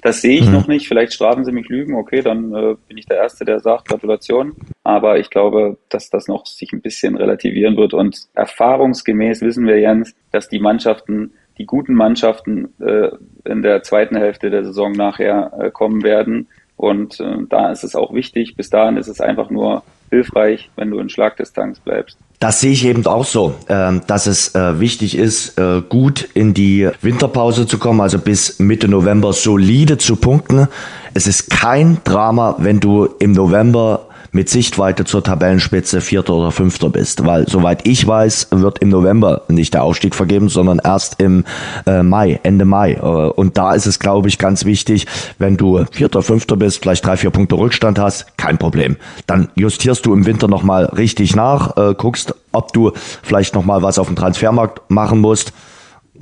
Das 0.00 0.20
sehe 0.20 0.38
ich 0.38 0.46
mhm. 0.46 0.52
noch 0.52 0.66
nicht. 0.66 0.88
Vielleicht 0.88 1.12
strafen 1.12 1.44
sie 1.44 1.52
mich 1.52 1.68
Lügen. 1.68 1.94
Okay, 1.94 2.22
dann 2.22 2.54
äh, 2.54 2.74
bin 2.88 2.98
ich 2.98 3.06
der 3.06 3.18
Erste, 3.18 3.44
der 3.44 3.60
sagt 3.60 3.88
Gratulation. 3.88 4.54
Aber 4.82 5.18
ich 5.18 5.30
glaube, 5.30 5.78
dass 5.88 6.10
das 6.10 6.28
noch 6.28 6.46
sich 6.46 6.72
ein 6.72 6.82
bisschen 6.82 7.16
relativieren 7.16 7.76
wird. 7.76 7.94
Und 7.94 8.26
erfahrungsgemäß 8.34 9.42
wissen 9.42 9.66
wir, 9.66 9.78
Jens, 9.78 10.14
dass 10.30 10.48
die 10.48 10.58
Mannschaften, 10.58 11.32
die 11.58 11.66
guten 11.66 11.94
Mannschaften 11.94 12.72
äh, 12.80 13.10
in 13.44 13.62
der 13.62 13.82
zweiten 13.82 14.16
Hälfte 14.16 14.50
der 14.50 14.64
Saison 14.64 14.92
nachher 14.92 15.52
äh, 15.58 15.70
kommen 15.70 16.02
werden. 16.02 16.48
Und 16.82 17.20
äh, 17.20 17.36
da 17.48 17.70
ist 17.70 17.84
es 17.84 17.94
auch 17.94 18.12
wichtig. 18.12 18.56
Bis 18.56 18.68
dahin 18.68 18.96
ist 18.96 19.06
es 19.06 19.20
einfach 19.20 19.50
nur 19.50 19.84
hilfreich, 20.10 20.68
wenn 20.74 20.90
du 20.90 20.98
in 20.98 21.08
Schlagdistanz 21.08 21.78
bleibst. 21.78 22.18
Das 22.40 22.60
sehe 22.60 22.72
ich 22.72 22.84
eben 22.84 23.06
auch 23.06 23.24
so, 23.24 23.54
ähm, 23.68 24.00
dass 24.08 24.26
es 24.26 24.56
äh, 24.56 24.80
wichtig 24.80 25.16
ist, 25.16 25.56
äh, 25.60 25.80
gut 25.88 26.28
in 26.34 26.54
die 26.54 26.90
Winterpause 27.00 27.68
zu 27.68 27.78
kommen, 27.78 28.00
also 28.00 28.18
bis 28.18 28.58
Mitte 28.58 28.88
November 28.88 29.32
solide 29.32 29.96
zu 29.96 30.16
punkten. 30.16 30.66
Es 31.14 31.28
ist 31.28 31.50
kein 31.50 31.98
Drama, 32.02 32.56
wenn 32.58 32.80
du 32.80 33.04
im 33.20 33.30
November 33.30 34.08
mit 34.32 34.48
Sichtweite 34.48 35.04
zur 35.04 35.22
Tabellenspitze 35.22 36.00
Vierter 36.00 36.34
oder 36.34 36.50
Fünfter 36.50 36.88
bist. 36.88 37.24
Weil, 37.24 37.48
soweit 37.48 37.86
ich 37.86 38.06
weiß, 38.06 38.48
wird 38.50 38.78
im 38.80 38.88
November 38.88 39.42
nicht 39.48 39.74
der 39.74 39.84
Aufstieg 39.84 40.14
vergeben, 40.14 40.48
sondern 40.48 40.80
erst 40.82 41.20
im 41.20 41.44
äh, 41.86 42.02
Mai, 42.02 42.40
Ende 42.42 42.64
Mai. 42.64 42.94
Äh, 42.94 43.00
und 43.00 43.58
da 43.58 43.74
ist 43.74 43.86
es, 43.86 43.98
glaube 43.98 44.28
ich, 44.28 44.38
ganz 44.38 44.64
wichtig, 44.64 45.06
wenn 45.38 45.56
du 45.56 45.84
Vierter, 45.92 46.22
Fünfter 46.22 46.56
bist, 46.56 46.82
vielleicht 46.82 47.06
drei, 47.06 47.16
vier 47.16 47.30
Punkte 47.30 47.56
Rückstand 47.56 47.98
hast, 47.98 48.36
kein 48.38 48.58
Problem. 48.58 48.96
Dann 49.26 49.48
justierst 49.54 50.04
du 50.06 50.14
im 50.14 50.26
Winter 50.26 50.48
nochmal 50.48 50.86
richtig 50.86 51.36
nach, 51.36 51.76
äh, 51.76 51.94
guckst, 51.94 52.34
ob 52.52 52.72
du 52.72 52.92
vielleicht 53.22 53.54
nochmal 53.54 53.82
was 53.82 53.98
auf 53.98 54.06
dem 54.06 54.16
Transfermarkt 54.16 54.90
machen 54.90 55.20
musst 55.20 55.52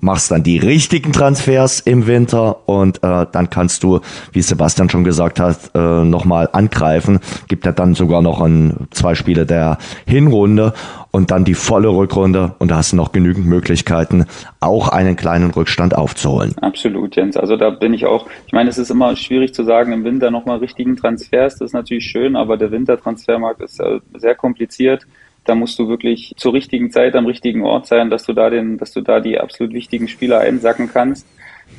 machst 0.01 0.31
dann 0.31 0.43
die 0.43 0.59
richtigen 0.59 1.13
Transfers 1.13 1.81
im 1.81 2.07
Winter 2.07 2.69
und 2.69 3.03
äh, 3.03 3.27
dann 3.31 3.51
kannst 3.51 3.83
du, 3.83 4.01
wie 4.33 4.43
Sebastian 4.43 4.91
schon 4.91 5.05
gesagt 5.05 5.41
hat, 5.41 5.71
äh, 5.75 6.05
nochmal 6.05 6.49
angreifen. 6.53 7.21
Gibt 7.49 7.67
ja 7.67 7.73
dann 7.73 7.95
sogar 7.95 8.23
noch 8.23 8.41
ein, 8.41 8.89
zwei 8.91 9.15
Spiele 9.15 9.47
der 9.47 9.79
Hinrunde 10.07 10.73
und 11.11 11.31
dann 11.31 11.45
die 11.45 11.55
volle 11.55 11.89
Rückrunde 11.89 12.55
und 12.59 12.71
da 12.71 12.77
hast 12.77 12.93
du 12.93 12.97
noch 12.97 13.13
genügend 13.13 13.47
Möglichkeiten, 13.47 14.27
auch 14.61 14.89
einen 14.89 15.17
kleinen 15.17 15.51
Rückstand 15.51 15.95
aufzuholen. 15.95 16.55
Absolut, 16.61 17.17
Jens. 17.17 17.37
Also 17.37 17.57
da 17.57 17.71
bin 17.71 17.95
ich 17.95 18.07
auch, 18.07 18.29
ich 18.47 18.53
meine, 18.53 18.71
es 18.71 18.79
ist 18.79 18.91
immer 18.91 19.17
schwierig 19.17 19.55
zu 19.55 19.65
sagen, 19.65 19.93
im 19.93 20.05
Winter 20.05 20.31
nochmal 20.31 20.59
richtigen 20.59 20.97
Transfers, 20.97 21.59
das 21.59 21.71
ist 21.71 21.75
natürlich 21.75 22.05
schön, 22.05 22.37
aber 22.37 22.57
der 22.57 22.71
Wintertransfermarkt 22.71 23.61
ist 23.63 23.81
äh, 23.81 24.01
sehr 24.17 24.35
kompliziert. 24.35 25.07
Da 25.45 25.55
musst 25.55 25.79
du 25.79 25.89
wirklich 25.89 26.35
zur 26.37 26.53
richtigen 26.53 26.91
Zeit 26.91 27.17
am 27.17 27.27
richtigen 27.27 27.63
Ort 27.63 27.87
sein, 27.87 28.11
dass 28.11 28.25
du 28.25 28.33
da 28.33 28.51
den, 28.51 28.79
dass 28.79 28.93
du 28.93 29.01
da 29.01 29.21
die 29.21 29.39
absolut 29.39 29.73
wichtigen 29.73 30.09
Spieler 30.09 30.41
einsacken 30.41 30.91
kannst. 30.93 31.27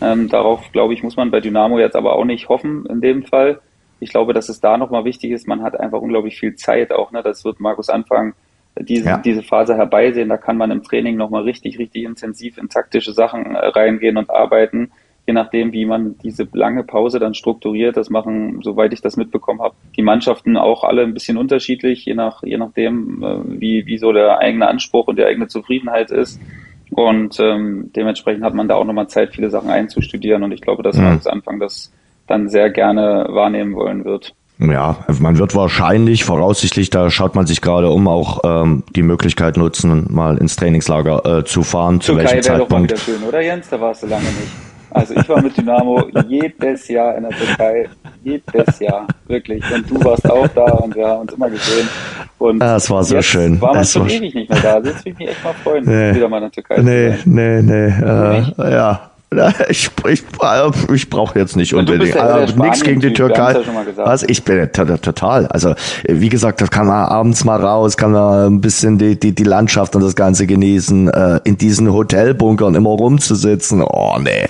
Ähm, 0.02 0.30
darauf, 0.30 0.72
glaube 0.72 0.94
ich, 0.94 1.04
muss 1.04 1.16
man 1.16 1.32
bei 1.32 1.42
Dynamo 1.42 1.80
jetzt 1.80 1.96
aber 1.96 2.16
auch 2.16 2.26
nicht 2.26 2.50
hoffen 2.50 2.86
in 2.88 3.02
dem 3.02 3.24
Fall. 3.24 3.60
Ich 4.00 4.10
glaube, 4.10 4.34
dass 4.34 4.50
es 4.50 4.60
da 4.60 4.78
nochmal 4.78 5.06
wichtig 5.06 5.32
ist, 5.32 5.48
man 5.48 5.62
hat 5.62 5.80
einfach 5.80 6.02
unglaublich 6.02 6.40
viel 6.40 6.56
Zeit 6.56 6.92
auch. 6.92 7.12
Ne? 7.12 7.22
Das 7.24 7.46
wird 7.46 7.60
Markus 7.60 7.90
anfangen, 7.90 8.34
diese, 8.80 9.10
ja. 9.10 9.18
diese 9.18 9.44
Phase 9.44 9.76
herbeisehen. 9.76 10.30
Da 10.30 10.38
kann 10.38 10.58
man 10.58 10.72
im 10.72 10.82
Training 10.82 11.18
nochmal 11.18 11.44
richtig, 11.44 11.78
richtig 11.78 12.04
intensiv 12.04 12.58
in 12.58 12.70
taktische 12.70 13.14
Sachen 13.14 13.56
äh, 13.56 13.68
reingehen 13.68 14.18
und 14.18 14.30
arbeiten 14.30 14.92
je 15.28 15.34
nachdem, 15.34 15.72
wie 15.72 15.86
man 15.86 16.18
diese 16.24 16.48
lange 16.54 16.84
Pause 16.84 17.20
dann 17.20 17.34
strukturiert. 17.34 17.98
Das 17.98 18.10
machen, 18.10 18.60
soweit 18.64 18.94
ich 18.94 19.02
das 19.02 19.18
mitbekommen 19.18 19.62
habe, 19.62 19.76
die 19.96 20.02
Mannschaften 20.02 20.58
auch 20.58 20.84
alle 20.84 21.04
ein 21.04 21.14
bisschen 21.14 21.38
unterschiedlich, 21.38 22.06
je 22.06 22.16
nach 22.16 22.44
je 22.44 22.58
nachdem, 22.58 23.24
äh, 23.24 23.60
wie, 23.60 23.86
wie 23.86 23.98
so 23.98 24.12
der 24.12 24.40
eigene 24.40 24.68
Anspruch 24.68 25.08
und 25.08 25.18
die 25.18 25.26
eigene 25.26 25.48
Zufriedenheit 25.48 26.12
ist. 26.12 26.40
Und 26.92 27.40
ähm, 27.40 27.92
dementsprechend 27.96 28.44
hat 28.44 28.54
man 28.54 28.68
da 28.68 28.76
auch 28.76 28.84
nochmal 28.84 29.08
Zeit, 29.08 29.34
viele 29.34 29.50
Sachen 29.50 29.70
einzustudieren. 29.70 30.44
Und 30.44 30.52
ich 30.52 30.62
glaube, 30.62 30.84
dass 30.84 30.98
mhm. 30.98 31.04
Markus 31.04 31.28
Anfang 31.28 31.60
das 31.60 31.94
dann 32.28 32.50
sehr 32.50 32.70
gerne 32.70 33.28
wahrnehmen 33.30 33.76
wollen 33.76 34.04
wird. 34.04 34.34
Ja, 34.60 34.98
man 35.20 35.40
wird 35.40 35.56
wahrscheinlich, 35.56 36.24
voraussichtlich, 36.24 36.92
da 36.92 37.10
schaut 37.10 37.34
man 37.34 37.48
sich 37.48 37.62
gerade 37.62 37.90
um, 37.90 38.08
auch 38.08 38.42
ähm, 38.44 38.84
die 38.96 39.02
Möglichkeit 39.02 39.58
nutzen, 39.58 40.06
mal 40.10 40.38
ins 40.38 40.56
Trainingslager 40.56 41.40
äh, 41.40 41.46
zu 41.46 41.64
fahren. 41.64 42.00
Türkei 42.00 42.26
zu 42.26 42.28
welchem 42.28 42.44
Zeitpunkt? 42.44 42.72
Doch 42.72 42.78
mal 42.78 42.84
wieder 42.84 42.98
schön, 42.98 43.24
oder 43.28 43.42
Jens? 43.42 43.70
Da 43.70 43.82
warst 43.82 44.04
du 44.04 44.08
lange 44.08 44.26
nicht. 44.26 44.71
Also 44.92 45.16
ich 45.16 45.28
war 45.30 45.42
mit 45.42 45.56
Dynamo 45.56 46.08
jedes 46.28 46.88
Jahr 46.88 47.16
in 47.16 47.24
der 47.24 47.32
Türkei, 47.32 47.90
jedes 48.24 48.80
Jahr, 48.80 49.08
wirklich. 49.28 49.64
Und 49.74 49.90
du 49.90 50.04
warst 50.04 50.30
auch 50.30 50.48
da 50.50 50.66
und 50.66 50.96
wir 50.96 51.08
haben 51.08 51.22
uns 51.22 51.34
immer 51.34 51.50
gesehen. 51.50 51.88
Und 52.38 52.62
ah, 52.62 52.76
es 52.76 52.90
war 52.90 53.04
so 53.04 53.22
schön. 53.22 53.60
War 53.62 53.76
man 53.76 53.86
schon 53.86 54.10
ewig 54.10 54.34
nicht 54.34 54.50
mehr 54.50 54.60
da. 54.62 54.74
Also 54.76 54.90
jetzt 54.90 55.06
würde 55.06 55.10
ich 55.12 55.18
mich 55.20 55.30
echt 55.30 55.44
mal 55.44 55.54
freuen, 55.64 55.86
nee. 55.86 56.16
wieder 56.16 56.28
mal 56.28 56.38
in 56.38 56.44
der 56.44 56.52
Türkei 56.52 56.82
nee, 56.82 57.12
zu 57.12 57.18
sein. 57.18 57.22
Nee, 57.26 57.62
nee, 57.62 57.94
nee. 57.98 58.68
Äh, 58.68 58.72
ja, 58.72 59.11
ich, 59.70 59.90
ich, 60.10 60.24
ich 60.94 61.10
brauche 61.10 61.40
jetzt 61.40 61.56
nicht 61.56 61.74
unbedingt 61.74 62.14
ja 62.14 62.46
nichts 62.54 62.84
gegen 62.84 63.00
die 63.00 63.14
Türkei. 63.14 63.54
Ja 63.98 64.04
also 64.04 64.26
ich 64.28 64.44
bin 64.44 64.70
total. 64.74 65.48
Also 65.48 65.74
wie 66.04 66.28
gesagt, 66.28 66.60
das 66.60 66.70
kann 66.70 66.88
man 66.88 67.06
abends 67.06 67.46
mal 67.46 67.56
raus, 67.56 67.96
kann 67.96 68.12
man 68.12 68.56
ein 68.56 68.62
bisschen 68.62 68.98
die, 68.98 69.18
die, 69.18 69.34
die 69.34 69.44
Landschaft 69.46 69.96
und 69.96 70.04
das 70.04 70.16
Ganze 70.16 70.48
genießen, 70.48 71.08
äh, 71.10 71.40
in 71.46 71.58
diesen 71.58 71.94
Hotelbunkern 71.94 72.76
immer 72.76 72.90
rumzusitzen. 72.90 73.82
Oh 73.82 74.18
nee. 74.20 74.46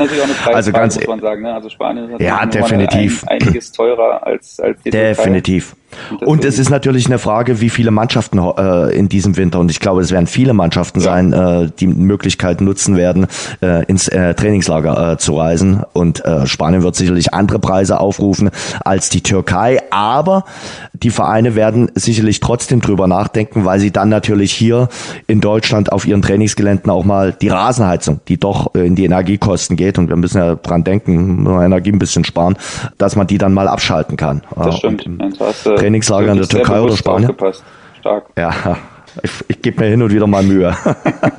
Also 0.52 0.72
ganz, 0.72 1.00
man 1.06 1.20
sagen. 1.20 1.44
Ne? 1.44 1.54
Also 1.54 1.70
Spanien 1.70 2.10
ist 2.10 2.20
ja 2.20 2.44
definitiv 2.48 3.24
ein, 3.28 3.40
einiges 3.40 3.72
teurer 3.72 4.26
als 4.26 4.60
als 4.60 4.82
die 4.82 4.90
Definitiv. 4.90 5.68
Türkei. 5.70 5.81
Und 6.26 6.46
es 6.46 6.60
ist 6.60 6.70
natürlich 6.70 7.08
eine 7.08 7.20
Frage, 7.20 7.62
wie 7.62 7.70
viele 7.70 7.92
Mannschaften 7.92 8.40
äh, 8.40 8.96
in 8.96 9.10
diesem 9.10 9.38
Winter, 9.38 9.60
und 9.60 9.72
ich 9.72 9.80
glaube, 9.80 10.02
es 10.02 10.12
werden 10.12 10.28
viele 10.28 10.54
Mannschaften 10.54 11.00
ja. 11.00 11.06
sein, 11.06 11.34
äh, 11.34 11.70
die 11.80 11.88
Möglichkeit 11.88 12.62
nutzen 12.62 12.96
werden, 12.96 13.28
äh, 13.62 13.86
ins 13.86 14.08
äh, 14.08 14.34
Trainingslager 14.34 15.14
äh, 15.14 15.18
zu 15.18 15.38
reisen. 15.38 15.84
Und 15.94 16.24
äh, 16.26 16.48
Spanien 16.48 16.84
wird 16.84 16.96
sicherlich 16.96 17.34
andere 17.34 17.60
Preise 17.60 18.00
aufrufen 18.00 18.50
als 18.84 19.10
die 19.10 19.22
Türkei. 19.22 19.80
Aber 19.92 20.46
die 20.94 21.10
Vereine 21.10 21.56
werden 21.56 21.92
sicherlich 21.96 22.40
trotzdem 22.40 22.82
drüber 22.82 23.08
nachdenken, 23.08 23.66
weil 23.66 23.80
sie 23.80 23.92
dann 23.92 24.10
natürlich 24.10 24.52
hier 24.52 24.90
in 25.28 25.42
Deutschland 25.42 25.92
auf 25.92 26.06
ihren 26.06 26.22
Trainingsgeländen 26.22 26.92
auch 26.92 27.06
mal 27.06 27.34
die 27.34 27.50
Rasenheizung, 27.50 28.20
die 28.28 28.38
doch 28.38 28.74
in 28.76 28.96
die 28.96 29.06
Energiekosten 29.06 29.78
geht, 29.78 29.98
und 29.98 30.10
wir 30.10 30.16
müssen 30.16 30.38
ja 30.38 30.56
dran 30.56 30.84
denken, 30.84 31.46
Energie 31.46 31.92
ein 31.92 32.00
bisschen 32.00 32.24
sparen, 32.24 32.56
dass 32.98 33.16
man 33.16 33.28
die 33.28 33.38
dann 33.38 33.54
mal 33.54 33.68
abschalten 33.68 34.18
kann. 34.18 34.42
Das 34.56 34.78
stimmt. 34.78 35.06
Und, 35.06 35.40
Trainingslager 35.82 36.32
in 36.32 36.38
der 36.38 36.48
Türkei 36.48 36.80
oder 36.80 36.96
Spanien. 36.96 37.32
Aufgepasst. 37.32 37.64
Stark. 38.00 38.26
Ja, 38.38 38.78
ich, 39.24 39.32
ich 39.48 39.62
gebe 39.62 39.82
mir 39.82 39.90
hin 39.90 40.02
und 40.02 40.12
wieder 40.14 40.28
mal 40.28 40.44
Mühe. 40.44 40.76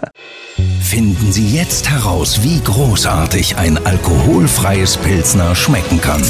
Finden 0.82 1.32
Sie 1.32 1.56
jetzt 1.56 1.88
heraus, 1.88 2.42
wie 2.42 2.60
großartig 2.60 3.56
ein 3.56 3.78
alkoholfreies 3.86 4.96
Pilsner 4.96 5.54
schmecken 5.54 6.00
kann. 6.00 6.22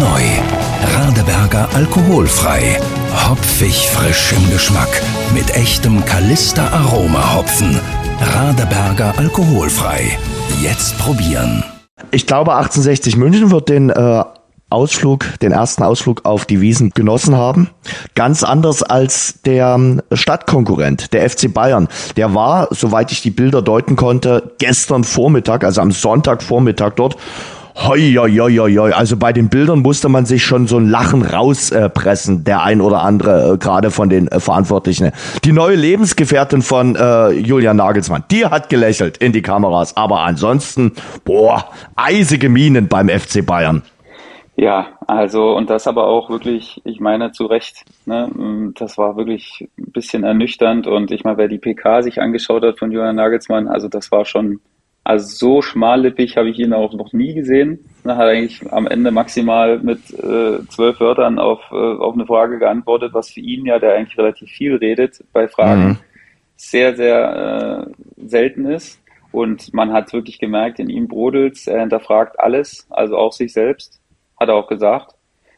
Neu. 0.00 0.22
Radeberger 0.96 1.68
alkoholfrei. 1.74 2.78
Hopfig 3.28 3.86
frisch 3.88 4.32
im 4.32 4.50
Geschmack. 4.50 5.02
Mit 5.34 5.54
echtem 5.54 6.04
Kalister 6.04 6.72
Aroma 6.72 7.36
Hopfen. 7.36 7.78
Radeberger 8.20 9.14
alkoholfrei. 9.18 10.18
Jetzt 10.62 10.98
probieren. 10.98 11.62
Ich 12.10 12.26
glaube, 12.26 12.54
1860 12.54 13.16
München 13.16 13.50
wird 13.50 13.68
den 13.68 13.90
äh, 13.90 14.24
Ausflug, 14.68 15.26
den 15.40 15.52
ersten 15.52 15.84
Ausflug 15.84 16.24
auf 16.24 16.44
die 16.44 16.60
Wiesen 16.60 16.90
genossen 16.90 17.36
haben. 17.36 17.70
Ganz 18.16 18.42
anders 18.42 18.82
als 18.82 19.40
der 19.44 19.74
ähm, 19.76 20.02
Stadtkonkurrent, 20.12 21.12
der 21.12 21.28
FC 21.30 21.52
Bayern. 21.52 21.86
Der 22.16 22.34
war, 22.34 22.68
soweit 22.72 23.12
ich 23.12 23.22
die 23.22 23.30
Bilder 23.30 23.62
deuten 23.62 23.94
konnte, 23.94 24.54
gestern 24.58 25.04
Vormittag, 25.04 25.62
also 25.62 25.80
am 25.80 25.92
Sonntagvormittag 25.92 26.94
dort. 26.96 27.16
Hoi, 27.76 28.14
hoi, 28.14 28.32
hoi, 28.32 28.56
hoi. 28.56 28.92
Also 28.92 29.16
bei 29.18 29.32
den 29.34 29.50
Bildern 29.50 29.80
musste 29.80 30.08
man 30.08 30.24
sich 30.24 30.44
schon 30.44 30.66
so 30.66 30.78
ein 30.78 30.88
Lachen 30.88 31.22
rauspressen, 31.22 32.40
äh, 32.40 32.42
der 32.42 32.62
ein 32.62 32.80
oder 32.80 33.02
andere, 33.02 33.52
äh, 33.52 33.58
gerade 33.58 33.90
von 33.90 34.08
den 34.08 34.28
äh, 34.28 34.40
Verantwortlichen. 34.40 35.12
Die 35.44 35.52
neue 35.52 35.76
Lebensgefährtin 35.76 36.62
von 36.62 36.96
äh, 36.96 37.32
Julian 37.32 37.76
Nagelsmann, 37.76 38.24
die 38.30 38.46
hat 38.46 38.70
gelächelt 38.70 39.18
in 39.18 39.32
die 39.32 39.42
Kameras. 39.42 39.96
Aber 39.96 40.20
ansonsten, 40.20 40.92
boah, 41.24 41.66
eisige 41.94 42.48
Minen 42.48 42.88
beim 42.88 43.10
FC 43.10 43.44
Bayern. 43.44 43.82
Ja, 44.58 44.98
also 45.06 45.54
und 45.54 45.68
das 45.68 45.86
aber 45.86 46.06
auch 46.06 46.30
wirklich, 46.30 46.80
ich 46.84 46.98
meine 46.98 47.30
zu 47.30 47.44
Recht, 47.44 47.84
ne, 48.06 48.72
das 48.74 48.96
war 48.96 49.18
wirklich 49.18 49.68
ein 49.78 49.92
bisschen 49.92 50.24
ernüchternd 50.24 50.86
und 50.86 51.10
ich 51.10 51.24
meine, 51.24 51.36
wer 51.36 51.48
die 51.48 51.58
PK 51.58 52.02
sich 52.02 52.22
angeschaut 52.22 52.64
hat 52.64 52.78
von 52.78 52.90
Johann 52.90 53.16
Nagelsmann, 53.16 53.68
also 53.68 53.88
das 53.88 54.10
war 54.10 54.24
schon, 54.24 54.60
also 55.04 55.26
so 55.26 55.60
schmallippig 55.60 56.38
habe 56.38 56.48
ich 56.48 56.58
ihn 56.58 56.72
auch 56.72 56.94
noch 56.94 57.12
nie 57.12 57.34
gesehen. 57.34 57.80
Er 58.04 58.16
hat 58.16 58.28
eigentlich 58.28 58.72
am 58.72 58.86
Ende 58.86 59.10
maximal 59.10 59.78
mit 59.78 60.10
äh, 60.14 60.66
zwölf 60.70 61.00
Wörtern 61.00 61.38
auf, 61.38 61.60
äh, 61.70 61.74
auf 61.74 62.14
eine 62.14 62.24
Frage 62.24 62.58
geantwortet, 62.58 63.12
was 63.12 63.30
für 63.30 63.40
ihn 63.40 63.66
ja, 63.66 63.78
der 63.78 63.94
eigentlich 63.94 64.16
relativ 64.16 64.48
viel 64.48 64.76
redet 64.76 65.22
bei 65.34 65.48
Fragen, 65.48 65.86
mhm. 65.86 65.98
sehr, 66.56 66.96
sehr 66.96 67.86
äh, 67.86 68.26
selten 68.26 68.64
ist. 68.64 69.02
Und 69.32 69.74
man 69.74 69.92
hat 69.92 70.14
wirklich 70.14 70.38
gemerkt, 70.38 70.78
in 70.78 70.88
ihm 70.88 71.08
brodelt 71.08 71.58
er 71.66 71.80
hinterfragt 71.80 72.40
alles, 72.40 72.86
also 72.88 73.18
auch 73.18 73.32
sich 73.32 73.52
selbst 73.52 74.00
hat 74.38 74.48
er 74.48 74.54
auch 74.54 74.68
gesagt. 74.68 75.14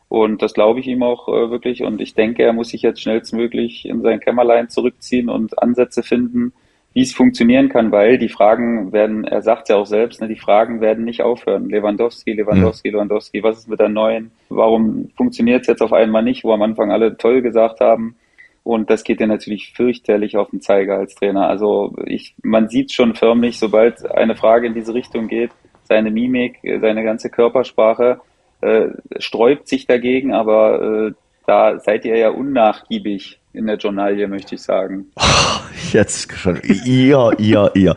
Und 0.09 0.41
das 0.41 0.55
glaube 0.55 0.81
ich 0.81 0.87
ihm 0.87 1.03
auch 1.03 1.29
äh, 1.29 1.51
wirklich. 1.51 1.83
Und 1.83 2.01
ich 2.01 2.15
denke, 2.15 2.43
er 2.43 2.53
muss 2.53 2.71
sich 2.71 2.83
jetzt 2.83 3.03
schnellstmöglich 3.03 3.87
in 3.87 4.01
sein 4.01 4.21
Kämmerlein 4.21 4.71
zurückziehen 4.71 5.29
und 5.29 5.63
Ansätze 5.63 6.03
finden, 6.03 6.53
wie 6.95 7.03
es 7.03 7.13
funktionieren 7.13 7.69
kann, 7.69 7.93
weil 7.93 8.19
die 8.19 8.31
Fragen 8.31 8.93
werden, 8.93 9.25
er 9.25 9.43
sagt 9.43 9.69
ja 9.69 9.77
auch 9.77 9.87
selbst, 9.87 10.21
ne, 10.21 10.29
die 10.29 10.39
Fragen 10.39 10.81
werden 10.81 11.05
nicht 11.05 11.23
aufhören. 11.23 11.69
Lewandowski, 11.69 12.33
Lewandowski, 12.33 12.89
Lewandowski, 12.89 13.43
was 13.43 13.59
ist 13.59 13.69
mit 13.69 13.79
der 13.79 13.91
neuen? 13.91 14.31
Warum 14.49 15.11
funktioniert 15.17 15.61
es 15.61 15.67
jetzt 15.67 15.83
auf 15.83 15.93
einmal 15.93 16.23
nicht, 16.23 16.45
wo 16.45 16.53
am 16.53 16.63
Anfang 16.63 16.91
alle 16.91 17.17
toll 17.19 17.43
gesagt 17.43 17.81
haben? 17.81 18.17
Und 18.65 18.91
das 18.91 19.05
geht 19.05 19.21
dir 19.21 19.27
natürlich 19.27 19.73
fürchterlich 19.75 20.37
auf 20.37 20.51
den 20.51 20.61
Zeiger 20.61 20.97
als 20.97 21.15
Trainer. 21.15 21.49
Also 21.49 21.95
ich, 22.07 22.35
man 22.43 22.69
sieht 22.69 22.93
schon 22.93 23.15
förmlich, 23.15 23.59
sobald 23.59 24.05
eine 24.11 24.35
Frage 24.35 24.67
in 24.67 24.75
diese 24.75 24.95
Richtung 24.95 25.29
geht, 25.29 25.53
seine 25.85 26.11
Mimik, 26.11 26.59
seine 26.81 27.05
ganze 27.05 27.31
Körpersprache 27.31 28.21
äh, 28.61 28.89
sträubt 29.19 29.69
sich 29.69 29.87
dagegen, 29.87 30.33
aber 30.33 31.09
äh, 31.09 31.13
da 31.47 31.79
seid 31.79 32.05
ihr 32.05 32.17
ja 32.17 32.31
unnachgiebig 32.31 33.41
in 33.53 33.67
der 33.67 33.77
Journalie, 33.77 34.29
möchte 34.29 34.55
ich 34.55 34.63
sagen. 34.63 35.07
Jetzt 35.93 36.33
schon. 36.33 36.61
Ihr, 36.85 37.33
ihr, 37.39 37.71
ihr. 37.75 37.97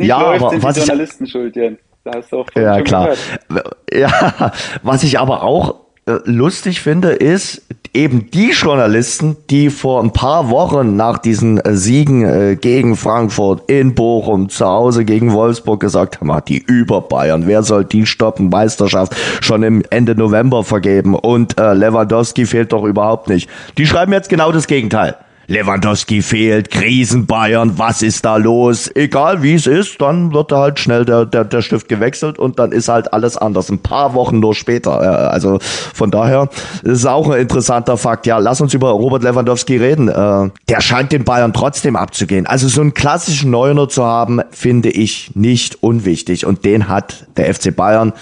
ja, 0.00 0.20
läuft, 0.20 0.44
aber 0.44 0.62
was 0.62 0.76
ich, 0.76 0.86
Journalisten 0.86 1.26
schuld, 1.26 1.56
Jens. 1.56 1.78
Da 2.04 2.12
hast 2.16 2.32
du 2.32 2.40
auch 2.40 2.48
ja, 2.54 2.80
klar. 2.82 3.14
Gehört. 3.48 3.76
Ja, 3.92 4.52
was 4.82 5.02
ich 5.02 5.18
aber 5.18 5.42
auch 5.42 5.83
lustig 6.06 6.80
finde, 6.80 7.10
ist 7.10 7.62
eben 7.94 8.30
die 8.30 8.50
Journalisten, 8.50 9.36
die 9.50 9.70
vor 9.70 10.02
ein 10.02 10.12
paar 10.12 10.50
Wochen 10.50 10.96
nach 10.96 11.18
diesen 11.18 11.58
äh, 11.58 11.76
Siegen 11.76 12.24
äh, 12.24 12.56
gegen 12.56 12.96
Frankfurt 12.96 13.70
in 13.70 13.94
Bochum 13.94 14.48
zu 14.48 14.66
Hause 14.66 15.04
gegen 15.04 15.32
Wolfsburg 15.32 15.80
gesagt 15.80 16.20
haben, 16.20 16.30
ah, 16.30 16.40
die 16.40 16.58
über 16.58 17.00
Bayern, 17.00 17.46
wer 17.46 17.62
soll 17.62 17.84
die 17.84 18.04
stoppen? 18.04 18.48
Meisterschaft 18.48 19.14
schon 19.40 19.62
im 19.62 19.82
Ende 19.90 20.14
November 20.16 20.64
vergeben 20.64 21.14
und 21.14 21.58
äh, 21.58 21.72
Lewandowski 21.72 22.46
fehlt 22.46 22.72
doch 22.72 22.84
überhaupt 22.84 23.28
nicht. 23.28 23.48
Die 23.78 23.86
schreiben 23.86 24.12
jetzt 24.12 24.28
genau 24.28 24.50
das 24.52 24.66
Gegenteil. 24.66 25.16
Lewandowski 25.46 26.22
fehlt, 26.22 26.70
Krisen 26.70 27.26
Bayern, 27.26 27.78
was 27.78 28.02
ist 28.02 28.24
da 28.24 28.36
los? 28.36 28.90
Egal 28.94 29.42
wie 29.42 29.54
es 29.54 29.66
ist, 29.66 30.00
dann 30.00 30.32
wird 30.32 30.52
halt 30.52 30.78
schnell 30.78 31.04
der, 31.04 31.26
der, 31.26 31.44
der 31.44 31.62
Stift 31.62 31.88
gewechselt 31.88 32.38
und 32.38 32.58
dann 32.58 32.72
ist 32.72 32.88
halt 32.88 33.12
alles 33.12 33.36
anders. 33.36 33.70
Ein 33.70 33.78
paar 33.78 34.14
Wochen 34.14 34.40
nur 34.40 34.54
später. 34.54 35.00
Also 35.30 35.58
von 35.60 36.10
daher 36.10 36.48
ist 36.82 37.06
auch 37.06 37.30
ein 37.30 37.40
interessanter 37.40 37.96
Fakt. 37.96 38.26
Ja, 38.26 38.38
lass 38.38 38.60
uns 38.60 38.74
über 38.74 38.90
Robert 38.90 39.22
Lewandowski 39.22 39.76
reden. 39.76 40.08
Äh, 40.08 40.50
der 40.68 40.80
scheint 40.80 41.12
den 41.12 41.24
Bayern 41.24 41.52
trotzdem 41.52 41.96
abzugehen. 41.96 42.46
Also 42.46 42.68
so 42.68 42.80
einen 42.80 42.94
klassischen 42.94 43.50
Neuner 43.50 43.88
zu 43.88 44.04
haben, 44.04 44.40
finde 44.50 44.90
ich 44.90 45.32
nicht 45.34 45.82
unwichtig. 45.82 46.46
Und 46.46 46.64
den 46.64 46.88
hat 46.88 47.26
der 47.36 47.52
FC 47.52 47.74
Bayern 47.74 48.12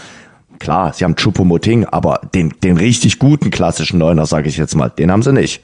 klar, 0.58 0.92
sie 0.92 1.04
haben 1.04 1.16
Chupomoting, 1.16 1.86
aber 1.86 2.20
den, 2.34 2.54
den 2.62 2.76
richtig 2.76 3.18
guten 3.18 3.50
klassischen 3.50 3.98
Neuner, 3.98 4.26
sage 4.26 4.48
ich 4.48 4.56
jetzt 4.56 4.76
mal, 4.76 4.88
den 4.88 5.10
haben 5.10 5.22
sie 5.22 5.32
nicht. 5.32 5.60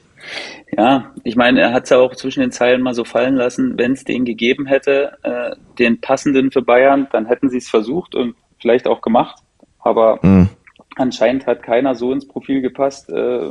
Ja, 0.77 1.13
ich 1.25 1.37
meine, 1.37 1.61
er 1.61 1.73
hat 1.73 1.85
es 1.85 1.91
ja 1.91 1.99
auch 1.99 2.15
zwischen 2.15 2.41
den 2.41 2.53
Zeilen 2.53 2.83
mal 2.83 2.95
so 2.95 3.05
fallen 3.05 3.37
lassen, 3.37 3.79
wenn 3.79 3.93
es 3.93 4.05
den 4.05 4.25
gegeben 4.25 4.67
hätte, 4.67 5.19
äh, 5.23 5.57
den 5.79 6.01
passenden 6.01 6.51
für 6.51 6.63
Bayern, 6.63 7.09
dann 7.13 7.27
hätten 7.27 7.49
sie 7.49 7.59
es 7.59 7.69
versucht 7.69 8.15
und 8.15 8.35
vielleicht 8.61 8.87
auch 8.87 9.01
gemacht. 9.01 9.43
Aber 9.81 10.19
mhm. 10.23 10.49
anscheinend 10.97 11.47
hat 11.47 11.63
keiner 11.63 11.95
so 11.95 12.13
ins 12.13 12.29
Profil 12.29 12.61
gepasst, 12.61 13.09
äh, 13.11 13.51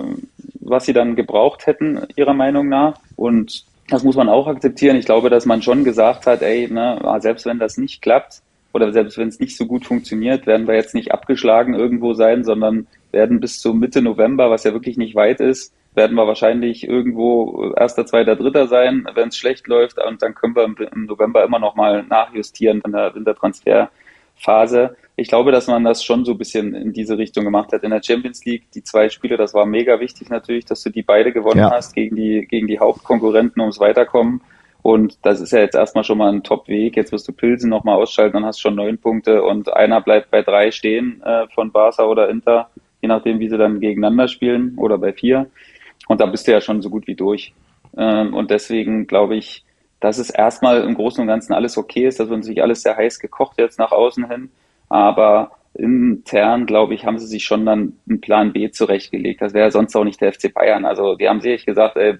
was 0.59 0.85
sie 0.85 0.93
dann 0.93 1.15
gebraucht 1.15 1.65
hätten, 1.65 2.01
ihrer 2.15 2.33
Meinung 2.33 2.69
nach. 2.69 2.99
Und 3.15 3.65
das 3.89 4.03
muss 4.03 4.15
man 4.15 4.29
auch 4.29 4.47
akzeptieren. 4.47 4.97
Ich 4.97 5.05
glaube, 5.05 5.29
dass 5.29 5.45
man 5.45 5.61
schon 5.61 5.83
gesagt 5.83 6.27
hat, 6.27 6.41
ey, 6.41 6.71
ne, 6.71 6.99
selbst 7.19 7.45
wenn 7.45 7.59
das 7.59 7.77
nicht 7.77 8.01
klappt 8.01 8.41
oder 8.73 8.91
selbst 8.91 9.17
wenn 9.17 9.29
es 9.29 9.39
nicht 9.39 9.57
so 9.57 9.65
gut 9.65 9.85
funktioniert, 9.85 10.45
werden 10.45 10.67
wir 10.67 10.75
jetzt 10.75 10.93
nicht 10.93 11.11
abgeschlagen 11.11 11.73
irgendwo 11.73 12.13
sein, 12.13 12.43
sondern 12.43 12.87
werden 13.11 13.39
bis 13.39 13.59
zur 13.59 13.73
Mitte 13.73 14.01
November, 14.01 14.51
was 14.51 14.65
ja 14.65 14.73
wirklich 14.73 14.97
nicht 14.97 15.15
weit 15.15 15.39
ist, 15.39 15.73
werden 15.97 16.15
wir 16.15 16.27
wahrscheinlich 16.27 16.87
irgendwo 16.87 17.73
erster, 17.75 18.05
zweiter, 18.05 18.35
dritter 18.35 18.67
sein, 18.67 19.07
wenn 19.15 19.29
es 19.29 19.37
schlecht 19.37 19.67
läuft. 19.67 19.97
Und 20.01 20.21
dann 20.21 20.35
können 20.35 20.55
wir 20.55 20.63
im 20.63 21.05
November 21.05 21.43
immer 21.43 21.59
noch 21.59 21.75
mal 21.75 22.03
nachjustieren 22.03 22.81
in 22.85 22.93
der 22.93 23.13
Wintertransferphase. 23.15 24.95
Ich 25.15 25.27
glaube, 25.27 25.51
dass 25.51 25.67
man 25.67 25.83
das 25.83 26.03
schon 26.03 26.23
so 26.23 26.33
ein 26.33 26.37
bisschen 26.37 26.75
in 26.75 26.93
diese 26.93 27.17
Richtung 27.17 27.43
gemacht 27.43 27.73
hat. 27.73 27.83
In 27.83 27.89
der 27.89 28.03
Champions 28.03 28.45
League, 28.45 28.71
die 28.75 28.83
zwei 28.83 29.09
Spiele, 29.09 29.35
das 29.35 29.55
war 29.55 29.65
mega 29.65 29.99
wichtig 29.99 30.29
natürlich, 30.29 30.65
dass 30.65 30.83
du 30.83 30.91
die 30.91 31.01
beide 31.01 31.33
gewonnen 31.33 31.59
ja. 31.59 31.71
hast 31.71 31.95
gegen 31.95 32.15
die, 32.15 32.45
gegen 32.47 32.67
die 32.67 32.79
Hauptkonkurrenten 32.79 33.59
ums 33.59 33.79
Weiterkommen. 33.79 34.41
Und 34.83 35.17
das 35.23 35.41
ist 35.41 35.51
ja 35.51 35.59
jetzt 35.59 35.75
erstmal 35.75 36.03
schon 36.03 36.19
mal 36.19 36.31
ein 36.31 36.43
Top-Weg. 36.43 36.95
Jetzt 36.95 37.11
wirst 37.11 37.27
du 37.27 37.33
Pilsen 37.33 37.69
nochmal 37.69 37.95
ausschalten 37.97 38.37
und 38.37 38.45
hast 38.45 38.61
schon 38.61 38.75
neun 38.75 38.99
Punkte 38.99 39.43
und 39.43 39.73
einer 39.73 39.99
bleibt 40.01 40.29
bei 40.29 40.43
drei 40.43 40.69
stehen 40.71 41.21
äh, 41.25 41.47
von 41.53 41.71
Barca 41.71 42.05
oder 42.05 42.29
Inter, 42.29 42.69
je 43.01 43.07
nachdem, 43.07 43.39
wie 43.39 43.49
sie 43.49 43.57
dann 43.57 43.79
gegeneinander 43.79 44.27
spielen 44.27 44.75
oder 44.77 44.97
bei 44.97 45.11
vier. 45.11 45.47
Und 46.07 46.21
da 46.21 46.25
bist 46.25 46.47
du 46.47 46.51
ja 46.51 46.61
schon 46.61 46.81
so 46.81 46.89
gut 46.89 47.07
wie 47.07 47.15
durch. 47.15 47.53
Ähm, 47.97 48.33
und 48.33 48.51
deswegen 48.51 49.07
glaube 49.07 49.35
ich, 49.35 49.65
dass 49.99 50.17
es 50.19 50.29
erstmal 50.29 50.83
im 50.83 50.93
Großen 50.93 51.21
und 51.21 51.27
Ganzen 51.27 51.53
alles 51.53 51.77
okay 51.77 52.07
ist. 52.07 52.19
Das 52.19 52.29
wird 52.29 52.39
natürlich 52.39 52.61
alles 52.61 52.83
sehr 52.83 52.95
heiß 52.95 53.19
gekocht 53.19 53.57
jetzt 53.57 53.79
nach 53.79 53.91
außen 53.91 54.29
hin. 54.29 54.49
Aber 54.89 55.51
intern, 55.73 56.65
glaube 56.65 56.93
ich, 56.93 57.05
haben 57.05 57.19
sie 57.19 57.27
sich 57.27 57.43
schon 57.43 57.65
dann 57.65 57.93
einen 58.09 58.21
Plan 58.21 58.53
B 58.53 58.71
zurechtgelegt. 58.71 59.41
Das 59.41 59.53
wäre 59.53 59.71
sonst 59.71 59.95
auch 59.95 60.03
nicht 60.03 60.21
der 60.21 60.33
FC 60.33 60.53
Bayern. 60.53 60.85
Also 60.85 61.15
die 61.15 61.27
haben 61.29 61.41
sicherlich 61.41 61.65
gesagt, 61.65 61.97
ey, 61.97 62.15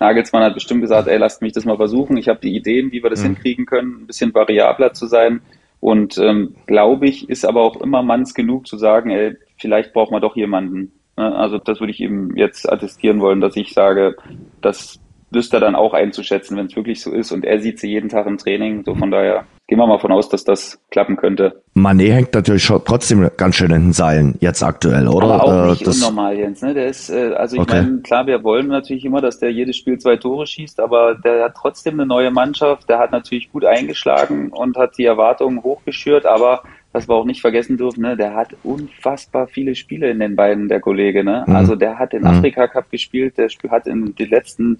Nagelsmann 0.00 0.44
hat 0.44 0.54
bestimmt 0.54 0.80
gesagt, 0.80 1.08
ey, 1.08 1.18
lasst 1.18 1.42
mich 1.42 1.52
das 1.52 1.64
mal 1.64 1.76
versuchen. 1.76 2.16
Ich 2.16 2.28
habe 2.28 2.40
die 2.40 2.56
Ideen, 2.56 2.92
wie 2.92 3.02
wir 3.02 3.10
das 3.10 3.20
mhm. 3.20 3.34
hinkriegen 3.34 3.66
können, 3.66 4.02
ein 4.02 4.06
bisschen 4.06 4.32
variabler 4.34 4.94
zu 4.94 5.06
sein. 5.06 5.42
Und 5.80 6.16
ähm, 6.18 6.54
glaube 6.66 7.06
ich, 7.06 7.28
ist 7.28 7.44
aber 7.44 7.62
auch 7.62 7.80
immer 7.80 8.02
manns 8.02 8.34
genug 8.34 8.66
zu 8.66 8.78
sagen, 8.78 9.10
ey, 9.10 9.36
vielleicht 9.58 9.92
braucht 9.92 10.12
man 10.12 10.22
doch 10.22 10.36
jemanden? 10.36 10.92
Also 11.16 11.58
das 11.58 11.80
würde 11.80 11.92
ich 11.92 12.00
eben 12.00 12.36
jetzt 12.36 12.70
attestieren 12.70 13.20
wollen, 13.20 13.40
dass 13.40 13.56
ich 13.56 13.72
sage, 13.72 14.16
das 14.60 14.98
wüsste 15.30 15.56
er 15.56 15.60
dann 15.60 15.74
auch 15.74 15.94
einzuschätzen, 15.94 16.56
wenn 16.56 16.66
es 16.66 16.76
wirklich 16.76 17.00
so 17.02 17.10
ist. 17.10 17.32
Und 17.32 17.44
er 17.44 17.60
sieht 17.60 17.78
sie 17.78 17.88
jeden 17.88 18.08
Tag 18.08 18.26
im 18.26 18.38
Training. 18.38 18.84
So 18.84 18.94
von 18.94 19.10
daher 19.10 19.46
gehen 19.66 19.78
wir 19.78 19.86
mal 19.86 19.98
von 19.98 20.12
aus, 20.12 20.28
dass 20.28 20.44
das 20.44 20.78
klappen 20.90 21.16
könnte. 21.16 21.62
Mané 21.74 22.12
hängt 22.12 22.34
natürlich 22.34 22.66
trotzdem 22.66 23.30
ganz 23.36 23.56
schön 23.56 23.70
in 23.70 23.82
den 23.84 23.92
Seilen 23.92 24.36
jetzt 24.40 24.62
aktuell, 24.62 25.08
oder? 25.08 25.40
Aber 25.40 25.44
auch 25.44 25.70
nicht 25.70 25.82
äh, 25.82 25.84
das 25.86 25.96
unnormal, 25.96 26.36
Jens. 26.36 26.60
Ne? 26.60 26.74
Der 26.74 26.86
ist, 26.86 27.08
äh, 27.08 27.32
also 27.34 27.56
ich 27.56 27.62
okay. 27.62 27.82
meine, 27.82 28.00
klar, 28.02 28.26
wir 28.26 28.42
wollen 28.44 28.68
natürlich 28.68 29.04
immer, 29.04 29.20
dass 29.20 29.38
der 29.38 29.50
jedes 29.50 29.76
Spiel 29.76 29.98
zwei 29.98 30.16
Tore 30.16 30.46
schießt, 30.46 30.80
aber 30.80 31.14
der 31.14 31.44
hat 31.44 31.54
trotzdem 31.56 31.94
eine 31.94 32.06
neue 32.06 32.30
Mannschaft. 32.30 32.88
Der 32.88 32.98
hat 32.98 33.12
natürlich 33.12 33.50
gut 33.50 33.64
eingeschlagen 33.64 34.50
und 34.50 34.76
hat 34.76 34.98
die 34.98 35.04
Erwartungen 35.04 35.62
hochgeschürt, 35.62 36.26
aber 36.26 36.62
was 36.92 37.08
wir 37.08 37.14
auch 37.14 37.24
nicht 37.24 37.40
vergessen 37.40 37.78
dürfen, 37.78 38.02
ne, 38.02 38.16
der 38.16 38.34
hat 38.34 38.54
unfassbar 38.62 39.46
viele 39.46 39.74
Spiele 39.74 40.10
in 40.10 40.20
den 40.20 40.36
beiden, 40.36 40.68
der 40.68 40.80
Kollege. 40.80 41.24
Ne? 41.24 41.44
Mhm. 41.46 41.56
Also 41.56 41.74
der 41.74 41.98
hat 41.98 42.12
den 42.12 42.20
mhm. 42.20 42.28
Afrika 42.28 42.68
Cup 42.68 42.90
gespielt, 42.90 43.38
der 43.38 43.48
hat 43.70 43.86
in 43.86 44.14
den 44.14 44.28
letzten 44.28 44.78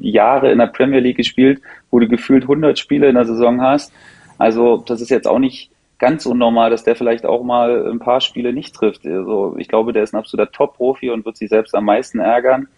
Jahre 0.00 0.50
in 0.50 0.58
der 0.58 0.68
Premier 0.68 1.00
League 1.00 1.18
gespielt, 1.18 1.60
wo 1.90 1.98
du 1.98 2.08
gefühlt 2.08 2.44
100 2.44 2.78
Spiele 2.78 3.08
in 3.08 3.14
der 3.14 3.26
Saison 3.26 3.60
hast. 3.60 3.92
Also 4.38 4.78
das 4.78 5.02
ist 5.02 5.10
jetzt 5.10 5.28
auch 5.28 5.38
nicht 5.38 5.70
ganz 5.98 6.24
unnormal, 6.24 6.70
dass 6.70 6.82
der 6.82 6.96
vielleicht 6.96 7.26
auch 7.26 7.44
mal 7.44 7.90
ein 7.90 7.98
paar 7.98 8.22
Spiele 8.22 8.54
nicht 8.54 8.74
trifft. 8.74 9.06
Also 9.06 9.54
ich 9.58 9.68
glaube, 9.68 9.92
der 9.92 10.02
ist 10.02 10.14
ein 10.14 10.18
absoluter 10.18 10.50
Top-Profi 10.50 11.10
und 11.10 11.26
wird 11.26 11.36
sich 11.36 11.50
selbst 11.50 11.74
am 11.74 11.84
meisten 11.84 12.20
ärgern 12.20 12.68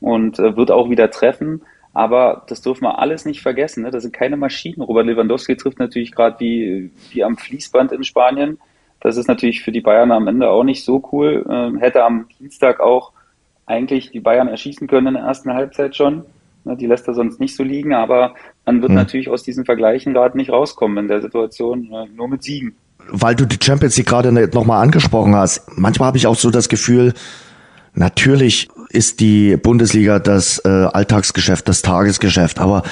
und 0.00 0.40
äh, 0.40 0.56
wird 0.56 0.72
auch 0.72 0.90
wieder 0.90 1.10
treffen. 1.10 1.62
Aber 1.94 2.44
das 2.48 2.62
dürfen 2.62 2.84
wir 2.84 2.98
alles 2.98 3.24
nicht 3.24 3.42
vergessen. 3.42 3.82
Ne? 3.82 3.90
Das 3.90 4.02
sind 4.02 4.14
keine 4.14 4.36
Maschinen. 4.36 4.80
Robert 4.80 5.06
Lewandowski 5.06 5.56
trifft 5.56 5.78
natürlich 5.78 6.12
gerade 6.12 6.40
wie, 6.40 6.90
wie 7.10 7.24
am 7.24 7.36
Fließband 7.36 7.92
in 7.92 8.04
Spanien. 8.04 8.58
Das 9.00 9.16
ist 9.16 9.28
natürlich 9.28 9.62
für 9.62 9.72
die 9.72 9.80
Bayern 9.80 10.12
am 10.12 10.28
Ende 10.28 10.48
auch 10.48 10.64
nicht 10.64 10.84
so 10.84 11.06
cool. 11.12 11.44
Ähm, 11.50 11.78
hätte 11.78 12.04
am 12.04 12.26
Dienstag 12.38 12.80
auch 12.80 13.12
eigentlich 13.66 14.10
die 14.10 14.20
Bayern 14.20 14.48
erschießen 14.48 14.86
können 14.86 15.08
in 15.08 15.14
der 15.14 15.24
ersten 15.24 15.52
Halbzeit 15.52 15.94
schon. 15.96 16.24
Ne? 16.64 16.76
Die 16.76 16.86
lässt 16.86 17.08
er 17.08 17.14
sonst 17.14 17.40
nicht 17.40 17.56
so 17.56 17.62
liegen, 17.62 17.94
aber 17.94 18.34
man 18.64 18.80
wird 18.80 18.90
mhm. 18.90 18.96
natürlich 18.96 19.28
aus 19.28 19.42
diesen 19.42 19.64
Vergleichen 19.64 20.14
gerade 20.14 20.36
nicht 20.36 20.50
rauskommen 20.50 20.98
in 20.98 21.08
der 21.08 21.20
Situation, 21.20 21.88
ne? 21.88 22.08
nur 22.14 22.28
mit 22.28 22.42
Siegen. 22.42 22.74
Weil 23.08 23.34
du 23.34 23.44
die 23.44 23.58
Champions 23.60 23.96
League 23.96 24.06
gerade 24.06 24.32
nochmal 24.54 24.82
angesprochen 24.82 25.34
hast, 25.34 25.76
manchmal 25.76 26.06
habe 26.06 26.18
ich 26.18 26.26
auch 26.26 26.36
so 26.36 26.50
das 26.50 26.68
Gefühl, 26.68 27.14
natürlich 27.94 28.68
ist 28.90 29.20
die 29.20 29.56
Bundesliga 29.56 30.18
das 30.18 30.58
äh, 30.64 30.68
Alltagsgeschäft, 30.68 31.68
das 31.68 31.82
Tagesgeschäft. 31.82 32.58
Aber 32.58 32.82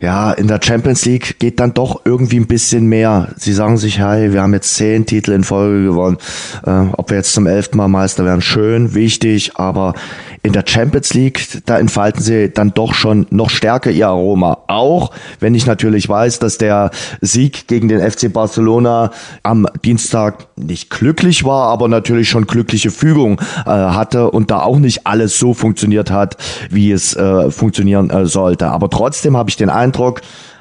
ja, 0.00 0.32
in 0.32 0.46
der 0.46 0.60
Champions 0.62 1.04
League 1.04 1.38
geht 1.38 1.60
dann 1.60 1.74
doch 1.74 2.02
irgendwie 2.04 2.38
ein 2.38 2.46
bisschen 2.46 2.86
mehr. 2.86 3.28
Sie 3.36 3.52
sagen 3.52 3.78
sich, 3.78 3.98
hey, 3.98 4.32
wir 4.32 4.42
haben 4.42 4.54
jetzt 4.54 4.74
zehn 4.74 5.06
Titel 5.06 5.32
in 5.32 5.44
Folge 5.44 5.84
gewonnen. 5.84 6.18
Äh, 6.64 6.86
ob 6.92 7.10
wir 7.10 7.16
jetzt 7.16 7.32
zum 7.32 7.46
elften 7.46 7.76
Mal 7.78 7.88
Meister 7.88 8.24
werden, 8.24 8.40
schön, 8.40 8.94
wichtig, 8.94 9.52
aber 9.56 9.94
in 10.42 10.52
der 10.52 10.64
Champions 10.66 11.14
League, 11.14 11.46
da 11.66 11.78
entfalten 11.78 12.22
sie 12.22 12.50
dann 12.50 12.72
doch 12.72 12.94
schon 12.94 13.26
noch 13.30 13.50
stärker 13.50 13.90
ihr 13.90 14.08
Aroma. 14.08 14.58
Auch 14.68 15.10
wenn 15.40 15.54
ich 15.54 15.66
natürlich 15.66 16.08
weiß, 16.08 16.38
dass 16.38 16.58
der 16.58 16.90
Sieg 17.20 17.66
gegen 17.68 17.88
den 17.88 18.00
FC 18.00 18.32
Barcelona 18.32 19.10
am 19.42 19.66
Dienstag 19.84 20.46
nicht 20.56 20.90
glücklich 20.90 21.44
war, 21.44 21.68
aber 21.68 21.88
natürlich 21.88 22.28
schon 22.28 22.46
glückliche 22.46 22.90
Fügung 22.90 23.40
äh, 23.66 23.70
hatte 23.70 24.30
und 24.30 24.50
da 24.50 24.60
auch 24.62 24.78
nicht 24.78 25.06
alles 25.06 25.38
so 25.38 25.54
funktioniert 25.54 26.10
hat, 26.10 26.36
wie 26.70 26.92
es 26.92 27.14
äh, 27.14 27.50
funktionieren 27.50 28.10
äh, 28.10 28.26
sollte. 28.26 28.68
Aber 28.68 28.90
trotzdem 28.90 29.36
habe 29.36 29.50
ich 29.50 29.56
den 29.56 29.70
Eindruck, 29.70 29.87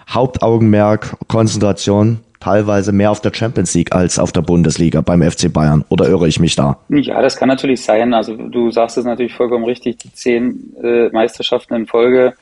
Hauptaugenmerk, 0.10 1.18
Konzentration, 1.28 2.20
teilweise 2.40 2.92
mehr 2.92 3.12
auf 3.12 3.22
der 3.22 3.34
Champions 3.34 3.74
League 3.74 3.94
als 3.94 4.20
auf 4.20 4.32
der 4.32 4.42
Bundesliga 4.42 5.02
beim 5.02 5.22
FC 5.22 5.52
Bayern. 5.52 5.84
Oder 5.90 6.08
irre 6.08 6.28
ich 6.28 6.40
mich 6.40 6.56
da? 6.56 6.78
Ja, 6.90 7.22
das 7.22 7.36
kann 7.36 7.50
natürlich 7.50 7.82
sein. 7.82 8.14
Also 8.14 8.36
du 8.36 8.72
sagst 8.72 8.98
es 8.98 9.06
natürlich 9.06 9.34
vollkommen 9.34 9.66
richtig. 9.66 9.98
Die 9.98 10.14
zehn 10.14 10.76
äh, 10.82 11.10
Meisterschaften 11.10 11.76
in 11.76 11.88
Folge, 11.88 12.34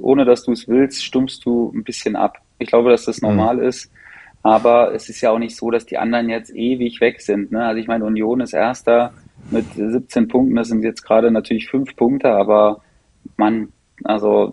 ohne 0.00 0.24
dass 0.24 0.44
du 0.44 0.52
es 0.52 0.68
willst, 0.68 1.04
stummst 1.04 1.44
du 1.44 1.72
ein 1.74 1.84
bisschen 1.84 2.16
ab. 2.16 2.38
Ich 2.58 2.68
glaube, 2.68 2.90
dass 2.90 3.04
das 3.04 3.22
mhm. 3.22 3.28
normal 3.28 3.56
mhm. 3.56 3.62
ist. 3.62 3.90
Aber 4.42 4.94
es 4.94 5.08
ist 5.08 5.22
ja 5.22 5.30
auch 5.30 5.38
nicht 5.38 5.56
so, 5.56 5.70
dass 5.70 5.86
die 5.86 5.96
anderen 5.96 6.28
jetzt 6.28 6.54
ewig 6.54 7.00
weg 7.00 7.22
sind. 7.22 7.50
Ne? 7.50 7.64
Also 7.64 7.80
ich 7.80 7.86
meine, 7.86 8.04
Union 8.04 8.40
ist 8.42 8.52
Erster 8.52 9.14
mit 9.50 9.64
17 9.74 10.28
Punkten. 10.28 10.56
Das 10.56 10.68
sind 10.68 10.82
jetzt 10.82 11.02
gerade 11.02 11.30
natürlich 11.30 11.68
fünf 11.68 11.96
Punkte, 11.96 12.30
aber 12.30 12.82
man, 13.38 13.68
also 14.02 14.52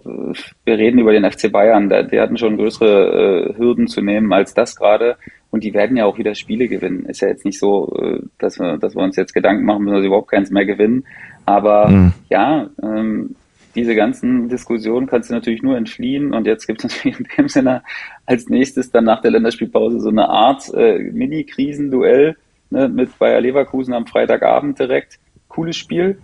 wir 0.64 0.78
reden 0.78 1.00
über 1.00 1.14
den 1.14 1.30
FC 1.30 1.52
Bayern. 1.52 1.90
Der, 1.90 2.04
die 2.04 2.20
hatten 2.20 2.38
schon 2.38 2.58
größere 2.58 3.50
äh, 3.50 3.58
Hürden 3.58 3.88
zu 3.88 4.02
nehmen 4.02 4.32
als 4.32 4.54
das 4.54 4.76
gerade. 4.76 5.18
Und 5.50 5.64
die 5.64 5.74
werden 5.74 5.98
ja 5.98 6.06
auch 6.06 6.18
wieder 6.18 6.36
Spiele 6.36 6.68
gewinnen. 6.68 7.06
Ist 7.06 7.22
ja 7.22 7.28
jetzt 7.28 7.46
nicht 7.46 7.60
so, 7.60 7.92
äh, 8.00 8.20
dass 8.38 8.60
wir, 8.60 8.78
dass 8.78 8.96
wir 8.96 9.02
uns 9.02 9.16
jetzt 9.16 9.34
Gedanken 9.34 9.66
machen 9.66 9.84
müssen, 9.84 9.96
dass 9.96 10.02
sie 10.02 10.08
überhaupt 10.08 10.32
keins 10.32 10.52
mehr 10.52 10.66
gewinnen. 10.66 11.06
Aber 11.46 11.90
mhm. 11.90 12.14
ja, 12.30 12.70
ähm, 12.84 13.36
diese 13.76 13.96
ganzen 13.96 14.50
Diskussionen 14.50 15.08
kannst 15.08 15.30
du 15.30 15.34
natürlich 15.34 15.64
nur 15.64 15.76
entfliehen. 15.76 16.34
Und 16.34 16.46
jetzt 16.46 16.68
gibt 16.68 16.84
es 16.84 16.92
natürlich 16.96 17.20
in 17.20 17.28
dem 17.38 17.48
Sinne 17.50 17.84
als 18.26 18.48
nächstes 18.48 18.92
dann 18.92 19.06
nach 19.06 19.22
der 19.22 19.32
Länderspielpause 19.32 20.00
so 20.00 20.10
eine 20.10 20.30
Art 20.30 20.72
äh, 20.74 21.00
Mini-Krisenduell 21.00 22.38
ne, 22.70 22.90
mit 22.90 23.18
Bayer 23.18 23.42
Leverkusen 23.42 23.94
am 23.94 24.06
Freitagabend 24.06 24.80
direkt. 24.80 25.20
Cooles 25.48 25.76
Spiel, 25.76 26.20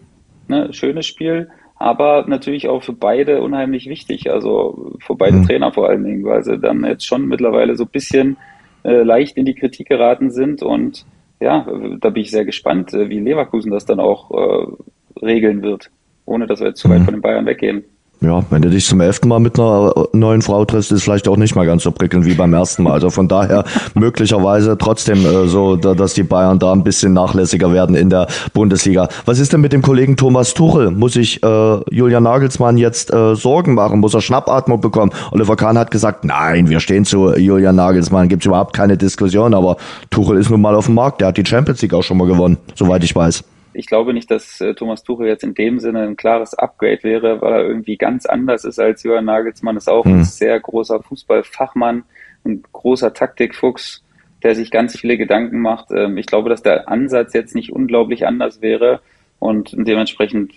ne, 0.48 0.72
schönes 0.72 1.06
Spiel, 1.06 1.50
aber 1.80 2.26
natürlich 2.28 2.68
auch 2.68 2.84
für 2.84 2.94
beide 2.94 3.42
unheimlich 3.42 3.88
wichtig. 3.88 4.32
Also 4.32 4.96
für 5.00 5.16
beide 5.16 5.38
mhm. 5.38 5.46
Trainer 5.46 5.72
vor 5.72 5.90
allen 5.90 6.04
Dingen, 6.04 6.24
weil 6.24 6.44
sie 6.44 6.58
dann 6.58 6.84
jetzt 6.84 7.06
schon 7.06 7.28
mittlerweile 7.28 7.76
so 7.76 7.84
ein 7.84 7.90
bisschen 7.92 8.38
äh, 8.84 9.04
leicht 9.04 9.38
in 9.38 9.46
die 9.46 9.56
Kritik 9.56 9.88
geraten 9.88 10.32
sind. 10.32 10.64
Und 10.64 11.06
ja, 11.40 11.68
da 12.00 12.10
bin 12.10 12.24
ich 12.24 12.32
sehr 12.32 12.46
gespannt, 12.46 12.94
äh, 12.94 13.10
wie 13.10 13.20
Leverkusen 13.20 13.72
das 13.72 13.86
dann 13.86 14.00
auch 14.00 14.32
äh, 14.32 15.26
regeln 15.26 15.62
wird 15.62 15.92
ohne 16.28 16.46
dass 16.46 16.60
wir 16.60 16.68
jetzt 16.68 16.80
zu 16.80 16.90
weit 16.90 17.00
mhm. 17.00 17.06
von 17.06 17.14
den 17.16 17.22
Bayern 17.22 17.46
weggehen. 17.46 17.86
Ja, 18.20 18.42
wenn 18.50 18.64
du 18.64 18.70
dich 18.72 18.88
zum 18.88 19.00
elften 19.00 19.28
Mal 19.28 19.40
mit 19.40 19.60
einer 19.60 19.94
neuen 20.12 20.42
Frau 20.42 20.66
triffst, 20.66 20.92
ist 20.92 21.04
vielleicht 21.04 21.28
auch 21.28 21.38
nicht 21.38 21.56
mal 21.56 21.68
ganz 21.68 21.84
so 21.84 21.92
prickelnd 21.92 22.26
wie 22.26 22.34
beim 22.34 22.52
ersten 22.52 22.82
Mal. 22.82 22.94
Also 22.94 23.12
von 23.12 23.28
daher 23.28 23.64
möglicherweise 23.94 24.76
trotzdem 24.76 25.24
äh, 25.24 25.48
so, 25.48 25.76
dass 25.76 26.16
die 26.16 26.24
Bayern 26.24 26.58
da 26.58 26.72
ein 26.72 26.84
bisschen 26.84 27.14
nachlässiger 27.14 27.72
werden 27.74 27.96
in 27.96 28.10
der 28.10 28.28
Bundesliga. 28.54 29.08
Was 29.26 29.38
ist 29.38 29.54
denn 29.54 29.62
mit 29.62 29.72
dem 29.72 29.84
Kollegen 29.84 30.18
Thomas 30.18 30.56
Tuchel? 30.56 30.90
Muss 30.90 31.16
ich 31.16 31.44
äh, 31.44 31.78
Julian 31.92 32.24
Nagelsmann 32.24 32.80
jetzt 32.80 33.14
äh, 33.14 33.36
Sorgen 33.36 33.76
machen? 33.76 34.00
Muss 34.00 34.16
er 34.16 34.22
Schnappatmung 34.22 34.82
bekommen? 34.82 35.12
Oliver 35.32 35.56
Kahn 35.56 35.78
hat 35.78 35.92
gesagt, 35.92 36.26
nein, 36.26 36.70
wir 36.70 36.80
stehen 36.80 37.06
zu 37.06 37.36
Julian 37.36 37.76
Nagelsmann, 37.76 38.30
gibt's 38.30 38.48
überhaupt 38.48 38.76
keine 38.76 38.98
Diskussion, 38.98 39.54
aber 39.54 39.78
Tuchel 40.10 40.40
ist 40.40 40.50
nun 40.50 40.62
mal 40.62 40.74
auf 40.74 40.88
dem 40.88 40.96
Markt, 40.96 41.22
der 41.22 41.28
hat 41.28 41.38
die 41.38 41.46
Champions 41.46 41.84
League 41.84 41.94
auch 41.94 42.04
schon 42.04 42.18
mal 42.18 42.28
gewonnen, 42.28 42.58
soweit 42.74 43.04
ich 43.04 43.16
weiß 43.16 43.44
ich 43.78 43.86
glaube 43.86 44.14
nicht, 44.14 44.32
dass 44.32 44.60
äh, 44.60 44.74
Thomas 44.74 45.04
Tuchel 45.04 45.28
jetzt 45.28 45.44
in 45.44 45.54
dem 45.54 45.80
Sinne 45.80 46.02
ein 46.02 46.18
klares 46.18 46.56
Upgrade 46.56 47.04
wäre, 47.04 47.42
weil 47.42 47.54
er 47.54 47.68
irgendwie 47.68 47.96
ganz 47.96 48.26
anders 48.26 48.66
ist 48.66 48.80
als 48.80 49.04
Jörn 49.04 49.26
Nagelsmann. 49.26 49.78
Ist 49.78 49.90
auch 49.90 50.06
mhm. 50.06 50.20
ein 50.20 50.24
sehr 50.24 50.60
großer 50.60 51.04
Fußballfachmann, 51.04 52.04
ein 52.44 52.64
großer 52.74 53.14
Taktikfuchs, 53.14 54.04
der 54.42 54.56
sich 54.56 54.72
ganz 54.72 54.98
viele 54.98 55.18
Gedanken 55.18 55.60
macht. 55.60 55.92
Ähm, 55.92 56.18
ich 56.18 56.26
glaube, 56.26 56.50
dass 56.50 56.64
der 56.64 56.90
Ansatz 56.90 57.34
jetzt 57.34 57.54
nicht 57.54 57.72
unglaublich 57.72 58.26
anders 58.26 58.62
wäre 58.62 59.02
und 59.38 59.76
dementsprechend 59.78 60.54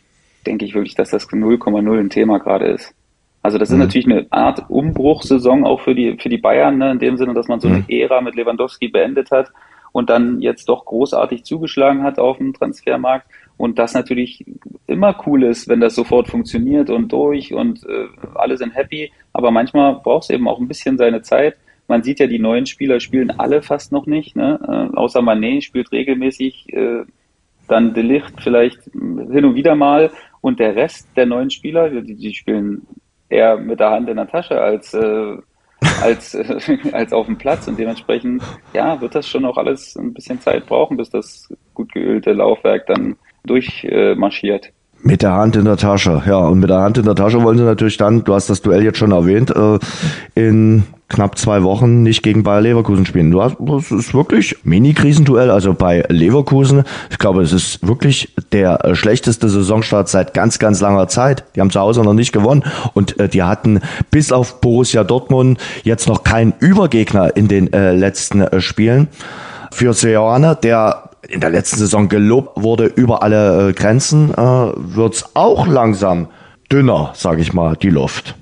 denke 0.47 0.64
ich 0.64 0.75
wirklich, 0.75 0.95
dass 0.95 1.11
das 1.11 1.29
0,0 1.29 2.01
ein 2.01 2.11
Thema 2.11 2.39
gerade 2.39 2.68
ist. 2.68 2.95
Also 3.43 3.59
das 3.59 3.68
ist 3.68 3.75
mhm. 3.75 3.83
natürlich 3.83 4.07
eine 4.07 4.27
Art 4.31 4.71
Umbruchssaison 4.71 5.66
auch 5.66 5.81
für 5.81 5.95
die 5.95 6.16
für 6.18 6.31
die 6.31 6.39
Bayern, 6.39 6.79
ne, 6.79 6.93
in 6.93 6.99
dem 6.99 7.16
Sinne, 7.18 7.35
dass 7.35 7.49
man 7.49 7.61
so 7.61 7.68
eine 7.68 7.79
mhm. 7.79 7.85
Ära 7.89 8.23
mit 8.23 8.35
Lewandowski 8.35 8.89
beendet 8.89 9.31
hat 9.31 9.51
und 9.93 10.11
dann 10.11 10.41
jetzt 10.41 10.68
doch 10.68 10.84
großartig 10.84 11.45
zugeschlagen 11.45 12.03
hat 12.03 12.18
auf 12.18 12.38
dem 12.38 12.53
Transfermarkt. 12.53 13.26
Und 13.57 13.78
das 13.78 13.93
natürlich 13.93 14.45
immer 14.86 15.14
cool 15.26 15.45
ist, 15.45 15.68
wenn 15.68 15.80
das 15.80 15.95
sofort 15.95 16.28
funktioniert 16.28 16.88
und 16.88 17.12
durch 17.12 17.53
und 17.53 17.84
äh, 17.84 18.07
alle 18.34 18.57
sind 18.57 18.74
happy. 18.74 19.12
Aber 19.32 19.51
manchmal 19.51 19.97
braucht 19.97 20.24
es 20.24 20.30
eben 20.30 20.49
auch 20.49 20.59
ein 20.59 20.68
bisschen 20.68 20.97
seine 20.97 21.22
Zeit. 21.22 21.57
Man 21.86 22.03
sieht 22.03 22.20
ja, 22.20 22.26
die 22.26 22.38
neuen 22.38 22.66
Spieler 22.66 23.01
spielen 23.01 23.30
alle 23.32 23.62
fast 23.62 23.93
noch 23.93 24.07
nicht. 24.07 24.36
Ne? 24.36 24.61
Äh, 24.62 24.97
außer 24.97 25.22
Manet 25.22 25.64
spielt 25.64 25.93
regelmäßig, 25.93 26.72
äh, 26.72 27.05
dann 27.68 27.95
Delicht 27.95 28.41
vielleicht 28.41 28.82
hin 28.84 29.45
und 29.45 29.55
wieder 29.55 29.74
mal. 29.74 30.11
Und 30.41 30.59
der 30.59 30.74
Rest 30.76 31.09
der 31.16 31.26
neuen 31.26 31.51
Spieler, 31.51 31.91
die, 31.91 32.14
die 32.14 32.34
spielen 32.34 32.86
eher 33.28 33.59
mit 33.59 33.80
der 33.80 33.91
Hand 33.91 34.09
in 34.09 34.16
der 34.16 34.28
Tasche 34.28 34.61
als 34.61 34.95
äh, 34.95 35.36
als, 36.03 36.35
äh, 36.35 36.78
als 36.93 37.12
auf 37.12 37.26
dem 37.26 37.39
Platz. 37.39 37.68
Und 37.68 37.78
dementsprechend, 37.78 38.43
ja, 38.72 39.01
wird 39.01 39.14
das 39.14 39.28
schon 39.28 39.45
auch 39.45 39.57
alles 39.57 39.97
ein 39.97 40.12
bisschen 40.12 40.41
Zeit 40.41 40.66
brauchen, 40.66 40.97
bis 40.97 41.11
das 41.11 41.53
gut 41.74 41.93
geölte 41.93 42.33
Laufwerk 42.33 42.87
dann 42.87 43.16
durchmarschiert. 43.45 44.66
Äh, 44.66 44.72
mit 45.03 45.22
der 45.22 45.32
Hand 45.32 45.57
in 45.57 45.64
der 45.64 45.76
Tasche, 45.76 46.22
ja. 46.26 46.38
Und 46.38 46.61
mit 46.61 46.70
der 46.70 46.80
Hand 46.80 46.98
in 46.98 47.05
der 47.05 47.14
Tasche 47.14 47.42
wollen 47.42 47.59
sie 47.59 47.64
natürlich 47.64 47.96
dann, 47.96 48.24
du 48.24 48.34
hast 48.34 48.51
das 48.51 48.62
Duell 48.62 48.82
jetzt 48.82 48.98
schon 48.98 49.12
erwähnt, 49.12 49.51
äh, 49.51 49.78
in 50.34 50.84
knapp 51.11 51.36
zwei 51.36 51.62
Wochen 51.62 52.03
nicht 52.03 52.22
gegen 52.22 52.42
Bayer 52.42 52.62
Leverkusen 52.62 53.05
spielen. 53.05 53.30
Du 53.30 53.42
hast, 53.42 53.57
das 53.59 53.90
ist 53.90 54.14
wirklich 54.14 54.57
Mini-Krisenduell. 54.62 55.51
Also 55.51 55.74
bei 55.74 56.05
Leverkusen, 56.09 56.84
ich 57.11 57.18
glaube, 57.18 57.42
es 57.42 57.53
ist 57.53 57.86
wirklich 57.86 58.32
der 58.53 58.84
äh, 58.84 58.94
schlechteste 58.94 59.48
Saisonstart 59.48 60.09
seit 60.09 60.32
ganz, 60.32 60.59
ganz 60.59 60.80
langer 60.80 61.09
Zeit. 61.09 61.44
Die 61.55 61.61
haben 61.61 61.70
zu 61.70 61.80
Hause 61.80 62.03
noch 62.03 62.14
nicht 62.14 62.32
gewonnen 62.32 62.64
und 62.94 63.18
äh, 63.18 63.28
die 63.28 63.42
hatten 63.42 63.80
bis 64.11 64.32
auf 64.32 64.61
Borussia 64.61 65.05
Dortmund 65.05 65.59
jetzt 65.82 66.09
noch 66.09 66.22
keinen 66.22 66.55
Übergegner 66.61 67.36
in 67.36 67.48
den 67.48 67.72
äh, 67.72 67.92
letzten 67.92 68.40
äh, 68.40 68.61
Spielen. 68.61 69.09
Für 69.72 69.92
Seoane, 69.92 70.57
der 70.61 71.09
in 71.29 71.41
der 71.41 71.51
letzten 71.51 71.77
Saison 71.77 72.09
gelobt 72.09 72.62
wurde 72.62 72.87
über 72.87 73.23
alle 73.23 73.71
äh, 73.71 73.73
Grenzen, 73.73 74.33
äh, 74.33 74.37
wird's 74.37 75.35
auch 75.35 75.66
langsam 75.66 76.29
dünner, 76.71 77.12
sage 77.14 77.43
ich 77.43 77.53
mal, 77.53 77.77
die 77.77 77.91
Luft. 77.91 78.37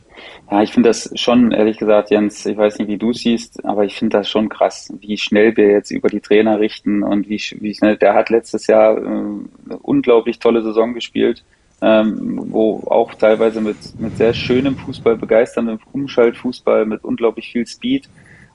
Ja, 0.50 0.62
ich 0.62 0.72
finde 0.72 0.88
das 0.88 1.10
schon, 1.14 1.52
ehrlich 1.52 1.76
gesagt, 1.76 2.10
Jens, 2.10 2.46
ich 2.46 2.56
weiß 2.56 2.78
nicht, 2.78 2.88
wie 2.88 2.96
du 2.96 3.12
siehst, 3.12 3.64
aber 3.66 3.84
ich 3.84 3.96
finde 3.96 4.16
das 4.16 4.30
schon 4.30 4.48
krass, 4.48 4.92
wie 5.00 5.18
schnell 5.18 5.54
wir 5.56 5.70
jetzt 5.70 5.90
über 5.90 6.08
die 6.08 6.20
Trainer 6.20 6.58
richten 6.58 7.02
und 7.02 7.28
wie, 7.28 7.40
wie 7.60 7.74
schnell, 7.74 7.96
der 7.96 8.14
hat 8.14 8.30
letztes 8.30 8.66
Jahr 8.66 8.96
äh, 8.96 9.00
eine 9.00 9.78
unglaublich 9.82 10.38
tolle 10.38 10.62
Saison 10.62 10.94
gespielt, 10.94 11.44
ähm, 11.82 12.46
wo 12.50 12.82
auch 12.86 13.14
teilweise 13.14 13.60
mit, 13.60 13.76
mit 14.00 14.16
sehr 14.16 14.32
schönem 14.32 14.76
Fußball, 14.76 15.16
begeisterndem 15.16 15.80
Umschaltfußball, 15.92 16.86
mit 16.86 17.04
unglaublich 17.04 17.52
viel 17.52 17.66
Speed 17.66 18.08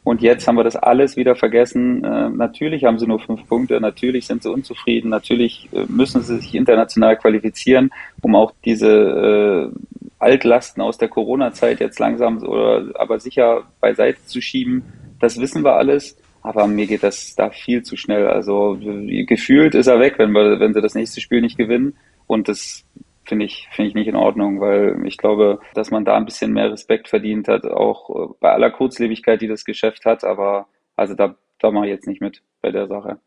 und 0.04 0.22
jetzt 0.22 0.48
haben 0.48 0.56
wir 0.56 0.64
das 0.64 0.76
alles 0.76 1.16
wieder 1.16 1.36
vergessen. 1.36 2.04
Äh, 2.04 2.30
natürlich 2.30 2.84
haben 2.84 3.00
sie 3.00 3.08
nur 3.08 3.20
fünf 3.20 3.48
Punkte, 3.48 3.80
natürlich 3.80 4.28
sind 4.28 4.44
sie 4.44 4.52
unzufrieden, 4.52 5.10
natürlich 5.10 5.70
äh, 5.72 5.86
müssen 5.88 6.22
sie 6.22 6.40
sich 6.40 6.56
international 6.56 7.18
qualifizieren, 7.18 7.92
um 8.22 8.36
auch 8.36 8.54
diese 8.66 8.90
äh, 8.90 9.80
Altlasten 10.20 10.82
aus 10.82 10.98
der 10.98 11.08
Corona-Zeit 11.08 11.80
jetzt 11.80 12.00
langsam 12.00 12.44
oder 12.44 12.92
aber 12.96 13.20
sicher 13.20 13.64
beiseite 13.80 14.20
zu 14.26 14.42
schieben. 14.42 14.84
Das 15.20 15.40
wissen 15.40 15.64
wir 15.64 15.74
alles, 15.74 16.18
aber 16.42 16.68
mir 16.68 16.88
geht 16.88 17.04
das 17.04 17.36
da 17.36 17.50
viel 17.50 17.84
zu 17.84 17.96
schnell. 17.96 18.28
Also 18.28 18.78
gefühlt 19.26 19.76
ist 19.76 19.88
er 19.88 20.00
weg, 20.00 20.16
wenn 20.18 20.32
wir, 20.32 20.60
wenn 20.60 20.74
sie 20.74 20.82
das 20.82 20.96
nächste 20.96 21.22
Spiel 21.22 21.42
nicht 21.42 21.58
gewinnen. 21.58 21.96
Und 22.28 22.48
das 22.48 22.86
finde 23.26 23.46
ich, 23.46 23.68
finde 23.72 23.90
ich 23.90 23.96
nicht 23.96 24.08
in 24.08 24.16
Ordnung, 24.16 24.60
weil 24.60 25.02
ich 25.06 25.18
glaube, 25.18 25.60
dass 25.74 25.92
man 25.92 26.06
da 26.06 26.16
ein 26.16 26.26
bisschen 26.26 26.54
mehr 26.54 26.72
Respekt 26.72 27.08
verdient 27.08 27.48
hat, 27.48 27.66
auch 27.66 28.10
äh, 28.10 28.34
bei 28.40 28.52
aller 28.52 28.72
Kurzlebigkeit, 28.72 29.42
die 29.42 29.48
das 29.48 29.66
Geschäft 29.66 30.06
hat, 30.06 30.24
aber 30.24 30.68
also 30.96 31.14
da, 31.14 31.36
da 31.60 31.72
mache 31.72 31.86
ich 31.86 31.92
jetzt 31.92 32.08
nicht 32.08 32.22
mit 32.22 32.42
bei 32.62 32.72
der 32.72 32.88
Sache. 32.88 33.20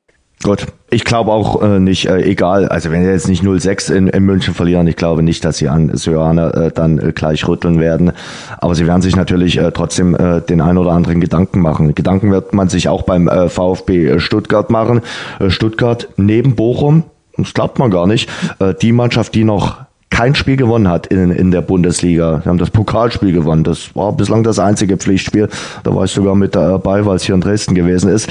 Gut, 0.43 0.67
ich 0.91 1.05
glaube 1.05 1.33
auch 1.33 1.63
äh, 1.63 1.81
nicht, 1.81 2.07
äh, 2.07 2.19
egal, 2.19 2.69
also 2.69 2.91
wenn 2.91 3.03
sie 3.03 3.11
jetzt 3.11 3.27
nicht 3.27 3.43
0-6 3.43 3.93
in, 3.93 4.07
in 4.07 4.23
München 4.23 4.53
verlieren, 4.53 4.87
ich 4.87 4.97
glaube 4.97 5.23
nicht, 5.23 5.45
dass 5.47 5.57
sie 5.57 5.69
an 5.69 5.97
Söane 5.97 6.53
äh, 6.53 6.71
dann 6.71 6.99
äh, 6.99 7.13
gleich 7.13 7.49
rütteln 7.49 7.81
werden, 7.81 8.13
aber 8.59 8.75
sie 8.75 8.87
werden 8.87 9.01
sich 9.01 9.17
natürlich 9.17 9.57
äh, 9.57 9.73
trotzdem 9.73 10.15
äh, 10.15 10.43
den 10.43 10.61
ein 10.61 10.77
oder 10.77 10.93
anderen 10.93 11.23
Gedanken 11.23 11.61
machen. 11.61 11.95
Gedanken 11.95 12.31
wird 12.33 12.53
man 12.53 12.69
sich 12.69 12.89
auch 12.89 13.03
beim 13.03 13.29
äh, 13.29 13.49
VfB 13.49 14.19
Stuttgart 14.21 14.69
machen. 14.69 15.01
Äh, 15.41 15.49
Stuttgart 15.49 16.09
neben 16.19 16.55
Bochum, 16.55 17.05
das 17.39 17.55
glaubt 17.55 17.79
man 17.79 17.91
gar 17.91 18.07
nicht, 18.07 18.29
äh, 18.61 18.75
die 18.75 18.93
Mannschaft, 18.93 19.35
die 19.35 19.45
noch 19.45 19.86
kein 20.11 20.35
Spiel 20.35 20.57
gewonnen 20.57 20.89
hat 20.89 21.09
in, 21.09 21.31
in 21.31 21.51
der 21.51 21.63
Bundesliga. 21.63 22.41
Wir 22.43 22.51
haben 22.51 22.59
das 22.59 22.71
Pokalspiel 22.71 23.33
gewonnen. 23.33 23.65
Das 23.65 23.95
war 23.95 24.13
bislang 24.13 24.45
das 24.45 24.59
einzige 24.59 24.97
Pflichtspiel. 24.97 25.49
Da 25.83 25.95
war 25.95 26.05
ich 26.05 26.13
sogar 26.13 26.35
mit 26.35 26.55
dabei, 26.55 27.05
weil 27.05 27.17
es 27.17 27.25
hier 27.25 27.35
in 27.35 27.41
Dresden 27.41 27.75
gewesen 27.75 28.11
ist. 28.11 28.29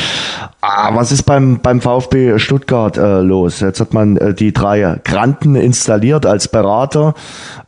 Ah, 0.62 0.96
was 0.96 1.12
ist 1.12 1.24
beim, 1.24 1.60
beim 1.60 1.82
VfB 1.82 2.40
Stuttgart 2.40 2.98
äh, 2.98 3.20
los? 3.20 3.60
Jetzt 3.60 3.82
hat 3.82 3.94
man 3.94 4.18
äh, 4.18 4.34
die 4.34 4.54
drei 4.54 5.00
Granten 5.04 5.56
installiert 5.56 6.26
als 6.26 6.48
Berater. 6.48 7.14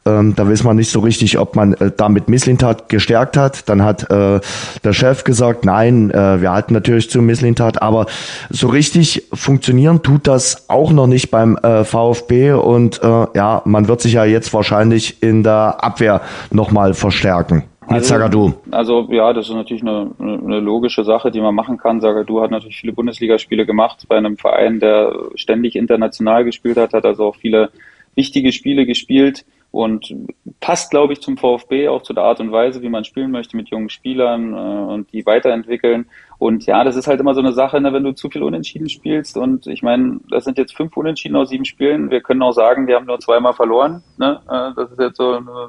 Ähm, 0.08 0.34
da 0.36 0.50
weiß 0.50 0.64
man 0.64 0.78
nicht 0.78 0.90
so 0.90 1.02
richtig, 1.02 1.38
ob 1.38 1.56
man 1.56 1.74
äh, 1.74 1.92
damit 1.96 2.30
Misslintat 2.30 2.88
gestärkt 2.88 3.36
hat. 3.36 3.68
Dann 3.68 3.84
hat 3.84 4.10
äh, 4.10 4.40
der 4.84 4.94
Chef 4.94 5.24
gesagt, 5.24 5.66
nein, 5.66 6.12
äh, 6.12 6.42
wir 6.42 6.52
halten 6.52 6.74
natürlich 6.74 7.10
zu 7.10 7.22
Misslintat, 7.22 7.82
aber 7.82 8.06
so 8.50 8.68
richtig 8.68 9.28
funktionieren 9.34 10.02
tut 10.04 10.28
das 10.28 10.70
auch 10.70 10.92
noch 10.92 11.08
nicht 11.08 11.30
beim 11.30 11.58
äh, 11.58 11.84
VfB 11.84 12.54
und 12.54 13.02
äh, 13.04 13.28
ja, 13.36 13.62
man 13.66 13.88
wird 13.88 14.02
sich 14.02 14.14
ja 14.14 14.24
jetzt 14.24 14.54
wahrscheinlich 14.54 15.22
in 15.22 15.44
der 15.44 15.84
Abwehr 15.84 16.22
nochmal 16.52 16.94
verstärken. 16.94 17.64
Jetzt 17.90 18.12
also, 18.12 18.28
du. 18.28 18.54
Also 18.72 19.08
ja, 19.12 19.32
das 19.32 19.48
ist 19.48 19.56
natürlich 19.56 19.82
eine, 19.82 20.12
eine 20.20 20.60
logische 20.60 21.06
Sache, 21.06 21.32
die 21.32 21.40
man 21.40 21.56
machen 21.56 21.78
kann. 21.78 22.02
du 22.02 22.42
hat 22.42 22.52
natürlich 22.52 22.78
viele 22.78 22.92
Bundesligaspiele 22.92 23.66
gemacht 23.66 24.06
bei 24.10 24.18
einem 24.18 24.38
Verein, 24.38 24.80
der 24.80 25.14
ständig 25.36 25.76
international 25.76 26.44
gespielt 26.44 26.78
hat, 26.78 26.94
hat 26.94 27.06
also 27.06 27.26
auch 27.26 27.36
viele 27.36 27.70
wichtige 28.16 28.52
Spiele 28.52 28.86
gespielt 28.86 29.46
und 29.72 30.14
passt, 30.60 30.92
glaube 30.92 31.14
ich, 31.14 31.22
zum 31.22 31.38
VfB 31.38 31.88
auch 31.88 32.02
zu 32.02 32.14
der 32.14 32.24
Art 32.24 32.40
und 32.40 32.52
Weise, 32.52 32.82
wie 32.82 32.90
man 32.90 33.04
spielen 33.04 33.32
möchte 33.32 33.56
mit 33.58 33.70
jungen 33.70 33.90
Spielern 33.90 34.54
äh, 34.54 34.94
und 34.94 35.12
die 35.12 35.26
weiterentwickeln. 35.26 36.08
Und 36.40 36.66
ja, 36.66 36.84
das 36.84 36.96
ist 36.96 37.08
halt 37.08 37.20
immer 37.20 37.34
so 37.34 37.42
eine 37.42 37.54
Sache, 37.54 37.82
ne, 37.82 37.94
wenn 37.94 38.04
du 38.04 38.14
zu 38.14 38.30
viel 38.30 38.44
Unentschieden 38.44 38.90
spielst. 38.90 39.38
Und 39.38 39.68
ich 39.68 39.84
meine, 39.84 40.20
das 40.30 40.46
sind 40.46 40.58
jetzt 40.58 40.76
fünf 40.76 40.96
Unentschieden 40.96 41.36
aus 41.36 41.50
sieben 41.50 41.66
Spielen. 41.66 42.10
Wir 42.10 42.22
können 42.22 42.42
auch 42.44 42.54
sagen, 42.54 42.88
wir 42.88 42.96
haben 42.96 43.06
nur 43.06 43.20
zweimal 43.20 43.54
verloren. 43.54 44.04
Ne? 44.18 44.40
Äh, 44.50 44.74
das 44.76 44.92
ist 44.92 45.00
jetzt 45.00 45.18
so 45.18 45.34
eine, 45.34 45.68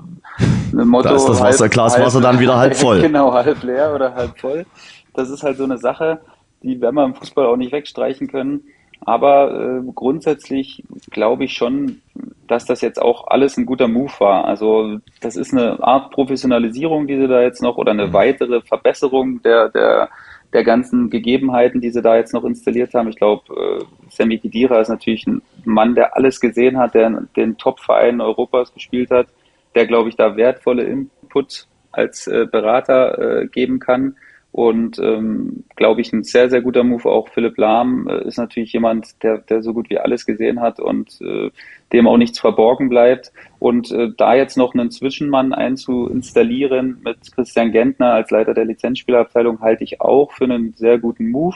eine 0.72 0.84
Motto. 0.84 1.08
Da 1.08 1.16
ist 1.16 1.28
das 1.28 1.42
Wasserglas 1.42 1.98
Wasser 1.98 2.20
dann 2.20 2.38
wieder 2.38 2.56
halb 2.56 2.76
voll. 2.76 3.00
Genau, 3.08 3.32
halb 3.32 3.62
leer 3.62 3.92
oder 3.94 4.14
halb 4.14 4.38
voll. 4.38 4.66
Das 5.14 5.30
ist 5.30 5.42
halt 5.42 5.56
so 5.56 5.64
eine 5.64 5.78
Sache, 5.78 6.20
die 6.62 6.80
werden 6.80 6.94
wir 6.96 7.04
im 7.04 7.14
Fußball 7.14 7.46
auch 7.46 7.56
nicht 7.56 7.72
wegstreichen 7.72 8.28
können. 8.28 8.62
Aber 9.00 9.80
äh, 9.80 9.92
grundsätzlich 9.94 10.84
glaube 11.10 11.44
ich 11.44 11.54
schon, 11.54 12.02
dass 12.46 12.64
das 12.64 12.80
jetzt 12.80 13.00
auch 13.00 13.26
alles 13.28 13.56
ein 13.56 13.66
guter 13.66 13.88
Move 13.88 14.12
war. 14.18 14.44
Also 14.44 14.98
das 15.20 15.36
ist 15.36 15.52
eine 15.52 15.82
Art 15.82 16.10
Professionalisierung, 16.10 17.06
die 17.06 17.16
sie 17.16 17.28
da 17.28 17.42
jetzt 17.42 17.62
noch 17.62 17.76
oder 17.76 17.92
eine 17.92 18.08
mhm. 18.08 18.12
weitere 18.12 18.60
Verbesserung 18.60 19.42
der, 19.42 19.68
der, 19.68 20.08
der 20.52 20.64
ganzen 20.64 21.10
Gegebenheiten, 21.10 21.80
die 21.80 21.90
sie 21.90 22.02
da 22.02 22.16
jetzt 22.16 22.34
noch 22.34 22.44
installiert 22.44 22.94
haben. 22.94 23.08
Ich 23.08 23.16
glaube, 23.16 23.42
äh, 23.54 23.84
Sammy 24.10 24.38
Khedira 24.38 24.80
ist 24.80 24.88
natürlich 24.88 25.26
ein 25.26 25.42
Mann, 25.64 25.94
der 25.94 26.16
alles 26.16 26.40
gesehen 26.40 26.78
hat, 26.78 26.94
der 26.94 27.22
den 27.36 27.56
Top-Verein 27.56 28.20
Europas 28.20 28.72
gespielt 28.72 29.10
hat, 29.10 29.28
der, 29.74 29.86
glaube 29.86 30.08
ich, 30.08 30.16
da 30.16 30.36
wertvolle 30.36 30.84
Input 30.84 31.66
als 31.92 32.26
äh, 32.26 32.46
Berater 32.50 33.42
äh, 33.42 33.46
geben 33.46 33.78
kann. 33.78 34.16
Und 34.58 34.98
ähm, 34.98 35.62
glaube 35.76 36.00
ich, 36.00 36.12
ein 36.12 36.24
sehr, 36.24 36.50
sehr 36.50 36.62
guter 36.62 36.82
Move. 36.82 37.08
Auch 37.08 37.28
Philipp 37.28 37.56
Lahm 37.58 38.08
äh, 38.08 38.26
ist 38.26 38.38
natürlich 38.38 38.72
jemand, 38.72 39.22
der, 39.22 39.38
der 39.38 39.62
so 39.62 39.72
gut 39.72 39.88
wie 39.88 39.98
alles 39.98 40.26
gesehen 40.26 40.60
hat 40.60 40.80
und 40.80 41.20
äh, 41.20 41.52
dem 41.92 42.08
auch 42.08 42.16
nichts 42.16 42.40
verborgen 42.40 42.88
bleibt. 42.88 43.32
Und 43.60 43.92
äh, 43.92 44.08
da 44.16 44.34
jetzt 44.34 44.56
noch 44.56 44.74
einen 44.74 44.90
Zwischenmann 44.90 45.52
einzuinstallieren 45.52 47.00
mit 47.04 47.18
Christian 47.32 47.70
Gentner 47.70 48.14
als 48.14 48.32
Leiter 48.32 48.52
der 48.52 48.64
Lizenzspielerabteilung 48.64 49.60
halte 49.60 49.84
ich 49.84 50.00
auch 50.00 50.32
für 50.32 50.42
einen 50.42 50.74
sehr 50.74 50.98
guten 50.98 51.30
Move, 51.30 51.54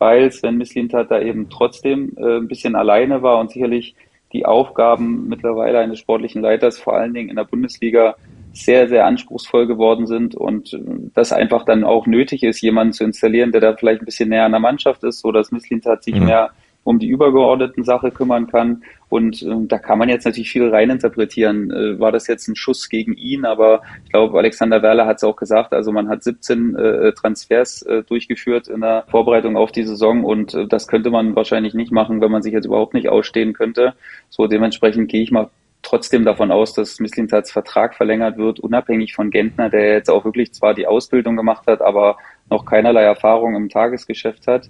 weil 0.00 0.32
Sven 0.32 0.58
Mislintat 0.58 1.08
da 1.12 1.20
eben 1.20 1.50
trotzdem 1.50 2.16
äh, 2.16 2.38
ein 2.38 2.48
bisschen 2.48 2.74
alleine 2.74 3.22
war 3.22 3.38
und 3.38 3.52
sicherlich 3.52 3.94
die 4.32 4.44
Aufgaben 4.44 5.28
mittlerweile 5.28 5.78
eines 5.78 6.00
sportlichen 6.00 6.42
Leiters 6.42 6.80
vor 6.80 6.96
allen 6.96 7.14
Dingen 7.14 7.30
in 7.30 7.36
der 7.36 7.44
Bundesliga 7.44 8.16
sehr, 8.52 8.88
sehr 8.88 9.06
anspruchsvoll 9.06 9.66
geworden 9.66 10.06
sind 10.06 10.34
und 10.34 10.78
das 11.14 11.32
einfach 11.32 11.64
dann 11.64 11.84
auch 11.84 12.06
nötig 12.06 12.42
ist, 12.42 12.60
jemanden 12.60 12.92
zu 12.92 13.04
installieren, 13.04 13.52
der 13.52 13.60
da 13.60 13.76
vielleicht 13.76 14.02
ein 14.02 14.06
bisschen 14.06 14.28
näher 14.28 14.44
an 14.44 14.52
der 14.52 14.60
Mannschaft 14.60 15.04
ist, 15.04 15.20
so 15.20 15.32
dass 15.32 15.52
Misslintat 15.52 16.02
sich 16.04 16.14
mhm. 16.14 16.26
mehr 16.26 16.50
um 16.82 16.98
die 16.98 17.08
übergeordneten 17.08 17.84
Sache 17.84 18.10
kümmern 18.10 18.46
kann. 18.46 18.82
Und 19.08 19.42
äh, 19.42 19.54
da 19.66 19.78
kann 19.78 19.98
man 19.98 20.08
jetzt 20.08 20.24
natürlich 20.24 20.50
viel 20.50 20.68
reininterpretieren. 20.68 21.70
Äh, 21.70 22.00
war 22.00 22.12
das 22.12 22.26
jetzt 22.26 22.48
ein 22.48 22.56
Schuss 22.56 22.88
gegen 22.88 23.14
ihn? 23.14 23.44
Aber 23.44 23.82
ich 24.04 24.12
glaube, 24.12 24.38
Alexander 24.38 24.82
Werler 24.82 25.06
hat 25.06 25.18
es 25.18 25.24
auch 25.24 25.36
gesagt. 25.36 25.72
Also 25.74 25.92
man 25.92 26.08
hat 26.08 26.22
17 26.22 26.76
äh, 26.76 27.12
Transfers 27.12 27.82
äh, 27.82 28.02
durchgeführt 28.02 28.68
in 28.68 28.80
der 28.80 29.04
Vorbereitung 29.08 29.56
auf 29.56 29.72
die 29.72 29.84
Saison 29.84 30.24
und 30.24 30.54
äh, 30.54 30.66
das 30.66 30.86
könnte 30.86 31.10
man 31.10 31.36
wahrscheinlich 31.36 31.74
nicht 31.74 31.92
machen, 31.92 32.20
wenn 32.20 32.30
man 32.30 32.42
sich 32.42 32.52
jetzt 32.52 32.66
überhaupt 32.66 32.94
nicht 32.94 33.08
ausstehen 33.08 33.52
könnte. 33.52 33.94
So 34.30 34.46
dementsprechend 34.46 35.10
gehe 35.10 35.22
ich 35.22 35.30
mal 35.30 35.50
trotzdem 35.82 36.24
davon 36.24 36.50
aus, 36.50 36.72
dass 36.74 37.00
Misslintats 37.00 37.50
Vertrag 37.50 37.94
verlängert 37.94 38.36
wird, 38.36 38.60
unabhängig 38.60 39.14
von 39.14 39.30
Gentner, 39.30 39.70
der 39.70 39.94
jetzt 39.94 40.10
auch 40.10 40.24
wirklich 40.24 40.52
zwar 40.52 40.74
die 40.74 40.86
Ausbildung 40.86 41.36
gemacht 41.36 41.66
hat, 41.66 41.80
aber 41.80 42.16
noch 42.50 42.64
keinerlei 42.64 43.02
Erfahrung 43.02 43.54
im 43.56 43.68
Tagesgeschäft 43.68 44.46
hat, 44.46 44.66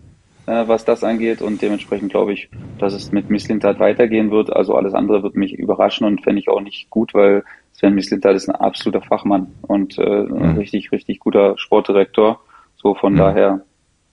äh, 0.47 0.69
was 0.69 0.85
das 0.85 1.03
angeht. 1.03 1.43
Und 1.43 1.63
dementsprechend 1.63 2.11
glaube 2.11 2.33
ich, 2.33 2.49
dass 2.79 2.93
es 2.95 3.13
mit 3.13 3.31
Misslintat 3.31 3.79
weitergehen 3.81 4.31
wird. 4.31 4.53
Also 4.53 4.75
alles 4.75 4.95
andere 4.95 5.23
wird 5.23 5.37
mich 5.37 5.53
überraschen 5.53 6.07
und 6.07 6.23
fände 6.23 6.41
ich 6.41 6.49
auch 6.49 6.61
nicht 6.61 6.91
gut, 6.91 7.15
weil 7.15 7.45
Sven 7.73 7.95
Misslintat 7.95 8.37
ist 8.37 8.49
ein 8.49 8.57
absoluter 8.57 9.03
Fachmann 9.03 9.55
und 9.63 9.99
äh, 9.99 10.03
mhm. 10.03 10.43
ein 10.43 10.57
richtig, 10.59 10.93
richtig 10.93 11.19
guter 11.19 11.57
Sportdirektor. 11.57 12.41
So 12.77 12.95
von 12.95 13.15
mhm. 13.15 13.19
daher 13.19 13.61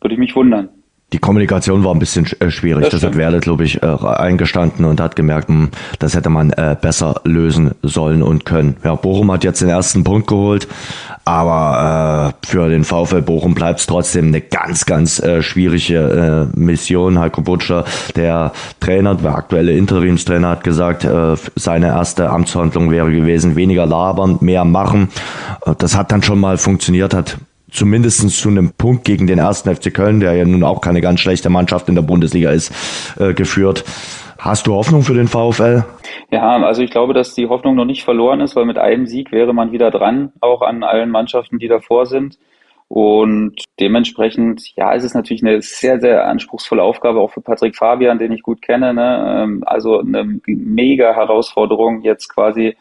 würde 0.02 0.14
ich 0.14 0.20
mich 0.20 0.36
wundern. 0.36 0.70
Die 1.14 1.20
Kommunikation 1.20 1.86
war 1.86 1.95
ein 1.95 1.99
bisschen 1.99 2.28
äh, 2.41 2.51
schwierig. 2.51 2.84
Das, 2.84 2.91
das 2.91 3.03
hat 3.03 3.16
Werle, 3.16 3.39
glaube 3.39 3.64
ich, 3.64 3.82
äh, 3.82 3.86
eingestanden 3.86 4.84
und 4.84 4.99
hat 4.99 5.16
gemerkt, 5.16 5.47
hm, 5.47 5.70
das 5.99 6.16
hätte 6.16 6.30
man 6.30 6.51
äh, 6.51 6.76
besser 6.80 7.22
lösen 7.24 7.72
sollen 7.82 8.22
und 8.22 8.43
können. 8.43 8.76
Ja, 8.84 8.95
Bochum 8.95 9.32
hat 9.32 9.45
jetzt 9.45 9.62
den 9.62 9.70
ersten 9.70 10.03
Punkt 10.03 10.28
geholt, 10.28 10.68
aber 11.24 12.34
für 12.45 12.68
den 12.68 12.84
VfL 12.84 13.22
Bochum 13.22 13.53
bleibt 13.53 13.80
es 13.80 13.86
trotzdem 13.86 14.28
eine 14.28 14.41
ganz, 14.41 14.86
ganz 14.86 15.22
schwierige 15.41 16.49
Mission. 16.55 17.20
Heiko 17.20 17.41
Butscher, 17.41 17.84
der 18.16 18.53
Trainer, 18.80 19.16
der 19.16 19.36
aktuelle 19.36 19.74
Interimstrainer, 19.74 20.49
hat 20.49 20.64
gesagt, 20.64 21.05
seine 21.55 21.88
erste 21.88 22.30
Amtshandlung 22.30 22.91
wäre 22.91 23.12
gewesen, 23.12 23.58
weniger 23.58 23.86
labern, 23.86 24.38
mehr 24.39 24.64
machen. 24.64 25.10
Das 25.80 25.97
hat 25.97 26.14
dann 26.14 26.24
schon 26.24 26.39
mal 26.39 26.58
funktioniert, 26.58 27.14
hat 27.14 27.38
zumindest 27.72 28.30
zu 28.30 28.49
einem 28.49 28.72
Punkt 28.72 29.03
gegen 29.03 29.28
den 29.28 29.39
ersten 29.39 29.74
FC 29.74 29.93
Köln, 29.93 30.20
der 30.20 30.34
ja 30.34 30.45
nun 30.45 30.63
auch 30.63 30.82
keine 30.82 31.01
ganz 31.01 31.20
schlechte 31.20 31.49
Mannschaft 31.49 31.89
in 31.89 31.95
der 31.95 32.01
Bundesliga 32.01 32.51
ist, 32.51 32.72
äh, 33.20 33.34
geführt. 33.34 33.84
Hast 34.38 34.68
du 34.68 34.76
Hoffnung 34.76 35.01
für 35.01 35.15
den 35.15 35.28
VfL? 35.28 35.84
Ja, 36.30 36.57
also 36.63 36.82
ich 36.82 36.91
glaube, 36.91 37.13
dass 37.13 37.34
die 37.34 37.47
Hoffnung 37.47 37.76
noch 37.76 37.86
nicht 37.86 38.03
verloren 38.03 38.39
ist, 38.41 38.55
weil 38.55 38.65
mit 38.65 38.78
einem 38.78 39.07
Sieg 39.07 39.32
wäre 39.32 39.53
man 39.53 39.72
wieder 39.72 39.91
dran, 39.91 40.32
auch 40.41 40.61
an 40.61 40.84
allen 40.84 41.09
Mannschaften, 41.09 41.57
die 41.57 41.68
davor 41.68 42.05
sind. 42.05 42.38
Und 42.89 43.63
dementsprechend, 43.80 44.76
ja, 44.76 44.93
ist 44.93 45.03
es 45.03 45.13
natürlich 45.13 45.43
eine 45.43 45.61
sehr, 45.61 45.99
sehr 45.99 46.26
anspruchsvolle 46.28 46.84
Aufgabe, 46.84 47.20
auch 47.20 47.32
für 47.32 47.41
Patrick 47.41 47.76
Fabian, 47.76 48.18
den 48.18 48.32
ich 48.32 48.43
gut 48.43 48.61
kenne. 48.61 48.93
Ne? 48.93 49.43
Ähm, 49.43 49.63
also 49.65 49.99
eine 49.99 50.39
mega 50.45 51.13
Herausforderung, 51.13 52.01
jetzt 52.01 52.30
quasi 52.30 52.78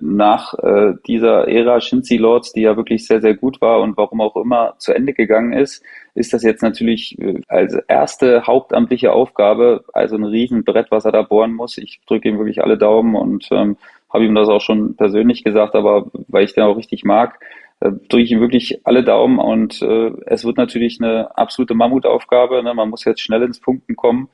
nach 0.00 0.54
äh, 0.54 0.94
dieser 1.06 1.48
Ära 1.48 1.80
Shinzi 1.80 2.16
Lords, 2.16 2.52
die 2.52 2.62
ja 2.62 2.76
wirklich 2.76 3.06
sehr, 3.06 3.20
sehr 3.20 3.34
gut 3.34 3.60
war 3.60 3.80
und 3.80 3.96
warum 3.96 4.20
auch 4.20 4.36
immer 4.36 4.74
zu 4.78 4.92
Ende 4.92 5.12
gegangen 5.12 5.52
ist, 5.52 5.82
ist 6.14 6.32
das 6.32 6.42
jetzt 6.42 6.62
natürlich 6.62 7.18
äh, 7.20 7.40
als 7.48 7.74
erste 7.88 8.46
hauptamtliche 8.46 9.12
Aufgabe, 9.12 9.84
also 9.92 10.16
ein 10.16 10.24
Riesenbrett, 10.24 10.90
was 10.90 11.04
er 11.04 11.12
da 11.12 11.22
bohren 11.22 11.54
muss. 11.54 11.78
Ich 11.78 12.00
drücke 12.06 12.28
ihm 12.28 12.38
wirklich 12.38 12.62
alle 12.62 12.78
Daumen 12.78 13.14
und 13.14 13.48
ähm, 13.52 13.76
habe 14.12 14.24
ihm 14.24 14.34
das 14.34 14.48
auch 14.48 14.60
schon 14.60 14.96
persönlich 14.96 15.44
gesagt, 15.44 15.74
aber 15.74 16.10
weil 16.28 16.44
ich 16.44 16.54
den 16.54 16.64
auch 16.64 16.76
richtig 16.76 17.04
mag, 17.04 17.38
äh, 17.80 17.92
drücke 18.08 18.24
ich 18.24 18.32
ihm 18.32 18.40
wirklich 18.40 18.80
alle 18.84 19.04
Daumen 19.04 19.38
und 19.38 19.80
äh, 19.82 20.10
es 20.26 20.44
wird 20.44 20.56
natürlich 20.56 20.98
eine 21.00 21.36
absolute 21.38 21.74
Mammutaufgabe. 21.74 22.62
Ne? 22.62 22.74
Man 22.74 22.90
muss 22.90 23.04
jetzt 23.04 23.20
schnell 23.20 23.42
ins 23.42 23.60
Punkten 23.60 23.96
kommen. 23.96 24.28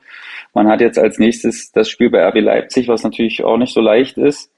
Man 0.53 0.67
hat 0.67 0.81
jetzt 0.81 0.99
als 0.99 1.19
nächstes 1.19 1.71
das 1.71 1.89
Spiel 1.89 2.09
bei 2.09 2.27
RB 2.27 2.41
Leipzig, 2.41 2.87
was 2.87 3.03
natürlich 3.03 3.43
auch 3.43 3.57
nicht 3.57 3.73
so 3.73 3.81
leicht 3.81 4.17
ist. 4.17 4.51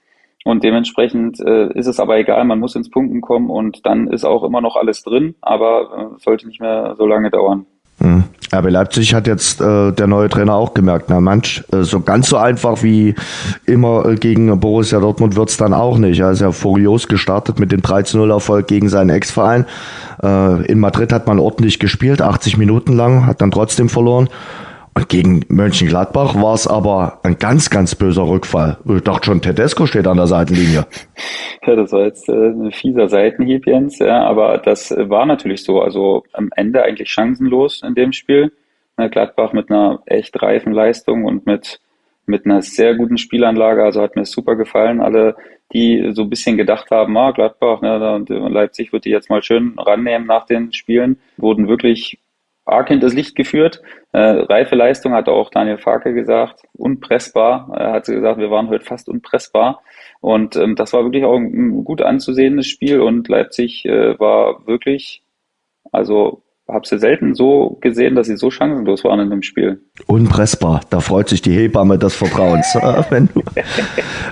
Und 0.44 0.64
dementsprechend 0.64 1.38
äh, 1.40 1.70
ist 1.74 1.86
es 1.86 2.00
aber 2.00 2.18
egal, 2.18 2.44
man 2.44 2.58
muss 2.58 2.74
ins 2.74 2.90
Punkten 2.90 3.20
kommen 3.20 3.50
und 3.50 3.84
dann 3.84 4.08
ist 4.08 4.24
auch 4.24 4.42
immer 4.42 4.60
noch 4.60 4.76
alles 4.76 5.02
drin, 5.02 5.34
aber 5.42 6.14
äh, 6.16 6.20
sollte 6.20 6.46
nicht 6.46 6.60
mehr 6.60 6.94
so 6.96 7.06
lange 7.06 7.30
dauern. 7.30 7.66
Mhm. 8.00 8.24
RB 8.52 8.70
Leipzig 8.70 9.14
hat 9.14 9.26
jetzt 9.26 9.60
äh, 9.60 9.92
der 9.92 10.06
neue 10.06 10.28
Trainer 10.28 10.54
auch 10.54 10.74
gemerkt, 10.74 11.06
na 11.08 11.20
manch, 11.20 11.62
äh, 11.72 11.82
so 11.82 12.00
ganz 12.00 12.30
so 12.30 12.38
einfach 12.38 12.82
wie 12.82 13.14
immer 13.66 14.06
äh, 14.06 14.14
gegen 14.16 14.58
Borussia 14.58 14.98
Dortmund 14.98 15.36
wird's 15.36 15.58
dann 15.58 15.74
auch 15.74 15.98
nicht. 15.98 16.18
Er 16.18 16.30
ist 16.30 16.40
ja 16.40 16.50
furios 16.50 17.06
gestartet 17.06 17.60
mit 17.60 17.70
dem 17.70 17.80
13-0-Erfolg 17.82 18.66
gegen 18.66 18.88
seinen 18.88 19.10
Ex-Verein. 19.10 19.66
Äh, 20.22 20.66
in 20.66 20.80
Madrid 20.80 21.12
hat 21.12 21.26
man 21.26 21.38
ordentlich 21.38 21.78
gespielt, 21.78 22.22
80 22.22 22.56
Minuten 22.56 22.94
lang, 22.94 23.26
hat 23.26 23.42
dann 23.42 23.50
trotzdem 23.50 23.88
verloren. 23.88 24.28
Und 24.94 25.08
gegen 25.08 25.44
Mönchengladbach 25.48 26.34
war 26.34 26.54
es 26.54 26.66
aber 26.66 27.20
ein 27.22 27.38
ganz, 27.38 27.70
ganz 27.70 27.94
böser 27.94 28.28
Rückfall. 28.28 28.78
Ich 28.84 29.02
dachte 29.02 29.26
schon, 29.26 29.40
Tedesco 29.40 29.86
steht 29.86 30.06
an 30.06 30.16
der 30.16 30.26
Seitenlinie. 30.26 30.86
Ja, 31.66 31.76
das 31.76 31.92
war 31.92 32.04
jetzt 32.06 32.26
äh, 32.30 32.32
ein 32.32 32.72
fieser 32.72 33.10
Seitenhieb, 33.10 33.66
Jens, 33.66 33.98
ja, 33.98 34.22
aber 34.24 34.56
das 34.56 34.90
war 34.96 35.26
natürlich 35.26 35.62
so. 35.62 35.82
Also 35.82 36.24
am 36.32 36.48
Ende 36.56 36.82
eigentlich 36.82 37.10
chancenlos 37.10 37.82
in 37.82 37.94
dem 37.94 38.14
Spiel. 38.14 38.50
Gladbach 38.96 39.52
mit 39.52 39.70
einer 39.70 40.02
echt 40.06 40.40
reifen 40.42 40.72
Leistung 40.72 41.24
und 41.24 41.46
mit, 41.46 41.80
mit 42.26 42.44
einer 42.44 42.62
sehr 42.62 42.94
guten 42.96 43.18
Spielanlage. 43.18 43.84
Also 43.84 44.02
hat 44.02 44.16
mir 44.16 44.24
super 44.24 44.56
gefallen. 44.56 45.00
Alle, 45.00 45.36
die 45.72 46.10
so 46.12 46.22
ein 46.22 46.30
bisschen 46.30 46.56
gedacht 46.56 46.90
haben, 46.90 47.16
ah, 47.16 47.30
Gladbach, 47.30 47.80
ne, 47.80 48.24
Leipzig 48.28 48.92
wird 48.92 49.04
die 49.04 49.10
jetzt 49.10 49.30
mal 49.30 49.42
schön 49.42 49.78
rannehmen 49.78 50.26
nach 50.26 50.46
den 50.46 50.72
Spielen, 50.72 51.18
wurden 51.36 51.68
wirklich 51.68 52.18
arg 52.70 52.88
hinters 52.88 53.14
Licht 53.14 53.36
geführt. 53.36 53.82
Äh, 54.12 54.18
reife 54.20 54.74
Leistung 54.74 55.12
hat 55.12 55.28
auch 55.28 55.50
Daniel 55.50 55.78
Farke 55.78 56.14
gesagt, 56.14 56.62
unpressbar. 56.72 57.70
Er 57.76 57.92
hat 57.92 58.06
gesagt, 58.06 58.38
wir 58.38 58.50
waren 58.50 58.68
heute 58.68 58.84
fast 58.84 59.08
unpressbar. 59.08 59.82
Und 60.20 60.56
ähm, 60.56 60.76
das 60.76 60.92
war 60.92 61.04
wirklich 61.04 61.24
auch 61.24 61.36
ein 61.36 61.84
gut 61.84 62.02
anzusehendes 62.02 62.66
Spiel 62.66 63.00
und 63.00 63.28
Leipzig 63.28 63.84
äh, 63.84 64.18
war 64.18 64.66
wirklich, 64.66 65.22
also 65.92 66.42
habe 66.72 66.86
sie 66.86 66.98
selten 66.98 67.34
so 67.34 67.78
gesehen, 67.80 68.14
dass 68.14 68.26
sie 68.26 68.36
so 68.36 68.50
chancenlos 68.50 69.04
waren 69.04 69.20
in 69.20 69.30
dem 69.30 69.42
Spiel. 69.42 69.80
Unpressbar. 70.06 70.80
Da 70.90 71.00
freut 71.00 71.28
sich 71.28 71.42
die 71.42 71.52
Hebamme 71.52 71.98
des 71.98 72.14
Vertrauens. 72.14 72.66
du, 73.34 73.42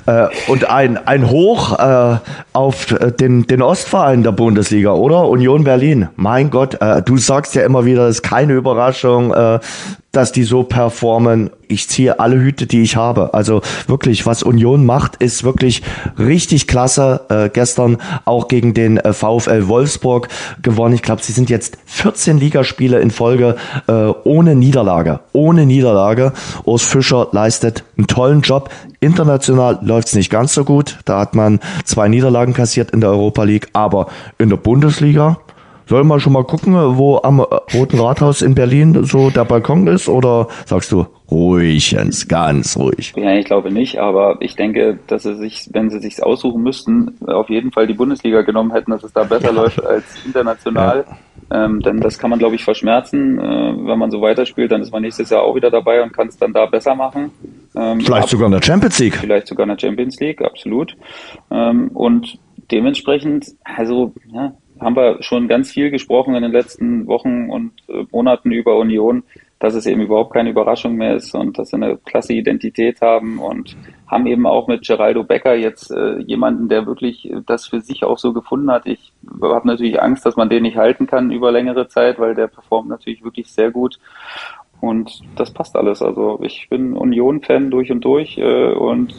äh, 0.07 0.29
und 0.49 0.71
ein, 0.71 0.97
ein 1.07 1.31
Hoch 1.31 1.79
äh, 1.79 2.19
auf 2.53 2.87
den, 3.19 3.47
den 3.47 3.63
Ostverein 3.63 4.23
der 4.23 4.33
Bundesliga, 4.33 4.93
oder? 4.93 5.29
Union 5.29 5.65
Berlin. 5.65 6.09
Mein 6.17 6.51
Gott, 6.51 6.79
äh, 6.81 7.03
du 7.03 7.17
sagst 7.19 7.55
ja 7.55 7.63
immer 7.63 7.85
wieder, 7.85 8.07
es 8.09 8.17
ist 8.17 8.23
keine 8.23 8.55
Überraschung. 8.55 9.33
Dass 10.13 10.33
die 10.33 10.45
so 10.45 10.63
performen. 10.63 11.51
Ich 11.69 11.89
ziehe 11.89 12.19
alle 12.19 12.41
Hüte, 12.41 12.67
die 12.67 12.81
ich 12.83 12.97
habe. 12.97 13.35
Also 13.35 13.61
wirklich, 13.87 14.25
was 14.25 14.43
Union 14.43 14.87
macht, 14.87 15.17
ist 15.17 15.45
wirklich 15.45 15.83
richtig 16.19 16.67
klasse. 16.67 17.27
Äh, 17.29 17.51
gestern 17.51 17.99
auch 18.25 18.49
gegen 18.49 18.73
den 18.73 18.97
äh, 18.97 19.13
VfL 19.13 19.69
Wolfsburg 19.69 20.29
gewonnen. 20.63 20.95
Ich 20.95 21.03
glaube, 21.03 21.23
sie 21.23 21.33
sind 21.33 21.51
jetzt 21.51 21.77
14 21.85 22.39
Ligaspiele 22.39 23.01
in 23.01 23.11
Folge 23.11 23.57
äh, 23.87 23.93
ohne 24.25 24.55
Niederlage. 24.55 25.21
Ohne 25.33 25.67
Niederlage. 25.67 26.33
Urs 26.65 26.85
Fischer 26.85 27.29
leistet 27.33 27.85
einen 27.99 28.07
tollen 28.07 28.41
Job. 28.41 28.71
International 29.01 29.79
läuft 29.83 30.09
es 30.09 30.15
nicht 30.15 30.31
ganz 30.31 30.55
so 30.55 30.65
gut. 30.65 30.99
Da 31.05 31.21
hat 31.21 31.35
man 31.35 31.61
zwei 31.85 32.09
Niederlagen 32.09 32.55
kassiert 32.55 32.93
in 32.93 33.03
der 33.03 33.11
Europa 33.11 33.45
League. 33.45 33.69
Aber 33.75 34.09
in 34.39 34.49
der 34.49 34.57
Bundesliga 34.57 35.39
Sollen 35.89 36.07
wir 36.07 36.21
schon 36.21 36.35
mal 36.35 36.45
gucken, 36.45 36.75
wo 36.99 37.19
am 37.23 37.41
Roten 37.41 37.99
Rathaus 37.99 38.43
in 38.43 38.55
Berlin 38.55 39.05
so 39.05 39.31
der 39.31 39.47
Balkon 39.47 39.87
ist? 39.87 40.11
Oder 40.11 40.49
sagst 40.67 40.93
du, 40.93 41.07
ruhig, 41.31 41.93
Jens, 41.93 42.29
ganz 42.29 42.77
ruhig? 42.77 43.15
Ja, 43.17 43.35
ich 43.35 43.47
glaube 43.47 43.73
nicht, 43.73 43.99
aber 43.99 44.37
ich 44.41 44.55
denke, 44.55 44.99
dass 45.07 45.23
sie 45.23 45.35
sich, 45.37 45.71
wenn 45.73 45.89
sie 45.89 46.01
sich 46.01 46.23
aussuchen 46.23 46.63
müssten, 46.63 47.17
auf 47.27 47.49
jeden 47.49 47.73
Fall 47.73 47.87
die 47.87 47.95
Bundesliga 47.95 48.43
genommen 48.43 48.71
hätten, 48.73 48.91
dass 48.91 49.03
es 49.03 49.15
da 49.15 49.25
besser 49.25 49.51
läuft 49.51 49.83
als 49.83 50.05
international. 50.27 51.07
Ja. 51.09 51.65
Ähm, 51.65 51.81
denn 51.81 52.01
das 52.01 52.19
kann 52.19 52.29
man, 52.29 52.39
glaube 52.39 52.57
ich, 52.57 52.65
verschmerzen. 52.65 53.39
Äh, 53.39 53.43
wenn 53.87 53.99
man 53.99 54.11
so 54.11 54.21
weiterspielt, 54.21 54.71
dann 54.71 54.83
ist 54.83 54.93
man 54.93 55.01
nächstes 55.01 55.31
Jahr 55.31 55.41
auch 55.41 55.55
wieder 55.55 55.71
dabei 55.71 56.03
und 56.03 56.13
kann 56.13 56.29
es 56.29 56.37
dann 56.37 56.53
da 56.53 56.67
besser 56.67 56.95
machen. 56.95 57.31
Ähm, 57.75 58.01
vielleicht 58.01 58.29
sogar 58.29 58.45
in 58.45 58.53
der 58.53 58.63
Champions 58.63 58.99
League. 58.99 59.17
Vielleicht 59.17 59.47
sogar 59.47 59.65
in 59.65 59.71
der 59.75 59.79
Champions 59.79 60.21
League, 60.21 60.43
absolut. 60.43 60.95
Ähm, 61.51 61.89
und 61.95 62.39
dementsprechend, 62.71 63.47
also, 63.65 64.13
ja, 64.31 64.53
haben 64.81 64.97
wir 64.97 65.23
schon 65.23 65.49
ganz 65.49 65.71
viel 65.71 65.91
gesprochen 65.91 66.35
in 66.35 66.43
den 66.43 66.53
letzten 66.53 67.07
Wochen 67.07 67.51
und 67.51 67.73
äh, 67.89 68.05
Monaten 68.11 68.53
über 68.53 68.77
Union, 68.79 69.23
dass 69.59 69.75
es 69.75 69.87
eben 69.87 70.03
überhaupt 70.03 70.33
keine 70.33 70.51
Überraschung 70.51 70.95
mehr 70.97 71.17
ist 71.17 71.35
und 71.35 71.59
dass 71.59 71.71
sie 71.71 71.77
eine 71.77 71.97
klasse 71.97 72.33
Identität 72.33 73.01
haben 73.01 73.39
und 73.39 73.77
haben 74.07 74.27
eben 74.27 74.47
auch 74.47 74.69
mit 74.69 74.87
Geraldo 74.87 75.25
Becker 75.25 75.55
jetzt 75.55 75.91
äh, 75.91 76.19
jemanden, 76.21 76.69
der 76.69 76.87
wirklich 76.87 77.33
das 77.47 77.67
für 77.67 77.81
sich 77.81 78.05
auch 78.05 78.19
so 78.19 78.33
gefunden 78.33 78.71
hat. 78.71 78.87
Ich 78.87 79.13
habe 79.43 79.67
natürlich 79.67 80.01
Angst, 80.01 80.25
dass 80.25 80.37
man 80.37 80.49
den 80.49 80.63
nicht 80.63 80.77
halten 80.77 81.07
kann 81.07 81.33
über 81.33 81.51
längere 81.51 81.89
Zeit, 81.89 82.19
weil 82.19 82.35
der 82.35 82.47
performt 82.47 82.89
natürlich 82.89 83.25
wirklich 83.25 83.51
sehr 83.51 83.71
gut. 83.71 83.99
Und 84.81 85.21
das 85.35 85.53
passt 85.53 85.75
alles. 85.75 86.03
Also 86.03 86.39
ich 86.43 86.69
bin 86.71 86.93
Union-Fan 86.93 87.71
durch 87.71 87.91
und 87.91 88.05
durch 88.05 88.39
äh, 88.39 88.73
und 88.73 89.13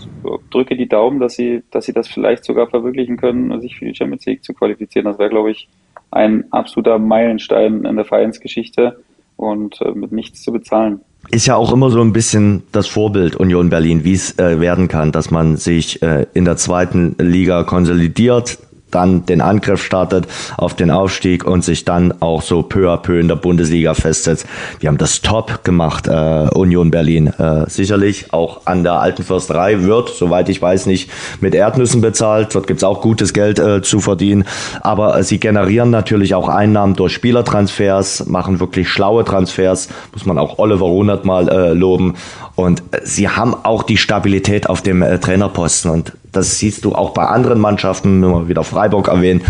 drücke 0.51 0.77
die 0.77 0.87
Daumen, 0.87 1.19
dass 1.19 1.35
sie, 1.35 1.63
dass 1.71 1.85
sie 1.85 1.93
das 1.93 2.07
vielleicht 2.07 2.45
sogar 2.45 2.67
verwirklichen 2.67 3.17
können, 3.17 3.59
sich 3.59 3.77
für 3.77 3.85
die 3.85 3.95
Champions 3.95 4.25
League 4.25 4.43
zu 4.43 4.53
qualifizieren. 4.53 5.05
Das 5.05 5.19
wäre, 5.19 5.29
glaube 5.29 5.51
ich, 5.51 5.67
ein 6.11 6.45
absoluter 6.51 6.97
Meilenstein 6.97 7.83
in 7.83 7.95
der 7.95 8.05
Vereinsgeschichte 8.05 9.03
und 9.35 9.81
äh, 9.81 9.91
mit 9.91 10.11
nichts 10.11 10.41
zu 10.41 10.51
bezahlen. 10.51 11.01
Ist 11.31 11.47
ja 11.47 11.55
auch 11.55 11.73
immer 11.73 11.89
so 11.89 12.01
ein 12.01 12.13
bisschen 12.13 12.63
das 12.71 12.87
Vorbild 12.87 13.35
Union 13.35 13.69
Berlin, 13.69 14.03
wie 14.03 14.13
es 14.13 14.39
äh, 14.39 14.59
werden 14.59 14.87
kann, 14.87 15.11
dass 15.11 15.31
man 15.31 15.57
sich 15.57 16.01
äh, 16.01 16.25
in 16.33 16.45
der 16.45 16.55
zweiten 16.55 17.15
Liga 17.19 17.63
konsolidiert, 17.63 18.59
dann 18.91 19.25
den 19.25 19.41
Angriff 19.41 19.83
startet 19.83 20.27
auf 20.57 20.75
den 20.75 20.91
Aufstieg 20.91 21.45
und 21.45 21.63
sich 21.63 21.85
dann 21.85 22.13
auch 22.21 22.41
so 22.41 22.61
peu 22.61 22.91
à 22.91 22.97
peu 22.97 23.19
in 23.19 23.27
der 23.27 23.35
Bundesliga 23.35 23.93
festsetzt. 23.93 24.45
Die 24.81 24.87
haben 24.87 24.97
das 24.97 25.21
top 25.21 25.63
gemacht, 25.63 26.07
äh, 26.07 26.47
Union 26.53 26.91
Berlin. 26.91 27.27
Äh, 27.27 27.69
sicherlich 27.69 28.33
auch 28.33 28.65
an 28.65 28.83
der 28.83 28.93
alten 28.93 29.23
Försterei 29.23 29.83
wird, 29.83 30.09
soweit 30.09 30.49
ich 30.49 30.61
weiß, 30.61 30.85
nicht 30.85 31.09
mit 31.41 31.55
Erdnüssen 31.55 32.01
bezahlt. 32.01 32.53
Dort 32.53 32.67
gibt's 32.67 32.83
auch 32.83 33.01
gutes 33.01 33.33
Geld 33.33 33.59
äh, 33.59 33.81
zu 33.81 33.99
verdienen. 33.99 34.45
Aber 34.81 35.17
äh, 35.17 35.23
sie 35.23 35.39
generieren 35.39 35.89
natürlich 35.89 36.35
auch 36.35 36.49
Einnahmen 36.49 36.95
durch 36.95 37.13
Spielertransfers, 37.13 38.27
machen 38.27 38.59
wirklich 38.59 38.89
schlaue 38.89 39.23
Transfers, 39.23 39.89
muss 40.13 40.25
man 40.25 40.37
auch 40.37 40.59
Oliver 40.59 40.85
Runert 40.85 41.25
mal 41.25 41.49
äh, 41.49 41.73
loben. 41.73 42.15
Und 42.55 42.83
äh, 42.91 42.99
sie 43.03 43.29
haben 43.29 43.55
auch 43.63 43.83
die 43.83 43.97
Stabilität 43.97 44.69
auf 44.69 44.81
dem 44.81 45.01
äh, 45.01 45.19
Trainerposten. 45.19 45.91
Und 45.91 46.13
das 46.31 46.57
siehst 46.59 46.85
du 46.85 46.93
auch 46.93 47.11
bei 47.11 47.25
anderen 47.25 47.59
Mannschaften, 47.59 48.21
wenn 48.21 48.31
wir 48.31 48.47
wieder 48.47 48.63
Freiburg 48.63 49.07
erwähnen. 49.07 49.41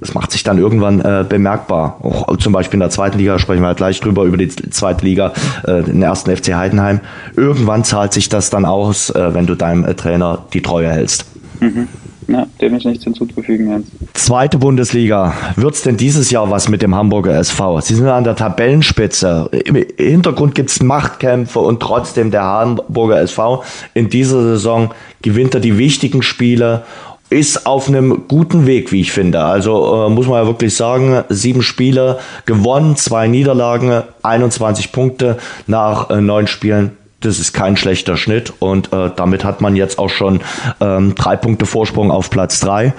Das 0.00 0.14
macht 0.14 0.32
sich 0.32 0.42
dann 0.42 0.58
irgendwann 0.58 1.00
äh, 1.00 1.24
bemerkbar. 1.26 1.98
Auch 2.02 2.36
zum 2.36 2.52
Beispiel 2.52 2.74
in 2.74 2.80
der 2.80 2.90
zweiten 2.90 3.18
Liga 3.18 3.38
sprechen 3.38 3.62
wir 3.62 3.74
gleich 3.74 4.00
drüber, 4.00 4.24
über 4.24 4.36
die 4.36 4.48
zweite 4.48 5.04
Liga, 5.04 5.32
äh, 5.66 5.82
den 5.82 6.02
ersten 6.02 6.34
FC 6.36 6.54
Heidenheim. 6.54 7.00
Irgendwann 7.36 7.84
zahlt 7.84 8.12
sich 8.12 8.28
das 8.28 8.50
dann 8.50 8.64
aus, 8.64 9.10
äh, 9.10 9.34
wenn 9.34 9.46
du 9.46 9.54
deinem 9.54 9.84
äh, 9.84 9.94
Trainer 9.94 10.44
die 10.52 10.62
Treue 10.62 10.90
hältst. 10.90 11.24
Mhm. 11.60 11.88
Ja, 12.26 12.46
dem 12.60 12.74
ist 12.74 12.86
nichts 12.86 13.04
hinzuzufügen, 13.04 13.70
Jens. 13.70 13.86
Zweite 14.14 14.58
Bundesliga. 14.58 15.34
Wird's 15.56 15.82
denn 15.82 15.96
dieses 15.96 16.30
Jahr 16.30 16.50
was 16.50 16.68
mit 16.68 16.82
dem 16.82 16.94
Hamburger 16.94 17.34
SV? 17.34 17.80
Sie 17.80 17.94
sind 17.94 18.08
an 18.08 18.24
der 18.24 18.36
Tabellenspitze. 18.36 19.50
Im 19.64 19.84
Hintergrund 19.96 20.54
gibt's 20.54 20.82
Machtkämpfe 20.82 21.58
und 21.58 21.80
trotzdem 21.80 22.30
der 22.30 22.44
Hamburger 22.44 23.20
SV 23.20 23.62
in 23.92 24.08
dieser 24.08 24.42
Saison 24.42 24.90
gewinnt 25.22 25.54
er 25.54 25.60
die 25.60 25.78
wichtigen 25.78 26.22
Spiele 26.22 26.84
ist 27.30 27.66
auf 27.66 27.88
einem 27.88 28.28
guten 28.28 28.66
Weg, 28.66 28.92
wie 28.92 29.00
ich 29.00 29.10
finde. 29.10 29.42
Also 29.42 30.06
äh, 30.06 30.10
muss 30.10 30.28
man 30.28 30.42
ja 30.42 30.46
wirklich 30.46 30.76
sagen, 30.76 31.24
sieben 31.30 31.62
Spiele 31.62 32.18
gewonnen, 32.46 32.96
zwei 32.96 33.26
Niederlagen, 33.26 34.02
21 34.22 34.92
Punkte 34.92 35.38
nach 35.66 36.10
äh, 36.10 36.20
neun 36.20 36.46
Spielen 36.46 36.96
das 37.24 37.38
ist 37.38 37.52
kein 37.52 37.76
schlechter 37.76 38.16
Schnitt 38.16 38.52
und 38.58 38.92
äh, 38.92 39.10
damit 39.14 39.44
hat 39.44 39.60
man 39.60 39.76
jetzt 39.76 39.98
auch 39.98 40.10
schon 40.10 40.40
ähm, 40.80 41.14
drei 41.14 41.36
Punkte 41.36 41.66
Vorsprung 41.66 42.10
auf 42.10 42.30
Platz 42.30 42.60
drei. 42.60 42.94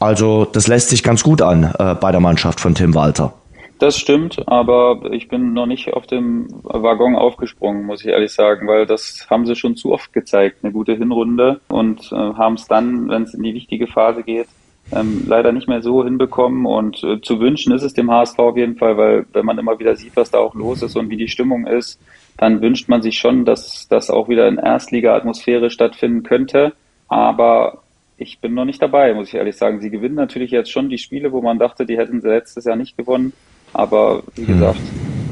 Also 0.00 0.44
das 0.44 0.68
lässt 0.68 0.90
sich 0.90 1.02
ganz 1.02 1.22
gut 1.22 1.42
an 1.42 1.74
äh, 1.78 1.94
bei 1.94 2.12
der 2.12 2.20
Mannschaft 2.20 2.60
von 2.60 2.74
Tim 2.74 2.94
Walter. 2.94 3.34
Das 3.78 3.96
stimmt, 3.96 4.42
aber 4.48 5.12
ich 5.12 5.28
bin 5.28 5.52
noch 5.52 5.66
nicht 5.66 5.94
auf 5.94 6.06
dem 6.06 6.48
Waggon 6.64 7.14
aufgesprungen, 7.14 7.86
muss 7.86 8.00
ich 8.00 8.08
ehrlich 8.08 8.32
sagen, 8.32 8.66
weil 8.66 8.86
das 8.86 9.28
haben 9.30 9.46
sie 9.46 9.54
schon 9.54 9.76
zu 9.76 9.92
oft 9.92 10.12
gezeigt, 10.12 10.58
eine 10.62 10.72
gute 10.72 10.96
Hinrunde 10.96 11.60
und 11.68 12.10
äh, 12.10 12.16
haben 12.16 12.54
es 12.54 12.66
dann, 12.66 13.08
wenn 13.08 13.22
es 13.22 13.34
in 13.34 13.42
die 13.44 13.54
wichtige 13.54 13.86
Phase 13.86 14.24
geht, 14.24 14.48
ähm, 14.90 15.24
leider 15.28 15.52
nicht 15.52 15.68
mehr 15.68 15.80
so 15.80 16.02
hinbekommen 16.02 16.66
und 16.66 17.04
äh, 17.04 17.20
zu 17.20 17.38
wünschen 17.38 17.72
ist 17.72 17.84
es 17.84 17.94
dem 17.94 18.10
HSV 18.10 18.38
auf 18.40 18.56
jeden 18.56 18.76
Fall, 18.76 18.96
weil 18.96 19.26
wenn 19.32 19.46
man 19.46 19.58
immer 19.58 19.78
wieder 19.78 19.94
sieht, 19.94 20.16
was 20.16 20.30
da 20.30 20.38
auch 20.38 20.54
los 20.54 20.82
ist 20.82 20.96
und 20.96 21.08
wie 21.10 21.16
die 21.16 21.28
Stimmung 21.28 21.66
ist, 21.66 22.00
dann 22.38 22.62
wünscht 22.62 22.88
man 22.88 23.02
sich 23.02 23.18
schon, 23.18 23.44
dass 23.44 23.86
das 23.88 24.10
auch 24.10 24.28
wieder 24.28 24.48
in 24.48 24.58
Erstliga-Atmosphäre 24.58 25.70
stattfinden 25.70 26.22
könnte. 26.22 26.72
Aber 27.08 27.82
ich 28.16 28.38
bin 28.40 28.54
noch 28.54 28.64
nicht 28.64 28.80
dabei, 28.80 29.12
muss 29.12 29.28
ich 29.28 29.34
ehrlich 29.34 29.56
sagen. 29.56 29.80
Sie 29.80 29.90
gewinnen 29.90 30.14
natürlich 30.14 30.50
jetzt 30.50 30.70
schon 30.70 30.88
die 30.88 30.98
Spiele, 30.98 31.32
wo 31.32 31.42
man 31.42 31.58
dachte, 31.58 31.84
die 31.84 31.98
hätten 31.98 32.20
sie 32.20 32.28
letztes 32.28 32.64
Jahr 32.64 32.76
nicht 32.76 32.96
gewonnen. 32.96 33.32
Aber 33.72 34.22
wie 34.36 34.46
hm. 34.46 34.54
gesagt, 34.54 34.80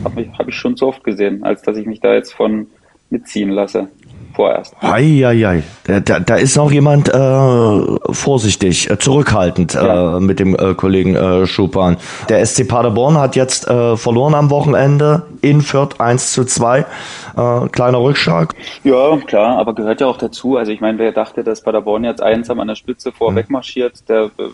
habe 0.04 0.22
ich, 0.22 0.28
hab 0.38 0.48
ich 0.48 0.54
schon 0.54 0.76
zu 0.76 0.86
oft 0.86 1.02
gesehen, 1.04 1.42
als 1.44 1.62
dass 1.62 1.78
ich 1.78 1.86
mich 1.86 2.00
da 2.00 2.12
jetzt 2.12 2.34
von 2.34 2.66
mitziehen 3.08 3.50
lasse 3.50 3.88
vorerst. 4.36 4.76
Eieiei, 4.80 5.62
da, 5.84 6.00
da, 6.00 6.20
da 6.20 6.36
ist 6.36 6.56
noch 6.56 6.70
jemand 6.70 7.08
äh, 7.08 8.12
vorsichtig, 8.12 8.90
äh, 8.90 8.98
zurückhaltend 8.98 9.74
äh, 9.74 9.78
ja. 9.78 10.18
äh, 10.18 10.20
mit 10.20 10.38
dem 10.38 10.54
äh, 10.54 10.74
Kollegen 10.74 11.16
äh, 11.16 11.46
Schupan. 11.46 11.96
Der 12.28 12.44
SC 12.44 12.68
Paderborn 12.68 13.18
hat 13.18 13.34
jetzt 13.34 13.66
äh, 13.66 13.96
verloren 13.96 14.34
am 14.34 14.50
Wochenende 14.50 15.22
in 15.40 15.62
Fürth 15.62 15.98
1 16.00 16.32
zu 16.32 16.44
2. 16.44 16.80
Äh, 16.80 16.84
kleiner 17.72 18.00
Rückschlag. 18.00 18.54
Ja, 18.84 19.16
klar, 19.16 19.58
aber 19.58 19.74
gehört 19.74 20.00
ja 20.00 20.06
auch 20.06 20.18
dazu. 20.18 20.56
Also 20.56 20.70
ich 20.70 20.80
meine, 20.80 20.98
wer 20.98 21.12
dachte, 21.12 21.42
dass 21.42 21.62
Paderborn 21.62 22.04
jetzt 22.04 22.22
einsam 22.22 22.60
an 22.60 22.68
der 22.68 22.76
Spitze 22.76 23.12
vorweg 23.12 23.50
marschiert, 23.50 24.08
der 24.08 24.30
äh, 24.38 24.50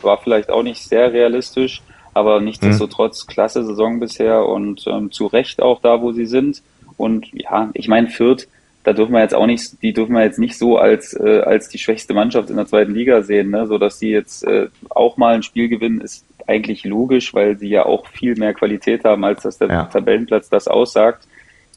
war 0.00 0.18
vielleicht 0.18 0.50
auch 0.50 0.62
nicht 0.62 0.82
sehr 0.82 1.12
realistisch. 1.12 1.82
Aber 2.16 2.40
nichtsdestotrotz, 2.40 3.26
klasse 3.26 3.64
Saison 3.64 3.98
bisher 3.98 4.46
und 4.46 4.84
ähm, 4.86 5.10
zu 5.10 5.26
Recht 5.26 5.60
auch 5.60 5.80
da, 5.80 6.00
wo 6.00 6.12
sie 6.12 6.26
sind. 6.26 6.62
Und 6.96 7.26
ja, 7.32 7.70
ich 7.74 7.88
meine, 7.88 8.06
Fürth 8.06 8.46
da 8.84 8.92
dürfen 8.92 9.12
wir 9.12 9.22
jetzt 9.22 9.34
auch 9.34 9.46
nicht, 9.46 9.82
die 9.82 9.92
dürfen 9.94 10.14
wir 10.14 10.22
jetzt 10.22 10.38
nicht 10.38 10.58
so 10.58 10.76
als, 10.76 11.14
äh, 11.14 11.40
als 11.40 11.68
die 11.68 11.78
schwächste 11.78 12.12
Mannschaft 12.14 12.50
in 12.50 12.56
der 12.56 12.66
zweiten 12.66 12.94
Liga 12.94 13.22
sehen, 13.22 13.50
ne? 13.50 13.66
so 13.66 13.78
dass 13.78 13.98
die 13.98 14.10
jetzt 14.10 14.46
äh, 14.46 14.68
auch 14.90 15.16
mal 15.16 15.34
ein 15.34 15.42
Spiel 15.42 15.68
gewinnen, 15.68 16.02
ist 16.02 16.24
eigentlich 16.46 16.84
logisch, 16.84 17.32
weil 17.32 17.56
sie 17.56 17.68
ja 17.68 17.86
auch 17.86 18.06
viel 18.06 18.36
mehr 18.36 18.52
Qualität 18.52 19.04
haben, 19.04 19.24
als 19.24 19.42
dass 19.42 19.56
der 19.56 19.68
ja. 19.68 19.84
Tabellenplatz 19.84 20.50
das 20.50 20.68
aussagt. 20.68 21.26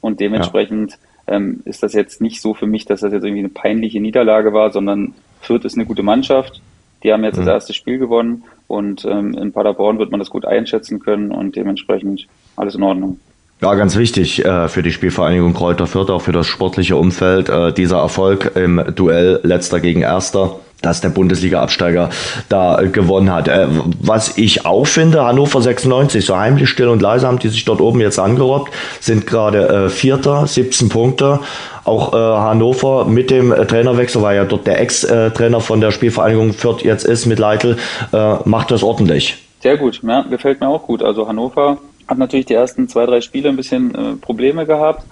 Und 0.02 0.20
dementsprechend 0.20 0.98
ja. 1.28 1.36
ähm, 1.36 1.62
ist 1.64 1.82
das 1.82 1.94
jetzt 1.94 2.20
nicht 2.20 2.42
so 2.42 2.54
für 2.54 2.68
mich, 2.68 2.86
dass 2.86 3.00
das 3.00 3.14
jetzt 3.14 3.24
irgendwie 3.24 3.40
eine 3.40 3.50
peinliche 3.50 4.02
Niederlage 4.02 4.52
war, 4.52 4.72
sondern 4.72 5.14
Fürth 5.40 5.64
ist 5.64 5.76
eine 5.76 5.86
gute 5.86 6.04
Mannschaft. 6.04 6.62
Die 7.04 7.14
haben 7.14 7.24
jetzt 7.24 7.36
mhm. 7.36 7.46
das 7.46 7.54
erste 7.54 7.74
Spiel 7.74 8.00
gewonnen 8.00 8.44
und 8.68 9.06
ähm, 9.06 9.34
in 9.38 9.54
Paderborn 9.54 9.98
wird 9.98 10.12
man 10.12 10.20
das 10.20 10.30
gut 10.30 10.46
einschätzen 10.46 11.00
können 11.00 11.32
und 11.32 11.56
dementsprechend 11.56 12.28
alles 12.58 12.76
in 12.76 12.84
Ordnung. 12.84 13.20
Ja, 13.60 13.74
ganz 13.74 13.96
wichtig 13.96 14.46
äh, 14.46 14.68
für 14.68 14.84
die 14.84 14.92
Spielvereinigung 14.92 15.54
Kräuter 15.54 15.88
Fürth, 15.88 16.12
auch 16.12 16.22
für 16.22 16.32
das 16.32 16.46
sportliche 16.46 16.96
Umfeld, 16.96 17.50
äh, 17.50 17.74
dieser 17.74 17.98
Erfolg 17.98 18.52
im 18.56 18.84
Duell 18.96 19.40
letzter 19.44 19.80
gegen 19.80 20.02
erster 20.02 20.58
dass 20.82 21.02
der 21.02 21.10
Bundesliga-Absteiger 21.10 22.10
da 22.50 22.80
äh, 22.80 22.90
gewonnen 22.90 23.34
hat. 23.34 23.48
Äh, 23.48 23.68
was 24.00 24.38
ich 24.38 24.66
auch 24.66 24.86
finde, 24.86 25.26
Hannover 25.26 25.62
96, 25.62 26.24
so 26.24 26.38
heimlich 26.38 26.70
still 26.70 26.90
und 26.90 27.02
leise 27.02 27.28
haben 27.28 27.40
die 27.40 27.50
sich 27.50 27.66
dort 27.66 27.82
oben 27.82 28.00
jetzt 28.00 28.20
angerobbt, 28.20 28.72
sind 29.00 29.26
gerade 29.26 29.68
äh, 29.68 29.90
Vierter, 29.90 30.46
17 30.46 30.90
Punkte. 30.90 31.40
Auch 31.84 32.14
äh, 32.14 32.18
Hannover 32.18 33.06
mit 33.06 33.32
dem 33.32 33.52
äh, 33.52 33.66
Trainerwechsel, 33.66 34.22
weil 34.22 34.36
ja 34.36 34.46
dort 34.46 34.68
der 34.68 34.80
Ex-Trainer 34.80 35.62
von 35.62 35.82
der 35.82 35.92
Spielvereinigung 35.92 36.54
Fürth 36.54 36.84
jetzt 36.84 37.06
ist 37.06 37.26
mit 37.26 37.40
Leitl, 37.40 37.78
äh, 38.14 38.36
macht 38.46 38.72
das 38.72 38.84
ordentlich. 38.84 39.38
Sehr 39.62 39.78
gut, 39.78 40.02
ja, 40.04 40.22
gefällt 40.22 40.60
mir 40.60 40.68
auch 40.68 40.84
gut. 40.84 41.02
Also 41.02 41.28
Hannover 41.28 41.80
hat 42.08 42.18
natürlich 42.18 42.46
die 42.46 42.54
ersten 42.54 42.88
zwei, 42.88 43.06
drei 43.06 43.22
Spiele 43.22 43.50
ein 43.50 43.56
bisschen 43.56 43.94
äh, 43.94 44.16
Probleme 44.16 44.66
gehabt, 44.66 45.06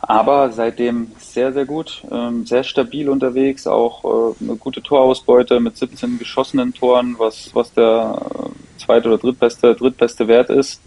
aber 0.00 0.50
seitdem 0.52 1.12
sehr, 1.18 1.52
sehr 1.52 1.64
gut, 1.64 2.02
ähm, 2.10 2.46
sehr 2.46 2.62
stabil 2.62 3.08
unterwegs, 3.08 3.66
auch 3.66 4.04
äh, 4.04 4.44
eine 4.44 4.56
gute 4.56 4.82
Torausbeute 4.82 5.60
mit 5.60 5.76
17 5.76 6.18
geschossenen 6.18 6.74
Toren, 6.74 7.16
was, 7.18 7.50
was 7.54 7.72
der 7.72 8.18
äh, 8.22 8.78
zweite 8.78 9.08
oder 9.08 9.18
drittbeste, 9.18 9.74
drittbeste 9.74 10.28
Wert 10.28 10.50
ist. 10.50 10.80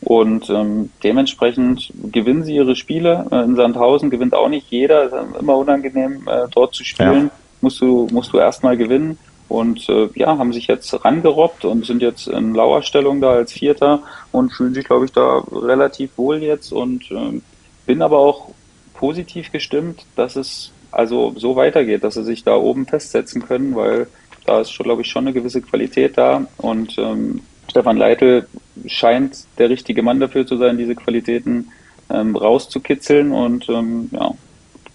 Und 0.00 0.50
ähm, 0.50 0.90
dementsprechend 1.04 1.92
gewinnen 2.10 2.42
sie 2.42 2.56
ihre 2.56 2.74
Spiele. 2.74 3.26
Äh, 3.30 3.44
in 3.44 3.56
Sandhausen 3.56 4.10
gewinnt 4.10 4.34
auch 4.34 4.48
nicht 4.48 4.68
jeder, 4.70 5.04
ist 5.04 5.14
immer 5.38 5.56
unangenehm, 5.56 6.26
äh, 6.26 6.48
dort 6.50 6.74
zu 6.74 6.82
spielen. 6.84 7.26
Ja. 7.26 7.30
Musst 7.60 7.80
du, 7.80 8.08
musst 8.10 8.32
du 8.32 8.38
erstmal 8.38 8.76
gewinnen 8.76 9.18
und 9.52 9.86
äh, 9.90 10.08
ja, 10.14 10.38
haben 10.38 10.54
sich 10.54 10.66
jetzt 10.66 11.04
rangerobbt 11.04 11.66
und 11.66 11.84
sind 11.84 12.00
jetzt 12.00 12.26
in 12.26 12.54
Lauerstellung 12.54 13.20
da 13.20 13.32
als 13.32 13.52
Vierter 13.52 14.02
und 14.32 14.50
fühlen 14.50 14.72
sich, 14.72 14.86
glaube 14.86 15.04
ich, 15.04 15.12
da 15.12 15.44
relativ 15.52 16.16
wohl 16.16 16.42
jetzt 16.42 16.72
und 16.72 17.10
äh, 17.10 17.40
bin 17.84 18.00
aber 18.00 18.18
auch 18.18 18.48
positiv 18.94 19.52
gestimmt, 19.52 20.06
dass 20.16 20.36
es 20.36 20.72
also 20.90 21.34
so 21.36 21.54
weitergeht, 21.54 22.02
dass 22.02 22.14
sie 22.14 22.24
sich 22.24 22.44
da 22.44 22.56
oben 22.56 22.86
festsetzen 22.86 23.44
können, 23.44 23.74
weil 23.74 24.06
da 24.46 24.62
ist 24.62 24.72
schon, 24.72 24.84
glaube 24.84 25.02
ich, 25.02 25.08
schon 25.08 25.26
eine 25.26 25.34
gewisse 25.34 25.60
Qualität 25.60 26.16
da 26.16 26.46
und 26.56 26.96
ähm, 26.96 27.42
Stefan 27.70 27.98
Leitl 27.98 28.46
scheint 28.86 29.44
der 29.58 29.68
richtige 29.68 30.02
Mann 30.02 30.18
dafür 30.18 30.46
zu 30.46 30.56
sein, 30.56 30.78
diese 30.78 30.94
Qualitäten 30.94 31.68
ähm, 32.08 32.36
rauszukitzeln 32.36 33.32
und 33.32 33.68
ähm, 33.68 34.08
ja, 34.12 34.32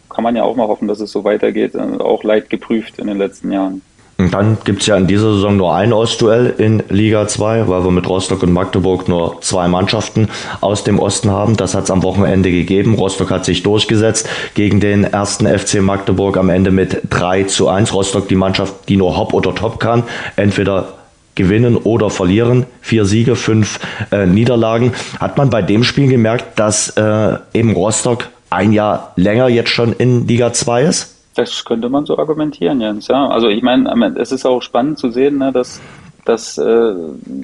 kann 0.10 0.24
man 0.24 0.36
ja 0.36 0.44
auch 0.44 0.56
mal 0.56 0.68
hoffen, 0.68 0.88
dass 0.88 1.00
es 1.00 1.12
so 1.12 1.24
weitergeht, 1.24 1.76
äh, 1.76 1.80
auch 2.00 2.24
leid 2.24 2.50
geprüft 2.50 2.98
in 2.98 3.06
den 3.06 3.20
letzten 3.20 3.52
Jahren. 3.52 3.84
Und 4.18 4.34
dann 4.34 4.58
gibt's 4.64 4.88
ja 4.88 4.98
in 4.98 5.06
dieser 5.06 5.34
Saison 5.34 5.58
nur 5.58 5.76
ein 5.76 5.94
Ostduell 5.94 6.56
in 6.58 6.82
Liga 6.90 7.28
2, 7.28 7.68
weil 7.68 7.84
wir 7.84 7.92
mit 7.92 8.10
Rostock 8.10 8.42
und 8.42 8.52
Magdeburg 8.52 9.08
nur 9.08 9.42
zwei 9.42 9.68
Mannschaften 9.68 10.30
aus 10.60 10.84
dem 10.84 10.98
Osten 10.98 11.30
haben. 11.30 11.56
Das 11.56 11.76
hat's 11.76 11.92
am 11.92 12.02
Wochenende 12.02 12.50
gegeben. 12.50 12.96
Rostock 12.96 13.30
hat 13.30 13.46
sich 13.46 13.62
durchgesetzt 13.62 14.28
gegen 14.56 14.80
den 14.80 15.04
ersten 15.04 15.46
FC 15.46 15.82
Magdeburg 15.82 16.38
am 16.38 16.50
Ende 16.50 16.72
mit 16.72 17.02
3 17.12 17.44
zu 17.44 17.68
1. 17.68 17.94
Rostock 17.94 18.28
die 18.28 18.36
Mannschaft, 18.36 18.90
die 18.90 18.98
nur 18.98 19.16
Hop 19.18 19.36
oder 19.36 19.54
Top 19.54 19.80
kann. 19.80 20.02
Entweder 20.36 20.94
gewinnen 21.36 21.78
oder 21.78 22.10
verlieren. 22.10 22.66
Vier 22.82 23.06
Siege, 23.06 23.36
fünf 23.36 23.80
äh, 24.12 24.26
Niederlagen. 24.26 24.94
Hat 25.20 25.38
man 25.38 25.52
bei 25.52 25.62
dem 25.62 25.84
Spiel 25.84 26.10
gemerkt, 26.10 26.58
dass 26.58 26.90
äh, 26.98 27.36
eben 27.54 27.74
Rostock 27.74 28.30
ein 28.50 28.74
Jahr 28.74 29.14
länger 29.16 29.48
jetzt 29.48 29.70
schon 29.70 29.94
in 29.94 30.28
Liga 30.28 30.54
2 30.54 30.84
ist? 30.84 31.17
Das 31.38 31.64
könnte 31.64 31.88
man 31.88 32.06
so 32.06 32.18
argumentieren, 32.18 32.82
Jens. 32.82 33.08
Ja, 33.08 33.28
also 33.28 33.48
ich 33.48 33.62
meine, 33.62 34.16
es 34.18 34.32
ist 34.32 34.46
auch 34.46 34.62
spannend 34.62 34.98
zu 34.98 35.12
sehen, 35.12 35.38
ne, 35.38 35.52
dass 35.52 35.80
dass 36.26 36.58
äh, 36.58 36.94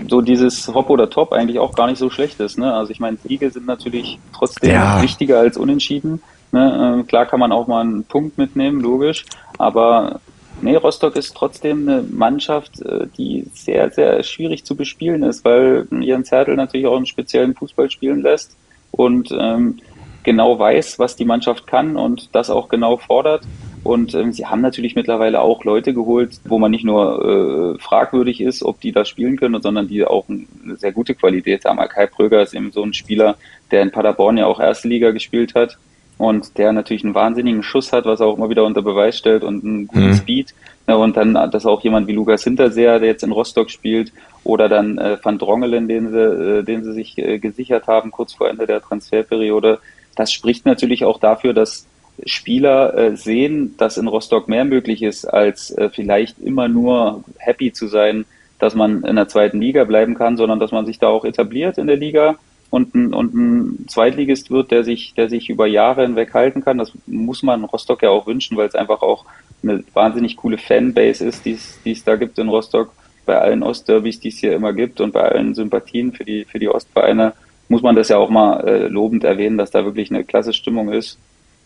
so 0.10 0.20
dieses 0.20 0.68
Hop 0.68 0.89
oder 0.89 1.10
Top 1.10 1.32
eigentlich 1.32 1.58
auch 1.58 1.74
gar 1.74 1.88
nicht 1.88 2.00
so 2.00 2.10
schlecht 2.10 2.41
ist. 2.41 2.58
Ne? 2.58 2.74
Also 2.74 2.91
ich 2.91 3.00
meine, 3.00 3.16
Siege 3.16 3.50
sind 3.50 3.66
natürlich 3.66 4.20
trotzdem 4.36 4.72
ja. 4.72 5.02
wichtiger 5.02 5.39
als 5.39 5.56
Unentschieden. 5.56 6.22
Ne? 6.52 7.00
Äh, 7.00 7.08
klar 7.08 7.26
kann 7.26 7.39
man 7.39 7.54
auch 7.54 7.68
mal 7.68 7.80
einen 7.80 8.04
Punkt 8.04 8.38
mitnehmen, 8.38 8.82
logisch. 8.82 9.24
Aber 9.58 10.20
nee, 10.62 10.76
Rostock 10.76 11.16
ist 11.16 11.34
trotzdem 11.34 11.88
eine 11.88 12.04
Mannschaft, 12.04 12.82
äh, 12.82 13.08
die 13.18 13.48
sehr, 13.54 13.89
sehr 13.89 14.22
schwierig 14.24 14.66
zu 14.66 14.76
bespielen 14.76 15.24
ist, 15.24 15.46
weil 15.46 15.88
Jens 16.02 16.32
Hertel 16.32 16.58
natürlich 16.58 16.88
auch 16.88 16.98
einen 16.98 17.06
speziellen 17.06 17.56
Fußball 17.56 17.89
spielen 17.89 18.22
lässt 18.22 18.58
und 18.91 19.30
ähm, 19.32 19.78
genau 20.24 20.60
weiß, 20.60 21.00
was 21.00 21.16
die 21.16 21.26
Mannschaft 21.26 21.68
kann 21.68 21.96
und 21.96 22.36
das 22.36 22.50
auch 22.50 22.68
genau 22.68 22.98
fordert. 22.98 23.44
Und 23.84 24.16
ähm, 24.16 24.32
sie 24.32 24.46
haben 24.46 24.62
natürlich 24.62 24.96
mittlerweile 24.96 25.42
auch 25.42 25.66
Leute 25.66 25.94
geholt, 25.94 26.40
wo 26.46 26.58
man 26.58 26.72
nicht 26.72 26.86
nur 26.86 27.76
äh, 27.76 27.82
fragwürdig 27.82 28.40
ist, 28.40 28.64
ob 28.64 28.80
die 28.80 28.94
das 28.94 29.10
spielen 29.10 29.36
können, 29.36 29.62
sondern 29.62 29.90
die 29.90 30.06
auch 30.06 30.26
eine 30.30 30.78
sehr 30.78 30.94
gute 30.94 31.16
Qualität 31.16 31.66
haben. 31.66 31.78
Kai 31.90 32.08
Pröger 32.08 32.42
ist 32.42 32.54
eben 32.54 32.72
so 32.72 32.82
ein 32.82 32.94
Spieler, 32.94 33.36
der 33.72 33.82
in 33.82 33.92
Paderborn 33.92 34.38
ja 34.38 34.46
auch 34.46 34.62
Erste 34.62 34.88
Liga 34.88 35.12
gespielt 35.12 35.54
hat 35.54 35.78
und 36.18 36.58
der 36.58 36.72
natürlich 36.72 37.04
einen 37.04 37.16
wahnsinnigen 37.16 37.64
Schuss 37.64 37.92
hat, 37.92 38.06
was 38.06 38.22
er 38.22 38.28
auch 38.28 38.38
immer 38.38 38.50
wieder 38.50 38.64
unter 38.64 38.82
Beweis 38.82 39.18
stellt 39.18 39.44
und 39.44 39.64
einen 39.64 39.88
guten 39.88 40.08
mhm. 40.08 40.14
Speed. 40.14 40.54
Ja, 40.88 40.96
und 40.96 41.16
dann 41.18 41.34
das 41.52 41.66
auch 41.66 41.82
jemand 41.82 42.08
wie 42.08 42.14
Lukas 42.14 42.44
Hinterseher, 42.44 43.00
der 43.00 43.10
jetzt 43.10 43.24
in 43.24 43.32
Rostock 43.32 43.70
spielt, 43.70 44.12
oder 44.44 44.68
dann 44.68 44.98
äh, 44.98 45.18
Van 45.22 45.38
Drongelen, 45.38 45.88
den 45.88 46.10
sie, 46.10 46.20
äh, 46.20 46.64
den 46.64 46.84
sie 46.84 46.94
sich 46.94 47.18
äh, 47.18 47.40
gesichert 47.40 47.88
haben 47.88 48.12
kurz 48.12 48.34
vor 48.34 48.50
Ende 48.50 48.68
der 48.68 48.82
Transferperiode. 48.82 49.80
Das 50.16 50.32
spricht 50.32 50.66
natürlich 50.66 51.06
auch 51.06 51.20
dafür, 51.20 51.54
dass 51.54 51.88
Spieler 52.26 52.95
äh, 52.95 53.18
sehen, 53.18 53.76
dass 53.78 53.97
in 53.97 54.07
Rostock 54.07 54.47
mehr 54.47 54.66
möglich 54.66 55.01
ist, 55.01 55.26
als 55.26 55.72
äh, 55.72 55.89
vielleicht 55.89 56.39
immer 56.39 56.68
nur 56.68 57.24
happy 57.38 57.74
zu 57.74 57.88
sein, 57.88 58.26
dass 58.59 58.76
man 58.76 59.03
in 59.03 59.16
der 59.16 59.28
zweiten 59.28 59.59
Liga 59.59 59.84
bleiben 59.84 60.16
kann, 60.16 60.38
sondern 60.38 60.59
dass 60.59 60.72
man 60.72 60.86
sich 60.86 60.99
da 60.99 61.07
auch 61.07 61.26
etabliert 61.26 61.78
in 61.78 61.88
der 61.88 61.97
Liga 61.97 62.36
und 62.70 62.95
ein, 62.95 63.14
und 63.14 63.34
ein 63.34 63.86
Zweitligist 63.88 64.49
wird, 64.49 64.72
der 64.72 64.84
sich, 64.84 65.14
der 65.16 65.30
sich 65.30 65.49
über 65.49 65.68
Jahre 65.68 66.03
hinweg 66.03 66.34
halten 66.34 66.64
kann. 66.64 66.78
Das 66.78 66.91
muss 67.05 67.43
man 67.43 67.66
Rostock 67.66 68.01
ja 68.01 68.09
auch 68.09 68.26
wünschen, 68.26 68.57
weil 68.57 68.68
es 68.68 68.76
einfach 68.76 69.01
auch 69.01 69.26
eine 69.61 69.84
wahnsinnig 69.93 70.38
coole 70.38 70.57
Fanbase 70.57 71.26
ist, 71.26 71.45
die 71.45 71.57
es 71.86 72.03
da 72.03 72.16
gibt 72.16 72.39
in 72.39 72.49
Rostock. 72.49 72.91
Bei 73.26 73.39
allen 73.39 73.64
Ostderbys, 73.64 74.20
die 74.20 74.30
es 74.30 74.38
hier 74.38 74.53
immer 74.53 74.74
gibt 74.74 75.01
und 75.01 75.14
bei 75.14 75.22
allen 75.22 75.53
Sympathien 75.55 76.11
für 76.11 76.26
die, 76.26 76.45
für 76.45 76.59
die 76.59 76.68
Ostvereine 76.68 77.34
muss 77.70 77.82
man 77.82 77.95
das 77.95 78.09
ja 78.09 78.18
auch 78.18 78.30
mal 78.30 78.68
äh, 78.68 78.88
lobend 78.88 79.24
erwähnen, 79.24 79.57
dass 79.57 79.72
da 79.72 79.86
wirklich 79.86 80.11
eine 80.11 80.24
klasse 80.24 80.53
Stimmung 80.53 80.91
ist. 80.91 81.18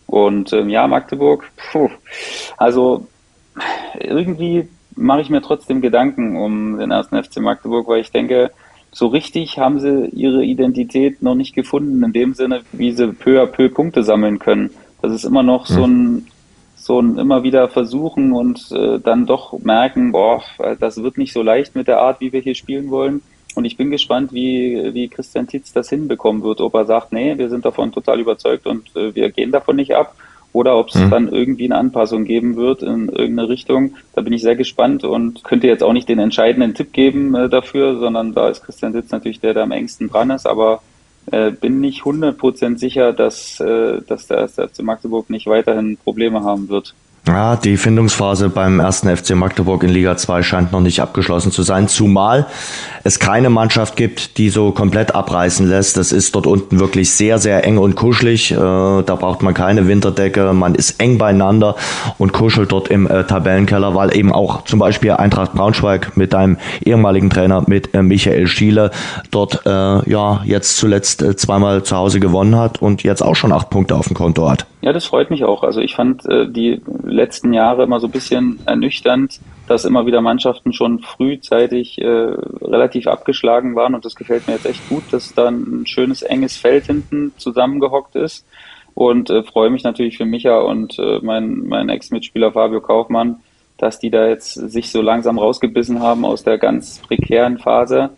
Und 0.08 0.54
ähm, 0.54 0.70
ja, 0.70 0.88
Magdeburg, 0.88 1.50
puh, 1.70 1.90
also 2.56 3.06
irgendwie 4.00 4.68
mache 4.96 5.20
ich 5.20 5.28
mir 5.28 5.42
trotzdem 5.42 5.82
Gedanken 5.82 6.36
um 6.36 6.78
den 6.78 6.90
ersten 6.90 7.22
FC 7.22 7.40
Magdeburg, 7.40 7.86
weil 7.86 8.00
ich 8.00 8.10
denke, 8.10 8.50
so 8.90 9.08
richtig 9.08 9.58
haben 9.58 9.80
sie 9.80 10.06
ihre 10.06 10.42
Identität 10.42 11.22
noch 11.22 11.34
nicht 11.34 11.54
gefunden, 11.54 12.02
in 12.02 12.12
dem 12.14 12.32
Sinne, 12.32 12.62
wie 12.72 12.92
sie 12.92 13.12
peu 13.12 13.42
à 13.42 13.46
peu 13.46 13.68
Punkte 13.68 14.02
sammeln 14.02 14.38
können. 14.38 14.70
Das 15.02 15.12
ist 15.12 15.24
immer 15.24 15.42
noch 15.42 15.66
so 15.66 15.84
hm. 15.84 16.16
ein, 16.16 16.26
so 16.76 17.00
ein 17.00 17.18
immer 17.18 17.42
wieder 17.42 17.68
versuchen 17.68 18.32
und 18.32 18.72
äh, 18.72 18.98
dann 18.98 19.26
doch 19.26 19.58
merken, 19.58 20.12
boah, 20.12 20.42
das 20.80 21.02
wird 21.02 21.18
nicht 21.18 21.34
so 21.34 21.42
leicht 21.42 21.74
mit 21.74 21.86
der 21.86 22.00
Art, 22.00 22.20
wie 22.20 22.32
wir 22.32 22.40
hier 22.40 22.54
spielen 22.54 22.90
wollen. 22.90 23.20
Und 23.54 23.64
ich 23.64 23.76
bin 23.76 23.90
gespannt, 23.90 24.32
wie, 24.32 24.94
wie 24.94 25.08
Christian 25.08 25.46
Titz 25.46 25.72
das 25.72 25.88
hinbekommen 25.88 26.42
wird. 26.42 26.60
Ob 26.60 26.74
er 26.74 26.84
sagt, 26.84 27.12
nee, 27.12 27.36
wir 27.38 27.48
sind 27.48 27.64
davon 27.64 27.92
total 27.92 28.20
überzeugt 28.20 28.66
und 28.66 28.94
äh, 28.94 29.14
wir 29.14 29.30
gehen 29.30 29.50
davon 29.50 29.76
nicht 29.76 29.94
ab. 29.94 30.14
Oder 30.52 30.78
ob 30.78 30.88
es 30.88 30.94
mhm. 30.94 31.10
dann 31.10 31.28
irgendwie 31.28 31.66
eine 31.66 31.76
Anpassung 31.76 32.24
geben 32.24 32.56
wird 32.56 32.82
in 32.82 33.08
irgendeine 33.08 33.48
Richtung. 33.48 33.96
Da 34.14 34.22
bin 34.22 34.32
ich 34.32 34.42
sehr 34.42 34.56
gespannt 34.56 35.04
und 35.04 35.44
könnte 35.44 35.66
jetzt 35.66 35.82
auch 35.82 35.92
nicht 35.92 36.08
den 36.08 36.18
entscheidenden 36.18 36.74
Tipp 36.74 36.92
geben 36.92 37.34
äh, 37.34 37.48
dafür, 37.48 37.98
sondern 37.98 38.32
da 38.32 38.48
ist 38.48 38.64
Christian 38.64 38.92
Titz 38.92 39.10
natürlich 39.10 39.40
der, 39.40 39.54
der 39.54 39.64
am 39.64 39.72
engsten 39.72 40.08
dran 40.08 40.30
ist. 40.30 40.46
Aber 40.46 40.80
äh, 41.30 41.50
bin 41.50 41.80
nicht 41.80 42.02
100% 42.02 42.78
sicher, 42.78 43.12
dass, 43.12 43.60
äh, 43.60 44.00
dass 44.06 44.26
der 44.26 44.48
FC 44.48 44.82
Magdeburg 44.82 45.28
nicht 45.30 45.46
weiterhin 45.46 45.96
Probleme 45.98 46.42
haben 46.42 46.68
wird. 46.68 46.94
Ja, 47.26 47.56
die 47.56 47.76
Findungsphase 47.76 48.48
beim 48.48 48.80
ersten 48.80 49.14
FC 49.14 49.34
Magdeburg 49.34 49.82
in 49.82 49.90
Liga 49.90 50.16
2 50.16 50.42
scheint 50.42 50.72
noch 50.72 50.80
nicht 50.80 51.00
abgeschlossen 51.00 51.52
zu 51.52 51.62
sein, 51.62 51.86
zumal 51.86 52.46
es 53.04 53.18
keine 53.18 53.50
Mannschaft 53.50 53.96
gibt, 53.96 54.38
die 54.38 54.48
so 54.48 54.72
komplett 54.72 55.14
abreißen 55.14 55.68
lässt. 55.68 55.98
Das 55.98 56.10
ist 56.10 56.34
dort 56.34 56.46
unten 56.46 56.80
wirklich 56.80 57.10
sehr, 57.10 57.38
sehr 57.38 57.64
eng 57.64 57.76
und 57.76 57.96
kuschelig. 57.96 58.52
Äh, 58.52 58.56
da 58.56 59.14
braucht 59.18 59.42
man 59.42 59.52
keine 59.52 59.86
Winterdecke. 59.88 60.54
Man 60.54 60.74
ist 60.74 61.00
eng 61.00 61.18
beieinander 61.18 61.76
und 62.16 62.32
kuschelt 62.32 62.72
dort 62.72 62.88
im 62.88 63.06
äh, 63.06 63.24
Tabellenkeller, 63.24 63.94
weil 63.94 64.16
eben 64.16 64.32
auch 64.32 64.64
zum 64.64 64.78
Beispiel 64.78 65.10
Eintracht 65.12 65.52
Braunschweig 65.52 66.16
mit 66.16 66.32
deinem 66.32 66.56
ehemaligen 66.82 67.28
Trainer, 67.28 67.62
mit 67.66 67.94
äh, 67.94 68.02
Michael 68.02 68.46
Schiele, 68.46 68.90
dort 69.30 69.64
ja 69.64 70.40
jetzt 70.44 70.76
zuletzt 70.76 71.24
zweimal 71.36 71.82
zu 71.82 71.96
Hause 71.96 72.20
gewonnen 72.20 72.56
hat 72.56 72.80
und 72.80 73.02
jetzt 73.02 73.22
auch 73.22 73.34
schon 73.34 73.52
acht 73.52 73.70
Punkte 73.70 73.96
auf 73.96 74.06
dem 74.08 74.14
Konto 74.14 74.48
hat. 74.48 74.66
Ja, 74.80 74.92
das 74.92 75.06
freut 75.06 75.30
mich 75.30 75.44
auch. 75.44 75.64
Also 75.64 75.80
ich 75.80 75.94
fand 75.96 76.22
die 76.24 76.80
letzten 77.04 77.52
Jahre 77.52 77.82
immer 77.82 77.98
so 77.98 78.06
ein 78.06 78.12
bisschen 78.12 78.60
ernüchternd, 78.64 79.40
dass 79.68 79.84
immer 79.84 80.06
wieder 80.06 80.20
Mannschaften 80.20 80.72
schon 80.72 81.00
frühzeitig 81.00 82.00
äh, 82.00 82.06
relativ 82.06 83.06
abgeschlagen 83.06 83.76
waren. 83.76 83.94
Und 83.94 84.04
das 84.04 84.14
gefällt 84.14 84.46
mir 84.46 84.54
jetzt 84.54 84.66
echt 84.66 84.88
gut, 84.88 85.04
dass 85.10 85.34
da 85.34 85.48
ein 85.48 85.86
schönes 85.86 86.22
enges 86.22 86.56
Feld 86.56 86.86
hinten 86.86 87.32
zusammengehockt 87.36 88.16
ist. 88.16 88.46
Und 88.94 89.30
äh, 89.30 89.42
freue 89.44 89.70
mich 89.70 89.84
natürlich 89.84 90.16
für 90.16 90.24
Micha 90.24 90.58
und 90.58 90.98
äh, 90.98 91.20
mein, 91.22 91.66
mein 91.68 91.88
Ex-Mitspieler 91.88 92.52
Fabio 92.52 92.80
Kaufmann, 92.80 93.40
dass 93.76 94.00
die 94.00 94.10
da 94.10 94.26
jetzt 94.26 94.54
sich 94.54 94.90
so 94.90 95.02
langsam 95.02 95.38
rausgebissen 95.38 96.00
haben 96.00 96.24
aus 96.24 96.42
der 96.42 96.58
ganz 96.58 96.98
prekären 97.00 97.58
Phase 97.58 98.10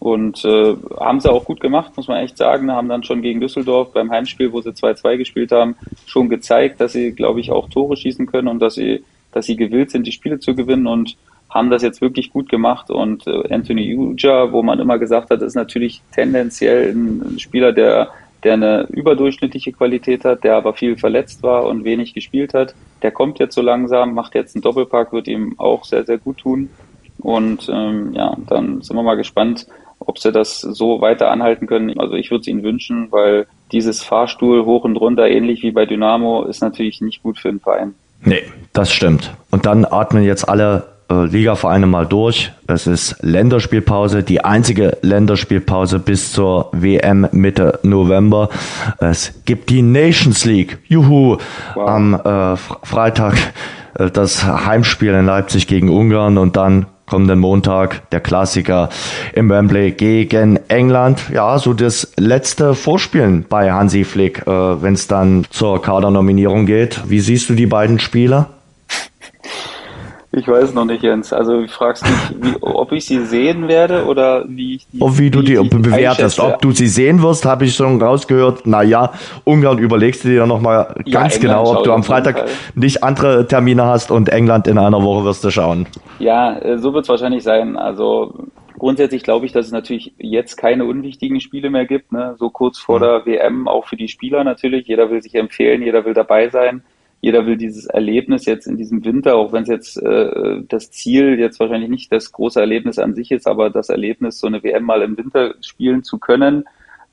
Und 0.00 0.44
äh, 0.44 0.76
haben 1.00 1.20
sie 1.20 1.30
auch 1.30 1.44
gut 1.44 1.60
gemacht, 1.60 1.96
muss 1.96 2.08
man 2.08 2.22
echt 2.22 2.36
sagen. 2.36 2.70
Haben 2.70 2.88
dann 2.88 3.02
schon 3.02 3.20
gegen 3.20 3.40
Düsseldorf 3.40 3.92
beim 3.92 4.10
Heimspiel, 4.10 4.52
wo 4.52 4.60
sie 4.60 4.70
2-2 4.70 5.16
gespielt 5.16 5.50
haben, 5.50 5.76
schon 6.06 6.28
gezeigt, 6.28 6.80
dass 6.80 6.92
sie, 6.92 7.12
glaube 7.12 7.40
ich, 7.40 7.50
auch 7.50 7.68
Tore 7.68 7.96
schießen 7.96 8.26
können 8.26 8.48
und 8.48 8.60
dass 8.60 8.74
sie, 8.74 9.02
dass 9.32 9.46
sie 9.46 9.56
gewillt 9.56 9.90
sind, 9.90 10.06
die 10.06 10.12
Spiele 10.12 10.38
zu 10.38 10.54
gewinnen 10.54 10.86
und 10.86 11.16
haben 11.50 11.70
das 11.70 11.82
jetzt 11.82 12.00
wirklich 12.00 12.32
gut 12.32 12.48
gemacht. 12.48 12.90
Und 12.90 13.26
äh, 13.26 13.52
Anthony 13.52 13.96
Uja, 13.96 14.52
wo 14.52 14.62
man 14.62 14.78
immer 14.78 14.98
gesagt 14.98 15.30
hat, 15.30 15.42
ist 15.42 15.54
natürlich 15.54 16.00
tendenziell 16.12 16.92
ein 16.92 17.38
Spieler, 17.40 17.72
der, 17.72 18.10
der 18.44 18.52
eine 18.52 18.86
überdurchschnittliche 18.90 19.72
Qualität 19.72 20.24
hat, 20.24 20.44
der 20.44 20.56
aber 20.56 20.74
viel 20.74 20.96
verletzt 20.96 21.42
war 21.42 21.66
und 21.66 21.84
wenig 21.84 22.14
gespielt 22.14 22.54
hat. 22.54 22.74
Der 23.02 23.10
kommt 23.10 23.40
jetzt 23.40 23.54
so 23.54 23.62
langsam, 23.62 24.14
macht 24.14 24.36
jetzt 24.36 24.54
einen 24.54 24.62
Doppelpack, 24.62 25.12
wird 25.12 25.26
ihm 25.26 25.54
auch 25.58 25.84
sehr, 25.84 26.04
sehr 26.04 26.18
gut 26.18 26.38
tun. 26.38 26.70
Und 27.18 27.68
ähm, 27.72 28.12
ja, 28.12 28.36
dann 28.46 28.80
sind 28.82 28.94
wir 28.94 29.02
mal 29.02 29.16
gespannt, 29.16 29.66
ob 30.08 30.18
sie 30.18 30.32
das 30.32 30.60
so 30.60 31.02
weiter 31.02 31.30
anhalten 31.30 31.66
können. 31.66 32.00
Also 32.00 32.14
ich 32.14 32.30
würde 32.30 32.40
es 32.40 32.48
ihnen 32.48 32.62
wünschen, 32.62 33.12
weil 33.12 33.46
dieses 33.72 34.02
Fahrstuhl 34.02 34.64
hoch 34.64 34.84
und 34.84 34.96
runter, 34.96 35.28
ähnlich 35.28 35.62
wie 35.62 35.70
bei 35.70 35.84
Dynamo, 35.84 36.44
ist 36.44 36.62
natürlich 36.62 37.02
nicht 37.02 37.22
gut 37.22 37.38
für 37.38 37.50
den 37.50 37.60
Verein. 37.60 37.94
Nee, 38.24 38.42
das 38.72 38.90
stimmt. 38.90 39.34
Und 39.50 39.66
dann 39.66 39.84
atmen 39.84 40.24
jetzt 40.24 40.48
alle 40.48 40.86
äh, 41.10 41.26
Ligavereine 41.26 41.86
mal 41.86 42.06
durch. 42.06 42.52
Es 42.66 42.86
ist 42.86 43.16
Länderspielpause, 43.20 44.22
die 44.22 44.42
einzige 44.42 44.96
Länderspielpause 45.02 45.98
bis 45.98 46.32
zur 46.32 46.70
WM 46.72 47.28
Mitte 47.32 47.78
November. 47.82 48.48
Es 49.00 49.44
gibt 49.44 49.68
die 49.68 49.82
Nations 49.82 50.46
League. 50.46 50.78
Juhu! 50.86 51.36
Wow. 51.74 51.88
Am 51.88 52.14
äh, 52.14 52.56
Freitag 52.56 53.36
äh, 53.98 54.10
das 54.10 54.44
Heimspiel 54.46 55.12
in 55.12 55.26
Leipzig 55.26 55.66
gegen 55.66 55.90
Ungarn 55.90 56.38
und 56.38 56.56
dann 56.56 56.86
kommenden 57.08 57.38
Montag 57.38 58.08
der 58.10 58.20
Klassiker 58.20 58.88
im 59.32 59.48
Wembley 59.48 59.92
gegen 59.92 60.58
England. 60.68 61.30
Ja, 61.32 61.58
so 61.58 61.72
das 61.74 62.12
letzte 62.16 62.74
Vorspielen 62.74 63.44
bei 63.48 63.72
Hansi 63.72 64.04
Flick, 64.04 64.46
äh, 64.46 64.50
wenn 64.50 64.94
es 64.94 65.06
dann 65.06 65.44
zur 65.50 65.82
Kadernominierung 65.82 66.66
geht. 66.66 67.02
Wie 67.08 67.20
siehst 67.20 67.48
du 67.50 67.54
die 67.54 67.66
beiden 67.66 67.98
Spieler? 67.98 68.50
Ich 70.30 70.46
weiß 70.46 70.74
noch 70.74 70.84
nicht, 70.84 71.02
Jens. 71.02 71.32
Also 71.32 71.62
du 71.62 71.68
fragst 71.68 72.04
mich, 72.04 72.52
wie, 72.52 72.56
ob 72.60 72.92
ich 72.92 73.06
sie 73.06 73.24
sehen 73.24 73.66
werde 73.66 74.04
oder 74.04 74.44
wie 74.46 74.74
ich 74.74 74.86
die, 74.92 75.00
ob 75.00 75.18
wie 75.18 75.30
du 75.30 75.40
die, 75.40 75.56
die 75.56 75.68
bewertest. 75.68 76.38
Ob 76.38 76.60
du 76.60 76.70
sie 76.72 76.86
sehen 76.86 77.22
wirst, 77.22 77.46
habe 77.46 77.64
ich 77.64 77.74
schon 77.74 78.00
rausgehört. 78.00 78.66
Naja, 78.66 79.12
Ungarn 79.44 79.78
überlegst 79.78 80.24
du 80.24 80.28
dir 80.28 80.46
nochmal 80.46 80.94
ja, 81.06 81.20
ganz 81.20 81.36
England 81.36 81.64
genau, 81.64 81.78
ob 81.78 81.84
du 81.84 81.92
am 81.92 82.02
Freitag 82.02 82.44
nicht 82.74 83.02
andere 83.02 83.46
Termine 83.46 83.84
hast 83.86 84.10
und 84.10 84.28
England 84.28 84.66
in 84.68 84.76
einer 84.76 85.02
Woche 85.02 85.24
wirst 85.24 85.44
du 85.44 85.50
schauen. 85.50 85.86
Ja, 86.18 86.58
äh, 86.58 86.76
so 86.76 86.92
wird 86.92 87.04
es 87.04 87.08
wahrscheinlich 87.08 87.42
sein. 87.42 87.78
Also 87.78 88.34
grundsätzlich 88.78 89.22
glaube 89.22 89.46
ich, 89.46 89.52
dass 89.52 89.64
es 89.64 89.72
natürlich 89.72 90.12
jetzt 90.18 90.56
keine 90.56 90.84
unwichtigen 90.84 91.40
Spiele 91.40 91.70
mehr 91.70 91.86
gibt. 91.86 92.12
Ne? 92.12 92.34
So 92.38 92.50
kurz 92.50 92.78
vor 92.78 92.98
mhm. 92.98 93.02
der 93.02 93.26
WM, 93.26 93.66
auch 93.66 93.86
für 93.86 93.96
die 93.96 94.08
Spieler 94.08 94.44
natürlich. 94.44 94.88
Jeder 94.88 95.10
will 95.10 95.22
sich 95.22 95.34
empfehlen, 95.34 95.80
jeder 95.80 96.04
will 96.04 96.12
dabei 96.12 96.50
sein 96.50 96.82
jeder 97.20 97.46
will 97.46 97.56
dieses 97.56 97.86
Erlebnis 97.86 98.46
jetzt 98.46 98.66
in 98.66 98.76
diesem 98.76 99.04
Winter, 99.04 99.36
auch 99.36 99.52
wenn 99.52 99.64
es 99.64 99.68
jetzt 99.68 99.96
äh, 100.02 100.62
das 100.68 100.90
Ziel 100.90 101.38
jetzt 101.38 101.58
wahrscheinlich 101.58 101.90
nicht 101.90 102.12
das 102.12 102.30
große 102.30 102.60
Erlebnis 102.60 102.98
an 102.98 103.14
sich 103.14 103.32
ist, 103.32 103.48
aber 103.48 103.70
das 103.70 103.88
Erlebnis, 103.88 104.38
so 104.38 104.46
eine 104.46 104.62
WM 104.62 104.84
mal 104.84 105.02
im 105.02 105.16
Winter 105.16 105.54
spielen 105.60 106.04
zu 106.04 106.18
können, 106.18 106.64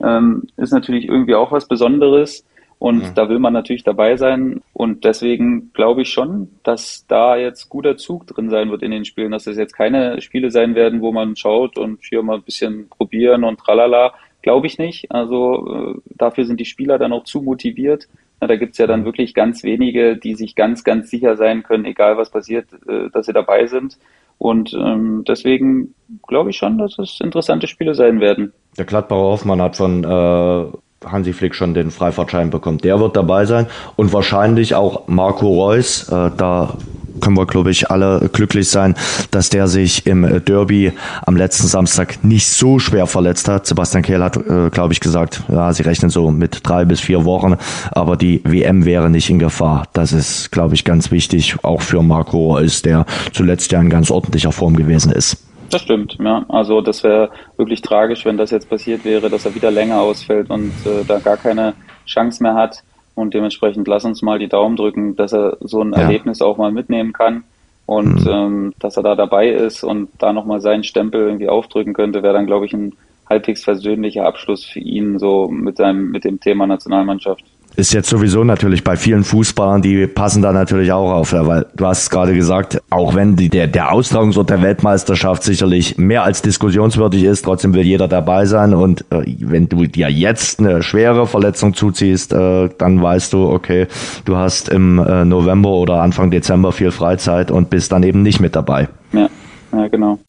ähm, 0.03 0.43
ist 0.57 0.73
natürlich 0.73 1.07
irgendwie 1.07 1.35
auch 1.35 1.51
was 1.51 1.67
Besonderes. 1.67 2.45
Und 2.77 2.97
mhm. 2.97 3.15
da 3.15 3.29
will 3.29 3.39
man 3.39 3.53
natürlich 3.53 3.83
dabei 3.83 4.17
sein. 4.17 4.61
Und 4.73 5.05
deswegen 5.05 5.71
glaube 5.73 6.01
ich 6.01 6.09
schon, 6.09 6.49
dass 6.63 7.05
da 7.07 7.37
jetzt 7.37 7.69
guter 7.69 7.97
Zug 7.97 8.27
drin 8.27 8.49
sein 8.49 8.69
wird 8.69 8.83
in 8.83 8.91
den 8.91 9.05
Spielen, 9.05 9.31
dass 9.31 9.47
es 9.47 9.57
jetzt 9.57 9.75
keine 9.75 10.21
Spiele 10.21 10.51
sein 10.51 10.75
werden, 10.75 11.01
wo 11.01 11.11
man 11.11 11.35
schaut 11.35 11.77
und 11.77 12.03
hier 12.03 12.21
mal 12.21 12.35
ein 12.35 12.43
bisschen 12.43 12.89
probieren 12.89 13.43
und 13.43 13.59
tralala. 13.59 14.13
Glaube 14.41 14.67
ich 14.67 14.77
nicht. 14.77 15.09
Also 15.11 15.95
äh, 15.95 16.01
dafür 16.15 16.45
sind 16.45 16.59
die 16.59 16.65
Spieler 16.65 16.99
dann 16.99 17.13
auch 17.13 17.23
zu 17.23 17.41
motiviert. 17.41 18.07
Da 18.39 18.55
gibt's 18.55 18.77
ja 18.77 18.87
dann 18.87 19.05
wirklich 19.05 19.33
ganz 19.33 19.63
wenige, 19.63 20.17
die 20.17 20.35
sich 20.35 20.55
ganz, 20.55 20.83
ganz 20.83 21.09
sicher 21.09 21.35
sein 21.37 21.63
können, 21.63 21.85
egal 21.85 22.17
was 22.17 22.29
passiert, 22.29 22.67
äh, 22.87 23.09
dass 23.11 23.25
sie 23.25 23.33
dabei 23.33 23.67
sind. 23.67 23.97
Und 24.37 24.73
ähm, 24.73 25.23
deswegen 25.27 25.95
glaube 26.27 26.49
ich 26.49 26.57
schon, 26.57 26.77
dass 26.77 26.99
es 26.99 27.19
interessante 27.21 27.67
Spiele 27.67 27.95
sein 27.95 28.19
werden. 28.19 28.53
Der 28.77 28.85
Gladbacher 28.85 29.21
Hoffmann 29.21 29.61
hat 29.61 29.77
von 29.77 30.03
äh, 30.03 30.65
Hansi 31.05 31.33
Flick 31.33 31.55
schon 31.55 31.73
den 31.73 31.91
Freifahrtschein 31.91 32.49
bekommen. 32.49 32.79
Der 32.79 32.99
wird 32.99 33.15
dabei 33.15 33.45
sein 33.45 33.67
und 33.95 34.11
wahrscheinlich 34.11 34.75
auch 34.75 35.07
Marco 35.07 35.47
Reus. 35.47 36.09
Äh, 36.09 36.31
da 36.35 36.75
können 37.21 37.37
wir, 37.37 37.45
glaube 37.45 37.71
ich, 37.71 37.89
alle 37.91 38.29
glücklich 38.31 38.69
sein, 38.69 38.95
dass 39.31 39.49
der 39.49 39.67
sich 39.67 40.05
im 40.05 40.43
Derby 40.45 40.93
am 41.25 41.35
letzten 41.35 41.67
Samstag 41.67 42.23
nicht 42.23 42.47
so 42.47 42.79
schwer 42.79 43.07
verletzt 43.07 43.47
hat. 43.47 43.65
Sebastian 43.65 44.03
Kehl 44.03 44.23
hat, 44.23 44.37
äh, 44.37 44.69
glaube 44.69 44.93
ich, 44.93 44.99
gesagt, 44.99 45.43
ja, 45.49 45.71
sie 45.73 45.83
rechnen 45.83 46.09
so 46.09 46.31
mit 46.31 46.61
drei 46.63 46.85
bis 46.85 47.01
vier 47.01 47.25
Wochen, 47.25 47.57
aber 47.91 48.15
die 48.17 48.41
WM 48.43 48.85
wäre 48.85 49.09
nicht 49.09 49.29
in 49.29 49.39
Gefahr. 49.39 49.87
Das 49.93 50.11
ist, 50.11 50.51
glaube 50.51 50.75
ich, 50.75 50.83
ganz 50.83 51.11
wichtig, 51.11 51.57
auch 51.63 51.81
für 51.81 52.01
Marco 52.01 52.55
Reus, 52.55 52.81
der 52.81 53.05
zuletzt 53.33 53.71
ja 53.71 53.81
in 53.81 53.89
ganz 53.89 54.11
ordentlicher 54.11 54.51
Form 54.51 54.75
gewesen 54.75 55.11
ist. 55.11 55.37
Das 55.69 55.81
stimmt, 55.81 56.17
ja. 56.19 56.45
Also 56.47 56.81
das 56.81 57.03
wäre 57.03 57.29
wirklich 57.57 57.81
tragisch, 57.81 58.25
wenn 58.25 58.37
das 58.37 58.51
jetzt 58.51 58.69
passiert 58.69 59.03
wäre, 59.03 59.29
dass 59.29 59.45
er 59.45 59.55
wieder 59.55 59.71
länger 59.71 59.99
ausfällt 59.99 60.49
und 60.49 60.71
äh, 60.85 61.03
da 61.07 61.19
gar 61.19 61.37
keine 61.37 61.73
Chance 62.05 62.43
mehr 62.43 62.53
hat. 62.53 62.83
Und 63.15 63.33
dementsprechend 63.33 63.87
lass 63.87 64.05
uns 64.05 64.21
mal 64.21 64.39
die 64.39 64.49
Daumen 64.49 64.75
drücken, 64.75 65.15
dass 65.15 65.33
er 65.33 65.57
so 65.61 65.81
ein 65.81 65.93
ja. 65.93 65.99
Erlebnis 65.99 66.41
auch 66.41 66.57
mal 66.57 66.71
mitnehmen 66.71 67.13
kann 67.13 67.45
und 67.85 68.25
mhm. 68.25 68.31
ähm, 68.31 68.73
dass 68.79 68.97
er 68.97 69.03
da 69.03 69.15
dabei 69.15 69.49
ist 69.49 69.83
und 69.83 70.09
da 70.19 70.33
nochmal 70.33 70.59
seinen 70.59 70.83
Stempel 70.83 71.21
irgendwie 71.21 71.49
aufdrücken 71.49 71.93
könnte, 71.93 72.23
wäre 72.23 72.33
dann, 72.33 72.47
glaube 72.47 72.65
ich, 72.65 72.73
ein 72.73 72.93
halbwegs 73.29 73.63
versöhnlicher 73.63 74.25
Abschluss 74.25 74.65
für 74.65 74.79
ihn 74.79 75.17
so 75.17 75.47
mit 75.47 75.77
seinem, 75.77 76.11
mit 76.11 76.25
dem 76.25 76.39
Thema 76.39 76.67
Nationalmannschaft 76.67 77.43
ist 77.75 77.93
jetzt 77.93 78.09
sowieso 78.09 78.43
natürlich 78.43 78.83
bei 78.83 78.95
vielen 78.95 79.23
Fußballern, 79.23 79.81
die 79.81 80.07
passen 80.07 80.41
da 80.41 80.51
natürlich 80.51 80.91
auch 80.91 81.11
auf, 81.11 81.33
weil 81.33 81.65
du 81.75 81.85
hast 81.85 82.09
gerade 82.09 82.33
gesagt, 82.33 82.81
auch 82.89 83.15
wenn 83.15 83.35
die, 83.35 83.49
der, 83.49 83.67
der 83.67 83.91
Austragungsort 83.91 84.49
der 84.49 84.61
Weltmeisterschaft 84.61 85.43
sicherlich 85.43 85.97
mehr 85.97 86.23
als 86.23 86.41
diskussionswürdig 86.41 87.23
ist, 87.23 87.43
trotzdem 87.43 87.73
will 87.73 87.83
jeder 87.83 88.07
dabei 88.07 88.45
sein 88.45 88.73
und 88.73 89.01
äh, 89.11 89.23
wenn 89.39 89.67
du 89.67 89.85
dir 89.85 90.09
jetzt 90.09 90.59
eine 90.59 90.83
schwere 90.83 91.27
Verletzung 91.27 91.73
zuziehst, 91.73 92.33
äh, 92.33 92.69
dann 92.77 93.01
weißt 93.01 93.33
du, 93.33 93.49
okay, 93.49 93.87
du 94.25 94.37
hast 94.37 94.69
im 94.69 94.99
äh, 94.99 95.25
November 95.25 95.69
oder 95.69 96.01
Anfang 96.01 96.31
Dezember 96.31 96.71
viel 96.71 96.91
Freizeit 96.91 97.51
und 97.51 97.69
bist 97.69 97.91
dann 97.91 98.03
eben 98.03 98.21
nicht 98.21 98.39
mit 98.39 98.55
dabei. 98.55 98.87
Ja, 99.11 99.27
ja 99.73 99.87
genau. 99.87 100.19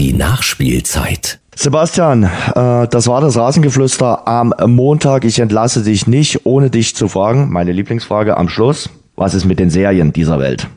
Die 0.00 0.14
Nachspielzeit. 0.14 1.40
Sebastian, 1.54 2.22
äh, 2.22 2.88
das 2.88 3.06
war 3.06 3.20
das 3.20 3.36
Rasengeflüster 3.36 4.26
am 4.26 4.54
Montag. 4.66 5.26
Ich 5.26 5.40
entlasse 5.40 5.84
dich 5.84 6.06
nicht, 6.06 6.46
ohne 6.46 6.70
dich 6.70 6.96
zu 6.96 7.06
fragen. 7.06 7.50
Meine 7.50 7.72
Lieblingsfrage 7.72 8.38
am 8.38 8.48
Schluss. 8.48 8.88
Was 9.16 9.34
ist 9.34 9.44
mit 9.44 9.58
den 9.58 9.68
Serien 9.68 10.10
dieser 10.10 10.38
Welt? 10.38 10.68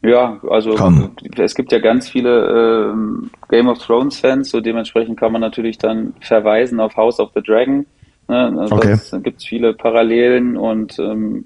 Ja, 0.00 0.40
also 0.48 0.76
Komm. 0.76 1.10
es 1.36 1.54
gibt 1.54 1.72
ja 1.72 1.78
ganz 1.78 2.08
viele 2.08 2.94
äh, 2.94 3.28
Game 3.50 3.68
of 3.68 3.84
Thrones 3.84 4.18
Fans, 4.18 4.48
so 4.48 4.62
dementsprechend 4.62 5.20
kann 5.20 5.32
man 5.32 5.42
natürlich 5.42 5.76
dann 5.76 6.14
verweisen 6.22 6.80
auf 6.80 6.96
House 6.96 7.20
of 7.20 7.32
the 7.34 7.42
Dragon. 7.42 7.84
Ne? 8.28 8.56
Also 8.60 8.76
okay. 8.76 8.96
Da 9.10 9.18
gibt 9.18 9.40
es 9.40 9.44
viele 9.44 9.74
Parallelen 9.74 10.56
und 10.56 10.98
ähm, 10.98 11.44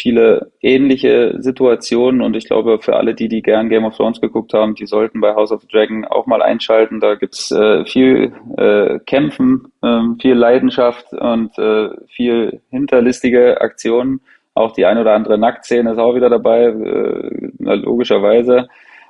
viele 0.00 0.50
ähnliche 0.62 1.34
Situationen 1.38 2.22
und 2.22 2.34
ich 2.34 2.46
glaube, 2.46 2.78
für 2.80 2.96
alle, 2.96 3.14
die, 3.14 3.28
die 3.28 3.42
gern 3.42 3.68
Game 3.68 3.84
of 3.84 3.96
Thrones 3.96 4.20
geguckt 4.20 4.54
haben, 4.54 4.74
die 4.74 4.86
sollten 4.86 5.20
bei 5.20 5.34
House 5.34 5.52
of 5.52 5.60
the 5.60 5.68
Dragon 5.68 6.06
auch 6.06 6.26
mal 6.26 6.42
einschalten. 6.42 7.00
Da 7.00 7.16
gibt's 7.16 7.50
äh, 7.50 7.84
viel 7.84 8.32
äh, 8.56 8.98
Kämpfen, 9.00 9.72
äh, 9.82 10.00
viel 10.20 10.34
Leidenschaft 10.34 11.12
und 11.12 11.58
äh, 11.58 11.90
viel 12.08 12.62
hinterlistige 12.70 13.60
Aktionen. 13.60 14.20
Auch 14.54 14.72
die 14.72 14.86
ein 14.86 14.98
oder 14.98 15.14
andere 15.14 15.38
Nacktszene 15.38 15.92
ist 15.92 15.98
auch 15.98 16.14
wieder 16.14 16.30
dabei, 16.30 16.64
äh, 16.64 17.50
logischerweise, 17.58 18.68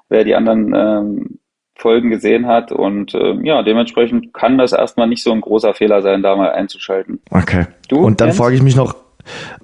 wer 0.09 0.25
die 0.25 0.35
anderen 0.35 0.75
ähm, 0.75 1.39
Folgen 1.77 2.11
gesehen 2.11 2.47
hat. 2.47 2.73
Und 2.73 3.15
äh, 3.15 3.35
ja, 3.43 3.63
dementsprechend 3.63 4.35
kann 4.35 4.59
das 4.59 4.73
erstmal 4.73 5.07
nicht 5.07 5.23
so 5.23 5.33
ein 5.33 5.41
großer 5.41 5.73
Fehler 5.73 6.03
sein, 6.03 6.23
da 6.23 6.35
mal 6.35 6.51
einzuschalten. 6.51 7.21
Okay. 7.31 7.67
Du, 7.89 8.01
und 8.01 8.21
dann 8.21 8.33
frage 8.33 8.57
ich 8.57 8.63
mich 8.63 8.77
noch, 8.77 8.95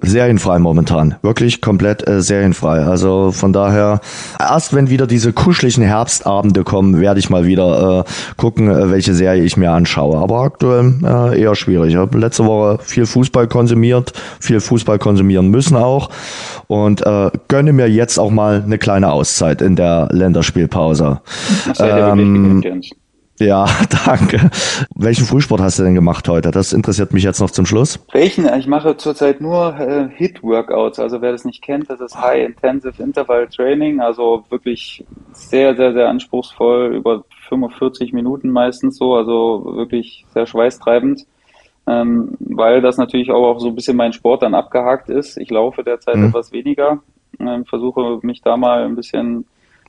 serienfrei 0.01 0.59
momentan. 0.59 1.15
Wirklich 1.21 1.61
komplett 1.61 2.07
äh, 2.07 2.21
serienfrei. 2.21 2.83
Also 2.83 3.31
von 3.31 3.53
daher, 3.53 4.01
erst 4.39 4.73
wenn 4.73 4.89
wieder 4.89 5.07
diese 5.07 5.33
kuscheligen 5.33 5.83
Herbstabende 5.83 6.63
kommen, 6.63 6.99
werde 6.99 7.19
ich 7.19 7.29
mal 7.29 7.45
wieder 7.45 8.05
äh, 8.05 8.11
gucken, 8.37 8.69
äh, 8.69 8.91
welche 8.91 9.13
Serie 9.13 9.43
ich 9.43 9.57
mir 9.57 9.71
anschaue. 9.71 10.17
Aber 10.17 10.41
aktuell 10.41 10.93
äh, 11.03 11.41
eher 11.41 11.55
schwierig. 11.55 11.91
Ich 11.91 11.97
habe 11.97 12.17
letzte 12.17 12.45
Woche 12.45 12.79
viel 12.83 13.05
Fußball 13.05 13.47
konsumiert, 13.47 14.13
viel 14.39 14.59
Fußball 14.59 14.99
konsumieren 14.99 15.49
müssen 15.49 15.77
auch 15.77 16.09
und 16.67 17.05
äh, 17.05 17.31
gönne 17.47 17.73
mir 17.73 17.89
jetzt 17.89 18.19
auch 18.19 18.31
mal 18.31 18.63
eine 18.63 18.77
kleine 18.77 19.11
Auszeit 19.11 19.61
in 19.61 19.75
der 19.75 20.09
Länderspielpause. 20.11 21.21
Ähm, 21.79 22.63
ja, 23.39 23.65
danke. 24.05 24.49
Welchen 24.95 25.25
Frühsport 25.25 25.61
hast 25.61 25.79
du 25.79 25.83
denn 25.83 25.95
gemacht 25.95 26.27
heute? 26.27 26.51
Das 26.51 26.73
interessiert 26.73 27.13
mich 27.13 27.23
jetzt 27.23 27.39
noch 27.39 27.51
zum 27.51 27.65
Schluss. 27.65 27.99
Welchen? 28.11 28.51
Ich 28.55 28.67
mache 28.67 28.97
zurzeit 28.97 29.41
nur 29.41 29.79
äh, 29.79 30.09
Hit-Workouts. 30.15 30.99
Also 30.99 31.21
wer 31.21 31.31
das 31.31 31.45
nicht 31.45 31.61
kennt, 31.61 31.89
das 31.89 32.01
ist 32.01 32.19
High 32.19 32.47
Intensive 32.47 33.01
Interval 33.01 33.47
Training. 33.47 33.99
Also 33.99 34.43
wirklich 34.49 35.05
sehr, 35.33 35.75
sehr, 35.75 35.93
sehr 35.93 36.09
anspruchsvoll, 36.09 36.95
über 36.95 37.23
45 37.47 38.13
Minuten 38.13 38.49
meistens 38.49 38.97
so, 38.97 39.15
also 39.15 39.63
wirklich 39.75 40.25
sehr 40.33 40.45
schweißtreibend, 40.45 41.25
ähm, 41.87 42.35
weil 42.39 42.81
das 42.81 42.97
natürlich 42.97 43.31
auch, 43.31 43.59
so 43.59 43.67
ein 43.69 43.75
bisschen 43.75 43.97
mein 43.97 44.13
Sport 44.13 44.43
dann 44.43 44.55
abgehakt 44.55 45.09
ist. 45.09 45.37
Ich 45.37 45.49
laufe 45.49 45.83
derzeit 45.83 46.15
mhm. 46.15 46.27
etwas 46.27 46.51
weniger, 46.51 47.01
äh, 47.39 47.63
versuche 47.65 48.19
mich 48.23 48.41
da 48.41 48.57
mal 48.57 48.83
ein 48.83 48.95
bisschen 48.95 49.45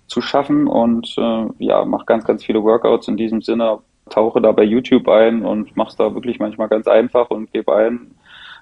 zu 0.08 0.20
schaffen 0.20 0.66
und 0.66 1.14
äh, 1.18 1.46
ja, 1.58 1.84
mache 1.84 2.06
ganz, 2.06 2.24
ganz 2.24 2.44
viele 2.44 2.62
Workouts 2.62 3.08
in 3.08 3.16
diesem 3.16 3.42
Sinne, 3.42 3.78
tauche 4.10 4.40
da 4.40 4.52
bei 4.52 4.64
YouTube 4.64 5.08
ein 5.08 5.44
und 5.44 5.76
mache 5.76 5.90
es 5.90 5.96
da 5.96 6.14
wirklich 6.14 6.38
manchmal 6.38 6.68
ganz 6.68 6.88
einfach 6.88 7.30
und 7.30 7.52
gebe 7.52 7.74
ein, 7.76 8.12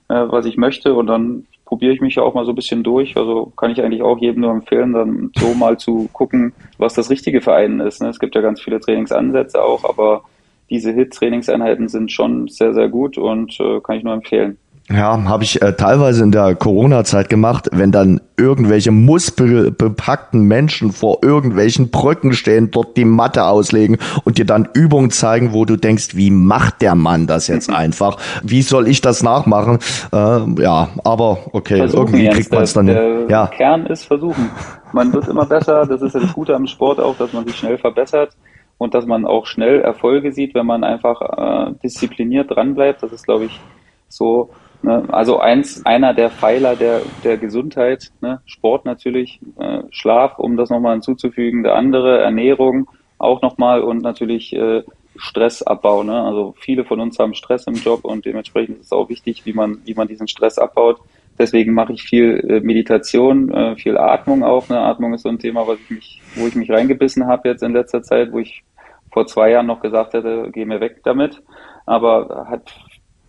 äh, 0.08 0.26
was 0.28 0.44
ich 0.44 0.56
möchte 0.56 0.94
und 0.94 1.06
dann 1.06 1.46
probiere 1.64 1.92
ich 1.92 2.00
mich 2.00 2.14
ja 2.16 2.22
auch 2.22 2.34
mal 2.34 2.44
so 2.44 2.52
ein 2.52 2.56
bisschen 2.56 2.82
durch. 2.82 3.16
Also 3.16 3.52
kann 3.56 3.70
ich 3.70 3.82
eigentlich 3.82 4.02
auch 4.02 4.18
jedem 4.18 4.42
nur 4.42 4.52
empfehlen, 4.52 4.92
dann 4.92 5.30
so 5.36 5.54
mal 5.54 5.78
zu 5.78 6.08
gucken, 6.12 6.52
was 6.78 6.94
das 6.94 7.10
Richtige 7.10 7.40
für 7.40 7.54
einen 7.54 7.80
ist. 7.80 8.00
Ne? 8.00 8.08
Es 8.08 8.18
gibt 8.18 8.34
ja 8.34 8.40
ganz 8.40 8.60
viele 8.60 8.80
Trainingsansätze 8.80 9.62
auch, 9.62 9.84
aber 9.84 10.22
diese 10.70 10.92
HIT-Trainingseinheiten 10.92 11.88
sind 11.88 12.10
schon 12.10 12.48
sehr, 12.48 12.74
sehr 12.74 12.88
gut 12.88 13.18
und 13.18 13.58
äh, 13.60 13.80
kann 13.80 13.96
ich 13.96 14.04
nur 14.04 14.14
empfehlen. 14.14 14.58
Ja, 14.88 15.24
habe 15.24 15.42
ich 15.42 15.60
äh, 15.62 15.72
teilweise 15.72 16.22
in 16.22 16.30
der 16.30 16.54
Corona-Zeit 16.54 17.28
gemacht, 17.28 17.68
wenn 17.72 17.90
dann 17.90 18.20
irgendwelche 18.36 18.92
muskelbepackten 18.92 20.42
Menschen 20.42 20.92
vor 20.92 21.18
irgendwelchen 21.22 21.90
Brücken 21.90 22.34
stehen, 22.34 22.70
dort 22.70 22.96
die 22.96 23.04
Matte 23.04 23.46
auslegen 23.46 23.98
und 24.22 24.38
dir 24.38 24.44
dann 24.44 24.68
Übungen 24.74 25.10
zeigen, 25.10 25.52
wo 25.52 25.64
du 25.64 25.76
denkst, 25.76 26.14
wie 26.14 26.30
macht 26.30 26.82
der 26.82 26.94
Mann 26.94 27.26
das 27.26 27.48
jetzt 27.48 27.68
einfach? 27.74 28.18
Wie 28.44 28.62
soll 28.62 28.86
ich 28.86 29.00
das 29.00 29.24
nachmachen? 29.24 29.80
Äh, 30.12 30.62
ja, 30.62 30.90
aber 31.02 31.38
okay, 31.50 31.78
versuchen 31.78 32.14
irgendwie 32.14 32.28
kriegt 32.28 32.52
man 32.52 32.62
es 32.62 32.72
dann. 32.72 32.86
Der 32.86 33.26
ja. 33.28 33.48
Kern 33.48 33.86
ist 33.86 34.04
versuchen. 34.04 34.50
Man 34.92 35.12
wird 35.12 35.26
immer 35.26 35.46
besser. 35.46 35.84
Das 35.86 36.00
ist 36.00 36.14
ja 36.14 36.20
das 36.20 36.32
Gute 36.32 36.54
am 36.54 36.68
Sport 36.68 37.00
auch, 37.00 37.16
dass 37.16 37.32
man 37.32 37.44
sich 37.44 37.56
schnell 37.56 37.76
verbessert 37.76 38.36
und 38.78 38.94
dass 38.94 39.04
man 39.04 39.24
auch 39.24 39.46
schnell 39.46 39.80
Erfolge 39.80 40.30
sieht, 40.30 40.54
wenn 40.54 40.66
man 40.66 40.84
einfach 40.84 41.20
äh, 41.20 41.72
diszipliniert 41.82 42.52
dranbleibt. 42.52 43.02
Das 43.02 43.12
ist, 43.12 43.24
glaube 43.24 43.46
ich, 43.46 43.60
so 44.08 44.50
Ne? 44.86 45.02
Also 45.08 45.40
eins, 45.40 45.84
einer 45.84 46.14
der 46.14 46.30
Pfeiler 46.30 46.76
der, 46.76 47.02
der 47.24 47.36
Gesundheit, 47.38 48.12
ne? 48.20 48.40
Sport 48.46 48.84
natürlich, 48.84 49.40
äh, 49.58 49.82
Schlaf, 49.90 50.38
um 50.38 50.56
das 50.56 50.70
nochmal 50.70 50.92
hinzuzufügen, 50.92 51.64
der 51.64 51.74
andere, 51.74 52.20
Ernährung 52.20 52.88
auch 53.18 53.42
nochmal 53.42 53.82
und 53.82 54.00
natürlich 54.02 54.54
äh, 54.54 54.84
Stressabbau. 55.16 56.04
Ne? 56.04 56.22
Also 56.22 56.54
viele 56.60 56.84
von 56.84 57.00
uns 57.00 57.18
haben 57.18 57.34
Stress 57.34 57.66
im 57.66 57.74
Job 57.74 58.04
und 58.04 58.24
dementsprechend 58.26 58.78
ist 58.78 58.86
es 58.86 58.92
auch 58.92 59.08
wichtig, 59.08 59.44
wie 59.44 59.54
man, 59.54 59.78
wie 59.84 59.94
man 59.94 60.06
diesen 60.06 60.28
Stress 60.28 60.56
abbaut. 60.56 61.00
Deswegen 61.36 61.74
mache 61.74 61.92
ich 61.92 62.04
viel 62.04 62.38
äh, 62.48 62.60
Meditation, 62.60 63.52
äh, 63.52 63.74
viel 63.74 63.98
Atmung 63.98 64.44
auch. 64.44 64.68
Ne? 64.68 64.78
Atmung 64.78 65.14
ist 65.14 65.22
so 65.22 65.28
ein 65.28 65.40
Thema, 65.40 65.66
was 65.66 65.80
ich 65.80 65.90
mich, 65.90 66.22
wo 66.36 66.46
ich 66.46 66.54
mich 66.54 66.70
reingebissen 66.70 67.26
habe 67.26 67.48
jetzt 67.48 67.64
in 67.64 67.72
letzter 67.72 68.04
Zeit, 68.04 68.30
wo 68.30 68.38
ich 68.38 68.62
vor 69.10 69.26
zwei 69.26 69.50
Jahren 69.50 69.66
noch 69.66 69.80
gesagt 69.80 70.14
hätte, 70.14 70.48
geh 70.52 70.64
mir 70.64 70.80
weg 70.80 71.00
damit. 71.02 71.42
Aber 71.86 72.46
hat 72.48 72.72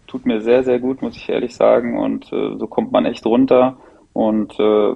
tut 0.08 0.26
mir 0.26 0.42
sehr, 0.42 0.64
sehr 0.64 0.80
gut, 0.80 1.02
muss 1.02 1.16
ich 1.16 1.30
ehrlich 1.30 1.56
sagen. 1.56 1.98
Und 1.98 2.32
äh, 2.34 2.58
so 2.58 2.68
kommt 2.68 2.92
man 2.92 3.06
echt 3.06 3.26
runter. 3.26 3.78
Und 4.14 4.60
äh, 4.60 4.94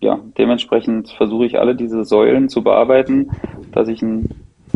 ja, 0.00 0.20
dementsprechend 0.38 1.10
versuche 1.10 1.46
ich 1.46 1.58
alle 1.58 1.74
diese 1.74 2.04
Säulen 2.04 2.48
zu 2.48 2.62
bearbeiten, 2.62 3.30
dass 3.72 3.88
ich 3.88 4.02
ein 4.02 4.28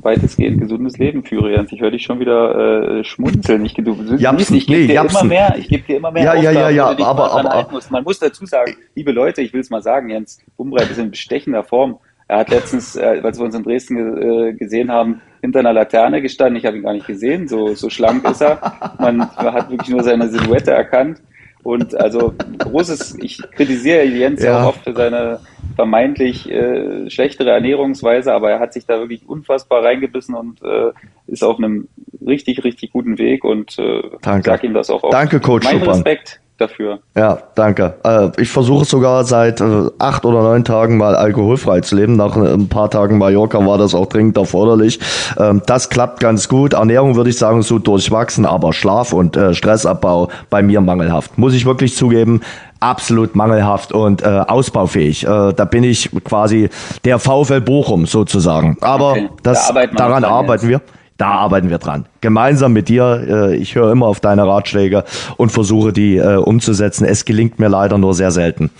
weitestgehend 0.02 0.60
gesundes 0.60 0.98
Leben 0.98 1.24
führe, 1.24 1.52
Jens. 1.52 1.72
Ich 1.72 1.80
höre 1.80 1.90
dich 1.90 2.02
schon 2.02 2.20
wieder 2.20 2.98
äh, 2.98 3.04
schmunzeln. 3.04 3.64
Ich, 3.64 3.74
du, 3.74 3.92
Japsen, 4.16 4.56
ich 4.56 4.66
gebe 4.66 4.80
nee, 4.80 4.86
dir 4.86 4.94
Japsen. 4.94 5.20
immer 5.20 5.28
mehr, 5.28 5.56
ich 5.58 5.68
gebe 5.68 5.82
dir 5.84 5.96
immer 5.96 6.10
mehr 6.10 6.24
ja, 6.24 6.32
Aufgaben, 6.32 6.54
ja, 6.54 6.70
ja, 6.70 6.92
ja, 6.92 7.06
aber, 7.06 7.32
aber, 7.32 7.80
Man 7.90 8.04
muss 8.04 8.18
dazu 8.18 8.46
sagen, 8.46 8.76
liebe 8.94 9.12
Leute, 9.12 9.42
ich 9.42 9.52
will 9.52 9.60
es 9.60 9.70
mal 9.70 9.82
sagen, 9.82 10.08
Jens 10.08 10.38
Umbreit 10.56 10.90
ist 10.90 10.98
in 10.98 11.10
bestechender 11.10 11.64
Form. 11.64 11.98
Er 12.28 12.40
hat 12.40 12.50
letztens, 12.50 12.94
äh, 12.94 13.20
als 13.22 13.38
wir 13.38 13.44
uns 13.44 13.54
in 13.54 13.62
Dresden 13.62 13.96
äh, 13.96 14.52
gesehen 14.54 14.90
haben, 14.90 15.20
hinter 15.40 15.60
einer 15.60 15.72
Laterne 15.72 16.22
gestanden. 16.22 16.56
Ich 16.56 16.66
habe 16.66 16.76
ihn 16.76 16.82
gar 16.82 16.92
nicht 16.92 17.06
gesehen, 17.06 17.48
so, 17.48 17.74
so 17.74 17.90
schlank 17.90 18.28
ist 18.28 18.40
er. 18.40 18.58
Man 18.98 19.28
hat 19.30 19.70
wirklich 19.70 19.88
nur 19.88 20.02
seine 20.02 20.28
Silhouette 20.28 20.72
erkannt. 20.72 21.20
Und 21.62 21.94
also 21.94 22.34
großes, 22.58 23.18
ich 23.20 23.42
kritisiere 23.54 24.04
Jens 24.04 24.42
ja. 24.42 24.62
auch 24.62 24.68
oft 24.68 24.84
für 24.84 24.94
seine 24.94 25.40
vermeintlich 25.74 26.48
äh, 26.50 27.10
schlechtere 27.10 27.50
Ernährungsweise, 27.50 28.32
aber 28.32 28.50
er 28.50 28.60
hat 28.60 28.72
sich 28.72 28.86
da 28.86 28.98
wirklich 29.00 29.28
unfassbar 29.28 29.84
reingebissen 29.84 30.34
und 30.34 30.62
äh, 30.62 30.92
ist 31.26 31.44
auf 31.44 31.58
einem 31.58 31.88
richtig, 32.24 32.64
richtig 32.64 32.92
guten 32.92 33.18
Weg 33.18 33.44
und 33.44 33.78
äh, 33.78 34.02
sag 34.22 34.64
ihm 34.64 34.72
das 34.72 34.88
auch 34.88 35.02
oft. 35.02 35.12
Danke, 35.12 35.40
Coach 35.40 35.64
Mein 35.64 35.82
Respekt 35.82 36.40
dafür. 36.58 36.98
Ja, 37.16 37.38
danke. 37.54 37.94
Äh, 38.04 38.30
ich 38.40 38.50
versuche 38.50 38.84
sogar 38.84 39.24
seit 39.24 39.60
äh, 39.60 39.88
acht 39.98 40.24
oder 40.24 40.42
neun 40.42 40.64
Tagen 40.64 40.98
mal 40.98 41.14
alkoholfrei 41.14 41.80
zu 41.80 41.96
leben. 41.96 42.16
Nach 42.16 42.36
ein 42.36 42.68
paar 42.68 42.90
Tagen 42.90 43.18
Mallorca 43.18 43.64
war 43.64 43.78
das 43.78 43.94
auch 43.94 44.06
dringend 44.06 44.36
erforderlich. 44.36 45.00
Ähm, 45.38 45.62
das 45.66 45.88
klappt 45.88 46.20
ganz 46.20 46.48
gut. 46.48 46.74
Ernährung 46.74 47.16
würde 47.16 47.30
ich 47.30 47.38
sagen 47.38 47.62
so 47.62 47.78
durchwachsen, 47.78 48.44
aber 48.44 48.72
Schlaf 48.72 49.12
und 49.12 49.36
äh, 49.36 49.54
Stressabbau 49.54 50.28
bei 50.50 50.62
mir 50.62 50.80
mangelhaft. 50.80 51.38
Muss 51.38 51.54
ich 51.54 51.64
wirklich 51.64 51.96
zugeben 51.96 52.40
absolut 52.80 53.34
mangelhaft 53.34 53.92
und 53.92 54.22
äh, 54.22 54.26
ausbaufähig. 54.26 55.24
Äh, 55.24 55.52
da 55.52 55.64
bin 55.64 55.84
ich 55.84 56.10
quasi 56.24 56.68
der 57.04 57.18
VfL 57.18 57.60
Bochum 57.60 58.06
sozusagen. 58.06 58.76
Aber 58.80 59.12
okay. 59.12 59.28
das, 59.42 59.72
da 59.72 59.86
daran 59.86 60.24
arbeiten 60.24 60.68
wir 60.68 60.80
da 61.18 61.32
arbeiten 61.32 61.68
wir 61.68 61.78
dran. 61.78 62.06
Gemeinsam 62.20 62.72
mit 62.72 62.88
dir. 62.88 63.26
Äh, 63.28 63.56
ich 63.56 63.74
höre 63.74 63.92
immer 63.92 64.06
auf 64.06 64.20
deine 64.20 64.46
Ratschläge 64.46 65.04
und 65.36 65.50
versuche 65.50 65.92
die 65.92 66.16
äh, 66.16 66.36
umzusetzen. 66.36 67.04
Es 67.04 67.24
gelingt 67.24 67.58
mir 67.58 67.68
leider 67.68 67.98
nur 67.98 68.14
sehr 68.14 68.30
selten. 68.30 68.70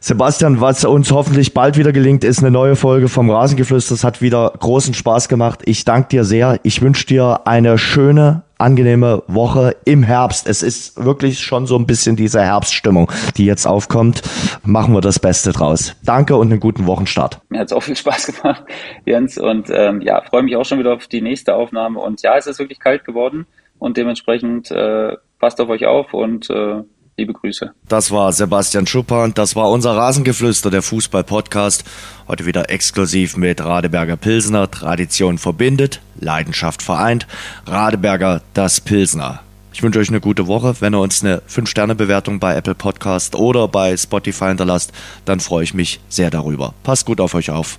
Sebastian, 0.00 0.60
was 0.60 0.84
uns 0.84 1.12
hoffentlich 1.12 1.54
bald 1.54 1.78
wieder 1.78 1.92
gelingt, 1.92 2.24
ist 2.24 2.40
eine 2.40 2.50
neue 2.50 2.76
Folge 2.76 3.08
vom 3.08 3.30
Rasengeflüster. 3.30 3.94
Es 3.94 4.04
hat 4.04 4.20
wieder 4.20 4.52
großen 4.58 4.92
Spaß 4.92 5.28
gemacht. 5.28 5.60
Ich 5.64 5.84
danke 5.84 6.08
dir 6.08 6.24
sehr. 6.24 6.60
Ich 6.62 6.82
wünsche 6.82 7.06
dir 7.06 7.42
eine 7.46 7.78
schöne, 7.78 8.42
angenehme 8.58 9.22
Woche 9.26 9.76
im 9.84 10.02
Herbst. 10.02 10.48
Es 10.48 10.62
ist 10.62 11.02
wirklich 11.04 11.40
schon 11.40 11.66
so 11.66 11.76
ein 11.76 11.86
bisschen 11.86 12.16
diese 12.16 12.42
Herbststimmung, 12.42 13.10
die 13.36 13.46
jetzt 13.46 13.66
aufkommt. 13.66 14.22
Machen 14.64 14.94
wir 14.94 15.00
das 15.00 15.18
Beste 15.18 15.52
draus. 15.52 15.96
Danke 16.04 16.36
und 16.36 16.50
einen 16.50 16.60
guten 16.60 16.86
Wochenstart. 16.86 17.40
Mir 17.48 17.60
hat 17.60 17.66
es 17.66 17.72
auch 17.72 17.82
viel 17.82 17.96
Spaß 17.96 18.26
gemacht, 18.26 18.64
Jens. 19.04 19.38
Und 19.38 19.70
ähm, 19.70 20.00
ja, 20.00 20.22
freue 20.22 20.42
mich 20.42 20.56
auch 20.56 20.64
schon 20.64 20.78
wieder 20.78 20.94
auf 20.94 21.06
die 21.06 21.22
nächste 21.22 21.54
Aufnahme. 21.54 22.00
Und 22.00 22.22
ja, 22.22 22.36
es 22.36 22.46
ist 22.46 22.58
wirklich 22.58 22.78
kalt 22.78 23.04
geworden 23.04 23.46
und 23.78 23.96
dementsprechend 23.96 24.70
äh, 24.70 25.16
passt 25.38 25.60
auf 25.60 25.68
euch 25.68 25.86
auf 25.86 26.14
und 26.14 26.48
äh, 26.50 26.82
Liebe 27.16 27.32
Grüße. 27.32 27.72
Das 27.88 28.10
war 28.10 28.32
Sebastian 28.32 28.86
Schuppan, 28.88 29.34
das 29.34 29.54
war 29.54 29.70
unser 29.70 29.96
Rasengeflüster, 29.96 30.70
der 30.70 30.82
Fußball-Podcast. 30.82 31.84
Heute 32.26 32.44
wieder 32.44 32.70
exklusiv 32.70 33.36
mit 33.36 33.64
Radeberger 33.64 34.16
Pilsner. 34.16 34.68
Tradition 34.68 35.38
verbindet, 35.38 36.00
Leidenschaft 36.18 36.82
vereint. 36.82 37.28
Radeberger, 37.66 38.42
das 38.52 38.80
Pilsner. 38.80 39.40
Ich 39.72 39.82
wünsche 39.82 40.00
euch 40.00 40.08
eine 40.08 40.20
gute 40.20 40.46
Woche. 40.48 40.76
Wenn 40.80 40.94
ihr 40.94 41.00
uns 41.00 41.24
eine 41.24 41.42
5-Sterne-Bewertung 41.48 42.40
bei 42.40 42.56
Apple 42.56 42.74
Podcast 42.74 43.36
oder 43.36 43.68
bei 43.68 43.96
Spotify 43.96 44.46
hinterlasst, 44.46 44.92
dann 45.24 45.40
freue 45.40 45.64
ich 45.64 45.74
mich 45.74 46.00
sehr 46.08 46.30
darüber. 46.30 46.74
Passt 46.82 47.06
gut 47.06 47.20
auf 47.20 47.34
euch 47.34 47.50
auf. 47.50 47.78